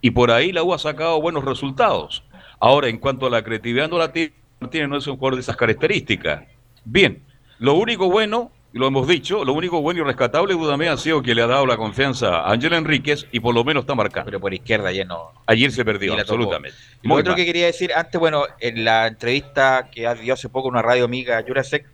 y 0.02 0.10
por 0.10 0.30
ahí 0.30 0.52
la 0.52 0.62
U 0.62 0.74
ha 0.74 0.78
sacado 0.78 1.20
buenos 1.20 1.44
resultados. 1.46 2.22
Ahora, 2.60 2.88
en 2.88 2.98
cuanto 2.98 3.26
a 3.26 3.30
la 3.30 3.42
creatividad, 3.42 3.88
no 3.88 3.96
la 3.98 4.12
tiene, 4.12 4.34
no 4.88 4.96
es 4.98 5.06
un 5.06 5.16
jugador 5.16 5.36
de 5.36 5.40
esas 5.40 5.56
características. 5.56 6.44
Bien, 6.84 7.22
lo 7.58 7.74
único 7.74 8.10
bueno, 8.10 8.50
lo 8.72 8.86
hemos 8.86 9.06
dicho, 9.06 9.44
lo 9.44 9.52
único 9.52 9.82
bueno 9.82 10.00
y 10.00 10.04
rescatable 10.04 10.54
Dudamel 10.54 10.88
ha 10.88 10.96
sido 10.96 11.22
que 11.22 11.34
le 11.34 11.42
ha 11.42 11.46
dado 11.46 11.66
la 11.66 11.76
confianza 11.76 12.38
a 12.38 12.52
Ángel 12.52 12.72
Enríquez 12.72 13.26
y 13.30 13.40
por 13.40 13.54
lo 13.54 13.64
menos 13.64 13.82
está 13.82 13.94
marcado. 13.94 14.24
Pero 14.24 14.40
por 14.40 14.54
izquierda 14.54 14.88
ayer 14.88 15.06
no. 15.06 15.32
Ayer 15.46 15.70
se 15.70 15.84
perdió, 15.84 16.14
absolutamente. 16.14 16.76
Y 17.02 17.08
Lo 17.08 17.14
otro 17.14 17.32
mal. 17.32 17.36
que 17.36 17.44
quería 17.44 17.66
decir, 17.66 17.92
antes, 17.94 18.18
bueno, 18.18 18.44
en 18.60 18.84
la 18.84 19.06
entrevista 19.06 19.90
que 19.92 20.12
dio 20.22 20.32
hace 20.34 20.48
poco 20.48 20.68
una 20.68 20.80
radio 20.80 21.04
amiga, 21.04 21.42
Jurasek, 21.46 21.86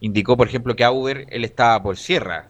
indicó, 0.00 0.36
por 0.36 0.48
ejemplo, 0.48 0.74
que 0.74 0.84
Auber, 0.84 1.26
él 1.30 1.44
estaba 1.44 1.80
por 1.82 1.96
Sierra. 1.96 2.48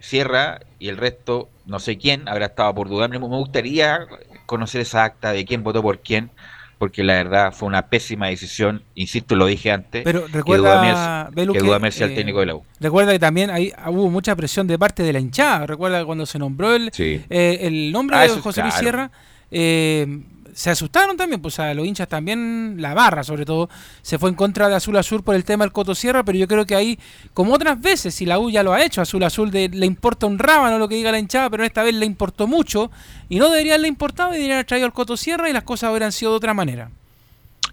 Sierra 0.00 0.60
y 0.78 0.88
el 0.88 0.96
resto, 0.96 1.48
no 1.64 1.78
sé 1.78 1.98
quién, 1.98 2.28
habrá 2.28 2.46
estado 2.46 2.74
por 2.74 2.88
Dudamel. 2.88 3.20
Me 3.20 3.26
gustaría 3.26 4.06
conocer 4.46 4.80
esa 4.80 5.04
acta 5.04 5.32
de 5.32 5.44
quién 5.44 5.62
votó 5.62 5.80
por 5.80 6.00
quién, 6.00 6.30
porque 6.78 7.02
la 7.02 7.14
verdad 7.14 7.52
fue 7.52 7.68
una 7.68 7.88
pésima 7.88 8.26
decisión. 8.28 8.82
Insisto, 8.94 9.34
lo 9.34 9.46
dije 9.46 9.70
antes. 9.70 10.04
Pero 10.04 10.26
recuerda, 10.30 11.30
que 11.34 11.58
Dudamel 11.58 11.92
sea 11.92 12.06
el 12.06 12.12
eh, 12.12 12.16
técnico 12.16 12.40
de 12.40 12.46
la 12.46 12.54
U. 12.56 12.64
Recuerda 12.80 13.12
que 13.12 13.18
también 13.18 13.50
ahí 13.50 13.72
hubo 13.88 14.10
mucha 14.10 14.36
presión 14.36 14.66
de 14.66 14.78
parte 14.78 15.02
de 15.02 15.12
la 15.12 15.20
hinchada. 15.20 15.66
Recuerda 15.66 16.04
cuando 16.04 16.26
se 16.26 16.38
nombró 16.38 16.74
el, 16.74 16.90
Sí. 16.92 17.22
eh, 17.30 17.58
el 17.62 17.92
nombre 17.92 18.16
Ah, 18.16 18.22
de 18.22 18.28
José 18.28 18.60
Luis 18.62 18.74
claro. 18.74 18.80
Sierra, 18.82 19.10
eh, 19.50 20.20
se 20.56 20.70
asustaron 20.70 21.18
también, 21.18 21.42
pues 21.42 21.58
a 21.58 21.74
los 21.74 21.86
hinchas 21.86 22.08
también, 22.08 22.76
la 22.78 22.94
barra 22.94 23.22
sobre 23.22 23.44
todo, 23.44 23.68
se 24.00 24.18
fue 24.18 24.30
en 24.30 24.34
contra 24.34 24.70
de 24.70 24.74
Azul 24.74 24.96
Azul 24.96 25.22
por 25.22 25.34
el 25.34 25.44
tema 25.44 25.64
del 25.64 25.72
Coto 25.72 25.94
Sierra, 25.94 26.24
pero 26.24 26.38
yo 26.38 26.48
creo 26.48 26.64
que 26.64 26.74
ahí, 26.74 26.98
como 27.34 27.52
otras 27.52 27.78
veces, 27.78 28.14
si 28.14 28.24
la 28.24 28.38
U 28.38 28.48
ya 28.50 28.62
lo 28.62 28.72
ha 28.72 28.82
hecho, 28.82 29.02
Azul 29.02 29.22
Azul 29.22 29.50
de- 29.50 29.68
le 29.68 29.84
importa 29.84 30.24
un 30.26 30.38
rábano 30.38 30.78
lo 30.78 30.88
que 30.88 30.94
diga 30.94 31.12
la 31.12 31.18
hinchada, 31.18 31.50
pero 31.50 31.62
esta 31.62 31.82
vez 31.82 31.94
le 31.94 32.06
importó 32.06 32.46
mucho 32.46 32.90
y 33.28 33.38
no 33.38 33.50
debería 33.50 33.72
haberle 33.74 33.88
importado 33.88 34.30
y 34.30 34.36
deberían 34.36 34.56
haber 34.56 34.66
traído 34.66 34.86
al 34.86 34.94
Coto 34.94 35.18
Sierra 35.18 35.50
y 35.50 35.52
las 35.52 35.64
cosas 35.64 35.90
hubieran 35.90 36.10
sido 36.12 36.30
de 36.30 36.36
otra 36.38 36.54
manera. 36.54 36.90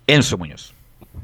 Enzo 0.05 0.37
Muñoz. 0.37 0.73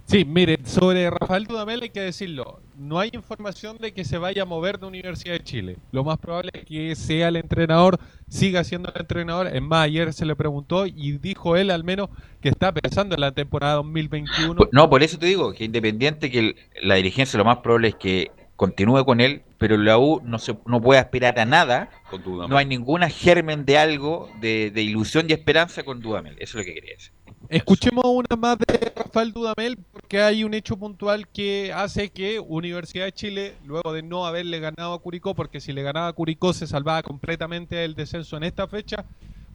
Sí, 0.10 0.26
mire, 0.26 0.58
sobre 0.66 1.08
Rafael 1.12 1.46
Dudamel 1.46 1.84
hay 1.84 1.92
que 1.92 2.00
decirlo. 2.02 2.60
No 2.76 2.98
hay 2.98 3.12
información 3.14 3.78
de 3.78 3.92
que 3.94 4.04
se 4.04 4.18
vaya 4.18 4.42
a 4.42 4.46
mover 4.46 4.80
de 4.80 4.88
Universidad 4.88 5.34
de 5.34 5.44
Chile. 5.44 5.78
Lo 5.92 6.04
más 6.04 6.18
probable 6.18 6.50
es 6.56 6.66
que 6.66 6.96
sea 6.96 7.28
el 7.28 7.36
entrenador, 7.36 8.00
siga 8.28 8.64
siendo 8.64 8.92
el 8.92 9.02
entrenador. 9.02 9.46
Es 9.56 9.62
más, 9.62 9.86
ayer 9.86 10.12
se 10.12 10.26
le 10.26 10.36
preguntó 10.36 10.88
y 10.88 11.12
dijo 11.20 11.56
él 11.58 11.70
al 11.70 11.84
menos 11.84 12.10
que 12.42 12.50
está 12.50 12.72
pensando 12.72 13.14
en 13.14 13.22
la 13.22 13.34
temporada 13.34 13.76
2021. 13.76 14.56
Por- 14.56 14.70
No, 14.72 14.90
por 14.90 15.04
eso 15.04 15.20
te 15.20 15.28
digo 15.28 15.54
que 15.54 15.66
independiente 15.66 16.32
que 16.32 16.56
la 16.82 16.96
dirigencia 16.96 17.38
lo 17.38 17.46
más 17.46 17.58
probable 17.60 17.90
es 17.90 17.96
que 17.96 18.32
continúe 18.60 19.06
con 19.06 19.22
él, 19.22 19.44
pero 19.58 19.78
la 19.78 19.98
U 19.98 20.20
no 20.26 20.38
se 20.38 20.54
no 20.66 20.82
puede 20.82 21.00
aspirar 21.00 21.40
a 21.40 21.46
nada. 21.46 21.90
Con 22.10 22.22
Dudamel. 22.22 22.50
No 22.50 22.58
hay 22.58 22.66
ninguna 22.66 23.10
germen 23.10 23.64
de 23.64 23.78
algo, 23.78 24.30
de, 24.42 24.70
de 24.70 24.82
ilusión 24.82 25.28
y 25.30 25.34
esperanza 25.34 25.84
con 25.84 26.02
Dudamel. 26.02 26.36
Eso 26.40 26.60
es 26.60 26.66
lo 26.66 26.68
que 26.68 26.74
quería 26.74 26.94
decir. 26.94 27.14
Escuchemos 27.48 28.04
una 28.06 28.36
más 28.38 28.58
de 28.60 28.92
Rafael 28.94 29.32
Dudamel 29.32 29.78
porque 29.94 30.22
hay 30.22 30.44
un 30.44 30.54
hecho 30.54 30.76
puntual 30.76 31.30
que 31.30 31.72
hace 31.74 32.10
que 32.10 32.42
Universidad 32.42 33.06
de 33.06 33.14
Chile, 33.14 33.56
luego 33.66 33.94
de 33.94 34.04
no 34.04 34.28
haberle 34.28 34.60
ganado 34.60 34.94
a 34.94 35.00
Curicó, 35.00 35.34
porque 35.34 35.62
si 35.62 35.72
le 35.72 35.82
ganaba 35.82 36.10
a 36.10 36.14
Curicó 36.14 36.52
se 36.52 36.68
salvaba 36.68 37.02
completamente 37.02 37.86
el 37.86 37.96
descenso 37.96 38.36
en 38.36 38.44
esta 38.44 38.68
fecha, 38.68 39.06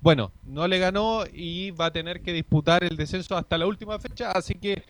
bueno, 0.01 0.33
no 0.45 0.67
le 0.67 0.79
ganó 0.79 1.25
y 1.31 1.73
va 1.73 1.87
a 1.87 1.93
tener 1.93 2.23
que 2.23 2.33
disputar 2.33 2.85
el 2.85 2.97
descenso 2.97 3.37
hasta 3.37 3.59
la 3.59 3.67
última 3.67 3.99
fecha, 3.99 4.31
así 4.31 4.55
que 4.55 4.83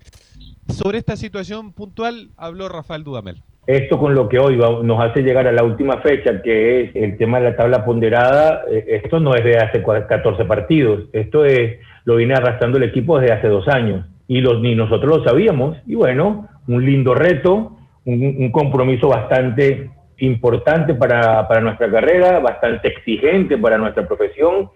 sobre 0.73 0.99
esta 0.99 1.17
situación 1.17 1.73
puntual 1.73 2.31
habló 2.37 2.69
Rafael 2.69 3.03
Dudamel. 3.03 3.43
Esto 3.67 3.99
con 3.99 4.15
lo 4.15 4.29
que 4.29 4.39
hoy 4.39 4.57
va- 4.57 4.83
nos 4.83 5.03
hace 5.03 5.23
llegar 5.23 5.47
a 5.49 5.53
la 5.53 5.63
última 5.65 5.99
fecha, 6.03 6.43
que 6.43 6.83
es 6.83 6.97
el 6.97 7.17
tema 7.17 7.39
de 7.41 7.51
la 7.51 7.57
tabla 7.57 7.85
ponderada, 7.85 8.63
eh, 8.71 9.01
esto 9.03 9.21
no 9.21 9.35
es 9.35 9.43
de 9.43 9.57
hace 9.57 9.83
cua- 9.83 10.07
14 10.07 10.45
partidos, 10.45 11.05
esto 11.13 11.45
es 11.47 11.79
lo 12.05 12.17
viene 12.17 12.35
arrastrando 12.35 12.77
el 12.77 12.85
equipo 12.85 13.19
desde 13.19 13.33
hace 13.35 13.49
dos 13.49 13.67
años 13.69 14.05
y 14.29 14.41
los, 14.43 14.61
ni 14.61 14.75
nosotros 14.75 15.19
lo 15.19 15.25
sabíamos. 15.25 15.79
Y 15.87 15.95
bueno, 15.95 16.47
un 16.69 16.85
lindo 16.85 17.15
reto, 17.15 17.73
un, 18.05 18.37
un 18.39 18.51
compromiso 18.53 19.09
bastante 19.09 19.89
importante 20.19 20.95
para, 20.95 21.49
para 21.49 21.63
nuestra 21.63 21.91
carrera, 21.91 22.41
bastante 22.41 22.89
exigente 22.89 23.57
para 23.57 23.79
nuestra 23.79 24.07
profesión, 24.07 24.69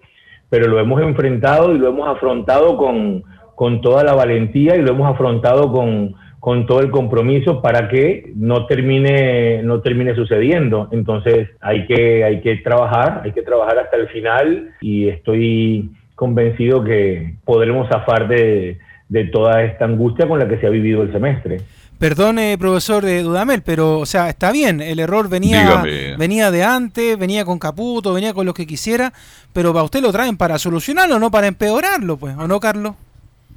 pero 0.49 0.67
lo 0.67 0.79
hemos 0.79 0.99
enfrentado 1.03 1.75
y 1.75 1.77
lo 1.77 1.89
hemos 1.89 2.07
afrontado 2.09 2.75
con, 2.75 3.23
con 3.53 3.81
toda 3.81 4.03
la 4.03 4.15
valentía 4.15 4.75
y 4.75 4.81
lo 4.81 4.91
hemos 4.91 5.07
afrontado 5.11 5.71
con, 5.71 6.15
con 6.39 6.65
todo 6.65 6.79
el 6.79 6.89
compromiso 6.89 7.61
para 7.61 7.89
que 7.89 8.31
no 8.35 8.65
termine, 8.65 9.61
no 9.63 9.81
termine 9.81 10.15
sucediendo. 10.15 10.87
Entonces 10.91 11.49
hay 11.59 11.85
que, 11.85 12.23
hay 12.23 12.41
que 12.41 12.57
trabajar, 12.57 13.21
hay 13.25 13.31
que 13.33 13.41
trabajar 13.41 13.77
hasta 13.79 13.97
el 13.97 14.07
final 14.09 14.71
y 14.81 15.09
estoy 15.09 15.89
convencido 16.15 16.83
que 16.83 17.35
podremos 17.45 17.89
zafar 17.89 18.27
de, 18.27 18.77
de 19.09 19.25
toda 19.25 19.63
esta 19.63 19.85
angustia 19.85 20.27
con 20.27 20.39
la 20.39 20.47
que 20.47 20.57
se 20.59 20.67
ha 20.67 20.69
vivido 20.69 21.01
el 21.01 21.11
semestre. 21.11 21.57
Perdone, 21.97 22.57
profesor 22.57 23.03
de 23.03 23.21
Dudamel, 23.23 23.61
pero 23.61 23.99
o 23.99 24.05
sea, 24.05 24.29
está 24.29 24.53
bien, 24.53 24.79
el 24.79 24.99
error 24.99 25.27
venía, 25.27 25.63
Dígame. 25.63 26.15
venía 26.15 26.49
de 26.49 26.63
antes, 26.63 27.19
venía 27.19 27.43
con 27.43 27.59
Caputo, 27.59 28.13
venía 28.13 28.33
con 28.33 28.45
lo 28.45 28.53
que 28.53 28.65
quisiera, 28.65 29.11
pero 29.51 29.73
para 29.73 29.83
usted 29.83 30.01
lo 30.01 30.13
traen 30.13 30.37
para 30.37 30.57
solucionarlo, 30.57 31.19
no 31.19 31.29
para 31.29 31.47
empeorarlo, 31.47 32.15
pues, 32.15 32.37
¿o 32.37 32.47
no, 32.47 32.61
Carlos? 32.61 32.95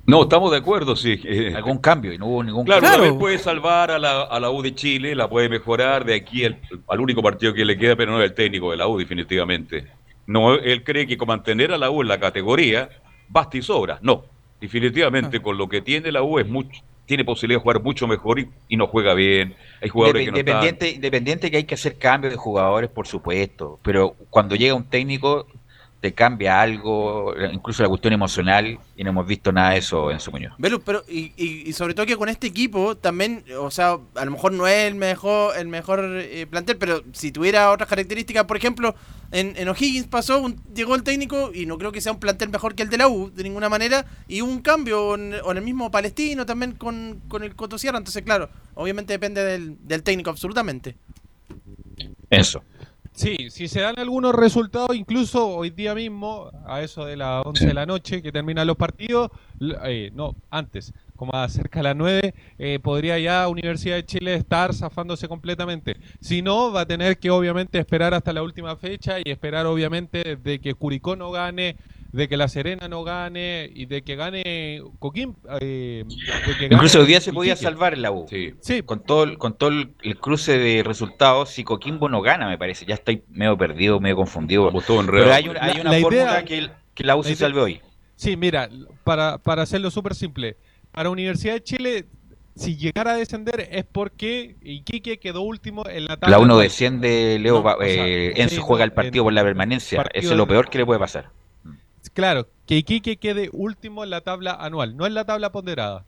No, 0.05 0.22
estamos 0.22 0.50
de 0.50 0.57
acuerdo, 0.57 0.96
sí. 0.96 1.20
Algún 1.55 1.78
cambio 1.78 2.12
y 2.12 2.18
no 2.18 2.26
hubo 2.26 2.42
ningún 2.42 2.64
Claro, 2.64 2.80
Claro. 2.80 2.98
Dudamel 2.98 3.18
puede 3.18 3.38
salvar 3.38 3.90
a 3.90 3.98
la, 3.98 4.22
a 4.22 4.40
la 4.40 4.50
U 4.50 4.61
de 4.62 4.74
Chile, 4.74 5.14
la 5.14 5.28
puede 5.28 5.48
mejorar 5.48 6.05
de 6.05 6.14
aquí 6.14 6.44
al, 6.44 6.59
al 6.88 7.00
único 7.00 7.22
partido 7.22 7.55
que 7.55 7.64
le 7.64 7.78
queda, 7.78 7.94
pero 7.96 8.12
no 8.12 8.20
es 8.20 8.30
el 8.30 8.34
técnico 8.34 8.70
de 8.72 8.76
la 8.78 8.88
U, 8.88 8.98
definitivamente. 8.98 9.86
No, 10.26 10.55
él 10.55 10.82
cree 10.84 11.07
que 11.07 11.16
con 11.16 11.28
mantener 11.28 11.72
a 11.72 11.78
la 11.78 11.90
U 11.90 12.03
en 12.03 12.09
la 12.09 12.18
categoría 12.18 12.88
basta 13.28 13.57
y 13.57 13.62
sobra. 13.62 13.98
No, 14.03 14.24
definitivamente 14.61 15.40
con 15.40 15.57
lo 15.57 15.68
que 15.68 15.80
tiene 15.82 16.11
la 16.12 16.22
U 16.22 16.38
es 16.38 16.46
mucho, 16.48 16.80
tiene 17.07 17.24
posibilidad 17.24 17.59
de 17.61 17.62
jugar 17.62 17.82
mucho 17.82 18.07
mejor 18.07 18.38
y, 18.40 18.48
y 18.68 18.76
no 18.76 18.86
juega 18.86 19.14
bien. 19.14 19.55
Hay 19.80 19.88
jugadores 19.88 20.24
que 20.24 20.30
no 20.32 20.36
están. 20.38 20.55
independiente, 20.57 20.90
independiente 20.90 21.50
que 21.50 21.57
hay 21.59 21.64
que 21.64 21.74
hacer 21.74 21.96
cambios 21.98 22.32
de 22.32 22.36
jugadores, 22.38 22.90
por 22.90 23.07
supuesto, 23.07 23.78
pero 23.82 24.14
cuando 24.30 24.55
llega 24.57 24.74
un 24.74 24.84
técnico 24.84 25.46
te 26.03 26.12
cambia 26.12 26.61
algo, 26.61 27.32
incluso 27.53 27.84
la 27.84 27.88
cuestión 27.88 28.12
emocional, 28.12 28.76
y 28.96 29.05
no 29.05 29.11
hemos 29.11 29.24
visto 29.24 29.53
nada 29.53 29.70
de 29.70 29.78
eso 29.78 30.11
en 30.11 30.18
su 30.18 30.32
Muñoz. 30.32 30.53
Velu, 30.59 30.80
pero 30.80 31.05
y, 31.09 31.32
y- 31.36 31.62
y 31.68 31.72
sobre 31.72 31.94
todo 31.94 32.05
que 32.07 32.16
con 32.16 32.28
este 32.28 32.48
equipo 32.48 32.96
también, 32.96 33.44
o 33.57 33.70
sea, 33.70 33.98
a 34.16 34.24
lo 34.24 34.30
mejor 34.32 34.53
no 34.53 34.66
es 34.66 34.88
el 34.88 34.96
mejor 34.96 35.57
el 35.57 35.68
mejor 35.68 36.00
eh, 36.05 36.44
plantel, 36.50 36.76
pero 36.76 37.03
si 37.12 37.30
tuviera 37.30 37.70
otras 37.70 37.88
características, 37.88 38.44
por 38.46 38.57
ejemplo, 38.57 38.96
en, 39.30 39.55
en 39.57 39.68
O'Higgins 39.68 40.09
pasó, 40.09 40.40
un- 40.42 40.61
llegó 40.74 40.96
el 40.96 41.05
técnico 41.05 41.53
y 41.55 41.66
no 41.66 41.78
creo 41.78 41.92
que 41.92 42.00
sea 42.00 42.11
un 42.11 42.18
plantel 42.18 42.48
mejor 42.48 42.74
que 42.74 42.82
el 42.82 42.90
de 42.90 42.98
la 42.98 43.07
U, 43.07 43.30
de 43.32 43.44
ninguna 43.44 43.68
manera, 43.68 44.05
y 44.26 44.42
hubo 44.42 44.50
un 44.50 44.61
cambio 44.61 45.14
en, 45.14 45.34
o 45.44 45.53
en 45.53 45.57
el 45.59 45.62
mismo 45.62 45.92
Palestino 45.92 46.44
también 46.44 46.72
con, 46.72 47.20
con 47.28 47.44
el 47.44 47.55
Coto 47.55 47.78
Sierra, 47.78 47.98
entonces 47.98 48.24
claro, 48.24 48.50
obviamente 48.74 49.12
depende 49.12 49.44
del, 49.44 49.76
del 49.86 50.03
técnico 50.03 50.30
absolutamente. 50.30 50.96
Eso. 52.28 52.64
Sí, 53.14 53.50
si 53.50 53.68
se 53.68 53.80
dan 53.80 53.98
algunos 53.98 54.34
resultados, 54.34 54.96
incluso 54.96 55.46
hoy 55.46 55.68
día 55.68 55.94
mismo, 55.94 56.50
a 56.66 56.80
eso 56.80 57.04
de 57.04 57.16
las 57.16 57.44
11 57.44 57.66
de 57.66 57.74
la 57.74 57.84
noche 57.84 58.22
que 58.22 58.32
terminan 58.32 58.66
los 58.66 58.76
partidos, 58.76 59.30
eh, 59.84 60.10
no, 60.14 60.34
antes, 60.50 60.94
como 61.14 61.34
a 61.34 61.46
cerca 61.50 61.80
de 61.80 61.82
las 61.84 61.96
9, 61.96 62.34
eh, 62.58 62.78
podría 62.82 63.18
ya 63.18 63.46
Universidad 63.48 63.96
de 63.96 64.06
Chile 64.06 64.34
estar 64.34 64.72
zafándose 64.74 65.28
completamente. 65.28 65.96
Si 66.20 66.40
no, 66.40 66.72
va 66.72 66.80
a 66.80 66.86
tener 66.86 67.18
que 67.18 67.30
obviamente 67.30 67.78
esperar 67.78 68.14
hasta 68.14 68.32
la 68.32 68.42
última 68.42 68.76
fecha 68.76 69.18
y 69.18 69.30
esperar 69.30 69.66
obviamente 69.66 70.36
de 70.36 70.58
que 70.58 70.72
Curicó 70.72 71.14
no 71.14 71.30
gane, 71.30 71.76
de 72.12 72.28
que 72.28 72.36
La 72.36 72.46
Serena 72.48 72.88
no 72.88 73.04
gane 73.04 73.70
y 73.74 73.86
de 73.86 74.02
que 74.02 74.16
gane 74.16 74.82
Coquín. 74.98 75.34
eh, 75.60 76.04
de 76.06 76.56
que 76.58 76.64
Incluso 76.66 76.98
gane 76.98 77.02
hoy 77.04 77.08
día 77.08 77.20
se 77.20 77.32
podía 77.32 77.52
Iquique. 77.54 77.64
salvar 77.64 77.96
la 77.98 78.10
U. 78.12 78.26
Sí. 78.60 78.82
Con 78.82 79.02
todo, 79.02 79.24
el, 79.24 79.38
con 79.38 79.56
todo 79.56 79.70
el, 79.70 79.94
el 80.02 80.18
cruce 80.18 80.58
de 80.58 80.82
resultados, 80.82 81.48
si 81.50 81.64
Coquimbo 81.64 82.08
no 82.08 82.20
gana, 82.20 82.48
me 82.48 82.58
parece, 82.58 82.84
ya 82.84 82.94
estoy 82.94 83.22
medio 83.30 83.56
perdido, 83.56 83.98
medio 83.98 84.16
confundido. 84.16 84.70
Pero 84.70 85.32
hay, 85.32 85.48
un- 85.48 85.56
hay 85.58 85.80
una 85.80 85.92
la 85.92 86.00
fórmula 86.00 86.22
idea- 86.24 86.44
que, 86.44 86.58
el- 86.58 86.70
que 86.94 87.04
la 87.04 87.16
U 87.16 87.18
la 87.18 87.24
se 87.24 87.30
idea- 87.30 87.38
salve 87.38 87.60
hoy. 87.60 87.80
Sí, 88.16 88.36
mira, 88.36 88.68
para, 89.04 89.38
para 89.38 89.62
hacerlo 89.62 89.90
súper 89.90 90.14
simple, 90.14 90.56
para 90.92 91.08
Universidad 91.10 91.54
de 91.54 91.62
Chile 91.62 92.04
si 92.54 92.76
llegara 92.76 93.12
a 93.12 93.16
descender 93.16 93.66
es 93.72 93.86
porque 93.90 94.56
Iquique 94.60 95.18
quedó 95.18 95.40
último 95.40 95.88
en 95.88 96.04
la 96.04 96.18
tabla. 96.18 96.36
La 96.36 96.38
1 96.38 96.52
anual. 96.52 96.62
desciende, 96.64 97.38
Leo, 97.40 97.54
No, 97.54 97.62
va- 97.62 97.76
o 97.76 97.80
sea, 97.82 98.06
eh, 98.06 98.34
Enzo 98.36 98.56
sí, 98.56 98.60
juega 98.62 98.84
el 98.84 98.92
partido 98.92 99.22
en- 99.22 99.24
por 99.24 99.32
la 99.32 99.42
permanencia. 99.42 100.04
Eso 100.12 100.32
es 100.32 100.36
lo 100.36 100.46
peor 100.46 100.68
que 100.68 100.76
le 100.76 100.84
puede 100.84 101.00
pasar. 101.00 101.30
Claro, 102.14 102.48
que 102.66 102.76
Iquique 102.76 103.16
quede 103.16 103.48
último 103.52 104.04
en 104.04 104.10
la 104.10 104.20
tabla 104.20 104.52
anual, 104.54 104.96
no 104.96 105.06
en 105.06 105.14
la 105.14 105.24
tabla 105.24 105.50
ponderada. 105.52 106.04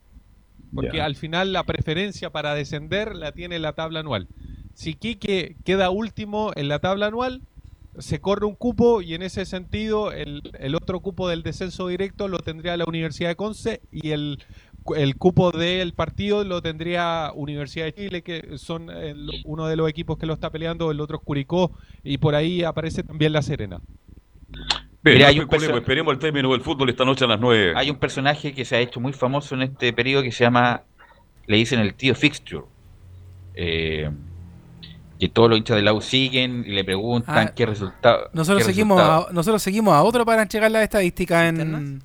Porque 0.73 0.97
al 1.01 1.15
final 1.15 1.53
la 1.53 1.63
preferencia 1.63 2.29
para 2.31 2.53
descender 2.53 3.15
la 3.15 3.31
tiene 3.31 3.59
la 3.59 3.73
tabla 3.73 4.01
anual. 4.01 4.27
Si 4.73 4.91
Iquique 4.91 5.55
queda 5.63 5.89
último 5.89 6.51
en 6.55 6.67
la 6.67 6.79
tabla 6.79 7.07
anual, 7.07 7.41
se 7.97 8.19
corre 8.19 8.45
un 8.45 8.55
cupo 8.55 9.01
y 9.01 9.13
en 9.13 9.21
ese 9.21 9.45
sentido 9.45 10.11
el, 10.11 10.41
el 10.59 10.75
otro 10.75 10.99
cupo 10.99 11.29
del 11.29 11.43
descenso 11.43 11.87
directo 11.87 12.27
lo 12.27 12.39
tendría 12.39 12.75
la 12.75 12.83
Universidad 12.85 13.29
de 13.29 13.35
Conce 13.37 13.81
y 13.89 14.09
el, 14.11 14.43
el 14.97 15.15
cupo 15.15 15.51
del 15.51 15.93
partido 15.93 16.43
lo 16.43 16.61
tendría 16.61 17.31
Universidad 17.33 17.85
de 17.85 17.93
Chile, 17.93 18.21
que 18.21 18.57
son 18.57 18.89
el- 18.89 19.29
uno 19.45 19.67
de 19.67 19.77
los 19.77 19.89
equipos 19.89 20.17
que 20.17 20.25
lo 20.25 20.33
está 20.33 20.49
peleando, 20.49 20.91
el 20.91 20.99
otro 20.99 21.17
es 21.17 21.23
Curicó 21.23 21.71
y 22.03 22.17
por 22.17 22.35
ahí 22.35 22.63
aparece 22.63 23.01
también 23.01 23.31
La 23.31 23.41
Serena. 23.41 23.79
Bien, 25.05 25.17
Mira, 25.17 25.27
no 25.27 25.29
hay 25.31 25.39
un 25.39 25.47
perso- 25.47 25.77
esperemos 25.77 26.13
el 26.13 26.19
término 26.19 26.51
del 26.51 26.61
fútbol 26.61 26.89
esta 26.89 27.05
noche 27.05 27.23
a 27.25 27.27
las 27.27 27.39
9. 27.39 27.73
Hay 27.75 27.89
un 27.91 27.97
personaje 27.97 28.53
que 28.53 28.65
se 28.65 28.75
ha 28.75 28.79
hecho 28.79 28.99
muy 28.99 29.13
famoso 29.13 29.53
en 29.55 29.61
este 29.61 29.93
periodo 29.93 30.23
que 30.23 30.31
se 30.31 30.43
llama, 30.43 30.81
le 31.45 31.57
dicen 31.57 31.79
el 31.79 31.93
tío 31.93 32.15
Fixture. 32.15 32.63
Eh, 33.53 34.09
que 35.19 35.29
todos 35.29 35.49
los 35.49 35.57
hinchas 35.57 35.77
de 35.77 35.83
la 35.83 35.93
U 35.93 36.01
siguen 36.01 36.65
y 36.67 36.71
le 36.73 36.83
preguntan 36.83 37.47
Ah, 37.49 37.53
qué 37.55 37.65
resultado. 37.65 38.29
Nosotros 38.33 38.63
qué 38.65 38.73
seguimos, 38.73 38.97
resultado. 38.99 39.29
a, 39.29 39.33
nosotros 39.33 39.61
seguimos 39.63 39.93
a 39.93 40.03
otro 40.03 40.25
para 40.25 40.41
entregar 40.41 40.69
las 40.71 40.83
estadísticas 40.83 41.49
en, 41.49 41.61
en, 41.61 42.01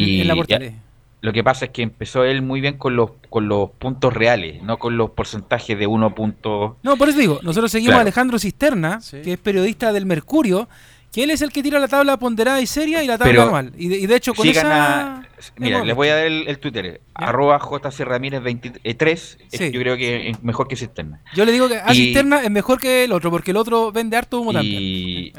Y 0.00 0.20
en 0.20 0.28
la 0.28 0.34
portales. 0.36 0.74
Lo 1.20 1.32
que 1.32 1.42
pasa 1.42 1.64
es 1.64 1.70
que 1.70 1.82
empezó 1.82 2.22
él 2.24 2.42
muy 2.42 2.60
bien 2.60 2.76
con 2.76 2.94
los 2.94 3.10
con 3.30 3.48
los 3.48 3.70
puntos 3.70 4.12
reales, 4.12 4.62
no 4.62 4.76
con 4.78 4.96
los 4.98 5.10
porcentajes 5.10 5.76
de 5.78 5.86
uno 5.86 6.14
punto. 6.14 6.76
No, 6.82 6.96
por 6.98 7.08
eso 7.08 7.18
digo, 7.18 7.40
nosotros 7.42 7.72
seguimos 7.72 7.92
Claro. 7.92 8.00
a 8.00 8.02
Alejandro 8.02 8.38
Cisterna, 8.38 9.00
que 9.10 9.32
es 9.32 9.38
periodista 9.38 9.92
del 9.94 10.04
Mercurio, 10.06 10.68
que 11.14 11.22
él 11.22 11.30
es 11.30 11.40
el 11.42 11.52
que 11.52 11.62
tira 11.62 11.78
la 11.78 11.86
tabla 11.86 12.16
ponderada 12.18 12.60
y 12.60 12.66
seria 12.66 13.02
y 13.02 13.06
la 13.06 13.16
tabla 13.16 13.30
Pero 13.32 13.42
anual. 13.44 13.72
Y 13.78 13.86
de, 13.88 13.98
y 13.98 14.06
de 14.06 14.16
hecho 14.16 14.34
con 14.34 14.44
sigan 14.44 14.66
esa... 14.66 15.02
a- 15.18 15.22
mira, 15.58 15.84
les 15.84 15.94
voy 15.94 16.08
a 16.08 16.16
dar 16.16 16.26
el, 16.26 16.48
el 16.48 16.58
Twitter, 16.58 17.00
arroba 17.14 17.58
JC 17.60 18.00
Ramírez 18.00 18.42
23, 18.42 19.38
Sí. 19.52 19.70
yo 19.70 19.80
creo 19.80 19.96
que 19.96 20.30
es 20.30 20.42
mejor 20.42 20.66
que 20.66 20.74
Cisterna. 20.76 21.20
Yo 21.34 21.44
le 21.44 21.52
digo 21.52 21.68
que 21.68 21.76
a 21.78 21.92
Y- 21.92 21.96
Cisterna 22.06 22.42
es 22.42 22.50
mejor 22.50 22.80
que 22.80 23.04
el 23.04 23.12
otro, 23.12 23.30
porque 23.30 23.52
el 23.52 23.56
otro 23.58 23.92
vende 23.92 24.16
harto 24.16 24.40
humo 24.40 24.52
también. 24.52 24.82
Y, 24.82 25.32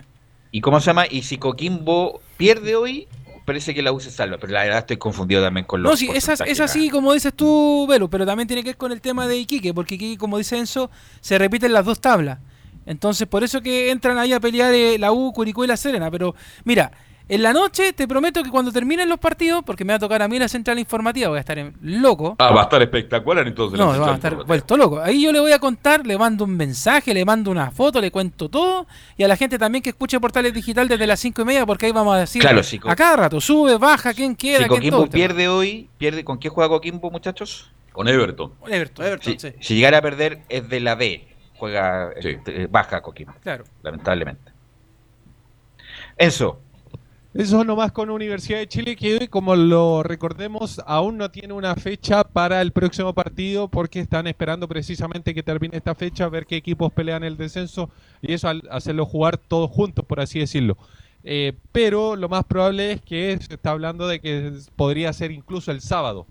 y 0.52 0.62
cómo 0.62 0.80
se 0.80 0.86
llama, 0.88 1.06
y 1.10 1.24
si 1.24 1.38
Coquimbo 1.38 2.22
pierde 2.38 2.76
hoy, 2.78 3.08
parece 3.44 3.76
que 3.76 3.82
la 3.82 3.92
U 3.92 4.00
se 4.00 4.12
salva, 4.12 4.38
pero 4.40 4.54
la 4.54 4.64
verdad 4.64 4.80
estoy 4.80 4.98
confundido 4.98 5.44
también 5.44 5.66
con 5.66 5.84
los 5.84 5.92
No, 5.92 5.98
sí, 5.98 6.10
es 6.14 6.30
así 6.62 6.90
como 6.90 7.14
dices 7.14 7.34
tú, 7.34 7.86
Velo, 7.90 8.10
pero 8.10 8.26
también 8.26 8.48
tiene 8.48 8.64
que 8.64 8.70
ver 8.70 8.78
con 8.78 8.92
el 8.94 9.02
tema 9.02 9.28
de 9.28 9.38
Iquique, 9.38 9.74
porque 9.74 9.96
Iquique, 9.96 10.18
como 10.18 10.38
dice 10.38 10.58
Enzo, 10.58 10.90
se 11.20 11.38
repiten 11.38 11.74
las 11.74 11.84
dos 11.86 12.00
tablas. 12.00 12.40
Entonces, 12.86 13.28
por 13.28 13.44
eso 13.44 13.62
que 13.62 13.90
entran 13.92 14.18
ahí 14.18 14.34
a 14.34 14.40
pelear 14.40 14.74
eh, 14.74 14.98
la 15.00 15.12
U, 15.12 15.32
Curicó 15.34 15.64
y 15.64 15.68
la 15.68 15.78
Serena. 15.78 16.12
Pero, 16.12 16.36
mira, 16.64 16.92
en 17.28 17.42
la 17.42 17.52
noche 17.54 17.92
te 17.94 18.08
prometo 18.08 18.44
que 18.44 18.52
cuando 18.52 18.72
terminen 18.72 19.10
los 19.10 19.18
partidos, 19.18 19.64
porque 19.66 19.84
me 19.84 19.94
va 19.94 19.98
a 19.98 20.00
tocar 20.00 20.22
a 20.22 20.28
mí 20.28 20.38
la 20.38 20.48
central 20.48 20.78
informativa, 20.78 21.30
voy 21.30 21.38
a 21.38 21.40
estar 21.40 21.58
en- 21.58 21.74
loco. 21.82 22.36
Ah, 22.38 22.52
va 22.52 22.62
a 22.62 22.64
estar 22.66 22.80
espectacular 22.84 23.48
entonces. 23.48 23.80
la 23.80 23.86
No, 23.86 24.00
va 24.00 24.12
a 24.12 24.16
estar 24.16 24.36
vuelto 24.46 24.78
loco. 24.78 25.00
Ahí 25.02 25.24
yo 25.24 25.32
le 25.32 25.40
voy 25.40 25.52
a 25.52 25.58
contar, 25.58 26.06
le 26.06 26.16
mando 26.20 26.44
un 26.44 26.56
mensaje, 26.56 27.12
le 27.16 27.26
mando 27.26 27.50
una 27.50 27.72
foto, 27.72 28.00
le 28.00 28.12
cuento 28.12 28.48
todo. 28.50 28.86
Y 29.18 29.24
a 29.24 29.28
la 29.28 29.36
gente 29.36 29.58
también 29.58 29.82
que 29.82 29.90
escuche 29.90 30.20
Portales 30.20 30.54
Digital 30.54 30.88
desde 30.88 31.08
las 31.08 31.20
cinco 31.20 31.42
y 31.42 31.46
media, 31.46 31.66
porque 31.66 31.88
ahí 31.88 31.92
vamos 31.92 32.14
a 32.16 32.20
decir 32.20 32.40
Claro, 32.44 32.62
sí, 32.62 32.78
co- 32.78 32.92
a 32.92 32.96
cada 32.96 33.16
rato, 33.16 33.42
sube, 33.42 33.76
baja, 33.80 34.14
quién 34.14 34.36
queda, 34.36 34.60
Si 34.60 34.64
quién 34.66 34.70
Coquimbo 34.78 34.98
todo. 34.98 35.10
pierde 35.10 35.48
hoy, 35.48 35.90
pierde 35.98 36.24
¿con 36.24 36.38
qué 36.38 36.50
juega 36.50 36.70
Coquimbo, 36.70 37.10
muchachos? 37.10 37.72
Con 37.92 38.08
Everton. 38.08 38.52
Everton. 38.68 39.06
Si, 39.24 39.38
si 39.62 39.74
llegara 39.76 39.98
a 39.98 40.02
perder 40.04 40.44
es 40.50 40.70
de 40.70 40.80
la 40.80 40.94
B, 40.94 41.26
juega 41.66 42.12
este, 42.16 42.68
baja 42.68 43.02
Coquimbo. 43.02 43.34
Claro. 43.42 43.64
Lamentablemente. 43.82 44.52
Eso. 46.18 46.62
Eso 47.34 47.66
nomás 47.66 47.92
con 47.92 48.10
Universidad 48.10 48.60
de 48.60 48.68
Chile, 48.68 48.96
que 48.96 49.18
hoy, 49.18 49.28
como 49.28 49.58
lo 49.58 50.04
recordemos, 50.04 50.82
aún 50.86 51.18
no 51.18 51.30
tiene 51.32 51.54
una 51.54 51.76
fecha 51.76 52.24
para 52.24 52.62
el 52.62 52.72
próximo 52.72 53.14
partido 53.14 53.68
porque 53.68 54.00
están 54.00 54.26
esperando 54.28 54.70
precisamente 54.70 55.34
que 55.34 55.44
termine 55.44 55.76
esta 55.76 55.96
fecha, 55.96 56.30
ver 56.30 56.46
qué 56.46 56.56
equipos 56.56 56.94
pelean 56.94 57.26
el 57.26 57.36
descenso 57.36 57.90
y 58.22 58.34
eso 58.34 58.48
al 58.48 58.64
hacerlo 58.72 59.06
jugar 59.06 59.38
todos 59.38 59.70
juntos, 59.70 60.06
por 60.06 60.22
así 60.22 60.40
decirlo. 60.40 60.78
Eh, 61.26 61.54
pero 61.74 62.16
lo 62.16 62.30
más 62.30 62.46
probable 62.46 62.94
es 62.94 63.02
que 63.02 63.38
se 63.42 63.56
está 63.56 63.72
hablando 63.72 64.08
de 64.08 64.22
que 64.22 64.54
podría 64.78 65.12
ser 65.12 65.32
incluso 65.32 65.72
el 65.72 65.82
sábado. 65.82 66.28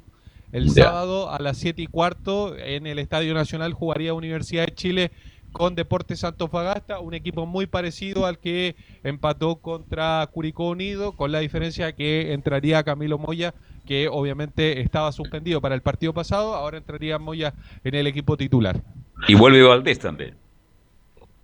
El 0.55 0.71
sábado 0.71 1.33
a 1.33 1.41
las 1.41 1.59
7 1.59 1.83
y 1.83 1.89
cuarto 1.89 2.57
en 2.57 2.87
el 2.87 3.01
Estadio 3.01 3.35
Nacional 3.35 3.73
jugaría 3.73 4.15
Universidad 4.15 4.67
de 4.67 4.73
Chile 4.73 5.11
con 5.51 5.75
Deportes 5.75 6.23
Antofagasta, 6.23 7.01
un 7.01 7.13
equipo 7.13 7.45
muy 7.45 7.67
parecido 7.67 8.25
al 8.25 8.39
que 8.39 8.77
empató 9.03 9.57
contra 9.57 10.25
Curicó 10.31 10.69
Unido, 10.69 11.17
con 11.17 11.33
la 11.33 11.41
diferencia 11.41 11.91
que 11.97 12.33
entraría 12.33 12.85
Camilo 12.85 13.19
Moya, 13.19 13.53
que 13.85 14.07
obviamente 14.07 14.81
estaba 14.81 15.11
suspendido 15.11 15.61
para 15.61 15.75
el 15.75 15.83
partido 15.83 16.13
pasado, 16.15 16.55
ahora 16.55 16.79
entraría 16.79 17.19
Moya 17.19 17.53
en 17.83 17.97
el 17.97 18.07
equipo 18.07 18.37
titular. 18.37 18.81
Y 19.27 19.35
vuelve 19.35 19.61
Valdés 19.65 19.99
también. 19.99 20.37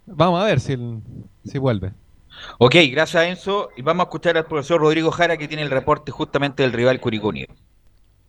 Vamos 0.06 0.40
a 0.40 0.44
ver 0.44 0.60
si, 0.60 0.78
si 1.44 1.58
vuelve. 1.58 1.90
Ok, 2.58 2.76
gracias 2.92 3.24
Enzo. 3.24 3.70
Y 3.76 3.82
vamos 3.82 4.04
a 4.04 4.06
escuchar 4.06 4.36
al 4.36 4.46
profesor 4.46 4.80
Rodrigo 4.80 5.10
Jara 5.10 5.36
que 5.36 5.48
tiene 5.48 5.64
el 5.64 5.70
reporte 5.70 6.12
justamente 6.12 6.62
del 6.62 6.72
rival 6.72 7.00
Curicó 7.00 7.30
Unido. 7.30 7.52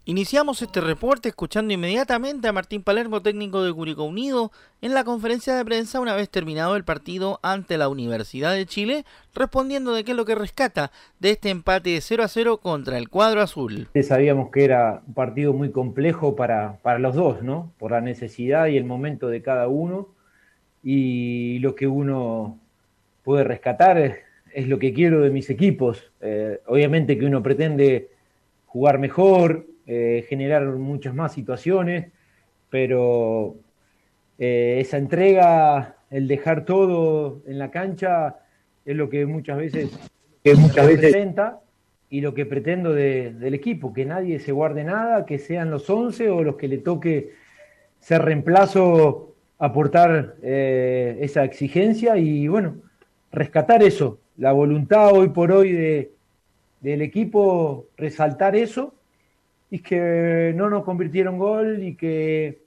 Iniciamos 0.05 0.63
este 0.63 0.81
reporte 0.81 1.29
escuchando 1.29 1.75
inmediatamente 1.75 2.47
a 2.47 2.51
Martín 2.51 2.81
Palermo, 2.81 3.21
técnico 3.21 3.63
de 3.63 3.71
Curicó 3.71 4.03
Unido, 4.03 4.51
en 4.81 4.95
la 4.95 5.03
conferencia 5.03 5.55
de 5.55 5.63
prensa 5.63 5.99
una 5.99 6.15
vez 6.15 6.27
terminado 6.27 6.75
el 6.75 6.83
partido 6.83 7.39
ante 7.43 7.77
la 7.77 7.87
Universidad 7.87 8.55
de 8.55 8.65
Chile, 8.65 9.05
respondiendo 9.35 9.93
de 9.93 10.03
qué 10.03 10.11
es 10.11 10.17
lo 10.17 10.25
que 10.25 10.33
rescata 10.33 10.91
de 11.19 11.29
este 11.29 11.51
empate 11.51 11.91
de 11.91 12.01
0 12.01 12.23
a 12.23 12.27
0 12.27 12.57
contra 12.57 12.97
el 12.97 13.09
cuadro 13.09 13.43
azul. 13.43 13.89
Sabíamos 14.01 14.49
que 14.49 14.63
era 14.63 15.03
un 15.05 15.13
partido 15.13 15.53
muy 15.53 15.69
complejo 15.69 16.35
para, 16.35 16.77
para 16.81 16.97
los 16.97 17.13
dos, 17.13 17.43
¿no? 17.43 17.71
Por 17.77 17.91
la 17.91 18.01
necesidad 18.01 18.65
y 18.65 18.77
el 18.77 18.85
momento 18.85 19.27
de 19.27 19.43
cada 19.43 19.67
uno. 19.67 20.07
Y 20.83 21.59
lo 21.59 21.75
que 21.75 21.85
uno 21.85 22.57
puede 23.23 23.43
rescatar 23.43 23.99
es, 23.99 24.67
lo 24.67 24.79
que 24.79 24.93
quiero 24.93 25.21
de 25.21 25.29
mis 25.29 25.51
equipos. 25.51 26.11
Eh, 26.21 26.59
obviamente 26.65 27.19
que 27.19 27.25
uno 27.25 27.43
pretende 27.43 28.09
jugar 28.65 28.97
mejor, 28.97 29.67
eh, 29.87 30.25
generar 30.29 30.65
muchas 30.65 31.13
más 31.13 31.33
situaciones, 31.33 32.07
pero 32.69 33.55
eh, 34.39 34.77
esa 34.79 34.97
entrega, 34.97 35.95
el 36.09 36.27
dejar 36.27 36.65
todo 36.65 37.41
en 37.47 37.59
la 37.59 37.71
cancha, 37.71 38.37
es 38.85 38.95
lo 38.95 39.09
que 39.09 39.25
muchas 39.25 39.57
veces, 39.57 39.91
que 40.43 40.55
muchas 40.55 40.87
veces 40.87 41.11
presenta 41.11 41.59
y 42.09 42.21
lo 42.21 42.33
que 42.33 42.45
pretendo 42.45 42.93
de- 42.93 43.31
del 43.33 43.53
equipo, 43.53 43.93
que 43.93 44.05
nadie 44.05 44.39
se 44.39 44.51
guarde 44.51 44.83
nada, 44.83 45.25
que 45.25 45.37
sean 45.39 45.69
los 45.71 45.89
11 45.89 46.29
o 46.29 46.43
los 46.43 46.55
que 46.55 46.67
le 46.67 46.79
toque 46.79 47.31
ser 47.99 48.21
reemplazo, 48.23 49.35
aportar 49.59 50.35
eh, 50.41 51.19
esa 51.21 51.43
exigencia 51.43 52.17
y 52.17 52.47
bueno, 52.47 52.77
rescatar 53.31 53.83
eso, 53.83 54.19
la 54.37 54.51
voluntad 54.51 55.13
hoy 55.13 55.29
por 55.29 55.51
hoy 55.51 55.71
de, 55.71 56.11
del 56.81 57.01
equipo, 57.03 57.85
resaltar 57.95 58.55
eso 58.55 58.95
y 59.71 59.79
que 59.79 60.53
no 60.55 60.69
nos 60.69 60.83
convirtieron 60.83 61.37
gol 61.37 61.81
y 61.81 61.95
que 61.95 62.61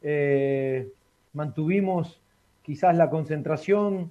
eh, 0.00 0.88
mantuvimos 1.34 2.20
quizás 2.62 2.96
la 2.96 3.10
concentración 3.10 4.10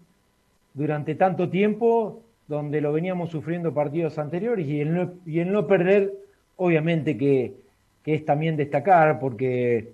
durante 0.73 1.15
tanto 1.15 1.49
tiempo 1.49 2.21
donde 2.47 2.79
lo 2.79 2.93
veníamos 2.93 3.31
sufriendo 3.31 3.73
partidos 3.73 4.19
anteriores 4.19 4.67
y 4.67 4.81
el 4.81 5.51
no, 5.51 5.67
perder, 5.67 6.13
obviamente 6.57 7.17
que, 7.17 7.55
que 8.03 8.13
es 8.13 8.23
también 8.23 8.55
destacar 8.55 9.19
porque 9.19 9.91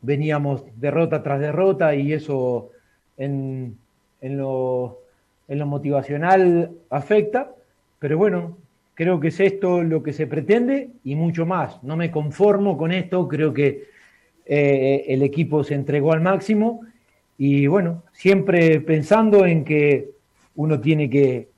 veníamos 0.00 0.64
derrota 0.80 1.22
tras 1.22 1.40
derrota 1.40 1.94
y 1.94 2.14
eso 2.14 2.70
en, 3.18 3.76
en 4.22 4.38
lo, 4.38 5.00
en 5.48 5.58
lo 5.58 5.66
motivacional 5.66 6.72
afecta, 6.88 7.52
pero 7.98 8.16
bueno, 8.16 8.56
creo 9.02 9.18
que 9.18 9.28
es 9.28 9.40
esto 9.40 9.82
lo 9.82 10.00
que 10.00 10.12
se 10.12 10.28
pretende 10.28 10.90
y 11.02 11.16
mucho 11.16 11.44
más. 11.44 11.82
No 11.82 11.96
me 11.96 12.12
conformo 12.12 12.78
con 12.78 12.92
esto, 12.92 13.26
creo 13.26 13.52
que 13.52 13.88
eh, 14.46 15.04
el 15.08 15.22
equipo 15.22 15.64
se 15.64 15.74
entregó 15.74 16.12
al 16.12 16.20
máximo 16.20 16.82
y 17.36 17.66
bueno, 17.66 18.04
siempre 18.12 18.80
pensando 18.80 19.44
en 19.44 19.64
que 19.64 20.10
uno 20.54 20.80
tiene 20.80 21.10
que, 21.10 21.48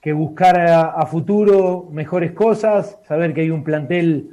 que 0.00 0.14
buscar 0.14 0.58
a, 0.58 1.04
futuro 1.04 1.88
mejores 1.92 2.32
cosas, 2.32 2.98
saber 3.06 3.34
que 3.34 3.42
hay 3.42 3.50
un 3.50 3.64
plantel 3.64 4.30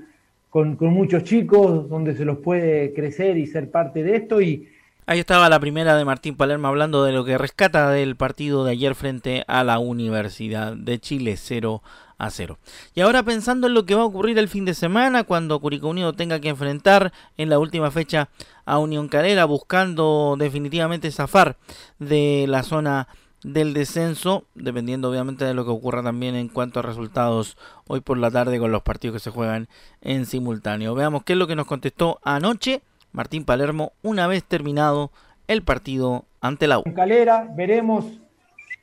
con, 0.49 0.77
con 0.77 0.93
muchos 0.93 1.23
chicos 1.23 1.89
donde 1.89 2.15
se 2.15 2.23
los 2.23 2.37
puede 2.37 2.93
crecer 2.93 3.37
y 3.37 3.47
ser 3.47 3.69
parte 3.69 4.01
de 4.01 4.15
esto 4.15 4.41
y, 4.41 4.69
Ahí 5.07 5.19
estaba 5.19 5.49
la 5.49 5.59
primera 5.59 5.95
de 5.95 6.03
Martín 6.03 6.35
Palermo 6.35 6.67
hablando 6.67 7.03
de 7.03 7.11
lo 7.11 7.23
que 7.23 7.37
rescata 7.37 7.91
del 7.91 8.15
partido 8.15 8.65
de 8.65 8.71
ayer 8.71 8.95
frente 8.95 9.43
a 9.47 9.63
la 9.63 9.77
Universidad 9.77 10.73
de 10.73 10.97
Chile 10.97 11.35
0 11.37 11.83
a 12.17 12.29
0. 12.29 12.57
Y 12.93 13.01
ahora 13.01 13.23
pensando 13.23 13.67
en 13.67 13.73
lo 13.73 13.85
que 13.85 13.95
va 13.95 14.01
a 14.01 14.05
ocurrir 14.05 14.37
el 14.37 14.47
fin 14.47 14.65
de 14.65 14.73
semana 14.73 15.23
cuando 15.23 15.59
Curicó 15.59 15.89
Unido 15.89 16.13
tenga 16.13 16.39
que 16.39 16.49
enfrentar 16.49 17.11
en 17.37 17.49
la 17.49 17.59
última 17.59 17.91
fecha 17.91 18.29
a 18.65 18.79
Unión 18.79 19.07
Calera 19.07 19.45
buscando 19.45 20.35
definitivamente 20.37 21.11
zafar 21.11 21.57
de 21.99 22.45
la 22.47 22.63
zona 22.63 23.07
del 23.43 23.73
descenso, 23.73 24.45
dependiendo 24.55 25.09
obviamente 25.09 25.45
de 25.45 25.53
lo 25.53 25.65
que 25.65 25.71
ocurra 25.71 26.01
también 26.01 26.35
en 26.35 26.47
cuanto 26.47 26.79
a 26.79 26.83
resultados 26.83 27.57
hoy 27.87 28.01
por 28.01 28.17
la 28.17 28.31
tarde 28.31 28.59
con 28.59 28.71
los 28.71 28.81
partidos 28.81 29.15
que 29.15 29.19
se 29.19 29.29
juegan 29.29 29.67
en 30.01 30.25
simultáneo. 30.25 30.95
Veamos 30.95 31.23
qué 31.23 31.33
es 31.33 31.39
lo 31.39 31.45
que 31.45 31.55
nos 31.55 31.67
contestó 31.67 32.19
anoche 32.23 32.81
Martín 33.11 33.45
Palermo 33.45 33.93
una 34.01 34.25
vez 34.27 34.43
terminado 34.43 35.11
el 35.47 35.61
partido 35.61 36.25
ante 36.41 36.67
la 36.67 36.79
U. 36.79 36.83
Calera, 36.95 37.47
veremos 37.55 38.05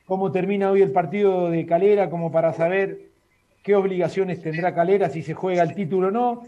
cómo 0.05 0.31
termina 0.31 0.71
hoy 0.71 0.81
el 0.81 0.91
partido 0.91 1.49
de 1.49 1.65
Calera 1.65 2.09
como 2.09 2.31
para 2.31 2.53
saber 2.53 3.12
qué 3.63 3.75
obligaciones 3.75 4.41
tendrá 4.41 4.75
Calera 4.75 5.09
si 5.09 5.23
se 5.23 5.33
juega 5.33 5.63
el 5.63 5.73
título 5.73 6.09
o 6.09 6.11
no. 6.11 6.41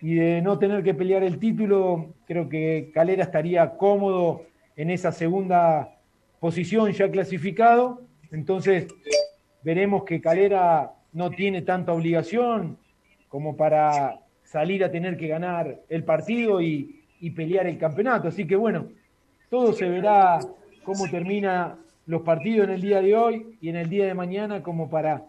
Y 0.00 0.14
de 0.14 0.42
no 0.42 0.58
tener 0.58 0.82
que 0.82 0.94
pelear 0.94 1.22
el 1.22 1.38
título, 1.38 2.14
creo 2.26 2.48
que 2.48 2.90
Calera 2.92 3.22
estaría 3.22 3.76
cómodo 3.76 4.46
en 4.74 4.90
esa 4.90 5.12
segunda 5.12 5.96
posición 6.40 6.90
ya 6.90 7.08
clasificado. 7.08 8.00
Entonces, 8.32 8.88
veremos 9.62 10.02
que 10.02 10.20
Calera 10.20 10.92
no 11.12 11.30
tiene 11.30 11.62
tanta 11.62 11.92
obligación 11.92 12.78
como 13.28 13.56
para 13.56 14.18
salir 14.42 14.82
a 14.82 14.90
tener 14.90 15.16
que 15.16 15.28
ganar 15.28 15.80
el 15.88 16.04
partido 16.04 16.60
y, 16.60 16.98
pelear 17.36 17.68
el 17.68 17.78
campeonato. 17.78 18.26
Así 18.26 18.48
que 18.48 18.56
bueno, 18.56 18.88
todo 19.48 19.72
se 19.72 19.88
verá 19.88 20.40
cómo 20.82 21.08
termina 21.08 21.78
los 22.06 22.22
partidos 22.22 22.66
en 22.66 22.74
el 22.74 22.80
día 22.80 23.00
de 23.00 23.14
hoy 23.14 23.56
y 23.60 23.68
en 23.68 23.76
el 23.76 23.88
día 23.88 24.06
de 24.06 24.14
mañana 24.14 24.60
como 24.60 24.90
para 24.90 25.22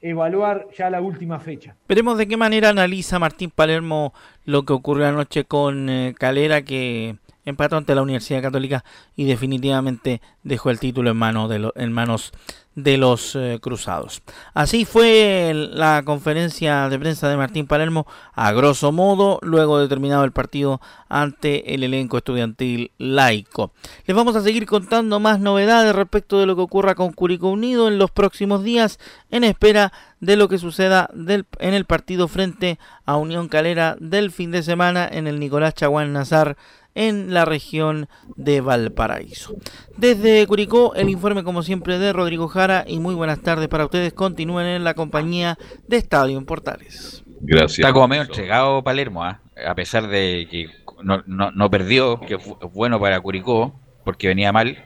evaluar 0.00 0.66
ya 0.76 0.90
la 0.90 1.00
última 1.00 1.38
fecha. 1.38 1.76
Veremos 1.88 2.18
de 2.18 2.26
qué 2.26 2.36
manera 2.36 2.70
analiza 2.70 3.18
Martín 3.18 3.50
Palermo 3.50 4.12
lo 4.44 4.64
que 4.64 4.72
ocurrió 4.72 5.06
anoche 5.06 5.44
con 5.44 5.88
eh, 5.88 6.14
Calera 6.18 6.62
que 6.62 7.16
empató 7.50 7.76
ante 7.76 7.94
la 7.94 8.02
Universidad 8.02 8.42
Católica 8.42 8.84
y 9.16 9.24
definitivamente 9.24 10.20
dejó 10.42 10.70
el 10.70 10.78
título 10.78 11.10
en, 11.10 11.16
mano 11.16 11.48
de 11.48 11.70
en 11.74 11.92
manos 11.92 12.32
de 12.74 12.96
los 12.98 13.34
eh, 13.34 13.58
Cruzados. 13.60 14.22
Así 14.54 14.84
fue 14.84 15.52
la 15.54 16.02
conferencia 16.04 16.88
de 16.88 16.98
prensa 16.98 17.28
de 17.28 17.36
Martín 17.36 17.66
Palermo 17.66 18.06
a 18.32 18.52
grosso 18.52 18.92
modo, 18.92 19.38
luego 19.42 19.78
de 19.78 19.88
terminado 19.88 20.24
el 20.24 20.32
partido 20.32 20.80
ante 21.08 21.74
el 21.74 21.82
elenco 21.82 22.18
estudiantil 22.18 22.92
laico. 22.98 23.72
Les 24.06 24.16
vamos 24.16 24.36
a 24.36 24.42
seguir 24.42 24.66
contando 24.66 25.18
más 25.18 25.40
novedades 25.40 25.94
respecto 25.94 26.38
de 26.38 26.46
lo 26.46 26.54
que 26.54 26.62
ocurra 26.62 26.94
con 26.94 27.12
Curicó 27.12 27.48
Unido 27.48 27.88
en 27.88 27.98
los 27.98 28.10
próximos 28.10 28.62
días, 28.62 28.98
en 29.30 29.44
espera 29.44 29.92
de 30.20 30.36
lo 30.36 30.48
que 30.48 30.58
suceda 30.58 31.10
en 31.14 31.74
el 31.74 31.84
partido 31.86 32.28
frente 32.28 32.78
a 33.04 33.16
Unión 33.16 33.48
Calera 33.48 33.96
del 33.98 34.30
fin 34.30 34.50
de 34.50 34.62
semana 34.62 35.08
en 35.10 35.26
el 35.26 35.40
Nicolás 35.40 35.74
Chaguán 35.74 36.12
Nazar 36.12 36.56
en 36.94 37.32
la 37.32 37.44
región 37.44 38.08
de 38.36 38.60
Valparaíso. 38.60 39.54
Desde 39.96 40.46
Curicó, 40.46 40.94
el 40.94 41.08
informe 41.08 41.44
como 41.44 41.62
siempre 41.62 41.98
de 41.98 42.12
Rodrigo 42.12 42.48
Jara 42.48 42.84
y 42.86 42.98
muy 42.98 43.14
buenas 43.14 43.40
tardes 43.40 43.68
para 43.68 43.84
ustedes. 43.84 44.12
Continúen 44.12 44.66
en 44.66 44.84
la 44.84 44.94
compañía 44.94 45.58
de 45.86 45.96
Estadio 45.96 46.38
en 46.38 46.46
Portales. 46.46 47.22
Gracias. 47.40 47.78
Está 47.78 47.92
como 47.92 48.08
medio 48.08 48.22
entregado 48.22 48.82
Palermo, 48.82 49.24
¿ah? 49.24 49.40
a 49.66 49.74
pesar 49.74 50.08
de 50.08 50.46
que 50.50 50.68
no, 51.02 51.22
no, 51.26 51.70
perdió, 51.70 52.20
que 52.20 52.38
fue 52.38 52.56
bueno 52.72 53.00
para 53.00 53.20
Curicó, 53.20 53.74
porque 54.04 54.28
venía 54.28 54.52
mal, 54.52 54.84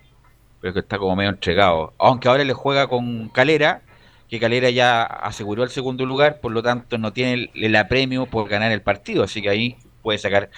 pero 0.60 0.72
que 0.72 0.80
está 0.80 0.98
como 0.98 1.16
medio 1.16 1.30
entregado. 1.30 1.92
Aunque 1.98 2.28
ahora 2.28 2.44
le 2.44 2.52
juega 2.52 2.86
con 2.86 3.28
Calera, 3.30 3.82
que 4.28 4.38
Calera 4.38 4.70
ya 4.70 5.02
aseguró 5.02 5.64
el 5.64 5.70
segundo 5.70 6.06
lugar, 6.06 6.40
por 6.40 6.52
lo 6.52 6.62
tanto 6.62 6.98
no 6.98 7.12
tiene 7.12 7.34
el, 7.34 7.50
el 7.54 7.76
apremio 7.76 8.26
por 8.26 8.48
ganar 8.48 8.72
el 8.72 8.82
partido, 8.82 9.24
así 9.24 9.42
que 9.42 9.48
ahí 9.48 9.76
puede 10.04 10.18
sacar 10.18 10.50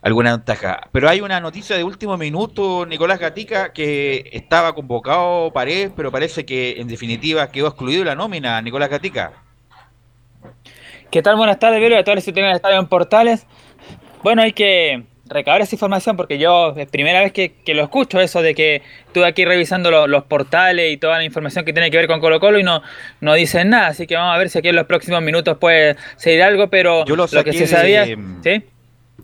alguna 0.00 0.30
ventaja. 0.36 0.88
Pero 0.92 1.10
hay 1.10 1.20
una 1.20 1.40
noticia 1.40 1.76
de 1.76 1.84
último 1.84 2.16
minuto, 2.16 2.86
Nicolás 2.86 3.18
Gatica, 3.18 3.72
que 3.74 4.30
estaba 4.32 4.74
convocado 4.74 5.52
Paredes, 5.52 5.90
pero 5.94 6.10
parece 6.10 6.46
que 6.46 6.80
en 6.80 6.88
definitiva 6.88 7.50
quedó 7.50 7.66
excluido 7.66 8.04
la 8.04 8.14
nómina, 8.14 8.62
Nicolás 8.62 8.88
Gatica. 8.88 9.32
¿Qué 11.10 11.22
tal? 11.22 11.36
Buenas 11.36 11.58
tardes, 11.58 11.80
Vero, 11.80 11.98
a 11.98 12.04
todos 12.04 12.16
los 12.16 12.24
que 12.24 12.32
tienen 12.32 12.50
el 12.50 12.56
estadio 12.56 12.78
en 12.78 12.86
Portales. 12.86 13.46
Bueno, 14.22 14.42
hay 14.42 14.52
que 14.52 15.04
recabar 15.26 15.60
esa 15.62 15.74
información 15.74 16.16
porque 16.16 16.38
yo 16.38 16.74
es 16.76 16.88
primera 16.88 17.20
vez 17.20 17.32
que, 17.32 17.54
lo 17.68 17.82
escucho 17.82 18.20
eso 18.20 18.42
de 18.42 18.54
que 18.54 18.82
estuve 19.06 19.26
aquí 19.26 19.44
revisando 19.44 20.06
los 20.06 20.24
portales 20.24 20.92
y 20.92 20.96
toda 20.96 21.16
la 21.18 21.24
información 21.24 21.64
que 21.64 21.72
tiene 21.72 21.90
que 21.90 21.96
ver 21.96 22.06
con 22.06 22.20
Colo 22.20 22.40
Colo 22.40 22.58
y 22.58 22.62
no, 22.62 22.82
no 23.20 23.34
dicen 23.34 23.70
nada, 23.70 23.88
así 23.88 24.06
que 24.06 24.16
vamos 24.16 24.34
a 24.34 24.38
ver 24.38 24.50
si 24.50 24.58
aquí 24.58 24.68
en 24.68 24.76
los 24.76 24.86
próximos 24.86 25.22
minutos 25.22 25.56
puede 25.58 25.96
seguir 26.16 26.42
algo, 26.42 26.68
pero 26.68 27.04
yo 27.06 27.16
lo, 27.16 27.26
que 27.26 27.52
se 27.52 27.66
sabía... 27.66 28.04
¿sí? 28.04 28.64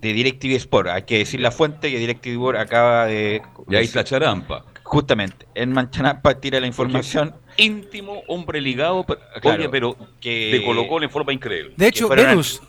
De 0.01 0.13
DirecTV 0.13 0.57
Sport. 0.57 0.89
Hay 0.89 1.03
que 1.03 1.19
decir 1.19 1.41
la 1.41 1.51
fuente 1.51 1.91
que 1.91 1.99
DirecTV 1.99 2.33
Sport 2.33 2.59
acaba 2.59 3.07
de. 3.07 3.43
Y 3.69 3.77
ahí 3.77 3.85
está 3.85 4.05
Charampa. 4.05 4.65
Justamente, 4.83 5.47
en 5.55 5.73
Mancharampa 5.73 6.35
tira 6.41 6.59
la 6.59 6.67
información. 6.67 7.35
íntimo, 7.57 8.23
hombre 8.27 8.61
ligado, 8.61 9.05
claro, 9.41 9.71
pero 9.71 9.97
que 10.21 10.51
te 10.53 10.65
colocó 10.65 11.01
en 11.03 11.11
forma 11.11 11.33
increíble. 11.33 11.75
De 11.77 11.89
hecho, 11.89 12.09
Venus, 12.09 12.63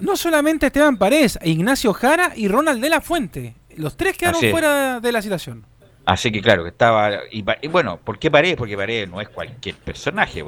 no, 0.00 0.16
solamente 0.16 0.66
Esteban 0.66 0.98
Paredes, 0.98 1.38
Ignacio 1.44 1.92
Jara 1.92 2.32
y 2.36 2.48
Ronald 2.48 2.82
de 2.82 2.90
la 2.90 3.00
Fuente. 3.00 3.56
Los 3.76 3.96
tres 3.96 4.16
quedaron 4.16 4.42
fuera 4.50 5.00
de 5.00 5.12
la 5.12 5.22
situación. 5.22 5.66
Así 6.06 6.30
que 6.30 6.40
claro, 6.40 6.62
que 6.62 6.68
estaba. 6.70 7.10
Y, 7.30 7.42
bueno, 7.68 7.98
¿por 8.02 8.18
qué 8.18 8.30
Paredes? 8.30 8.56
Porque 8.56 8.76
Paredes 8.76 9.08
no 9.08 9.20
es 9.20 9.28
cualquier 9.28 9.74
personaje, 9.74 10.40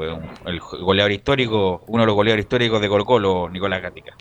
el 0.47 0.61
goleador 0.61 1.11
histórico, 1.13 1.83
uno 1.89 2.03
de 2.05 2.07
los 2.07 2.15
goleadores 2.15 2.45
históricos 2.45 2.81
de 2.81 2.89
Colo 2.89 3.05
Colo, 3.05 3.49
Nicolás 3.51 3.83
Gatica. 3.83 4.15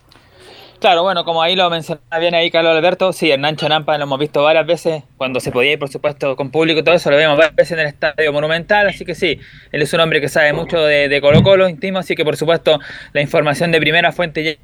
Claro, 0.80 1.02
bueno, 1.02 1.26
como 1.26 1.42
ahí 1.42 1.56
lo 1.56 1.70
mencionaba 1.72 2.20
bien 2.20 2.36
ahí 2.36 2.52
Carlos 2.52 2.78
Alberto, 2.78 3.12
sí, 3.12 3.32
Hernán 3.32 3.56
Chanampa 3.56 3.98
lo 3.98 4.04
hemos 4.04 4.20
visto 4.20 4.44
varias 4.44 4.68
veces, 4.68 5.04
cuando 5.18 5.40
se 5.40 5.52
podía 5.52 5.74
ir, 5.74 5.80
por 5.80 5.90
supuesto, 5.90 6.36
con 6.36 6.52
público 6.52 6.80
y 6.80 6.84
todo 6.84 6.94
eso, 6.94 7.10
lo 7.10 7.18
vemos 7.18 7.36
varias 7.36 7.56
veces 7.56 7.72
en 7.72 7.80
el 7.80 7.88
Estadio 7.88 8.32
Monumental, 8.32 8.88
así 8.88 9.04
que 9.04 9.16
sí, 9.16 9.40
él 9.72 9.82
es 9.82 9.92
un 9.94 10.02
hombre 10.02 10.22
que 10.22 10.30
sabe 10.30 10.54
mucho 10.54 10.80
de, 10.80 11.10
de 11.10 11.20
Colo 11.20 11.42
Colo 11.42 11.68
íntimo, 11.68 11.98
así 11.98 12.14
que 12.14 12.24
por 12.24 12.38
supuesto 12.38 12.80
la 13.12 13.22
información 13.22 13.72
de 13.72 13.80
primera 13.80 14.12
fuente. 14.12 14.60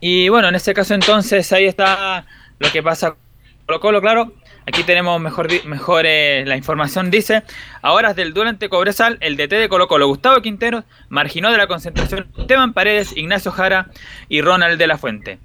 Y 0.00 0.28
bueno, 0.28 0.48
en 0.48 0.56
este 0.56 0.74
caso 0.74 0.92
entonces 0.94 1.52
ahí 1.52 1.66
está 1.66 2.26
lo 2.58 2.70
que 2.72 2.82
pasa 2.82 3.10
con 3.10 3.18
Colo 3.66 3.80
Colo, 3.80 4.00
claro, 4.00 4.32
Aquí 4.68 4.82
tenemos 4.82 5.20
mejor, 5.20 5.48
mejor 5.64 6.06
eh, 6.06 6.44
la 6.44 6.56
información, 6.56 7.08
dice, 7.10 7.44
a 7.82 7.92
horas 7.92 8.16
del 8.16 8.34
duelo 8.34 8.50
ante 8.50 8.68
Cobresal, 8.68 9.16
el 9.20 9.36
DT 9.36 9.52
de 9.52 9.68
Colo 9.68 9.86
Colo, 9.86 10.08
Gustavo 10.08 10.42
Quintero, 10.42 10.82
marginó 11.08 11.52
de 11.52 11.56
la 11.56 11.68
concentración 11.68 12.28
Esteban 12.36 12.72
Paredes, 12.72 13.16
Ignacio 13.16 13.52
Jara 13.52 13.90
y 14.28 14.40
Ronald 14.40 14.76
de 14.76 14.86
la 14.88 14.98
Fuente. 14.98 15.38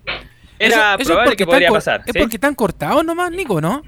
Era 0.57 0.97
probable 0.97 1.35
que 1.35 1.45
podría 1.45 1.69
pasar. 1.69 2.01
Es 2.07 2.15
porque 2.17 2.37
están 2.37 2.55
cortados 2.55 3.05
nomás, 3.05 3.31
Nico, 3.31 3.61
¿no? 3.61 3.83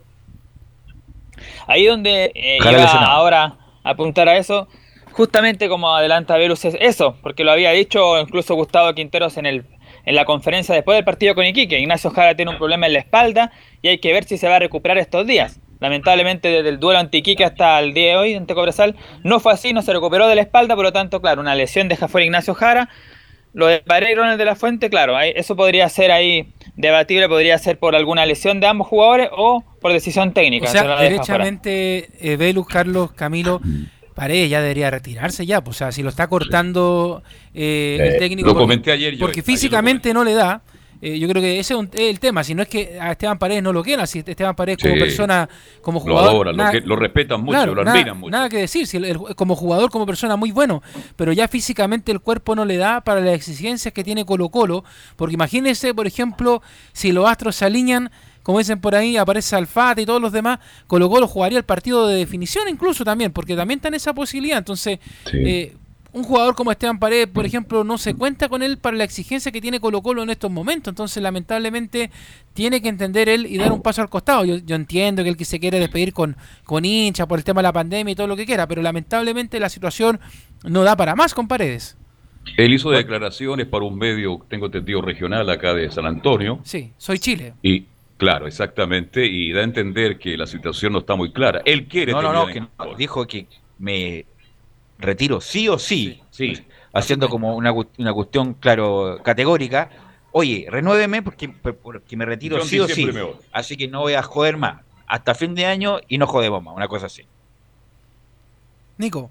Ahí 1.68 1.88
donde 1.88 2.32
eh, 2.36 2.58
iba 2.60 2.86
ahora 2.86 3.56
a 3.84 3.90
apuntar 3.90 4.30
a 4.30 4.38
eso, 4.38 4.68
justamente 5.14 5.68
como 5.68 5.96
adelanta 5.96 6.38
Verus 6.38 6.64
es 6.66 6.78
eso, 6.80 7.18
porque 7.24 7.44
lo 7.44 7.52
había 7.52 7.72
dicho 7.72 8.20
incluso 8.20 8.54
Gustavo 8.54 8.94
Quinteros 8.94 9.38
en 9.38 9.48
el 9.48 9.66
en 10.06 10.16
la 10.16 10.26
conferencia 10.26 10.76
después 10.76 10.96
del 10.96 11.06
partido 11.06 11.36
con 11.36 11.46
Iquique. 11.46 11.80
Ignacio 11.80 12.10
Jara 12.12 12.36
tiene 12.36 12.52
un 12.52 12.58
problema 12.58 12.88
en 12.88 12.94
la 12.94 13.00
espalda 13.00 13.52
y 13.82 13.88
hay 13.90 14.00
que 14.00 14.14
ver 14.14 14.24
si 14.26 14.38
se 14.38 14.48
va 14.48 14.58
a 14.58 14.60
recuperar 14.60 14.98
estos 14.98 15.26
días. 15.26 15.60
Lamentablemente 15.80 16.50
desde 16.50 16.70
el 16.70 16.80
duelo 16.80 17.00
ante 17.00 17.18
Iquique 17.18 17.44
hasta 17.44 17.80
el 17.80 17.94
día 17.94 18.12
de 18.12 18.16
hoy 18.16 18.34
ante 18.36 18.56
Cobresal 18.56 18.96
no 19.24 19.40
fue 19.40 19.54
así, 19.54 19.74
no 19.74 19.82
se 19.82 19.92
recuperó 19.92 20.28
de 20.28 20.36
la 20.36 20.42
espalda, 20.42 20.76
por 20.76 20.86
lo 20.86 20.94
tanto, 20.94 21.22
claro, 21.22 21.42
una 21.42 21.56
lesión 21.56 21.90
deja 21.90 22.08
fuera 22.08 22.26
Ignacio 22.26 22.54
Jara. 22.54 22.90
Lo 23.54 23.68
de 23.68 23.82
Paredes 23.82 24.38
de 24.38 24.46
la 24.46 24.56
Fuente, 24.56 24.90
claro, 24.90 25.20
eso 25.20 25.56
podría 25.56 25.88
ser 25.88 26.12
ahí 26.12 26.54
debatible, 26.76 27.28
podría 27.30 27.58
ser 27.60 27.78
por 27.78 27.96
alguna 27.96 28.26
lesión 28.26 28.60
de 28.60 28.66
ambos 28.66 28.88
jugadores 28.88 29.30
o 29.32 29.64
por 29.80 29.94
decisión 29.94 30.34
técnica. 30.34 30.66
O 30.66 30.72
sea, 30.72 30.98
derechamente, 31.00 32.10
eh, 32.20 32.36
Velus, 32.36 32.66
Carlos, 32.66 33.12
Camilo, 33.12 33.62
Paredes 34.14 34.50
ya 34.50 34.62
debería 34.62 34.90
retirarse 34.90 35.46
ya, 35.46 35.64
pues, 35.64 35.78
o 35.78 35.80
sea, 35.80 35.92
si 35.92 36.04
lo 36.04 36.10
está 36.10 36.28
cortando 36.28 37.24
eh, 37.54 37.98
el 38.00 38.20
técnico. 38.20 38.50
Lo 38.50 38.56
comenté 38.56 38.92
ayer 38.92 39.18
Porque 39.20 39.42
físicamente 39.42 40.14
no 40.14 40.24
le 40.24 40.34
da. 40.34 40.62
Eh, 41.06 41.20
yo 41.20 41.28
creo 41.28 41.42
que 41.42 41.60
ese 41.60 41.74
es, 41.74 41.90
el 41.96 42.20
tema. 42.22 42.46
Si 42.46 42.56
no 42.56 42.62
es 42.62 42.70
que 42.70 42.98
a 42.98 43.12
Esteban 43.12 43.38
Paredes 43.38 43.62
no 43.62 43.74
lo 43.74 43.84
quiera, 43.84 44.08
si 44.08 44.20
Esteban 44.20 44.56
Paredes 44.56 44.82
como 44.82 44.96
persona, 44.96 45.50
como 45.82 46.00
jugador. 46.00 46.56
Lo, 46.56 46.72
lo, 46.86 46.96
respetan 46.96 47.44
mucho, 47.44 47.76
lo 47.76 47.82
admiran 47.82 48.18
mucho. 48.18 48.32
Nada 48.32 48.48
que 48.48 48.60
decir, 48.60 48.88
si 48.88 49.02
como 49.36 49.58
jugador, 49.58 49.90
como 49.90 50.06
persona, 50.06 50.38
muy 50.38 50.52
bueno. 50.52 50.82
Pero 51.18 51.34
ya 51.34 51.50
físicamente 51.50 52.14
el 52.14 52.22
cuerpo 52.22 52.56
no 52.56 52.64
le 52.64 52.78
da 52.78 53.02
para 53.02 53.20
las 53.20 53.36
exigencias 53.36 53.94
que 53.94 54.02
tiene 54.06 54.24
Colo-Colo. 54.24 54.86
Porque 55.18 55.34
imagínense, 55.34 55.94
por 55.94 56.08
ejemplo, 56.08 56.62
si 56.94 57.12
los 57.12 57.28
astros 57.28 57.58
se 57.58 57.66
alinean 57.66 58.10
como 58.44 58.60
dicen 58.60 58.80
por 58.80 58.94
ahí, 58.94 59.18
aparece 59.18 59.56
Alfate 59.56 60.02
y 60.02 60.06
todos 60.06 60.22
los 60.22 60.32
demás, 60.32 60.60
Colo 60.86 61.10
Colo 61.10 61.28
jugaría 61.28 61.58
el 61.58 61.64
partido 61.64 62.08
de 62.08 62.18
definición 62.18 62.68
incluso 62.68 63.04
también, 63.04 63.32
porque 63.32 63.56
también 63.56 63.80
está 63.80 63.88
en 63.88 63.96
esa 63.96 64.14
posibilidad. 64.14 64.58
Entonces, 64.58 65.00
eh, 65.32 65.76
un 66.12 66.24
jugador 66.24 66.54
como 66.54 66.72
Esteban 66.72 67.00
Paredes, 67.00 67.28
por 67.28 67.46
ejemplo, 67.46 67.84
no 67.84 67.98
se 67.98 68.14
cuenta 68.14 68.48
con 68.48 68.62
él 68.62 68.78
para 68.78 68.96
la 68.96 69.04
exigencia 69.04 69.52
que 69.52 69.62
tiene 69.62 69.80
Colo 69.80 70.02
Colo 70.02 70.22
en 70.22 70.30
estos 70.30 70.52
momentos. 70.52 70.92
Entonces, 70.92 71.24
lamentablemente, 71.24 72.12
tiene 72.54 72.82
que 72.82 72.90
entender 72.90 73.30
él 73.30 73.48
y 73.48 73.58
dar 73.58 73.72
un 73.72 73.82
paso 73.82 74.02
al 74.02 74.10
costado. 74.10 74.46
Yo, 74.46 74.58
yo 74.58 74.76
entiendo 74.76 75.24
que 75.24 75.30
él 75.30 75.38
que 75.38 75.46
se 75.46 75.60
quiere 75.60 75.80
despedir 75.80 76.14
con, 76.14 76.36
con 76.66 76.86
hincha 76.86 77.26
por 77.26 77.40
el 77.40 77.46
tema 77.46 77.62
de 77.62 77.64
la 77.64 77.74
pandemia 77.74 78.12
y 78.12 78.16
todo 78.16 78.28
lo 78.28 78.36
que 78.36 78.46
quiera, 78.46 78.68
pero 78.68 78.82
lamentablemente 78.82 79.60
la 79.60 79.70
situación 79.70 80.20
no 80.64 80.84
da 80.84 80.96
para 80.96 81.16
más 81.16 81.34
con 81.34 81.48
Paredes. 81.48 81.98
Él 82.58 82.74
hizo 82.74 82.92
declaraciones 82.92 83.68
para 83.68 83.86
un 83.86 83.98
medio, 83.98 84.46
tengo 84.50 84.68
entendido, 84.68 85.02
regional 85.02 85.50
acá 85.50 85.74
de 85.74 85.90
San 85.90 86.06
Antonio. 86.06 86.60
Sí, 86.64 86.92
soy 86.98 87.18
Chile. 87.18 87.54
Y, 87.64 87.88
claro, 88.24 88.48
exactamente, 88.48 89.26
y 89.26 89.52
da 89.52 89.62
a 89.62 89.64
entender 89.64 90.18
que 90.18 90.38
la 90.38 90.48
situación 90.48 90.94
no 90.94 91.00
está 91.00 91.16
muy 91.16 91.32
clara. 91.32 91.62
Él 91.66 91.88
quiere 91.88 92.12
No, 92.12 92.22
no, 92.22 92.34
no, 92.34 92.48
que 92.48 92.62
no, 92.62 92.70
dijo 92.98 93.26
que 93.28 93.48
me 93.80 94.26
retiro 94.98 95.42
sí 95.42 95.68
o 95.68 95.78
sí, 95.78 96.22
Sí, 96.30 96.66
haciendo 96.94 97.30
como 97.30 97.56
una, 97.56 97.72
una 97.72 98.14
cuestión, 98.14 98.54
claro, 98.56 99.20
categórica. 99.24 99.90
Oye, 100.32 100.66
renuéveme 100.70 101.22
porque, 101.22 101.50
porque 101.50 102.18
me 102.18 102.26
retiro 102.26 102.58
Yo 102.58 102.66
sí 102.66 102.80
o 102.80 102.88
sí. 102.88 103.08
Así 103.52 103.78
que 103.78 103.88
no 103.88 104.02
voy 104.02 104.14
a 104.14 104.24
joder 104.24 104.58
más. 104.58 104.82
Hasta 105.06 105.36
fin 105.36 105.54
de 105.54 105.66
año 105.66 106.00
y 106.08 106.18
no 106.18 106.26
jodemos 106.26 106.64
más, 106.64 106.76
una 106.76 106.88
cosa 106.88 107.06
así. 107.06 107.24
Nico. 108.98 109.30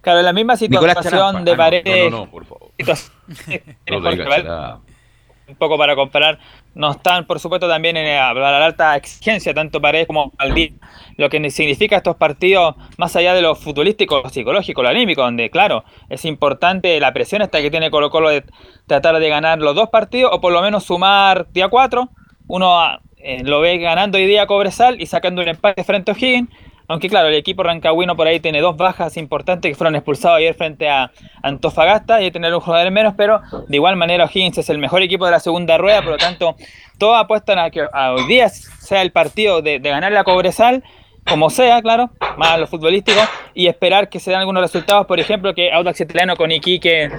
Claro, 0.00 0.20
en 0.20 0.26
la 0.26 0.32
misma 0.32 0.56
situación 0.56 1.44
de 1.44 1.52
Ah, 1.52 1.54
no, 1.54 1.56
Paredes. 1.56 2.10
no, 2.10 2.18
no, 2.18 2.30
por 2.30 2.44
favor. 2.44 2.70
un 5.46 5.56
poco 5.56 5.76
para 5.76 5.94
comparar, 5.94 6.38
no 6.74 6.92
están 6.92 7.26
por 7.26 7.40
supuesto 7.40 7.68
también 7.68 7.96
en 7.96 8.06
la, 8.06 8.34
la 8.34 8.64
alta 8.64 8.96
exigencia, 8.96 9.54
tanto 9.54 9.80
Paredes 9.80 10.06
como 10.06 10.32
Valdí, 10.38 10.74
lo 11.16 11.28
que 11.28 11.50
significa 11.50 11.96
estos 11.96 12.16
partidos 12.16 12.74
más 12.98 13.14
allá 13.16 13.34
de 13.34 13.42
lo 13.42 13.54
futbolístico, 13.54 14.28
psicológico, 14.28 14.82
lo 14.82 14.88
anímico, 14.88 15.22
donde 15.22 15.50
claro, 15.50 15.84
es 16.08 16.24
importante 16.24 16.98
la 17.00 17.12
presión 17.12 17.42
hasta 17.42 17.60
que 17.60 17.70
tiene 17.70 17.90
Colo 17.90 18.10
Colo 18.10 18.30
de 18.30 18.44
tratar 18.86 19.18
de 19.18 19.28
ganar 19.28 19.58
los 19.58 19.74
dos 19.74 19.88
partidos 19.88 20.30
o 20.32 20.40
por 20.40 20.52
lo 20.52 20.62
menos 20.62 20.84
sumar 20.84 21.46
día 21.52 21.68
4, 21.68 22.08
uno 22.48 22.78
ah, 22.78 23.00
eh, 23.16 23.42
lo 23.42 23.60
ve 23.60 23.78
ganando 23.78 24.18
hoy 24.18 24.26
día 24.26 24.46
Cobresal 24.46 25.00
y 25.00 25.06
sacando 25.06 25.42
un 25.42 25.48
empate 25.48 25.82
frente 25.84 26.10
a 26.10 26.14
O'Higgins, 26.14 26.48
aunque 26.88 27.08
claro, 27.08 27.28
el 27.28 27.34
equipo 27.34 27.62
rancagüino 27.62 28.16
por 28.16 28.26
ahí 28.26 28.40
tiene 28.40 28.60
dos 28.60 28.76
bajas 28.76 29.16
importantes 29.16 29.70
que 29.70 29.74
fueron 29.74 29.96
expulsados 29.96 30.38
ayer 30.38 30.54
frente 30.54 30.88
a 30.88 31.10
Antofagasta 31.42 32.22
y 32.22 32.30
tener 32.30 32.54
un 32.54 32.60
jugador 32.60 32.90
menos, 32.90 33.14
pero 33.16 33.40
de 33.68 33.76
igual 33.76 33.96
manera 33.96 34.24
O'Higgins 34.24 34.58
es 34.58 34.68
el 34.68 34.78
mejor 34.78 35.02
equipo 35.02 35.24
de 35.24 35.30
la 35.30 35.40
segunda 35.40 35.78
rueda, 35.78 36.02
por 36.02 36.12
lo 36.12 36.18
tanto, 36.18 36.56
todos 36.98 37.16
apuestan 37.18 37.58
a 37.58 37.70
que 37.70 37.82
hoy 37.82 38.26
día 38.26 38.48
sea 38.48 39.02
el 39.02 39.12
partido 39.12 39.62
de, 39.62 39.78
de 39.78 39.90
ganarle 39.90 40.18
a 40.18 40.24
Cobresal, 40.24 40.84
como 41.26 41.48
sea, 41.48 41.80
claro, 41.80 42.10
más 42.36 42.50
a 42.50 42.58
lo 42.58 42.66
futbolístico, 42.66 43.20
y 43.54 43.66
esperar 43.66 44.08
que 44.10 44.20
se 44.20 44.30
den 44.30 44.40
algunos 44.40 44.62
resultados, 44.62 45.06
por 45.06 45.18
ejemplo, 45.18 45.54
que 45.54 45.72
Audax 45.72 46.00
Italiano 46.02 46.36
con 46.36 46.52
Iquique 46.52 47.10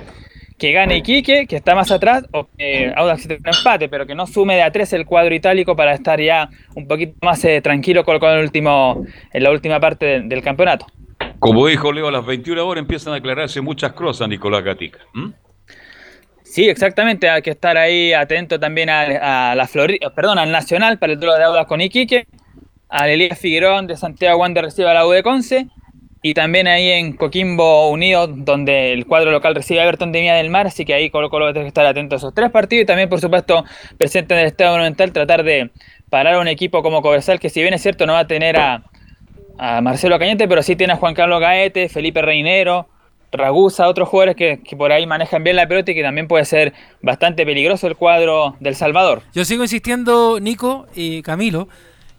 que 0.58 0.72
gane 0.72 0.98
Iquique, 0.98 1.48
que 1.48 1.56
está 1.58 1.76
más 1.76 1.92
atrás, 1.92 2.26
o 2.32 2.48
que 2.58 2.92
Audax 2.96 3.26
Italiano 3.26 3.58
empate, 3.58 3.90
pero 3.90 4.06
que 4.06 4.16
no 4.16 4.26
sume 4.26 4.56
de 4.56 4.64
a 4.64 4.72
tres 4.72 4.94
el 4.94 5.06
cuadro 5.06 5.36
itálico 5.36 5.76
para 5.76 5.94
estar 5.94 6.20
ya 6.22 6.50
un 6.76 6.88
poquito 6.88 7.14
más 7.22 7.44
eh, 7.44 7.62
tranquilo 7.62 8.06
con, 8.06 8.20
con 8.20 8.32
el 8.32 8.44
último, 8.44 9.06
en 9.34 9.44
la 9.44 9.52
última 9.52 9.80
parte 9.80 10.06
del, 10.06 10.30
del 10.30 10.42
campeonato. 10.42 10.86
Como 11.40 11.68
dijo 11.68 11.92
Leo, 11.92 12.08
a 12.08 12.12
las 12.12 12.26
21 12.26 12.66
horas 12.66 12.82
empiezan 12.82 13.14
a 13.14 13.18
aclararse 13.18 13.62
muchas 13.62 13.94
cosas, 13.94 14.28
Nicolás 14.30 14.64
Gatica. 14.64 15.00
¿Mm? 15.14 15.32
Sí, 16.44 16.70
exactamente, 16.70 17.30
hay 17.30 17.42
que 17.42 17.50
estar 17.50 17.76
ahí 17.78 18.14
atento 18.14 18.58
también 18.60 18.90
a, 18.90 19.52
a 19.52 19.56
la 19.56 19.68
perdón, 20.16 20.40
al 20.40 20.52
Nacional 20.52 21.00
para 21.00 21.12
el 21.12 21.20
duelo 21.20 21.36
de 21.36 21.44
Audax 21.44 21.68
con 21.68 21.82
Iquique, 21.82 22.28
al 22.88 23.10
Elías 23.10 23.38
Figueroa 23.38 23.82
de 23.82 23.98
Santiago 23.98 24.40
Wander 24.40 24.64
recibe 24.64 24.90
a 24.90 24.94
la 24.94 25.06
U 25.06 25.12
de 25.12 25.22
Conce, 25.22 25.68
y 26.28 26.34
también 26.34 26.66
ahí 26.66 26.90
en 26.90 27.14
Coquimbo 27.14 27.88
Unido, 27.92 28.26
donde 28.26 28.94
el 28.94 29.06
cuadro 29.06 29.30
local 29.30 29.54
recibe 29.54 29.82
a 29.82 29.84
Everton 29.84 30.12
de 30.12 30.22
Villa 30.22 30.34
del 30.34 30.50
Mar, 30.50 30.66
así 30.66 30.84
que 30.84 30.96
ahí 30.96 31.12
Colo 31.12 31.30
Colo 31.30 31.46
va 31.46 31.52
a 31.52 31.54
tener 31.54 31.66
que 31.66 31.68
estar 31.68 31.86
atento 31.86 32.16
a 32.16 32.18
esos 32.18 32.34
tres 32.34 32.50
partidos 32.50 32.82
y 32.82 32.86
también, 32.88 33.10
por 33.10 33.22
supuesto, 33.22 33.64
presente 34.00 34.34
en 34.34 34.40
el 34.40 34.48
Estado 34.48 34.72
Monumental, 34.72 35.12
tratar 35.12 35.44
de 35.44 35.70
parar 36.10 36.34
a 36.34 36.40
un 36.40 36.48
equipo 36.48 36.82
como 36.82 37.04
Cobresal, 37.04 37.40
que 37.40 37.52
si 37.52 37.62
bien 37.62 37.76
es 37.76 37.84
cierto 37.84 38.08
no 38.08 38.14
va 38.14 38.22
a 38.22 38.28
tener 38.28 38.58
a, 38.58 38.86
a 39.60 39.82
Marcelo 39.82 40.18
Cañete, 40.18 40.48
pero 40.48 40.64
sí 40.64 40.76
tiene 40.76 40.94
a 40.94 40.96
Juan 40.96 41.14
Carlos 41.14 41.40
Gaete, 41.40 41.90
Felipe 41.90 42.24
Reinero, 42.24 42.88
Ragusa, 43.32 43.88
otros 43.88 44.10
jugadores 44.10 44.36
que, 44.36 44.62
que 44.68 44.76
por 44.76 44.92
ahí 44.92 45.06
manejan 45.06 45.44
bien 45.44 45.56
la 45.56 45.68
pelota 45.68 45.92
y 45.92 45.94
que 45.94 46.02
también 46.02 46.28
puede 46.28 46.46
ser 46.46 46.74
bastante 47.04 47.46
peligroso 47.46 47.86
el 47.86 47.96
cuadro 47.96 48.56
del 48.60 48.76
Salvador. 48.76 49.22
Yo 49.36 49.46
sigo 49.46 49.62
insistiendo, 49.62 50.40
Nico 50.40 50.88
y 50.96 51.22
Camilo, 51.22 51.68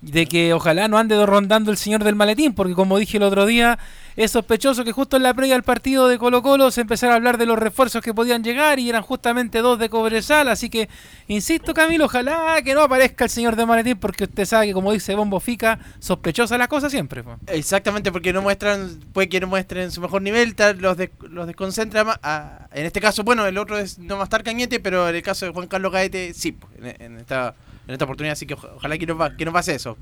de 0.07 0.27
que 0.27 0.53
ojalá 0.55 0.87
no 0.89 0.99
ande 0.99 1.25
rondando 1.27 1.71
el 1.71 1.77
señor 1.77 2.05
del 2.05 2.15
maletín, 2.15 2.55
porque 2.55 2.75
como 2.75 2.97
dije 2.99 3.17
el 3.17 3.25
otro 3.25 3.45
día, 3.45 3.79
es 4.17 4.31
sospechoso 4.31 4.85
que 4.85 4.93
justo 4.93 5.17
en 5.17 5.25
la 5.25 5.35
previa 5.35 5.55
del 5.55 5.63
partido 5.63 6.09
de 6.09 6.17
Colo 6.17 6.43
Colo 6.43 6.71
se 6.71 6.81
empezara 6.83 7.13
a 7.13 7.17
hablar 7.17 7.37
de 7.39 7.45
los 7.45 7.59
refuerzos 7.59 8.03
que 8.03 8.15
podían 8.15 8.43
llegar 8.45 8.79
y 8.79 8.89
eran 8.89 9.03
justamente 9.03 9.59
dos 9.59 9.79
de 9.79 9.89
Cobresal, 9.91 10.49
así 10.49 10.71
que 10.71 10.89
insisto 11.27 11.75
Camilo, 11.75 12.05
ojalá 12.07 12.63
que 12.63 12.73
no 12.73 12.83
aparezca 12.83 13.25
el 13.25 13.31
señor 13.31 13.57
del 13.57 13.67
maletín, 13.67 13.97
porque 13.99 14.25
usted 14.25 14.45
sabe 14.47 14.69
que 14.69 14.73
como 14.73 14.93
dice 14.93 15.15
Bombo 15.15 15.41
Fica, 15.41 15.79
sospechosa 15.99 16.57
la 16.57 16.69
cosa 16.69 16.89
siempre. 16.89 17.25
Exactamente, 17.49 18.13
porque 18.13 18.33
no 18.33 18.43
muestran, 18.43 19.01
puede 19.13 19.29
que 19.29 19.41
no 19.41 19.49
muestren 19.49 19.91
su 19.91 20.01
mejor 20.01 20.23
nivel, 20.23 20.55
tal, 20.55 20.79
los, 20.79 20.97
de- 20.97 21.11
los 21.29 21.47
desconcentra 21.47 22.05
más. 22.05 22.19
a- 22.23 22.69
en 22.73 22.87
este 22.87 23.01
caso, 23.01 23.25
bueno, 23.25 23.45
el 23.47 23.59
otro 23.59 23.77
es 23.77 23.99
no 23.99 24.21
a 24.21 24.25
estar 24.25 24.43
Cañete, 24.45 24.79
pero 24.81 25.09
en 25.09 25.17
el 25.17 25.23
caso 25.23 25.47
de 25.47 25.53
Juan 25.53 25.67
Carlos 25.67 25.93
Gaete, 25.93 26.33
sí, 26.33 26.57
en, 26.81 27.03
en 27.03 27.17
esta, 27.19 27.55
en 27.87 27.93
esta 27.93 28.05
oportunidad, 28.05 28.33
así 28.33 28.47
que 28.47 28.55
oja- 28.55 28.71
ojalá 28.77 28.99
que 28.99 29.07
no, 29.07 29.37
que 29.37 29.45
no 29.45 29.53
pase 29.53 29.75
eso. 29.75 29.97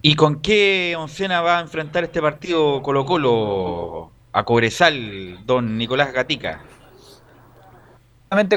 ¿Y 0.00 0.14
con 0.16 0.40
qué 0.40 0.94
oncena 0.98 1.40
va 1.42 1.58
a 1.58 1.60
enfrentar 1.60 2.04
este 2.04 2.20
partido 2.20 2.82
Colo 2.82 3.04
Colo 3.04 4.10
a 4.32 4.44
Cobresal, 4.44 5.44
don 5.46 5.76
Nicolás 5.78 6.12
Gatica? 6.12 6.60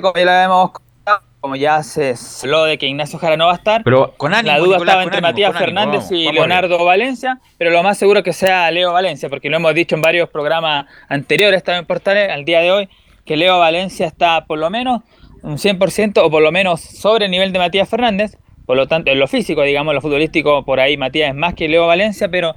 Como 0.01 0.13
ya 0.15 0.25
la 0.25 0.43
hemos 0.45 0.71
comentado, 0.71 1.19
como 1.41 1.55
ya 1.57 1.83
se 1.83 2.15
habló 2.43 2.63
de 2.63 2.77
que 2.77 2.87
Ignacio 2.87 3.19
Jara 3.19 3.35
no 3.37 3.47
va 3.47 3.51
a 3.51 3.55
estar, 3.55 3.83
Pero 3.83 4.13
con 4.15 4.33
ánimo, 4.33 4.53
la 4.53 4.57
duda 4.59 4.77
Nicolás, 4.77 4.81
estaba 4.95 5.03
entre 5.03 5.17
ánimo, 5.17 5.27
Matías 5.27 5.49
ánimo, 5.49 5.59
Fernández 5.65 5.99
vamos, 5.99 6.11
y 6.11 6.25
vamos 6.25 6.33
Leonardo 6.35 6.85
Valencia, 6.85 7.39
pero 7.57 7.71
lo 7.71 7.83
más 7.83 7.97
seguro 7.97 8.23
que 8.23 8.31
sea 8.33 8.71
Leo 8.71 8.93
Valencia, 8.93 9.29
porque 9.29 9.49
lo 9.49 9.57
hemos 9.57 9.75
dicho 9.75 9.95
en 9.95 10.01
varios 10.01 10.29
programas 10.29 10.85
anteriores, 11.09 11.57
estaba 11.57 11.77
en 11.77 11.85
portales 11.85 12.31
al 12.31 12.45
día 12.45 12.61
de 12.61 12.71
hoy, 12.71 12.89
que 13.25 13.35
Leo 13.35 13.59
Valencia 13.59 14.07
está 14.07 14.45
por 14.45 14.57
lo 14.59 14.69
menos 14.69 15.01
un 15.43 15.57
100% 15.57 16.23
o 16.23 16.31
por 16.31 16.41
lo 16.41 16.51
menos 16.51 16.79
sobre 16.81 17.25
el 17.25 17.31
nivel 17.31 17.51
de 17.51 17.59
Matías 17.59 17.87
Fernández, 17.89 18.37
por 18.65 18.77
lo 18.77 18.87
tanto 18.87 19.11
en 19.11 19.19
lo 19.19 19.27
físico, 19.27 19.61
digamos, 19.63 19.91
en 19.91 19.95
lo 19.95 20.01
futbolístico, 20.01 20.65
por 20.65 20.79
ahí 20.79 20.97
Matías 20.97 21.29
es 21.29 21.35
más 21.35 21.53
que 21.53 21.67
Leo 21.67 21.87
Valencia, 21.87 22.29
pero 22.29 22.55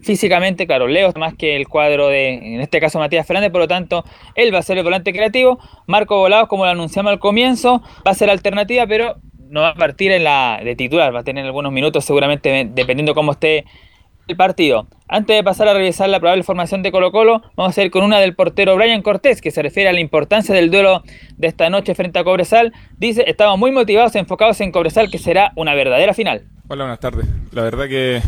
físicamente, 0.00 0.66
claro, 0.66 0.86
Leo 0.86 1.08
es 1.08 1.16
más 1.16 1.34
que 1.34 1.56
el 1.56 1.68
cuadro 1.68 2.08
de, 2.08 2.34
en 2.34 2.60
este 2.60 2.80
caso, 2.80 2.98
Matías 2.98 3.26
Fernández, 3.26 3.50
por 3.50 3.60
lo 3.60 3.68
tanto, 3.68 4.04
él 4.34 4.54
va 4.54 4.58
a 4.58 4.62
ser 4.62 4.78
el 4.78 4.84
volante 4.84 5.12
creativo. 5.12 5.58
Marco 5.86 6.18
Volados, 6.18 6.48
como 6.48 6.64
lo 6.64 6.70
anunciamos 6.70 7.10
al 7.10 7.18
comienzo, 7.18 7.82
va 8.06 8.12
a 8.12 8.14
ser 8.14 8.30
alternativa, 8.30 8.86
pero 8.86 9.16
no 9.48 9.62
va 9.62 9.70
a 9.70 9.74
partir 9.74 10.12
en 10.12 10.24
la 10.24 10.60
de 10.62 10.76
titular, 10.76 11.14
va 11.14 11.20
a 11.20 11.24
tener 11.24 11.44
algunos 11.44 11.72
minutos 11.72 12.04
seguramente, 12.04 12.68
dependiendo 12.72 13.14
cómo 13.14 13.32
esté 13.32 13.64
el 14.28 14.36
partido. 14.36 14.86
Antes 15.08 15.36
de 15.36 15.42
pasar 15.42 15.68
a 15.68 15.74
revisar 15.74 16.08
la 16.08 16.20
probable 16.20 16.42
formación 16.42 16.82
de 16.82 16.92
Colo 16.92 17.10
Colo, 17.10 17.42
vamos 17.56 17.76
a 17.76 17.82
ir 17.82 17.90
con 17.90 18.04
una 18.04 18.20
del 18.20 18.34
portero 18.34 18.76
Brian 18.76 19.02
Cortés, 19.02 19.40
que 19.40 19.50
se 19.50 19.62
refiere 19.62 19.88
a 19.88 19.92
la 19.92 20.00
importancia 20.00 20.54
del 20.54 20.70
duelo 20.70 21.02
de 21.36 21.48
esta 21.48 21.70
noche 21.70 21.94
frente 21.94 22.18
a 22.18 22.24
Cobresal. 22.24 22.74
Dice, 22.98 23.24
estamos 23.26 23.58
muy 23.58 23.72
motivados, 23.72 24.14
enfocados 24.14 24.60
en 24.60 24.70
Cobresal, 24.70 25.10
que 25.10 25.18
será 25.18 25.52
una 25.56 25.74
verdadera 25.74 26.12
final. 26.12 26.44
Hola, 26.68 26.84
buenas 26.84 27.00
tardes. 27.00 27.26
La 27.52 27.62
verdad 27.62 27.88
que, 27.88 28.20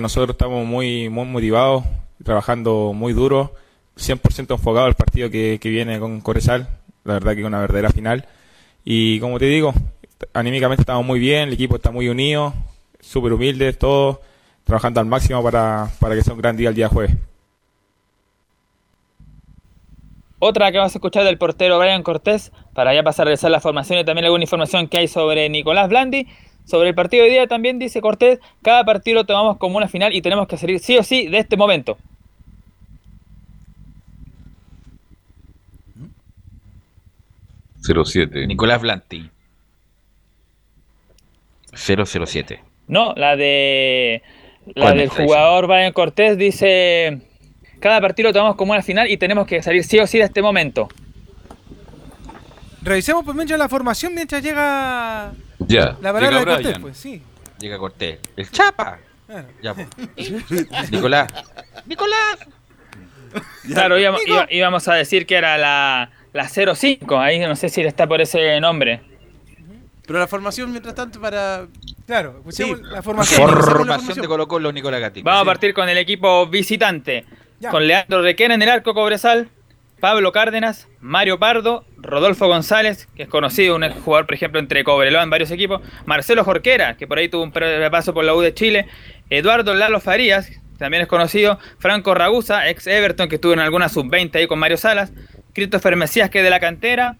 nosotros 0.00 0.34
estamos 0.34 0.66
muy, 0.66 1.08
motivados, 1.08 1.84
trabajando 2.22 2.92
muy 2.94 3.14
duro, 3.14 3.54
100% 3.96 4.52
enfocados 4.52 4.88
al 4.88 4.94
partido 4.94 5.30
que, 5.30 5.58
que 5.60 5.70
viene 5.70 5.98
con 5.98 6.20
Corezal. 6.20 6.68
La 7.04 7.14
verdad 7.14 7.32
que 7.32 7.40
es 7.40 7.46
una 7.46 7.60
verdadera 7.60 7.90
final. 7.90 8.26
Y 8.84 9.18
como 9.20 9.38
te 9.38 9.46
digo, 9.46 9.72
anímicamente 10.34 10.82
estamos 10.82 11.04
muy 11.04 11.18
bien, 11.18 11.48
el 11.48 11.54
equipo 11.54 11.76
está 11.76 11.90
muy 11.90 12.08
unido, 12.08 12.52
súper 13.00 13.32
humildes, 13.32 13.78
todos 13.78 14.18
trabajando 14.70 15.00
al 15.00 15.06
máximo 15.06 15.42
para, 15.42 15.90
para 15.98 16.14
que 16.14 16.22
sea 16.22 16.32
un 16.32 16.40
gran 16.40 16.56
día 16.56 16.68
el 16.68 16.76
día 16.76 16.88
jueves. 16.88 17.16
Otra 20.38 20.70
que 20.70 20.78
vas 20.78 20.94
a 20.94 20.98
escuchar 20.98 21.24
del 21.24 21.38
portero 21.38 21.76
Brian 21.78 22.04
Cortés, 22.04 22.52
para 22.72 22.94
ya 22.94 23.02
pasar 23.02 23.24
a 23.24 23.30
revisar 23.30 23.50
la 23.50 23.60
formación 23.60 23.98
y 23.98 24.04
también 24.04 24.26
alguna 24.26 24.44
información 24.44 24.86
que 24.86 24.98
hay 24.98 25.08
sobre 25.08 25.48
Nicolás 25.48 25.88
Blandi. 25.88 26.28
Sobre 26.64 26.90
el 26.90 26.94
partido 26.94 27.24
de 27.24 27.30
hoy 27.30 27.34
día 27.34 27.46
también 27.48 27.80
dice 27.80 28.00
Cortés, 28.00 28.38
cada 28.62 28.84
partido 28.84 29.16
lo 29.16 29.26
tomamos 29.26 29.56
como 29.56 29.76
una 29.76 29.88
final 29.88 30.14
y 30.14 30.22
tenemos 30.22 30.46
que 30.46 30.56
salir 30.56 30.78
sí 30.78 30.96
o 30.96 31.02
sí 31.02 31.26
de 31.26 31.38
este 31.38 31.56
momento. 31.56 31.98
Nicolás 38.46 38.80
Blanti. 38.80 39.28
007. 41.72 42.62
No, 42.86 43.14
la 43.16 43.36
de 43.36 44.22
la 44.74 44.82
¿Cuál 44.82 44.94
me 44.94 45.00
del 45.02 45.10
jugador 45.10 45.66
Brian 45.66 45.92
Cortés 45.92 46.36
dice, 46.38 47.20
cada 47.80 48.00
partido 48.00 48.28
lo 48.28 48.32
tomamos 48.32 48.56
como 48.56 48.72
una 48.72 48.82
final 48.82 49.10
y 49.10 49.16
tenemos 49.16 49.46
que 49.46 49.62
salir 49.62 49.84
sí 49.84 49.98
o 49.98 50.06
sí 50.06 50.18
de 50.18 50.24
este 50.24 50.42
momento. 50.42 50.88
Revisemos 52.82 53.24
pues 53.24 53.36
mientras 53.36 53.58
la 53.58 53.68
formación 53.68 54.14
mientras 54.14 54.42
llega 54.42 55.32
Ya, 55.58 55.96
la 56.00 56.12
palabra 56.12 56.20
de 56.20 56.30
llega 56.30 56.44
Cortés, 56.44 56.62
Brian. 56.66 56.80
pues 56.82 56.96
sí. 56.96 57.22
Llega 57.58 57.78
Cortés. 57.78 58.18
El 58.36 58.50
Chapa. 58.50 58.98
Claro. 59.26 59.48
Ya, 59.62 59.74
pues. 59.74 59.88
Nicolás. 60.90 61.28
Nicolás. 61.86 62.38
Claro, 63.66 63.98
iba- 63.98 64.46
íbamos 64.50 64.88
a 64.88 64.94
decir 64.94 65.26
que 65.26 65.36
era 65.36 65.56
la, 65.58 66.10
la 66.32 66.48
05, 66.48 67.18
ahí 67.20 67.38
no 67.38 67.54
sé 67.54 67.68
si 67.68 67.82
está 67.82 68.06
por 68.06 68.20
ese 68.20 68.58
nombre. 68.60 69.02
Pero 70.06 70.18
la 70.18 70.26
formación, 70.26 70.70
mientras 70.72 70.94
tanto, 70.96 71.20
para. 71.20 71.66
Claro, 72.10 72.38
escuchemos 72.38 72.78
Sí. 72.78 72.84
la 72.90 73.02
formación. 73.02 73.48
Formación 73.48 74.20
de 74.20 74.26
Colo 74.26 74.48
Colo, 74.48 74.72
Nicolás 74.72 75.00
Gatica. 75.00 75.24
Vamos 75.30 75.42
a 75.42 75.44
partir 75.44 75.72
con 75.72 75.88
el 75.88 75.96
equipo 75.96 76.44
visitante. 76.48 77.24
Ya. 77.60 77.70
Con 77.70 77.86
Leandro 77.86 78.20
Requena 78.20 78.54
en 78.54 78.62
el 78.62 78.68
arco 78.68 78.94
Cobresal, 78.94 79.48
Pablo 80.00 80.32
Cárdenas, 80.32 80.88
Mario 81.00 81.38
Pardo, 81.38 81.84
Rodolfo 81.98 82.48
González, 82.48 83.06
que 83.14 83.22
es 83.22 83.28
conocido, 83.28 83.76
un 83.76 83.88
jugador, 83.92 84.26
por 84.26 84.34
ejemplo, 84.34 84.58
entre 84.58 84.82
Cobreloa 84.82 85.22
en 85.22 85.30
varios 85.30 85.52
equipos, 85.52 85.82
Marcelo 86.04 86.42
Jorquera, 86.42 86.96
que 86.96 87.06
por 87.06 87.18
ahí 87.18 87.28
tuvo 87.28 87.44
un 87.44 87.52
paso 87.52 88.12
por 88.12 88.24
la 88.24 88.34
U 88.34 88.40
de 88.40 88.54
Chile, 88.54 88.88
Eduardo 89.28 89.72
Lalo 89.76 90.00
Farías, 90.00 90.48
que 90.48 90.58
también 90.78 91.02
es 91.04 91.08
conocido, 91.08 91.60
Franco 91.78 92.12
Ragusa, 92.14 92.68
ex 92.68 92.88
Everton, 92.88 93.28
que 93.28 93.36
estuvo 93.36 93.52
en 93.52 93.60
alguna 93.60 93.88
sub-20 93.88 94.34
ahí 94.34 94.48
con 94.48 94.58
Mario 94.58 94.78
Salas, 94.78 95.12
Christopher 95.54 95.94
Mesías, 95.94 96.28
que 96.28 96.38
es 96.38 96.44
de 96.44 96.50
la 96.50 96.58
cantera, 96.58 97.18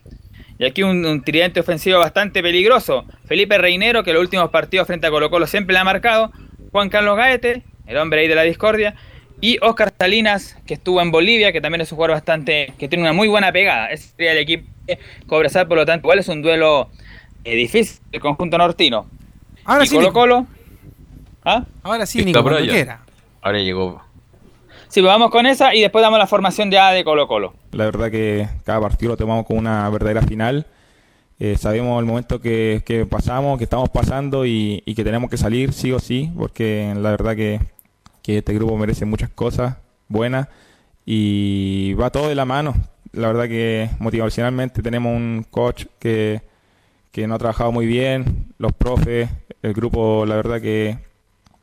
y 0.60 0.66
aquí 0.66 0.82
un, 0.82 1.06
un 1.06 1.22
tridente 1.22 1.58
ofensivo 1.58 1.98
bastante 1.98 2.42
peligroso. 2.42 3.06
Felipe 3.24 3.56
Reinero, 3.56 4.04
que 4.04 4.12
los 4.12 4.20
últimos 4.20 4.50
partidos 4.50 4.86
frente 4.86 5.06
a 5.06 5.10
Colo 5.10 5.30
Colo 5.30 5.46
siempre 5.46 5.72
le 5.72 5.78
ha 5.78 5.84
marcado. 5.84 6.32
Juan 6.70 6.90
Carlos 6.90 7.16
Gaete, 7.16 7.62
el 7.86 7.96
hombre 7.96 8.20
ahí 8.20 8.28
de 8.28 8.34
la 8.34 8.42
discordia. 8.42 8.94
Y 9.40 9.56
Oscar 9.62 9.94
Salinas, 9.98 10.58
que 10.66 10.74
estuvo 10.74 11.00
en 11.00 11.10
Bolivia, 11.10 11.50
que 11.50 11.62
también 11.62 11.80
es 11.80 11.90
un 11.92 11.96
jugador 11.96 12.16
bastante. 12.16 12.74
que 12.78 12.88
tiene 12.88 13.04
una 13.04 13.14
muy 13.14 13.26
buena 13.26 13.50
pegada. 13.52 13.86
Ese 13.86 14.08
sería 14.14 14.32
el 14.32 14.38
equipo 14.38 14.68
de 14.84 14.98
Cobresal, 15.26 15.66
por 15.66 15.78
lo 15.78 15.86
tanto, 15.86 16.04
igual 16.04 16.18
es 16.18 16.28
un 16.28 16.42
duelo 16.42 16.90
eh, 17.44 17.56
difícil 17.56 17.98
el 18.12 18.20
conjunto 18.20 18.58
nortino. 18.58 19.06
Ahora 19.64 19.84
y 19.84 19.86
sí, 19.86 19.94
Colo. 19.94 20.12
Colo. 20.12 20.46
¿Ah? 21.42 21.64
Ahora 21.82 22.04
sí, 22.04 22.22
Nico. 22.22 22.40
Ahora 23.40 23.60
llegó. 23.60 24.04
Sí, 24.90 25.00
pues 25.02 25.12
vamos 25.12 25.30
con 25.30 25.46
esa 25.46 25.72
y 25.72 25.82
después 25.82 26.02
damos 26.02 26.18
la 26.18 26.26
formación 26.26 26.68
ya 26.68 26.90
de 26.90 27.04
Colo 27.04 27.28
Colo. 27.28 27.54
La 27.70 27.84
verdad 27.84 28.10
que 28.10 28.48
cada 28.64 28.80
partido 28.80 29.12
lo 29.12 29.16
tomamos 29.16 29.46
como 29.46 29.60
una 29.60 29.88
verdadera 29.88 30.20
final. 30.22 30.66
Eh, 31.38 31.56
sabemos 31.56 32.00
el 32.00 32.06
momento 32.06 32.40
que, 32.40 32.82
que 32.84 33.06
pasamos, 33.06 33.56
que 33.56 33.64
estamos 33.64 33.88
pasando 33.90 34.44
y, 34.44 34.82
y 34.84 34.96
que 34.96 35.04
tenemos 35.04 35.30
que 35.30 35.36
salir 35.36 35.72
sí 35.72 35.92
o 35.92 36.00
sí, 36.00 36.32
porque 36.36 36.92
la 36.96 37.12
verdad 37.12 37.36
que, 37.36 37.60
que 38.20 38.38
este 38.38 38.52
grupo 38.52 38.76
merece 38.76 39.04
muchas 39.04 39.30
cosas 39.30 39.76
buenas 40.08 40.48
y 41.06 41.94
va 41.94 42.10
todo 42.10 42.28
de 42.28 42.34
la 42.34 42.44
mano. 42.44 42.74
La 43.12 43.28
verdad 43.28 43.46
que 43.46 43.90
motivacionalmente 44.00 44.82
tenemos 44.82 45.14
un 45.14 45.46
coach 45.52 45.84
que, 46.00 46.42
que 47.12 47.28
nos 47.28 47.36
ha 47.36 47.38
trabajado 47.38 47.70
muy 47.70 47.86
bien, 47.86 48.52
los 48.58 48.72
profes, 48.72 49.30
el 49.62 49.72
grupo, 49.72 50.26
la 50.26 50.34
verdad 50.34 50.60
que, 50.60 50.98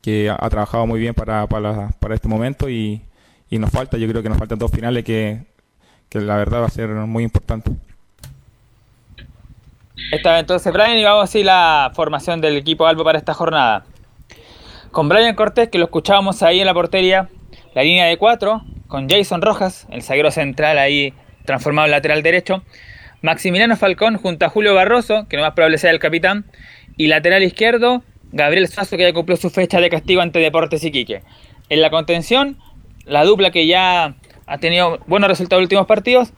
que 0.01 0.29
ha, 0.29 0.37
ha 0.39 0.49
trabajado 0.49 0.87
muy 0.87 1.01
bien 1.01 1.13
para, 1.13 1.45
para, 1.47 1.89
para 1.99 2.15
este 2.15 2.29
momento 2.29 2.69
y, 2.69 3.01
y 3.49 3.59
nos 3.59 3.71
falta, 3.71 3.97
yo 3.97 4.07
creo 4.07 4.23
que 4.23 4.29
nos 4.29 4.37
faltan 4.37 4.59
dos 4.59 4.71
finales 4.71 5.03
que, 5.03 5.43
que 6.09 6.19
la 6.19 6.35
verdad 6.37 6.61
va 6.61 6.67
a 6.67 6.69
ser 6.69 6.89
muy 6.89 7.23
importante. 7.23 7.71
Esta 10.11 10.39
entonces 10.39 10.71
Brian 10.71 10.97
y 10.97 11.03
vamos 11.03 11.23
así 11.23 11.43
la 11.43 11.91
formación 11.93 12.39
del 12.39 12.55
equipo 12.55 12.85
Albo 12.87 13.03
para 13.03 13.17
esta 13.17 13.33
jornada. 13.33 13.85
Con 14.91 15.09
Brian 15.09 15.35
Cortés, 15.35 15.69
que 15.69 15.77
lo 15.77 15.85
escuchábamos 15.85 16.43
ahí 16.43 16.59
en 16.59 16.65
la 16.65 16.73
portería, 16.73 17.29
la 17.73 17.83
línea 17.83 18.05
de 18.05 18.17
cuatro, 18.17 18.63
con 18.87 19.09
Jason 19.09 19.41
Rojas, 19.41 19.85
el 19.91 20.01
zaguero 20.01 20.31
central 20.31 20.77
ahí 20.77 21.13
transformado 21.45 21.87
en 21.87 21.91
lateral 21.91 22.23
derecho, 22.23 22.63
Maximiliano 23.21 23.75
Falcón 23.75 24.17
junto 24.17 24.45
a 24.45 24.49
Julio 24.49 24.75
Barroso, 24.75 25.27
que 25.27 25.37
lo 25.37 25.43
más 25.43 25.53
probable 25.53 25.77
sea 25.77 25.91
el 25.91 25.99
capitán, 25.99 26.45
y 26.95 27.07
lateral 27.07 27.43
izquierdo, 27.43 28.03
Gabriel 28.31 28.67
Suazo, 28.67 28.97
que 28.97 29.03
ya 29.03 29.13
cumplió 29.13 29.37
su 29.37 29.49
fecha 29.49 29.79
de 29.79 29.89
castigo 29.89 30.21
ante 30.21 30.39
Deportes 30.39 30.83
Iquique. 30.83 31.23
En 31.69 31.81
la 31.81 31.89
contención, 31.89 32.57
la 33.07 33.23
dupla 33.23 33.51
que 33.51 33.65
ya 33.67 34.15
ha 34.45 34.57
tenido 34.59 34.99
buenos 35.07 35.29
resultados 35.29 35.59
en 35.59 35.63
los 35.63 35.65
últimos 35.67 35.87
partidos, 35.87 36.33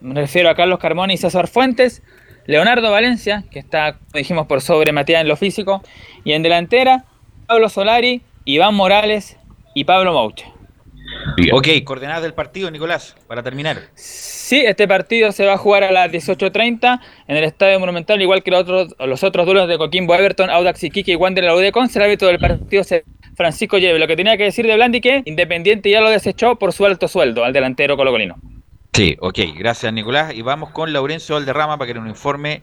me 0.00 0.14
refiero 0.14 0.48
a 0.50 0.54
Carlos 0.54 0.78
Carmona 0.78 1.12
y 1.12 1.16
César 1.16 1.48
Fuentes, 1.48 2.02
Leonardo 2.46 2.90
Valencia, 2.90 3.44
que 3.50 3.58
está, 3.58 3.94
como 3.94 4.10
dijimos, 4.14 4.46
por 4.46 4.60
sobre 4.60 4.92
Matías 4.92 5.22
en 5.22 5.28
lo 5.28 5.36
físico, 5.36 5.82
y 6.24 6.32
en 6.32 6.42
delantera, 6.42 7.04
Pablo 7.46 7.68
Solari, 7.68 8.22
Iván 8.44 8.74
Morales 8.74 9.36
y 9.74 9.84
Pablo 9.84 10.12
Mouche. 10.12 10.46
Ok, 11.52 11.68
coordenadas 11.84 12.22
del 12.22 12.34
partido, 12.34 12.70
Nicolás, 12.70 13.16
para 13.26 13.42
terminar. 13.42 13.78
Sí, 13.94 14.62
este 14.64 14.86
partido 14.88 15.32
se 15.32 15.46
va 15.46 15.54
a 15.54 15.58
jugar 15.58 15.84
a 15.84 15.92
las 15.92 16.10
18.30 16.10 17.00
en 17.28 17.36
el 17.36 17.44
Estadio 17.44 17.78
Monumental, 17.80 18.20
igual 18.20 18.42
que 18.42 18.50
los 18.50 18.62
otros, 18.62 18.96
los 18.98 19.22
otros 19.22 19.46
duelos 19.46 19.68
de 19.68 19.78
Coquimbo 19.78 20.14
Everton, 20.14 20.50
Audax 20.50 20.82
Iquique 20.84 21.12
y 21.12 21.16
Wander 21.16 21.44
la 21.44 21.54
UD 21.54 21.70
Conce. 21.70 21.98
El 21.98 22.04
árbitro 22.04 22.28
del 22.28 22.38
partido 22.38 22.82
es 22.82 23.04
Francisco 23.40 23.78
Lleve. 23.78 23.98
Lo 23.98 24.06
que 24.06 24.16
tenía 24.16 24.36
que 24.36 24.44
decir 24.44 24.66
de 24.66 24.74
Blandi 24.74 25.00
que 25.00 25.22
Independiente 25.24 25.90
ya 25.90 26.02
lo 26.02 26.10
desechó 26.10 26.56
por 26.56 26.74
su 26.74 26.84
alto 26.84 27.08
sueldo 27.08 27.42
al 27.42 27.54
delantero 27.54 27.96
colocolino. 27.96 28.36
Sí, 28.92 29.16
ok, 29.18 29.38
gracias 29.56 29.90
Nicolás. 29.94 30.34
Y 30.34 30.42
vamos 30.42 30.68
con 30.72 30.92
Laurencio 30.92 31.36
Valderrama 31.36 31.78
para 31.78 31.90
que 31.90 31.98
nos 31.98 32.06
informe 32.06 32.62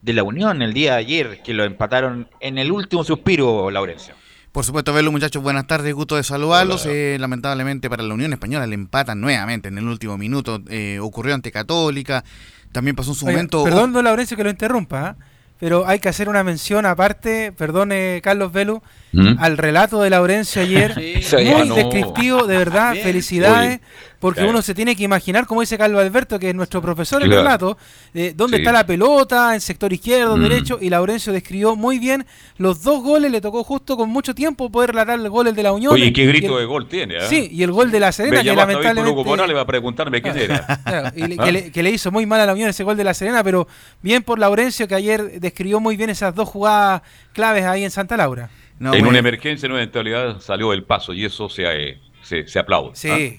de 0.00 0.14
la 0.14 0.22
Unión 0.22 0.62
el 0.62 0.72
día 0.72 0.92
de 0.92 1.00
ayer, 1.00 1.42
que 1.42 1.52
lo 1.52 1.64
empataron 1.64 2.30
en 2.40 2.56
el 2.56 2.72
último 2.72 3.04
suspiro, 3.04 3.70
Laurencio. 3.70 4.14
Por 4.50 4.64
supuesto, 4.64 4.94
verlo 4.94 5.12
muchachos, 5.12 5.42
buenas 5.42 5.66
tardes, 5.66 5.92
gusto 5.92 6.16
de 6.16 6.22
saludarlos. 6.22 6.86
Eh, 6.86 7.18
lamentablemente 7.20 7.90
para 7.90 8.02
la 8.02 8.14
Unión 8.14 8.32
Española 8.32 8.66
le 8.66 8.76
empatan 8.76 9.20
nuevamente 9.20 9.68
en 9.68 9.76
el 9.76 9.84
último 9.86 10.16
minuto. 10.16 10.62
Eh, 10.70 11.00
ocurrió 11.02 11.34
ante 11.34 11.52
Católica, 11.52 12.24
también 12.72 12.96
pasó 12.96 13.10
en 13.10 13.16
su 13.16 13.26
momento... 13.26 13.62
Perdón, 13.62 13.92
don 13.92 14.02
Laurencio, 14.02 14.38
que 14.38 14.44
lo 14.44 14.48
interrumpa, 14.48 15.06
¿ah? 15.06 15.16
pero 15.60 15.86
hay 15.86 15.98
que 15.98 16.08
hacer 16.08 16.30
una 16.30 16.42
mención 16.42 16.86
aparte, 16.86 17.52
perdone 17.52 18.20
Carlos 18.24 18.52
Velu, 18.52 18.82
¿Mm? 19.14 19.36
al 19.38 19.56
relato 19.58 20.00
de 20.02 20.10
Laurencio 20.10 20.62
ayer. 20.62 20.94
Sí. 21.24 21.36
Muy 21.44 21.68
no. 21.68 21.74
descriptivo, 21.74 22.46
de 22.46 22.58
verdad, 22.58 22.92
Bien. 22.92 23.04
felicidades. 23.04 23.68
Oye, 23.76 23.80
porque 24.20 24.38
claro. 24.40 24.50
uno 24.52 24.62
se 24.62 24.74
tiene 24.74 24.96
que 24.96 25.02
imaginar, 25.04 25.46
como 25.46 25.60
dice 25.60 25.76
Carlos 25.76 26.00
Alberto, 26.00 26.38
que 26.38 26.48
es 26.50 26.54
nuestro 26.54 26.80
profesor 26.80 27.22
en 27.22 27.28
Claro. 27.28 27.42
relato, 27.42 27.78
eh, 28.14 28.32
dónde 28.34 28.56
Sí. 28.56 28.62
está 28.62 28.72
la 28.72 28.86
pelota, 28.86 29.54
en 29.54 29.60
sector 29.60 29.92
izquierdo, 29.92 30.36
Mm. 30.36 30.42
derecho, 30.42 30.78
y 30.80 30.88
Laurencio 30.90 31.32
describió 31.32 31.76
muy 31.76 31.98
bien 31.98 32.24
los 32.56 32.82
dos 32.82 33.02
goles, 33.02 33.30
le 33.30 33.40
tocó 33.42 33.62
justo 33.64 33.96
con 33.98 34.08
mucho 34.08 34.34
tiempo 34.34 34.70
poder 34.70 34.90
relatar 34.92 35.18
el 35.20 35.28
gol 35.28 35.46
el 35.48 35.54
de 35.54 35.62
la 35.62 35.72
Unión. 35.72 35.92
Oye, 35.92 36.12
qué 36.12 36.22
y 36.22 36.26
grito 36.26 36.54
el- 36.56 36.60
de 36.60 36.66
gol 36.66 36.88
tiene, 36.88 37.18
¿ah? 37.18 37.26
Sí, 37.28 37.48
y 37.52 37.62
el 37.62 37.72
gol 37.72 37.90
de 37.90 38.00
la 38.00 38.12
Serena, 38.12 38.38
Me 38.38 38.44
que 38.44 38.56
lamentablemente... 38.56 39.10
Hugo 39.10 39.24
Morales 39.24 39.52
para 39.54 39.66
preguntarme 39.66 40.22
quién 40.22 40.38
era. 40.38 40.66
Claro, 40.84 41.10
y 41.16 41.26
le- 41.26 41.36
¿Ah? 41.38 41.44
que, 41.44 41.52
le, 41.52 41.72
que 41.72 41.82
le 41.82 41.90
hizo 41.90 42.10
muy 42.10 42.24
mal 42.24 42.40
a 42.40 42.46
la 42.46 42.52
Unión 42.54 42.70
ese 42.70 42.82
gol 42.84 42.96
de 42.96 43.04
la 43.04 43.12
Serena, 43.14 43.44
pero 43.44 43.66
bien 44.02 44.22
por 44.22 44.38
Laurencio 44.38 44.88
que 44.88 44.94
ayer 44.94 45.38
describió 45.40 45.80
muy 45.80 45.96
bien 45.96 46.08
esas 46.10 46.34
dos 46.34 46.48
jugadas 46.48 47.02
claves 47.34 47.64
ahí 47.64 47.84
en 47.84 47.90
Santa 47.90 48.16
Laura. 48.16 48.48
En 48.92 49.06
una 49.06 49.18
emergencia, 49.18 49.66
en 49.66 49.72
una 49.72 49.82
eventualidad, 49.82 50.40
salió 50.40 50.72
el 50.72 50.84
paso 50.84 51.12
y 51.12 51.24
eso 51.24 51.48
se, 51.48 51.62
eh, 51.64 52.00
se, 52.22 52.46
se 52.48 52.58
aplaude. 52.58 52.90
¿ah? 52.90 52.94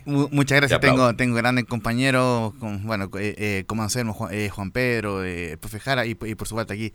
Mu- 0.05 0.29
Muchas 0.31 0.57
gracias. 0.57 0.79
Tengo, 0.79 1.15
tengo 1.15 1.35
grandes 1.35 1.65
compañeros, 1.65 2.53
con, 2.59 2.83
bueno, 2.85 3.05
eh, 3.19 3.35
eh, 3.37 3.63
como 3.67 3.83
Anselmo, 3.83 4.13
Juan, 4.13 4.33
eh, 4.33 4.49
Juan 4.49 4.71
Pedro, 4.71 5.23
eh, 5.25 5.57
profe 5.59 5.79
Jara 5.79 6.05
y, 6.05 6.11
y 6.25 6.35
por 6.35 6.47
supuesto 6.47 6.73
aquí 6.73 6.93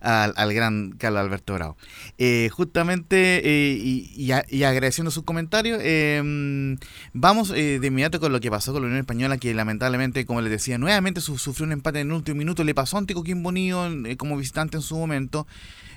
al, 0.00 0.32
al 0.36 0.52
gran 0.52 0.90
Carlos 0.98 1.20
Alberto 1.20 1.54
Bravo. 1.54 1.76
Eh, 2.18 2.48
justamente, 2.52 3.38
eh, 3.44 3.76
y, 3.80 4.10
y 4.16 4.32
a- 4.32 4.44
y 4.48 4.64
agradeciendo 4.64 5.10
sus 5.12 5.22
comentarios, 5.22 5.78
eh, 5.82 6.20
mm, 6.24 6.74
vamos 7.12 7.50
eh, 7.54 7.78
de 7.78 7.86
inmediato 7.86 8.18
con 8.18 8.32
lo 8.32 8.40
que 8.40 8.50
pasó 8.50 8.72
con 8.72 8.82
la 8.82 8.86
Unión 8.86 8.98
Española, 9.00 9.38
que 9.38 9.54
lamentablemente, 9.54 10.24
como 10.26 10.40
les 10.40 10.50
decía, 10.50 10.76
nuevamente 10.78 11.20
su- 11.20 11.38
sufrió 11.38 11.66
un 11.66 11.72
empate 11.72 12.00
en 12.00 12.08
el 12.08 12.14
último 12.14 12.36
minuto. 12.38 12.64
Le 12.64 12.74
pasó 12.74 12.98
ante 12.98 13.14
Coquimbo 13.14 13.50
Unido 13.50 13.88
eh, 14.06 14.16
como 14.16 14.36
visitante 14.36 14.76
en 14.76 14.82
su 14.82 14.96
momento. 14.96 15.46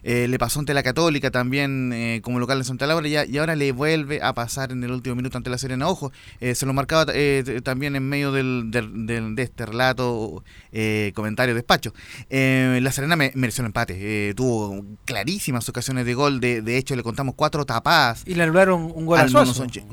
Eh, 0.08 0.28
le 0.28 0.38
pasó 0.38 0.60
ante 0.60 0.76
la 0.76 0.84
Católica 0.84 1.32
también 1.32 1.92
eh, 1.92 2.22
como 2.24 2.38
local 2.40 2.60
en 2.60 2.64
Santa 2.64 2.86
Laura 2.86 3.08
y, 3.08 3.16
y 3.32 3.38
ahora 3.40 3.56
le 3.56 3.72
vuelve 3.72 4.22
a 4.22 4.34
pasar 4.36 4.72
en 4.72 4.84
el 4.84 4.92
último 4.92 5.16
minuto 5.16 5.36
ante 5.38 5.50
la 5.50 5.58
Serena. 5.58 5.88
Ojo, 5.90 6.12
eh, 6.40 6.54
se 6.54 6.68
lo 6.68 6.74
marcaba 6.74 7.12
eh, 7.12 7.62
también 7.64 7.96
en 7.96 8.08
medio 8.08 8.32
del, 8.32 8.70
del- 8.70 9.08
del- 9.08 9.36
de 9.36 9.42
este 9.42 9.66
relato, 9.66 10.44
eh, 10.72 11.12
comentario, 11.16 11.56
despacho. 11.56 11.92
Eh, 12.30 12.78
la 12.84 12.92
Serena 12.92 13.16
me- 13.16 13.32
mereció 13.34 13.64
el 13.64 13.68
empate, 13.68 14.30
eh, 14.30 14.34
tuvo 14.36 14.86
clarísimas 15.06 15.68
ocasiones 15.70 16.06
de 16.06 16.14
gol, 16.14 16.40
de, 16.40 16.62
de 16.62 16.78
hecho 16.78 16.96
le 16.96 17.02
contamos 17.02 17.34
cuatro 17.36 17.66
tapadas. 17.66 18.22
Y 18.28 18.36
le 18.36 18.44
anularon 18.44 18.92
un 18.94 19.06
gol 19.08 19.18
al. 19.20 19.32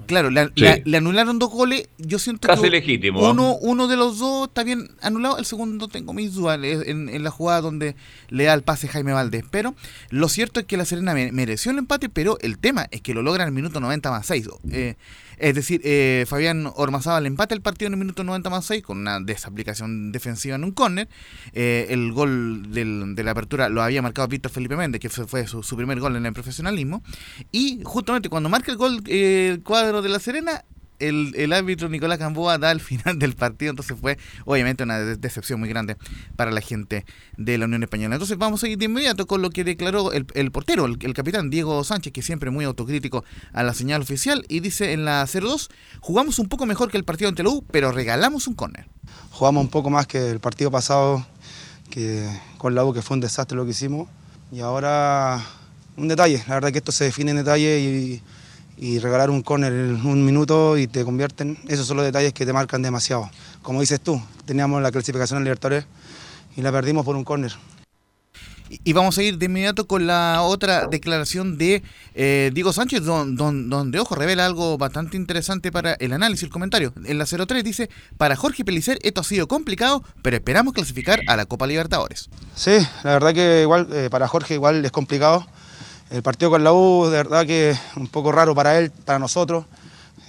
Claro, 0.07 0.29
le, 0.29 0.45
Sí. 0.49 0.51
le- 0.57 0.83
le 0.85 0.97
anularon 0.99 1.39
dos 1.39 1.49
goles, 1.51 1.89
yo 1.97 2.19
siento 2.19 2.49
Casi 2.49 2.63
que 2.63 2.71
legítimo, 2.71 3.31
uno, 3.31 3.55
uno 3.63 3.89
de 3.89 3.97
los 3.97 4.19
dos 4.19 4.49
está 4.49 4.63
bien 4.63 4.91
anulado, 5.01 5.39
el 5.39 5.47
segundo 5.47 5.89
tengo 5.89 6.13
mis 6.13 6.35
dudas 6.35 6.59
es 6.63 6.87
en, 6.87 7.09
en 7.09 7.25
la 7.25 7.31
jugada 7.31 7.63
donde 7.63 7.97
le 8.29 8.45
da 8.45 8.53
el 8.55 8.63
pase 8.63 8.89
Jaime 8.89 9.13
Valdés, 9.15 9.45
pero 9.51 9.75
lo 10.11 10.29
cierto 10.29 10.61
es 10.61 10.67
que 10.67 10.77
la 10.77 10.85
Serena 10.85 11.15
me- 11.15 11.33
mereció 11.33 11.71
el 11.73 11.79
empate, 11.79 12.09
pero 12.09 12.39
el 12.41 12.59
tema 12.59 12.87
es 12.91 13.01
que 13.01 13.15
lo 13.15 13.23
logra 13.23 13.45
en 13.45 13.49
el 13.49 13.55
minuto 13.55 13.81
90 13.81 14.11
más 14.11 14.27
6. 14.27 14.49
Eh, 14.71 14.95
es 15.39 15.55
decir, 15.55 15.81
eh, 15.85 16.25
Fabián 16.29 16.71
Ormazábal 16.77 17.27
empata 17.27 17.55
el 17.55 17.63
partido 17.63 17.89
en 17.89 17.95
el 17.95 17.99
minuto 17.99 18.23
90 18.23 18.49
más 18.51 18.65
6 18.67 18.83
con 18.83 18.99
una 18.99 19.19
desaplicación 19.21 20.13
defensiva 20.13 20.55
en 20.57 20.65
un 20.65 20.71
córner. 20.73 21.09
Eh, 21.53 21.87
el 21.91 22.13
gol 22.13 22.71
del- 22.73 23.15
de 23.15 23.25
la 23.25 23.33
apertura 23.33 23.69
lo 23.69 23.83
había 23.83 24.03
marcado 24.03 24.29
Víctor 24.29 24.53
Felipe 24.53 24.77
Méndez, 24.77 25.01
que 25.01 25.09
fue, 25.09 25.27
fue 25.27 25.47
su, 25.47 25.63
su 25.63 25.77
primer 25.77 25.99
gol 26.01 26.17
en 26.17 26.27
el 26.27 26.33
profesionalismo. 26.33 27.03
Y 27.51 27.81
justamente 27.85 28.29
cuando 28.29 28.49
marca 28.49 28.71
el 28.71 28.77
gol 28.79 29.03
eh, 29.07 29.49
el 29.53 29.63
cuadro 29.63 30.03
de 30.03 30.09
la 30.11 30.21
Serena, 30.21 30.65
el, 31.09 31.33
el 31.37 31.53
árbitro 31.53 31.89
Nicolás 31.89 32.19
Gamboa 32.19 32.59
da 32.59 32.71
al 32.71 32.81
final 32.81 33.19
del 33.19 33.35
partido, 33.35 33.71
entonces 33.71 33.97
fue 34.01 34.19
obviamente 34.45 34.83
una 34.85 34.99
de- 34.99 35.17
decepción 35.17 35.61
muy 35.61 35.69
grande 35.69 35.97
para 36.37 36.51
la 36.51 36.61
gente 36.61 37.05
de 37.37 37.59
la 37.59 37.65
Unión 37.67 37.83
Española. 37.83 38.15
Entonces 38.15 38.39
vamos 38.39 38.63
a 38.65 38.69
ir 38.69 38.79
de 38.79 38.85
inmediato 38.87 39.27
con 39.27 39.43
lo 39.43 39.51
que 39.51 39.65
declaró 39.65 40.13
el, 40.13 40.27
el 40.35 40.51
portero, 40.51 40.87
el, 40.87 40.97
el 41.01 41.15
capitán 41.15 41.51
Diego 41.51 41.83
Sánchez, 41.85 42.13
que 42.13 42.23
siempre 42.23 42.51
muy 42.51 42.65
autocrítico 42.65 43.25
a 43.53 43.63
la 43.63 43.75
señal 43.75 44.03
oficial, 44.03 44.45
y 44.49 44.61
dice 44.61 44.93
en 44.93 45.05
la 45.05 45.23
0-2, 45.25 45.69
jugamos 46.01 46.39
un 46.39 46.49
poco 46.49 46.67
mejor 46.67 46.91
que 46.91 46.97
el 46.97 47.05
partido 47.05 47.29
ante 47.29 47.43
la 47.43 47.51
U, 47.51 47.65
pero 47.71 47.93
regalamos 47.93 48.47
un 48.47 48.55
córner. 48.55 48.87
jugamos 49.31 49.63
un 49.65 49.71
poco 49.71 49.91
más 49.91 50.07
que 50.07 50.31
el 50.31 50.41
partido 50.41 50.71
pasado, 50.71 51.27
que 51.91 52.27
con 52.59 52.75
la 52.75 52.85
U, 52.85 52.93
que 52.95 53.03
fue 53.03 53.15
un 53.17 53.21
desastre 53.21 53.57
lo 53.57 53.65
que 53.65 53.73
hicimos. 53.73 54.09
Y 54.51 54.61
ahora 54.61 55.41
un 55.97 56.09
detalle, 56.09 56.43
la 56.49 56.55
verdad 56.55 56.73
que 56.73 56.79
esto 56.79 56.93
se 56.93 57.05
define 57.05 57.31
en 57.33 57.39
detalle 57.39 57.81
y, 57.81 58.23
y 58.83 58.99
regalar 58.99 59.31
un 59.31 59.43
córner 59.43 59.73
en 59.73 60.05
un 60.05 60.25
minuto 60.25 60.77
y 60.77 60.89
te 60.89 61.05
convierten, 61.05 61.57
esos 61.69 61.87
son 61.87 61.99
los 61.99 62.05
detalles 62.05 62.33
que 62.33 62.45
te 62.45 62.53
marcan 62.53 62.83
demasiado. 62.83 63.31
Como 63.63 63.81
dices 63.81 64.01
tú, 64.01 64.21
teníamos 64.45 64.83
la 64.83 64.91
clasificación 64.91 65.39
en 65.39 65.45
Libertadores 65.45 65.87
y 66.57 66.63
la 66.63 66.73
perdimos 66.73 67.05
por 67.05 67.15
un 67.15 67.23
córner. 67.23 67.53
Y- 68.69 68.81
Y 68.85 68.93
vamos 68.93 69.17
a 69.19 69.23
ir 69.23 69.39
de 69.39 69.47
inmediato 69.47 69.87
con 69.87 70.07
la 70.09 70.43
otra 70.43 70.87
declaración 70.89 71.59
de 71.59 71.83
eh, 72.17 72.51
Diego 72.55 72.73
Sánchez, 72.73 73.05
don- 73.05 73.37
don- 73.37 73.69
donde, 73.71 74.01
ojo, 74.01 74.15
revela 74.17 74.47
algo 74.47 74.77
bastante 74.79 75.17
interesante 75.17 75.71
para 75.71 75.93
el 75.95 76.13
análisis, 76.13 76.43
el 76.45 76.51
comentario. 76.51 76.93
En 77.05 77.19
la 77.19 77.27
03 77.27 77.63
dice, 77.63 77.89
para 78.17 78.35
Jorge 78.35 78.65
Pelicer 78.65 78.99
esto 79.03 79.21
ha 79.21 79.25
sido 79.25 79.47
complicado, 79.47 80.03
pero 80.23 80.37
esperamos 80.37 80.73
clasificar 80.75 81.21
a 81.29 81.37
la 81.37 81.45
Copa 81.47 81.67
Libertadores. 81.69 82.31
Sí, 82.57 82.79
la 83.05 83.13
verdad 83.13 83.33
que 83.33 83.61
igual 83.63 83.87
eh, 83.93 84.09
para 84.11 84.27
Jorge 84.27 84.55
igual 84.55 84.85
es 84.85 84.91
complicado. 84.91 85.47
El 86.13 86.23
partido 86.23 86.51
con 86.51 86.63
la 86.63 86.75
U, 86.75 87.07
de 87.07 87.17
verdad 87.17 87.47
que 87.47 87.75
un 87.97 88.07
poco 88.07 88.33
raro 88.33 88.55
para 88.55 88.79
él, 88.79 88.91
para 88.91 89.19
nosotros. 89.19 89.65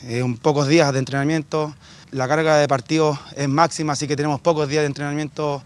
Eh, 0.05 0.23
un 0.23 0.37
pocos 0.37 0.69
días 0.69 0.93
de 0.93 0.99
entrenamiento. 0.99 1.75
La 2.11 2.25
carga 2.25 2.55
de 2.55 2.69
partido 2.69 3.19
es 3.35 3.49
máxima, 3.49 3.91
así 3.91 4.07
que 4.07 4.15
tenemos 4.15 4.39
pocos 4.39 4.69
días 4.69 4.83
de 4.83 4.87
entrenamiento 4.87 5.61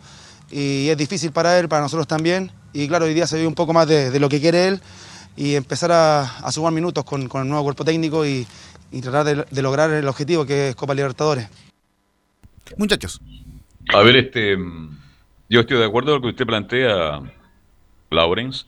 y 0.49 0.89
es 0.89 0.97
difícil 0.97 1.31
para 1.31 1.59
él, 1.59 1.69
para 1.69 1.83
nosotros 1.83 2.07
también. 2.07 2.51
Y 2.73 2.87
claro, 2.87 3.05
hoy 3.05 3.13
día 3.13 3.27
se 3.27 3.37
ve 3.37 3.45
un 3.45 3.53
poco 3.53 3.73
más 3.73 3.87
de, 3.87 4.09
de 4.09 4.19
lo 4.19 4.27
que 4.27 4.41
quiere 4.41 4.69
él 4.69 4.81
y 5.35 5.53
empezar 5.53 5.91
a, 5.91 6.21
a 6.39 6.51
sumar 6.51 6.73
minutos 6.73 7.03
con, 7.03 7.27
con 7.27 7.43
el 7.43 7.47
nuevo 7.47 7.65
cuerpo 7.65 7.85
técnico 7.85 8.25
y, 8.25 8.47
y 8.91 9.01
tratar 9.01 9.23
de, 9.23 9.45
de 9.51 9.61
lograr 9.61 9.91
el 9.91 10.07
objetivo 10.07 10.47
que 10.47 10.69
es 10.69 10.75
Copa 10.75 10.95
Libertadores. 10.95 11.47
Muchachos. 12.75 13.21
A 13.93 14.01
ver, 14.01 14.15
este, 14.15 14.57
mm, 14.57 14.97
yo 15.47 15.59
estoy 15.59 15.77
de 15.77 15.85
acuerdo 15.85 16.13
con 16.13 16.15
lo 16.15 16.21
que 16.23 16.29
usted 16.29 16.47
plantea, 16.47 17.21
Lawrence. 18.09 18.65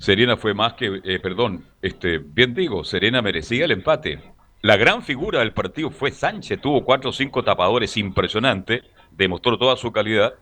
Serena 0.00 0.38
fue 0.38 0.54
más 0.54 0.72
que, 0.72 1.02
eh, 1.04 1.20
perdón, 1.20 1.66
este, 1.82 2.18
bien 2.18 2.54
digo, 2.54 2.84
Serena 2.84 3.20
merecía 3.20 3.66
el 3.66 3.70
empate. 3.70 4.18
La 4.62 4.78
gran 4.78 5.02
figura 5.02 5.40
del 5.40 5.52
partido 5.52 5.90
fue 5.90 6.10
Sánchez, 6.10 6.58
tuvo 6.58 6.86
cuatro 6.86 7.10
o 7.10 7.12
cinco 7.12 7.44
tapadores 7.44 7.98
impresionantes, 7.98 8.82
demostró 9.10 9.58
toda 9.58 9.76
su 9.76 9.92
calidad. 9.92 10.32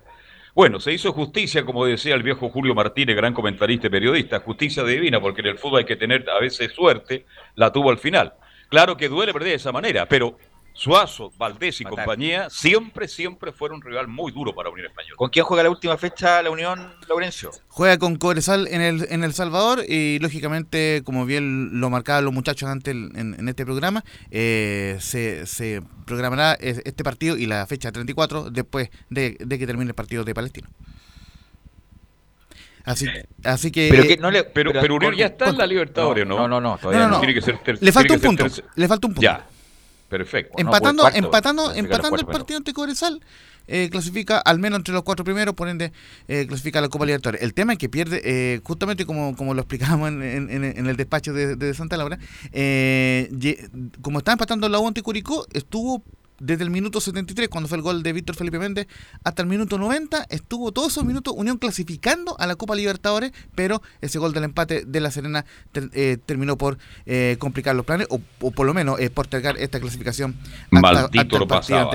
Bueno, 0.54 0.78
se 0.78 0.92
hizo 0.92 1.12
justicia, 1.12 1.64
como 1.64 1.84
decía 1.84 2.14
el 2.14 2.22
viejo 2.22 2.50
Julio 2.50 2.72
Martínez, 2.72 3.16
gran 3.16 3.34
comentarista 3.34 3.88
y 3.88 3.90
periodista, 3.90 4.38
justicia 4.38 4.84
divina, 4.84 5.20
porque 5.20 5.40
en 5.40 5.48
el 5.48 5.58
fútbol 5.58 5.80
hay 5.80 5.86
que 5.86 5.96
tener 5.96 6.24
a 6.30 6.38
veces 6.38 6.72
suerte, 6.72 7.26
la 7.56 7.72
tuvo 7.72 7.90
al 7.90 7.98
final. 7.98 8.34
Claro 8.68 8.96
que 8.96 9.08
duele 9.08 9.32
perder 9.32 9.50
de 9.50 9.56
esa 9.56 9.72
manera, 9.72 10.06
pero 10.06 10.38
Suazo, 10.78 11.32
Valdés 11.36 11.80
y 11.80 11.84
compañía 11.84 12.48
siempre, 12.50 13.08
siempre 13.08 13.50
fueron 13.50 13.78
un 13.78 13.82
rival 13.82 14.06
muy 14.06 14.30
duro 14.30 14.54
para 14.54 14.70
Unión 14.70 14.86
Española. 14.86 15.16
¿Con 15.16 15.28
quién 15.28 15.44
juega 15.44 15.64
la 15.64 15.70
última 15.70 15.96
fecha 15.98 16.40
la 16.40 16.50
Unión, 16.50 16.94
Laurencio? 17.08 17.50
Juega 17.66 17.98
con 17.98 18.14
Cobresal 18.14 18.68
en 18.68 18.80
el, 18.80 19.06
en 19.10 19.24
el 19.24 19.34
Salvador 19.34 19.82
y 19.88 20.20
lógicamente, 20.20 21.02
como 21.04 21.26
bien 21.26 21.80
lo 21.80 21.90
marcaban 21.90 22.24
los 22.24 22.32
muchachos 22.32 22.68
antes 22.68 22.94
en, 22.94 23.34
en 23.36 23.48
este 23.48 23.64
programa, 23.64 24.04
eh, 24.30 24.98
se, 25.00 25.46
se 25.46 25.82
programará 26.06 26.52
es- 26.54 26.80
este 26.84 27.02
partido 27.02 27.36
y 27.36 27.46
la 27.46 27.66
fecha 27.66 27.90
34 27.90 28.50
después 28.50 28.88
de, 29.10 29.36
de 29.40 29.58
que 29.58 29.66
termine 29.66 29.88
el 29.90 29.94
partido 29.96 30.22
de 30.22 30.32
Palestina. 30.32 30.68
Así, 32.84 33.06
así 33.44 33.72
que... 33.72 33.88
Pero 33.90 34.04
que 34.04 34.16
no 34.16 34.30
le- 34.30 34.44
pero- 34.44 34.70
pero 34.72 34.94
Unión 34.94 35.14
ya 35.16 35.26
está 35.26 35.48
en 35.50 35.58
la 35.58 35.66
Libertadores, 35.66 36.24
¿no? 36.24 36.36
No, 36.38 36.48
no, 36.48 36.60
no, 36.60 36.78
todavía 36.78 37.08
no. 37.08 37.18
Tiene 37.18 37.34
que 37.34 37.42
ser 37.42 37.58
ter- 37.58 37.78
Le 37.82 37.90
falta 37.92 38.14
un 38.14 38.20
punto. 38.20 38.46
Le 38.76 38.86
falta 38.88 39.06
un 39.08 39.14
punto. 39.14 39.22
Ya. 39.22 39.44
Perfecto. 40.08 40.54
empatando, 40.58 41.02
cuarto, 41.02 41.18
empatando, 41.18 41.62
empatando 41.74 42.16
el 42.16 42.26
partido 42.38 42.56
ante 42.58 42.72
Cobresal, 42.72 43.20
eh, 43.66 43.90
clasifica 43.90 44.38
al 44.38 44.58
menos 44.58 44.78
entre 44.78 44.94
los 44.94 45.02
cuatro 45.02 45.24
primeros, 45.24 45.54
por 45.54 45.68
ende, 45.68 45.92
eh, 46.28 46.46
clasifica 46.48 46.78
a 46.78 46.82
la 46.82 46.88
Copa 46.88 47.04
Libertadores. 47.04 47.42
El 47.42 47.52
tema 47.52 47.74
es 47.74 47.78
que 47.78 47.90
pierde, 47.90 48.22
eh, 48.24 48.60
justamente 48.64 49.04
como, 49.04 49.36
como 49.36 49.52
lo 49.52 49.60
explicábamos 49.60 50.08
en, 50.08 50.22
en- 50.22 50.64
en- 50.64 50.86
el 50.86 50.96
despacho 50.96 51.34
de, 51.34 51.56
de 51.56 51.74
Santa 51.74 51.98
Laura, 51.98 52.18
eh, 52.52 53.28
como 54.00 54.18
está 54.18 54.32
empatando 54.32 54.68
la 54.70 54.78
U 54.78 54.88
ante 54.88 55.02
Curicó, 55.02 55.46
estuvo 55.52 56.02
desde 56.40 56.64
el 56.64 56.70
minuto 56.70 57.00
73, 57.00 57.48
cuando 57.48 57.68
fue 57.68 57.76
el 57.78 57.82
gol 57.82 58.02
de 58.02 58.12
Víctor 58.12 58.36
Felipe 58.36 58.58
Méndez, 58.58 58.86
hasta 59.24 59.42
el 59.42 59.48
minuto 59.48 59.78
90, 59.78 60.26
estuvo 60.30 60.72
todos 60.72 60.92
esos 60.92 61.04
minutos 61.04 61.34
Unión 61.36 61.58
clasificando 61.58 62.36
a 62.38 62.46
la 62.46 62.54
Copa 62.56 62.74
Libertadores, 62.76 63.32
pero 63.54 63.82
ese 64.00 64.18
gol 64.18 64.32
del 64.32 64.44
empate 64.44 64.84
de 64.86 65.00
La 65.00 65.10
Serena 65.10 65.44
ter- 65.72 65.90
eh, 65.94 66.16
terminó 66.24 66.56
por 66.58 66.78
eh, 67.06 67.36
complicar 67.38 67.74
los 67.74 67.84
planes, 67.84 68.06
o, 68.10 68.20
o 68.40 68.50
por 68.50 68.66
lo 68.66 68.74
menos 68.74 69.00
eh, 69.00 69.10
postergar 69.10 69.56
esta 69.58 69.80
clasificación 69.80 70.36
hasta, 70.78 71.00
Maldito 71.02 71.20
hasta 71.20 71.38
lo 71.38 71.48
pasaba. 71.48 71.90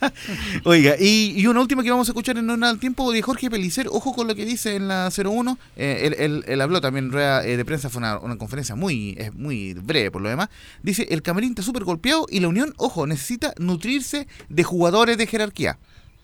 Oiga, 0.64 0.94
y, 0.98 1.34
y 1.36 1.46
una 1.46 1.60
última 1.60 1.82
que 1.82 1.90
vamos 1.90 2.08
a 2.08 2.10
escuchar 2.12 2.38
en 2.38 2.50
el 2.50 2.78
tiempo 2.78 3.12
de 3.12 3.22
Jorge 3.22 3.50
Pelicer, 3.50 3.88
ojo 3.90 4.12
con 4.14 4.26
lo 4.26 4.34
que 4.34 4.44
dice 4.44 4.76
en 4.76 4.88
la 4.88 5.10
01, 5.16 5.58
eh, 5.76 6.00
él, 6.04 6.14
él- 6.18 6.44
él 6.46 6.60
habló 6.60 6.80
también 6.80 7.06
en 7.06 7.12
rueda 7.12 7.46
eh, 7.46 7.56
de 7.56 7.64
prensa, 7.64 7.88
fue 7.88 7.98
una, 8.00 8.18
una 8.18 8.36
conferencia 8.36 8.74
muy, 8.74 9.16
muy 9.34 9.74
breve 9.74 10.10
por 10.10 10.22
lo 10.22 10.28
demás, 10.28 10.48
dice, 10.82 11.06
el 11.10 11.22
Camerín 11.22 11.50
está 11.50 11.62
súper 11.62 11.84
golpeado 11.84 12.26
y 12.30 12.40
la 12.40 12.48
Unión, 12.48 12.74
ojo, 12.78 13.06
necesita 13.06 13.27
nutrirse 13.58 14.26
de 14.48 14.64
jugadores 14.64 15.18
de 15.18 15.26
jerarquía. 15.26 15.78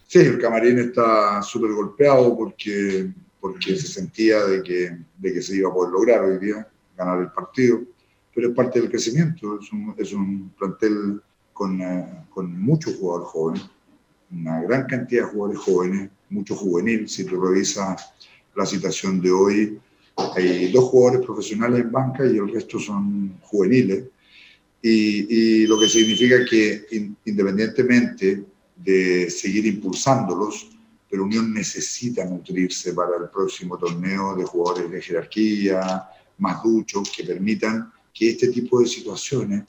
Sí, 0.06 0.18
el 0.20 0.38
camarín 0.38 0.78
está 0.78 1.42
súper 1.42 1.72
golpeado 1.72 2.36
porque, 2.36 3.10
porque 3.40 3.76
se 3.76 3.86
sentía 3.86 4.44
de 4.44 4.62
que, 4.62 4.96
de 5.18 5.32
que 5.32 5.42
se 5.42 5.56
iba 5.56 5.70
a 5.70 5.74
poder 5.74 5.92
lograr 5.92 6.24
hoy 6.24 6.38
día, 6.38 6.68
ganar 6.96 7.20
el 7.20 7.30
partido, 7.32 7.80
pero 8.34 8.48
es 8.48 8.54
parte 8.54 8.80
del 8.80 8.90
crecimiento, 8.90 9.58
es 9.60 9.72
un, 9.72 9.94
es 9.96 10.12
un 10.12 10.50
plantel 10.50 11.20
con, 11.52 11.80
eh, 11.80 12.24
con 12.30 12.60
muchos 12.60 12.96
jugadores 12.96 13.28
jóvenes, 13.28 13.70
una 14.30 14.62
gran 14.62 14.86
cantidad 14.86 15.22
de 15.22 15.30
jugadores 15.30 15.60
jóvenes, 15.62 16.10
mucho 16.30 16.54
juvenil, 16.56 17.08
si 17.08 17.24
tú 17.24 17.40
revisas 17.40 18.12
la 18.54 18.66
situación 18.66 19.20
de 19.20 19.30
hoy, 19.30 19.80
hay 20.36 20.70
dos 20.72 20.84
jugadores 20.84 21.26
profesionales 21.26 21.80
en 21.80 21.92
banca 21.92 22.24
y 22.24 22.36
el 22.36 22.52
resto 22.52 22.78
son 22.78 23.36
juveniles, 23.42 24.04
y, 24.84 25.62
y 25.62 25.66
lo 25.66 25.80
que 25.80 25.88
significa 25.88 26.44
que 26.44 26.86
in- 26.92 27.16
independientemente 27.24 28.44
de 28.76 29.30
seguir 29.30 29.64
impulsándolos, 29.66 30.68
pero 31.08 31.24
Unión 31.24 31.54
necesita 31.54 32.24
nutrirse 32.24 32.92
para 32.92 33.16
el 33.16 33.30
próximo 33.30 33.78
torneo 33.78 34.36
de 34.36 34.44
jugadores 34.44 34.90
de 34.90 35.00
jerarquía, 35.00 36.02
más 36.38 36.62
duchos, 36.62 37.10
que 37.16 37.24
permitan 37.24 37.90
que 38.12 38.30
este 38.30 38.48
tipo 38.48 38.80
de 38.80 38.86
situaciones 38.86 39.62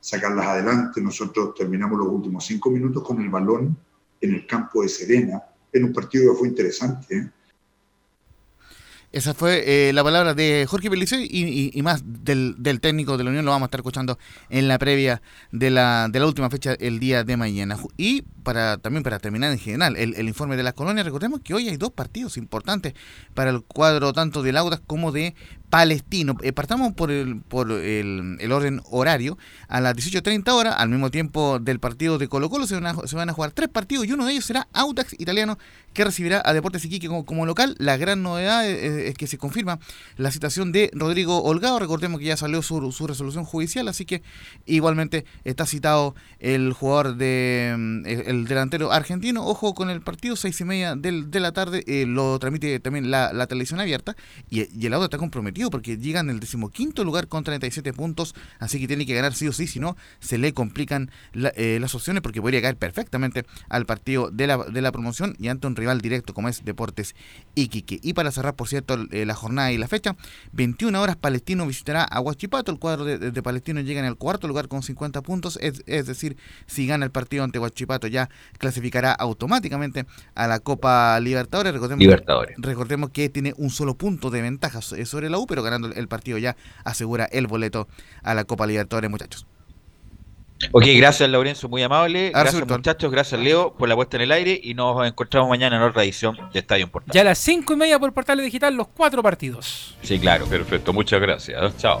sacarlas 0.00 0.46
adelante. 0.46 1.00
Nosotros 1.00 1.54
terminamos 1.54 1.98
los 1.98 2.08
últimos 2.08 2.44
cinco 2.44 2.70
minutos 2.70 3.02
con 3.02 3.20
el 3.22 3.28
balón 3.28 3.76
en 4.20 4.34
el 4.34 4.46
campo 4.46 4.82
de 4.82 4.88
Serena, 4.88 5.40
en 5.72 5.84
un 5.84 5.92
partido 5.92 6.32
que 6.32 6.38
fue 6.38 6.48
interesante. 6.48 7.16
¿eh? 7.16 7.30
Esa 9.12 9.34
fue 9.34 9.88
eh, 9.88 9.92
la 9.92 10.04
palabra 10.04 10.34
de 10.34 10.66
Jorge 10.68 10.88
Pelicer 10.88 11.18
y, 11.20 11.26
y- 11.30 11.70
y 11.74 11.82
más 11.82 12.02
del, 12.04 12.54
del 12.58 12.80
técnico 12.80 13.16
de 13.18 13.24
la 13.24 13.30
Unión 13.30 13.44
lo 13.44 13.50
vamos 13.50 13.66
a 13.66 13.68
estar 13.68 13.80
escuchando 13.80 14.18
en 14.50 14.68
la 14.68 14.78
previa 14.78 15.20
de 15.50 15.70
la, 15.70 16.06
de 16.08 16.20
la 16.20 16.26
última 16.26 16.48
fecha 16.48 16.74
el 16.78 17.00
día 17.00 17.24
de 17.24 17.36
mañana. 17.36 17.76
Y 17.96 18.22
para 18.42 18.78
también 18.78 19.02
para 19.02 19.18
terminar 19.18 19.52
en 19.52 19.58
general 19.58 19.96
el, 19.96 20.14
el 20.14 20.28
informe 20.28 20.56
de 20.56 20.62
las 20.62 20.74
colonias, 20.74 21.04
recordemos 21.04 21.40
que 21.40 21.54
hoy 21.54 21.68
hay 21.68 21.76
dos 21.76 21.90
partidos 21.90 22.36
importantes 22.36 22.94
para 23.34 23.50
el 23.50 23.62
cuadro 23.62 24.12
tanto 24.12 24.42
del 24.42 24.56
Audax 24.56 24.82
como 24.86 25.12
de 25.12 25.34
Palestino. 25.70 26.36
Eh, 26.42 26.52
partamos 26.52 26.92
por 26.92 27.10
el, 27.12 27.40
por 27.42 27.70
el, 27.70 28.36
el 28.40 28.52
orden 28.52 28.82
horario. 28.90 29.38
A 29.68 29.80
las 29.80 29.94
18.30 29.96 30.50
horas, 30.52 30.74
al 30.76 30.88
mismo 30.88 31.10
tiempo 31.10 31.60
del 31.60 31.78
partido 31.78 32.18
de 32.18 32.28
Colo 32.28 32.50
Colo, 32.50 32.66
se 32.66 32.74
van, 32.74 32.86
a, 32.86 33.32
jugar 33.32 33.52
tres 33.52 33.68
partidos 33.68 34.06
y 34.06 34.12
uno 34.12 34.26
de 34.26 34.32
ellos 34.32 34.44
será 34.44 34.66
Audax 34.72 35.14
Italiano 35.18 35.58
que 35.94 36.04
recibirá 36.04 36.42
a 36.44 36.52
Deportes 36.52 36.84
Iquique 36.84 37.08
como, 37.08 37.46
local. 37.46 37.76
La 37.78 37.96
gran 37.96 38.22
novedad 38.22 38.68
es, 38.68 38.82
es 38.82 39.14
que 39.14 39.28
se 39.28 39.38
confirma 39.38 39.78
la 40.16 40.32
situación 40.32 40.72
de 40.72 40.90
Rodrigo 40.92 41.40
Holgado. 41.42 41.78
Recordemos 41.78 42.18
que 42.18 42.26
ya 42.26 42.36
salió 42.36 42.62
su, 42.62 42.90
su 42.90 43.06
resolución 43.06 43.44
judicial, 43.44 43.86
así 43.86 44.04
que 44.04 44.22
igualmente 44.66 45.24
está 45.44 45.66
citado 45.66 46.16
el 46.40 46.72
jugador 46.72 47.14
de 47.16 47.74
mm, 47.78 48.06
el 48.30 48.46
delantero 48.46 48.92
argentino. 48.92 49.44
Ojo 49.44 49.74
con 49.74 49.90
el 49.90 50.00
partido, 50.02 50.36
seis 50.36 50.60
y 50.60 50.64
media 50.64 50.94
del, 50.94 51.30
de 51.30 51.40
la 51.40 51.52
tarde, 51.52 51.84
eh, 51.86 52.06
lo 52.06 52.38
transmite 52.38 52.78
también 52.80 53.10
la, 53.10 53.32
la 53.32 53.46
televisión 53.46 53.80
abierta 53.80 54.16
y, 54.48 54.86
el 54.86 54.94
auto 54.94 55.04
está 55.04 55.18
comprometido 55.18 55.70
porque 55.70 55.98
llega 55.98 56.20
en 56.20 56.30
el 56.30 56.40
decimoquinto 56.40 57.04
lugar 57.04 57.28
con 57.28 57.44
37 57.44 57.92
puntos, 57.92 58.34
así 58.58 58.80
que 58.80 58.88
tiene 58.88 59.06
que 59.06 59.14
ganar 59.14 59.34
sí 59.34 59.46
o 59.46 59.52
sí, 59.52 59.66
si 59.66 59.78
no 59.78 59.96
se 60.20 60.38
le 60.38 60.52
complican 60.52 61.10
eh, 61.34 61.78
las 61.80 61.94
opciones 61.94 62.22
porque 62.22 62.40
podría 62.40 62.62
caer 62.62 62.76
perfectamente 62.76 63.44
al 63.68 63.86
partido 63.86 64.30
de 64.30 64.46
la, 64.46 64.58
de 64.58 64.82
la 64.82 64.92
promoción 64.92 65.36
y 65.38 65.48
ante 65.48 65.66
un 65.66 65.76
rival 65.76 66.00
directo 66.00 66.34
como 66.34 66.48
es 66.48 66.64
Deportes 66.64 67.14
Iquique. 67.54 68.00
Y 68.02 68.14
para 68.14 68.30
cerrar, 68.30 68.54
por 68.54 68.68
cierto, 68.68 68.98
eh, 69.10 69.26
la 69.26 69.34
jornada 69.34 69.72
y 69.72 69.78
la 69.78 69.88
fecha, 69.88 70.16
21 70.52 71.00
horas 71.00 71.16
Palestino 71.16 71.66
visitará 71.66 72.04
a 72.04 72.20
Huachipato, 72.20 72.70
el 72.72 72.78
cuadro 72.78 73.04
de, 73.04 73.40
Palestino 73.42 73.80
llega 73.80 74.00
en 74.00 74.06
el 74.06 74.16
cuarto 74.16 74.46
lugar 74.48 74.68
con 74.68 74.82
50 74.82 75.22
puntos, 75.22 75.58
es, 75.62 75.82
es 75.86 76.06
decir, 76.06 76.36
si 76.66 76.86
gana 76.86 77.04
el 77.04 77.10
partido 77.10 77.42
ante 77.44 77.58
Huachipato 77.58 78.06
ya 78.06 78.19
clasificará 78.58 79.12
automáticamente 79.12 80.06
a 80.34 80.46
la 80.46 80.60
Copa 80.60 81.18
Libertadores. 81.20 81.72
Recordemos, 81.72 82.00
Libertadores. 82.00 82.56
recordemos 82.58 83.10
que 83.10 83.28
tiene 83.28 83.54
un 83.56 83.70
solo 83.70 83.94
punto 83.94 84.30
de 84.30 84.42
ventaja 84.42 84.80
sobre 84.82 85.30
la 85.30 85.38
U, 85.38 85.46
pero 85.46 85.62
ganando 85.62 85.88
el 85.88 86.08
partido 86.08 86.38
ya 86.38 86.56
asegura 86.84 87.24
el 87.26 87.46
boleto 87.46 87.88
a 88.22 88.34
la 88.34 88.44
Copa 88.44 88.66
Libertadores, 88.66 89.10
muchachos. 89.10 89.46
Ok, 90.72 90.84
gracias 90.96 91.28
Laurencio, 91.30 91.68
muy 91.68 91.82
amable. 91.82 92.30
Gracias 92.30 92.66
muchachos, 92.66 93.10
gracias 93.10 93.40
Leo 93.40 93.74
por 93.74 93.88
la 93.88 93.96
puesta 93.96 94.16
en 94.18 94.24
el 94.24 94.32
aire 94.32 94.60
y 94.62 94.74
nos 94.74 95.06
encontramos 95.06 95.48
mañana 95.48 95.76
en 95.76 95.82
otra 95.82 96.04
edición 96.04 96.36
de 96.52 96.58
Estadio 96.58 96.90
Portal. 96.90 97.14
Ya 97.14 97.22
a 97.22 97.24
las 97.24 97.38
cinco 97.38 97.72
y 97.72 97.76
media 97.76 97.98
por 97.98 98.12
Portales 98.12 98.44
Digital, 98.44 98.74
los 98.74 98.88
cuatro 98.88 99.22
partidos. 99.22 99.96
Sí, 100.02 100.18
claro. 100.18 100.46
Perfecto, 100.46 100.92
muchas 100.92 101.20
gracias. 101.20 101.76
Chao. 101.78 102.00